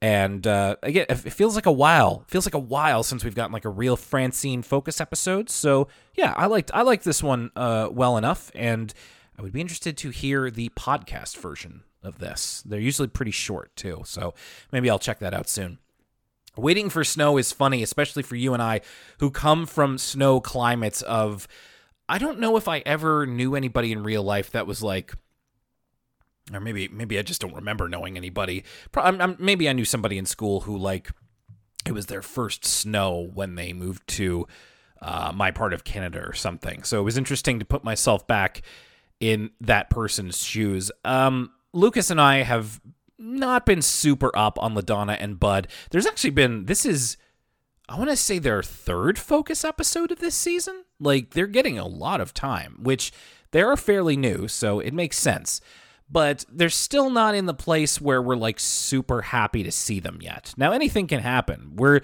And 0.00 0.44
uh, 0.48 0.76
again, 0.82 1.06
it 1.08 1.14
feels 1.14 1.54
like 1.54 1.66
a 1.66 1.72
while. 1.72 2.24
It 2.26 2.30
feels 2.30 2.44
like 2.44 2.54
a 2.54 2.58
while 2.58 3.04
since 3.04 3.22
we've 3.22 3.36
gotten 3.36 3.52
like 3.52 3.64
a 3.64 3.68
real 3.68 3.96
Francine 3.96 4.62
focus 4.62 5.00
episode. 5.00 5.48
So 5.48 5.86
yeah, 6.16 6.34
I 6.36 6.46
liked 6.46 6.72
I 6.74 6.82
liked 6.82 7.04
this 7.04 7.22
one 7.22 7.52
uh, 7.54 7.88
well 7.90 8.16
enough, 8.16 8.50
and 8.54 8.92
I 9.38 9.42
would 9.42 9.52
be 9.52 9.60
interested 9.60 9.96
to 9.98 10.10
hear 10.10 10.50
the 10.50 10.70
podcast 10.70 11.36
version 11.36 11.82
of 12.02 12.18
this. 12.18 12.64
They're 12.66 12.80
usually 12.80 13.06
pretty 13.08 13.30
short 13.30 13.74
too, 13.76 14.02
so 14.04 14.34
maybe 14.72 14.90
I'll 14.90 14.98
check 14.98 15.20
that 15.20 15.34
out 15.34 15.48
soon. 15.48 15.78
Waiting 16.56 16.90
for 16.90 17.02
snow 17.02 17.38
is 17.38 17.52
funny, 17.52 17.82
especially 17.82 18.22
for 18.22 18.36
you 18.36 18.52
and 18.52 18.62
I 18.62 18.82
who 19.20 19.30
come 19.30 19.66
from 19.66 19.96
snow 19.98 20.40
climates 20.40 21.02
of 21.02 21.48
I 22.08 22.18
don't 22.18 22.40
know 22.40 22.56
if 22.56 22.68
I 22.68 22.78
ever 22.80 23.26
knew 23.26 23.54
anybody 23.54 23.92
in 23.92 24.02
real 24.02 24.22
life 24.22 24.50
that 24.50 24.66
was 24.66 24.82
like 24.82 25.14
or 26.52 26.60
maybe 26.60 26.88
maybe 26.88 27.18
I 27.18 27.22
just 27.22 27.40
don't 27.40 27.54
remember 27.54 27.88
knowing 27.88 28.16
anybody. 28.16 28.64
Maybe 29.38 29.68
I 29.68 29.72
knew 29.72 29.84
somebody 29.84 30.18
in 30.18 30.26
school 30.26 30.60
who 30.60 30.76
like 30.76 31.10
it 31.86 31.92
was 31.92 32.06
their 32.06 32.22
first 32.22 32.64
snow 32.64 33.30
when 33.34 33.54
they 33.54 33.72
moved 33.72 34.06
to 34.08 34.46
uh, 35.00 35.32
my 35.34 35.50
part 35.50 35.72
of 35.72 35.84
Canada 35.84 36.20
or 36.20 36.32
something. 36.32 36.82
So 36.84 37.00
it 37.00 37.02
was 37.02 37.18
interesting 37.18 37.58
to 37.58 37.64
put 37.64 37.82
myself 37.82 38.26
back 38.26 38.62
in 39.20 39.50
that 39.60 39.90
person's 39.90 40.42
shoes. 40.44 40.92
Um, 41.04 41.50
Lucas 41.72 42.10
and 42.10 42.20
I 42.20 42.42
have 42.42 42.80
not 43.22 43.64
been 43.64 43.82
super 43.82 44.30
up 44.34 44.58
on 44.58 44.74
LaDonna 44.74 45.16
and 45.20 45.38
Bud. 45.40 45.68
There's 45.90 46.06
actually 46.06 46.30
been 46.30 46.66
this 46.66 46.84
is 46.84 47.16
I 47.88 47.96
want 47.98 48.10
to 48.10 48.16
say 48.16 48.38
their 48.38 48.62
third 48.62 49.18
focus 49.18 49.64
episode 49.64 50.10
of 50.10 50.18
this 50.18 50.34
season. 50.34 50.84
Like 50.98 51.30
they're 51.30 51.46
getting 51.46 51.78
a 51.78 51.86
lot 51.86 52.20
of 52.20 52.34
time, 52.34 52.78
which 52.82 53.12
they 53.50 53.62
are 53.62 53.76
fairly 53.76 54.16
new, 54.16 54.48
so 54.48 54.80
it 54.80 54.94
makes 54.94 55.18
sense 55.18 55.60
but 56.12 56.44
they're 56.52 56.68
still 56.68 57.08
not 57.08 57.34
in 57.34 57.46
the 57.46 57.54
place 57.54 57.98
where 57.98 58.20
we're 58.20 58.36
like 58.36 58.60
super 58.60 59.22
happy 59.22 59.62
to 59.62 59.72
see 59.72 59.98
them 59.98 60.18
yet. 60.20 60.52
Now 60.58 60.72
anything 60.72 61.06
can 61.06 61.20
happen. 61.20 61.72
We're 61.74 62.02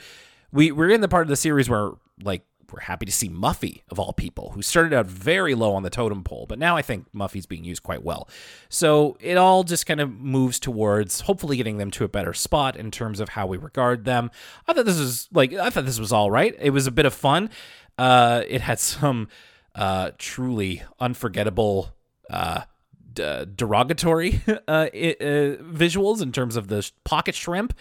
we 0.51 0.73
we're 0.73 0.89
in 0.89 1.03
the 1.03 1.09
part 1.09 1.23
of 1.23 1.29
the 1.29 1.37
series 1.37 1.69
where 1.69 1.93
like 2.23 2.43
we're 2.73 2.81
happy 2.81 3.07
to 3.07 3.13
see 3.13 3.29
Muffy 3.29 3.83
of 3.89 3.99
all 3.99 4.13
people, 4.13 4.51
who 4.51 4.63
started 4.63 4.93
out 4.93 5.07
very 5.07 5.55
low 5.55 5.75
on 5.75 5.83
the 5.83 5.91
totem 5.91 6.23
pole, 6.23 6.47
but 6.49 6.59
now 6.59 6.77
I 6.77 6.83
think 6.83 7.07
Muffy's 7.13 7.47
being 7.47 7.65
used 7.65 7.83
quite 7.83 8.03
well. 8.03 8.29
So 8.69 9.17
it 9.21 9.37
all 9.37 9.65
just 9.65 9.87
kind 9.87 10.01
of 10.01 10.11
moves 10.11 10.59
towards 10.59 11.23
hopefully 11.23 11.57
getting 11.57 11.79
them 11.79 11.91
to 11.93 12.05
a 12.05 12.09
better 12.09 12.33
spot 12.33 12.77
in 12.77 12.91
terms 12.91 13.21
of 13.21 13.31
how 13.31 13.47
we 13.47 13.57
regard 13.57 14.05
them. 14.05 14.31
I 14.67 14.73
thought 14.73 14.87
this 14.87 14.99
was 14.99 15.29
like 15.33 15.53
I 15.53 15.71
thought 15.71 15.87
this 15.87 15.99
was 16.01 16.13
all 16.13 16.31
right. 16.31 16.55
It 16.59 16.71
was 16.71 16.87
a 16.87 16.93
bit 16.93 17.07
of 17.07 17.15
fun. 17.15 17.51
Uh, 17.97 18.43
it 18.49 18.61
had 18.61 18.79
some 18.79 19.29
uh, 19.75 20.11
truly 20.19 20.83
unforgettable 21.01 21.95
uh, 22.31 22.63
uh, 23.21 23.47
derogatory 23.55 24.43
uh, 24.47 24.51
uh, 24.69 24.89
visuals 24.93 26.23
in 26.23 26.31
terms 26.31 26.55
of 26.57 26.69
the 26.69 26.89
pocket 27.05 27.35
shrimp, 27.35 27.75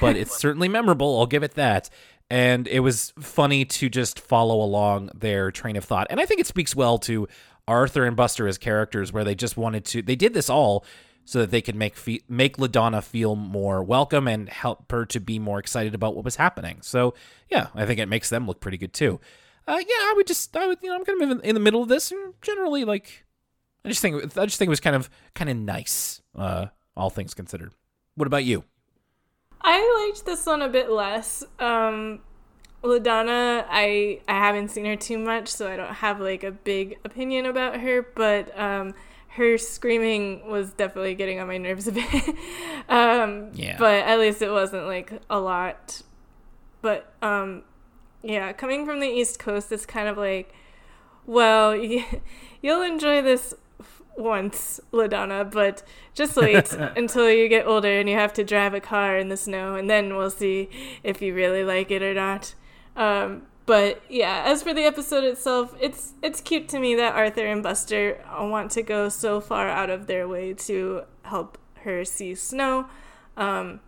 but 0.00 0.16
it's 0.16 0.36
certainly 0.38 0.68
memorable. 0.68 1.18
I'll 1.18 1.26
give 1.26 1.42
it 1.42 1.54
that. 1.54 1.88
And 2.32 2.66
it 2.66 2.80
was 2.80 3.12
funny 3.20 3.66
to 3.66 3.90
just 3.90 4.18
follow 4.18 4.62
along 4.62 5.10
their 5.14 5.50
train 5.50 5.76
of 5.76 5.84
thought. 5.84 6.06
And 6.08 6.18
I 6.18 6.24
think 6.24 6.40
it 6.40 6.46
speaks 6.46 6.74
well 6.74 6.96
to 7.00 7.28
Arthur 7.68 8.06
and 8.06 8.16
Buster 8.16 8.48
as 8.48 8.56
characters, 8.56 9.12
where 9.12 9.22
they 9.22 9.34
just 9.34 9.58
wanted 9.58 9.84
to. 9.84 10.00
They 10.00 10.16
did 10.16 10.32
this 10.32 10.48
all 10.48 10.86
so 11.26 11.40
that 11.40 11.50
they 11.50 11.60
could 11.60 11.76
make 11.76 11.94
fe- 11.94 12.22
make 12.30 12.56
LaDonna 12.56 13.02
feel 13.02 13.36
more 13.36 13.84
welcome 13.84 14.26
and 14.26 14.48
help 14.48 14.90
her 14.90 15.04
to 15.04 15.20
be 15.20 15.38
more 15.38 15.58
excited 15.58 15.94
about 15.94 16.16
what 16.16 16.24
was 16.24 16.36
happening. 16.36 16.78
So 16.80 17.12
yeah, 17.50 17.66
I 17.74 17.84
think 17.84 18.00
it 18.00 18.08
makes 18.08 18.30
them 18.30 18.46
look 18.46 18.60
pretty 18.60 18.78
good 18.78 18.94
too. 18.94 19.20
Uh, 19.68 19.76
yeah, 19.78 19.84
I 19.86 20.14
would 20.16 20.26
just, 20.26 20.56
I 20.56 20.66
would, 20.66 20.78
you 20.82 20.88
know, 20.88 20.96
I'm 20.96 21.04
kind 21.04 21.20
of 21.20 21.30
in, 21.32 21.40
in 21.42 21.54
the 21.54 21.60
middle 21.60 21.82
of 21.82 21.90
this, 21.90 22.10
and 22.12 22.32
generally 22.40 22.86
like 22.86 23.26
I 23.84 23.90
just 23.90 24.00
think 24.00 24.38
I 24.38 24.46
just 24.46 24.58
think 24.58 24.68
it 24.68 24.70
was 24.70 24.80
kind 24.80 24.96
of 24.96 25.10
kind 25.34 25.50
of 25.50 25.56
nice, 25.58 26.22
uh, 26.34 26.68
all 26.96 27.10
things 27.10 27.34
considered. 27.34 27.74
What 28.14 28.26
about 28.26 28.44
you? 28.44 28.64
I 29.64 30.06
liked 30.06 30.26
this 30.26 30.44
one 30.46 30.62
a 30.62 30.68
bit 30.68 30.90
less. 30.90 31.44
Um, 31.58 32.20
LaDonna, 32.82 33.64
I 33.68 34.20
I 34.26 34.32
haven't 34.32 34.68
seen 34.68 34.84
her 34.86 34.96
too 34.96 35.18
much, 35.18 35.48
so 35.48 35.68
I 35.68 35.76
don't 35.76 35.94
have 35.94 36.20
like 36.20 36.42
a 36.42 36.50
big 36.50 36.98
opinion 37.04 37.46
about 37.46 37.80
her. 37.80 38.02
But 38.02 38.58
um, 38.58 38.94
her 39.28 39.56
screaming 39.56 40.48
was 40.48 40.72
definitely 40.72 41.14
getting 41.14 41.38
on 41.38 41.46
my 41.46 41.58
nerves 41.58 41.86
a 41.86 41.92
bit. 41.92 42.06
um, 42.88 43.50
yeah. 43.54 43.76
But 43.78 44.04
at 44.04 44.18
least 44.18 44.42
it 44.42 44.50
wasn't 44.50 44.86
like 44.86 45.12
a 45.30 45.38
lot. 45.38 46.02
But 46.80 47.12
um, 47.22 47.62
yeah, 48.22 48.52
coming 48.52 48.84
from 48.84 49.00
the 49.00 49.08
East 49.08 49.38
Coast, 49.38 49.70
it's 49.70 49.86
kind 49.86 50.08
of 50.08 50.18
like, 50.18 50.52
well, 51.24 51.74
you'll 52.62 52.82
enjoy 52.82 53.22
this 53.22 53.54
once, 54.16 54.80
LaDonna, 54.92 55.50
but 55.50 55.82
just 56.14 56.36
wait 56.36 56.72
until 56.96 57.30
you 57.30 57.48
get 57.48 57.66
older 57.66 57.98
and 57.98 58.08
you 58.08 58.16
have 58.16 58.32
to 58.34 58.44
drive 58.44 58.74
a 58.74 58.80
car 58.80 59.16
in 59.16 59.28
the 59.28 59.36
snow, 59.36 59.74
and 59.74 59.88
then 59.88 60.16
we'll 60.16 60.30
see 60.30 60.68
if 61.02 61.22
you 61.22 61.34
really 61.34 61.64
like 61.64 61.90
it 61.90 62.02
or 62.02 62.14
not. 62.14 62.54
Um, 62.96 63.42
but 63.64 64.02
yeah, 64.08 64.42
as 64.46 64.62
for 64.62 64.74
the 64.74 64.82
episode 64.82 65.24
itself, 65.24 65.74
it's 65.80 66.14
it's 66.22 66.40
cute 66.40 66.68
to 66.70 66.78
me 66.78 66.94
that 66.96 67.14
Arthur 67.14 67.46
and 67.46 67.62
Buster 67.62 68.24
want 68.38 68.70
to 68.72 68.82
go 68.82 69.08
so 69.08 69.40
far 69.40 69.68
out 69.68 69.88
of 69.88 70.06
their 70.06 70.26
way 70.26 70.52
to 70.54 71.02
help 71.22 71.58
her 71.76 72.04
see 72.04 72.34
snow. 72.34 72.86
Um, 73.36 73.80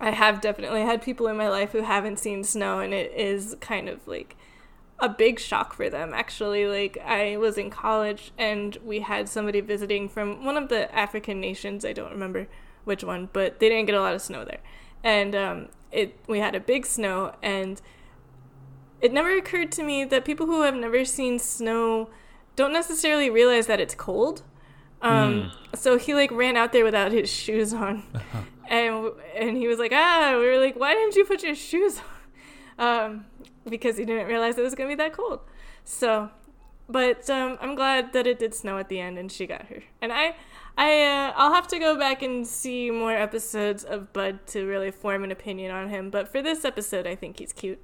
I 0.00 0.10
have 0.10 0.40
definitely 0.40 0.82
had 0.82 1.02
people 1.02 1.28
in 1.28 1.36
my 1.36 1.48
life 1.48 1.72
who 1.72 1.82
haven't 1.82 2.18
seen 2.18 2.44
snow, 2.44 2.80
and 2.80 2.92
it 2.92 3.12
is 3.12 3.56
kind 3.60 3.88
of 3.88 4.06
like 4.08 4.36
a 4.98 5.08
big 5.08 5.40
shock 5.40 5.74
for 5.74 5.90
them 5.90 6.12
actually. 6.14 6.66
Like 6.66 6.98
i 7.04 7.36
was 7.36 7.58
in 7.58 7.70
college 7.70 8.32
and 8.38 8.76
we 8.84 9.00
had 9.00 9.28
somebody 9.28 9.60
visiting 9.60 10.08
from 10.08 10.44
one 10.44 10.56
of 10.56 10.68
the 10.68 10.94
african 10.94 11.40
nations. 11.40 11.84
I 11.84 11.92
don't 11.92 12.10
remember 12.10 12.46
which 12.84 13.02
one 13.02 13.28
but 13.32 13.60
they 13.60 13.68
didn't 13.68 13.86
get 13.86 13.94
a 13.94 14.00
lot 14.00 14.14
of 14.14 14.22
snow 14.22 14.44
there. 14.44 14.60
And 15.02 15.34
um, 15.34 15.68
it 15.92 16.18
we 16.26 16.38
had 16.38 16.54
a 16.54 16.60
big 16.60 16.86
snow 16.86 17.34
and 17.42 17.80
it 19.00 19.12
never 19.12 19.36
occurred 19.36 19.70
to 19.72 19.82
me 19.82 20.04
that 20.04 20.24
people 20.24 20.46
who 20.46 20.62
have 20.62 20.74
never 20.74 21.04
seen 21.04 21.38
snow 21.38 22.08
don't 22.56 22.72
necessarily 22.72 23.28
realize 23.28 23.66
that 23.66 23.80
it's 23.80 23.94
cold. 23.94 24.42
Um, 25.02 25.52
mm. 25.72 25.76
so 25.76 25.98
he 25.98 26.14
like 26.14 26.30
ran 26.30 26.56
out 26.56 26.72
there 26.72 26.84
without 26.84 27.12
his 27.12 27.30
shoes 27.30 27.72
on. 27.72 28.02
And 28.66 29.10
and 29.36 29.58
he 29.58 29.68
was 29.68 29.78
like 29.78 29.92
ah 29.92 30.36
we 30.38 30.46
were 30.46 30.58
like 30.58 30.74
why 30.74 30.94
didn't 30.94 31.16
you 31.16 31.26
put 31.26 31.42
your 31.42 31.54
shoes 31.54 32.00
on? 32.78 32.86
Um, 32.86 33.26
because 33.68 33.96
he 33.96 34.04
didn't 34.04 34.26
realize 34.26 34.58
it 34.58 34.62
was 34.62 34.74
going 34.74 34.90
to 34.90 34.96
be 34.96 35.02
that 35.02 35.12
cold. 35.12 35.40
So, 35.84 36.30
but 36.88 37.28
um, 37.30 37.58
I'm 37.60 37.74
glad 37.74 38.12
that 38.12 38.26
it 38.26 38.38
did 38.38 38.54
snow 38.54 38.78
at 38.78 38.88
the 38.88 39.00
end 39.00 39.18
and 39.18 39.30
she 39.30 39.46
got 39.46 39.66
her. 39.66 39.82
And 40.00 40.12
I, 40.12 40.36
I, 40.76 41.02
uh, 41.02 41.32
I'll 41.36 41.54
have 41.54 41.68
to 41.68 41.78
go 41.78 41.98
back 41.98 42.22
and 42.22 42.46
see 42.46 42.90
more 42.90 43.12
episodes 43.12 43.84
of 43.84 44.12
Bud 44.12 44.46
to 44.48 44.66
really 44.66 44.90
form 44.90 45.24
an 45.24 45.30
opinion 45.30 45.70
on 45.70 45.88
him. 45.88 46.10
But 46.10 46.28
for 46.28 46.42
this 46.42 46.64
episode, 46.64 47.06
I 47.06 47.14
think 47.14 47.38
he's 47.38 47.52
cute. 47.52 47.82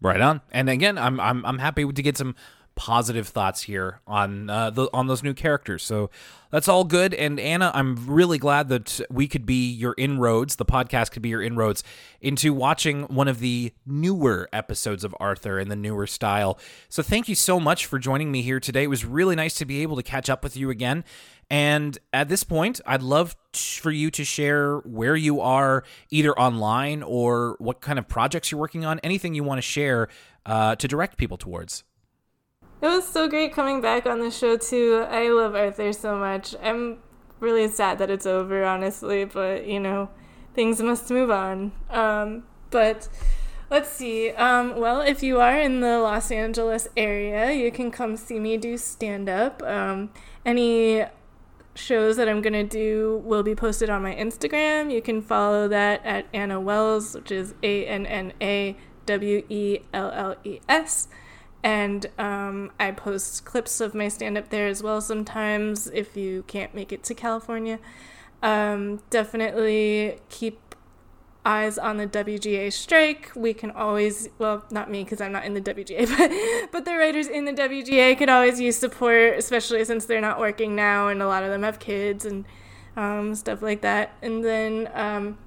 Right 0.00 0.20
on. 0.20 0.40
And 0.50 0.68
again, 0.68 0.98
I'm 0.98 1.20
I'm 1.20 1.46
I'm 1.46 1.58
happy 1.58 1.90
to 1.90 2.02
get 2.02 2.18
some 2.18 2.34
positive 2.74 3.28
thoughts 3.28 3.62
here 3.62 4.00
on 4.06 4.48
uh, 4.48 4.70
the 4.70 4.88
on 4.92 5.06
those 5.06 5.22
new 5.22 5.34
characters. 5.34 5.82
So 5.82 6.10
that's 6.50 6.68
all 6.68 6.84
good. 6.84 7.14
And 7.14 7.40
Anna, 7.40 7.70
I'm 7.74 8.06
really 8.06 8.38
glad 8.38 8.68
that 8.68 9.00
we 9.10 9.26
could 9.26 9.46
be 9.46 9.70
your 9.70 9.94
inroads. 9.96 10.56
The 10.56 10.64
podcast 10.64 11.10
could 11.10 11.22
be 11.22 11.30
your 11.30 11.42
inroads 11.42 11.82
into 12.20 12.52
watching 12.52 13.04
one 13.04 13.28
of 13.28 13.40
the 13.40 13.72
newer 13.86 14.48
episodes 14.52 15.04
of 15.04 15.14
Arthur 15.18 15.58
in 15.58 15.68
the 15.68 15.76
newer 15.76 16.06
style. 16.06 16.58
So 16.88 17.02
thank 17.02 17.28
you 17.28 17.34
so 17.34 17.58
much 17.58 17.86
for 17.86 17.98
joining 17.98 18.30
me 18.30 18.42
here 18.42 18.60
today. 18.60 18.84
It 18.84 18.90
was 18.90 19.04
really 19.04 19.34
nice 19.34 19.54
to 19.56 19.64
be 19.64 19.82
able 19.82 19.96
to 19.96 20.02
catch 20.02 20.28
up 20.28 20.44
with 20.44 20.56
you 20.56 20.70
again. 20.70 21.04
And 21.50 21.98
at 22.12 22.28
this 22.28 22.44
point, 22.44 22.80
I'd 22.86 23.02
love 23.02 23.36
t- 23.52 23.80
for 23.80 23.90
you 23.90 24.10
to 24.12 24.24
share 24.24 24.78
where 24.78 25.16
you 25.16 25.40
are, 25.40 25.84
either 26.10 26.38
online 26.38 27.02
or 27.02 27.56
what 27.58 27.82
kind 27.82 27.98
of 27.98 28.08
projects 28.08 28.50
you're 28.50 28.60
working 28.60 28.86
on, 28.86 28.98
anything 29.00 29.34
you 29.34 29.44
want 29.44 29.58
to 29.58 29.62
share 29.62 30.08
uh, 30.46 30.76
to 30.76 30.88
direct 30.88 31.18
people 31.18 31.36
towards. 31.36 31.84
It 32.82 32.86
was 32.86 33.06
so 33.06 33.28
great 33.28 33.54
coming 33.54 33.80
back 33.80 34.06
on 34.06 34.20
the 34.20 34.30
show 34.30 34.56
too. 34.56 35.06
I 35.08 35.28
love 35.28 35.54
Arthur 35.54 35.92
so 35.92 36.16
much. 36.16 36.54
I'm 36.62 36.98
really 37.40 37.68
sad 37.68 37.98
that 37.98 38.10
it's 38.10 38.26
over, 38.26 38.64
honestly, 38.64 39.24
but 39.24 39.66
you 39.66 39.80
know, 39.80 40.10
things 40.54 40.82
must 40.82 41.10
move 41.10 41.30
on. 41.30 41.72
Um, 41.88 42.42
but 42.70 43.08
Let's 43.72 43.88
see. 43.88 44.32
Um, 44.32 44.76
well, 44.76 45.00
if 45.00 45.22
you 45.22 45.40
are 45.40 45.58
in 45.58 45.80
the 45.80 45.98
Los 45.98 46.30
Angeles 46.30 46.88
area, 46.94 47.52
you 47.52 47.72
can 47.72 47.90
come 47.90 48.18
see 48.18 48.38
me 48.38 48.58
do 48.58 48.76
stand 48.76 49.30
up. 49.30 49.62
Um, 49.62 50.10
any 50.44 51.06
shows 51.74 52.18
that 52.18 52.28
I'm 52.28 52.42
going 52.42 52.52
to 52.52 52.64
do 52.64 53.22
will 53.24 53.42
be 53.42 53.54
posted 53.54 53.88
on 53.88 54.02
my 54.02 54.14
Instagram. 54.14 54.92
You 54.92 55.00
can 55.00 55.22
follow 55.22 55.68
that 55.68 56.04
at 56.04 56.26
Anna 56.34 56.60
Welles, 56.60 57.14
which 57.14 57.32
is 57.32 57.54
A 57.62 57.86
N 57.86 58.04
N 58.04 58.34
A 58.42 58.76
W 59.06 59.42
E 59.48 59.78
L 59.94 60.10
L 60.10 60.36
E 60.44 60.60
S. 60.68 61.08
And 61.62 62.06
um, 62.18 62.72
I 62.80 62.90
post 62.90 63.44
clips 63.44 63.80
of 63.80 63.94
my 63.94 64.08
stand 64.08 64.36
up 64.36 64.50
there 64.50 64.66
as 64.66 64.82
well 64.82 65.00
sometimes 65.00 65.86
if 65.88 66.16
you 66.16 66.44
can't 66.46 66.74
make 66.74 66.92
it 66.92 67.04
to 67.04 67.14
California. 67.14 67.78
Um, 68.42 69.00
definitely 69.10 70.18
keep 70.28 70.74
eyes 71.44 71.78
on 71.78 71.96
the 71.96 72.06
WGA 72.06 72.72
strike. 72.72 73.32
We 73.34 73.54
can 73.54 73.70
always, 73.70 74.28
well, 74.38 74.64
not 74.70 74.90
me 74.90 75.04
because 75.04 75.20
I'm 75.20 75.32
not 75.32 75.44
in 75.44 75.54
the 75.54 75.60
WGA, 75.60 76.08
but, 76.18 76.72
but 76.72 76.84
the 76.84 76.96
writers 76.96 77.26
in 77.26 77.44
the 77.44 77.52
WGA 77.52 78.16
could 78.16 78.28
always 78.28 78.60
use 78.60 78.76
support, 78.76 79.38
especially 79.38 79.84
since 79.84 80.04
they're 80.04 80.20
not 80.20 80.38
working 80.38 80.74
now 80.74 81.08
and 81.08 81.22
a 81.22 81.26
lot 81.26 81.42
of 81.42 81.50
them 81.50 81.62
have 81.62 81.78
kids 81.78 82.24
and 82.24 82.44
um, 82.96 83.34
stuff 83.34 83.62
like 83.62 83.80
that. 83.82 84.16
And 84.22 84.44
then 84.44 84.90
um, 84.94 85.38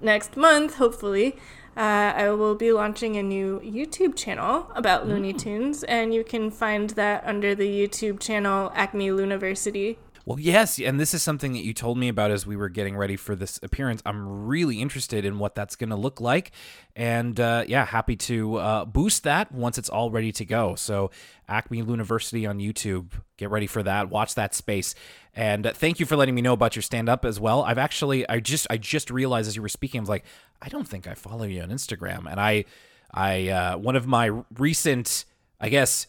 next 0.00 0.36
month, 0.36 0.76
hopefully, 0.76 1.36
uh, 1.78 2.12
I 2.16 2.30
will 2.30 2.56
be 2.56 2.72
launching 2.72 3.16
a 3.16 3.22
new 3.22 3.60
YouTube 3.60 4.16
channel 4.16 4.66
about 4.74 5.06
Looney 5.06 5.32
Tunes, 5.32 5.84
and 5.84 6.12
you 6.12 6.24
can 6.24 6.50
find 6.50 6.90
that 6.90 7.22
under 7.24 7.54
the 7.54 7.68
YouTube 7.68 8.18
channel 8.18 8.72
Acme 8.74 9.10
Looniversity. 9.10 9.96
Well, 10.28 10.38
yes, 10.38 10.78
and 10.78 11.00
this 11.00 11.14
is 11.14 11.22
something 11.22 11.54
that 11.54 11.64
you 11.64 11.72
told 11.72 11.96
me 11.96 12.08
about 12.08 12.30
as 12.30 12.46
we 12.46 12.54
were 12.54 12.68
getting 12.68 12.98
ready 12.98 13.16
for 13.16 13.34
this 13.34 13.58
appearance. 13.62 14.02
I'm 14.04 14.44
really 14.44 14.78
interested 14.82 15.24
in 15.24 15.38
what 15.38 15.54
that's 15.54 15.74
going 15.74 15.88
to 15.88 15.96
look 15.96 16.20
like, 16.20 16.52
and 16.94 17.40
uh, 17.40 17.64
yeah, 17.66 17.86
happy 17.86 18.14
to 18.16 18.56
uh, 18.56 18.84
boost 18.84 19.22
that 19.22 19.50
once 19.52 19.78
it's 19.78 19.88
all 19.88 20.10
ready 20.10 20.30
to 20.32 20.44
go. 20.44 20.74
So, 20.74 21.10
Acme 21.48 21.82
Looniversity 21.82 22.46
on 22.46 22.58
YouTube, 22.58 23.12
get 23.38 23.48
ready 23.48 23.66
for 23.66 23.82
that. 23.84 24.10
Watch 24.10 24.34
that 24.34 24.54
space, 24.54 24.94
and 25.34 25.66
uh, 25.66 25.72
thank 25.72 25.98
you 25.98 26.04
for 26.04 26.14
letting 26.14 26.34
me 26.34 26.42
know 26.42 26.52
about 26.52 26.76
your 26.76 26.82
stand 26.82 27.08
up 27.08 27.24
as 27.24 27.40
well. 27.40 27.62
I've 27.62 27.78
actually, 27.78 28.28
I 28.28 28.40
just, 28.40 28.66
I 28.68 28.76
just 28.76 29.10
realized 29.10 29.48
as 29.48 29.56
you 29.56 29.62
were 29.62 29.70
speaking, 29.70 29.98
I 29.98 30.02
was 30.02 30.10
like, 30.10 30.26
I 30.60 30.68
don't 30.68 30.86
think 30.86 31.06
I 31.06 31.14
follow 31.14 31.44
you 31.44 31.62
on 31.62 31.70
Instagram, 31.70 32.30
and 32.30 32.38
I, 32.38 32.66
I, 33.14 33.48
uh, 33.48 33.78
one 33.78 33.96
of 33.96 34.06
my 34.06 34.42
recent, 34.58 35.24
I 35.58 35.70
guess. 35.70 36.06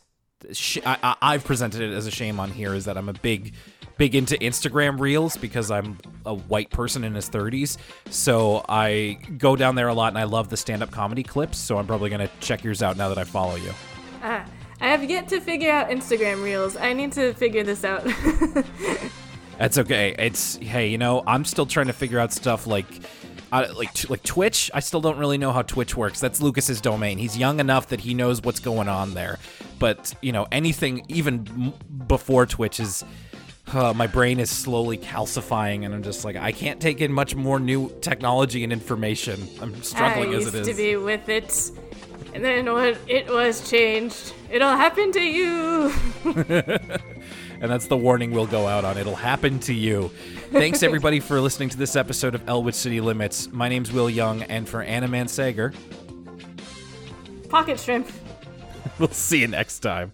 I, 0.86 1.18
I've 1.22 1.44
presented 1.44 1.82
it 1.82 1.94
as 1.94 2.08
a 2.08 2.12
shame 2.12 2.40
on 2.40 2.52
here 2.52 2.74
is 2.74 2.86
that 2.86 2.98
I'm 2.98 3.10
a 3.10 3.14
big 3.14 3.54
big 3.99 4.15
into 4.15 4.35
Instagram 4.38 4.97
reels 4.97 5.35
because 5.35 5.69
I'm 5.69 5.97
a 6.26 6.34
white 6.34 6.69
person 6.71 7.03
in 7.03 7.13
his 7.13 7.30
30s. 7.30 7.77
So 8.09 8.63
I 8.67 9.19
go 9.38 9.57
down 9.57 9.76
there 9.76 9.89
a 9.89 9.93
lot 9.93 10.07
and 10.07 10.17
I 10.17 10.23
love 10.23 10.47
the 10.49 10.55
stand 10.55 10.81
up 10.81 10.89
comedy 10.89 11.21
clips. 11.21 11.59
So 11.59 11.77
I'm 11.77 11.85
probably 11.85 12.09
going 12.09 12.26
to 12.26 12.30
check 12.39 12.63
yours 12.63 12.81
out 12.81 12.95
now 12.95 13.09
that 13.09 13.17
I 13.17 13.26
follow 13.26 13.57
you. 13.57 13.73
Ah, 14.23 14.45
I 14.80 14.88
have 14.88 15.03
yet 15.03 15.27
to 15.27 15.41
figure 15.41 15.69
out 15.69 15.89
Instagram 15.89 16.41
Reels. 16.41 16.77
I 16.77 16.93
need 16.93 17.11
to 17.11 17.34
figure 17.34 17.61
this 17.63 17.84
out. 17.84 18.07
That's 19.59 19.77
okay. 19.77 20.15
It's, 20.17 20.55
hey, 20.55 20.88
you 20.88 20.97
know, 20.97 21.21
I'm 21.27 21.43
still 21.43 21.65
trying 21.65 21.88
to 21.88 21.93
figure 21.93 22.19
out 22.19 22.34
stuff 22.34 22.65
like. 22.65 22.88
Uh, 23.51 23.65
like 23.76 23.91
t- 23.95 24.07
like 24.09 24.21
Twitch, 24.21 24.69
I 24.76 24.80
still 24.80 25.01
don't 25.01 25.17
really 25.17 25.39
know 25.39 25.51
how 25.51 25.63
Twitch 25.63 25.97
works. 25.97 26.19
That's 26.19 26.39
Lucas's 26.39 26.81
domain. 26.81 27.17
He's 27.17 27.35
young 27.35 27.59
enough 27.59 27.88
that 27.88 27.99
he 27.99 28.13
knows 28.13 28.43
what's 28.43 28.59
going 28.59 28.88
on 28.88 29.15
there. 29.15 29.39
But 29.80 30.13
you 30.21 30.31
know, 30.31 30.45
anything 30.51 31.03
even 31.07 31.47
m- 31.49 32.05
before 32.05 32.45
Twitch 32.45 32.80
is 32.80 33.03
uh, 33.74 33.94
my 33.94 34.08
brain 34.08 34.40
is 34.40 34.50
slowly 34.50 34.98
calcifying, 34.98 35.86
and 35.86 35.94
I'm 35.94 36.04
just 36.04 36.26
like, 36.26 36.36
I 36.36 36.52
can't 36.52 36.80
take 36.80 37.02
in 37.02 37.12
much 37.12 37.36
more 37.36 37.60
new 37.60 37.90
technology 38.02 38.64
and 38.64 38.74
information. 38.74 39.48
I'm 39.62 39.82
struggling 39.84 40.34
I 40.34 40.38
as 40.38 40.46
used 40.46 40.56
it 40.56 40.62
is. 40.62 40.68
to 40.68 40.74
be 40.74 40.96
with 40.96 41.30
it, 41.30 41.72
and 42.34 42.44
then 42.44 42.72
when 42.72 42.98
it 43.08 43.28
was 43.30 43.70
changed, 43.70 44.34
it'll 44.50 44.76
happen 44.76 45.12
to 45.14 45.22
you. 45.22 45.94
and 46.26 47.72
that's 47.72 47.88
the 47.88 47.98
warning 47.98 48.32
we'll 48.32 48.48
go 48.48 48.68
out 48.68 48.86
on. 48.86 48.98
It'll 48.98 49.16
happen 49.16 49.60
to 49.62 49.74
you. 49.74 50.10
Thanks 50.52 50.84
everybody 50.84 51.20
for 51.20 51.40
listening 51.41 51.70
to 51.70 51.78
this 51.78 51.96
episode 51.96 52.36
of 52.36 52.48
Elwood 52.48 52.76
City 52.76 53.02
Limits. 53.02 53.52
My 53.52 53.70
name's 53.70 53.91
Will 53.91 54.10
Young, 54.10 54.44
and 54.44 54.68
for 54.68 54.82
Anna 54.82 55.08
Mansager, 55.08 55.76
Pocket 57.50 57.80
shrimp. 57.80 58.08
we'll 59.00 59.10
see 59.10 59.41
you 59.41 59.48
next 59.48 59.80
time. 59.80 60.12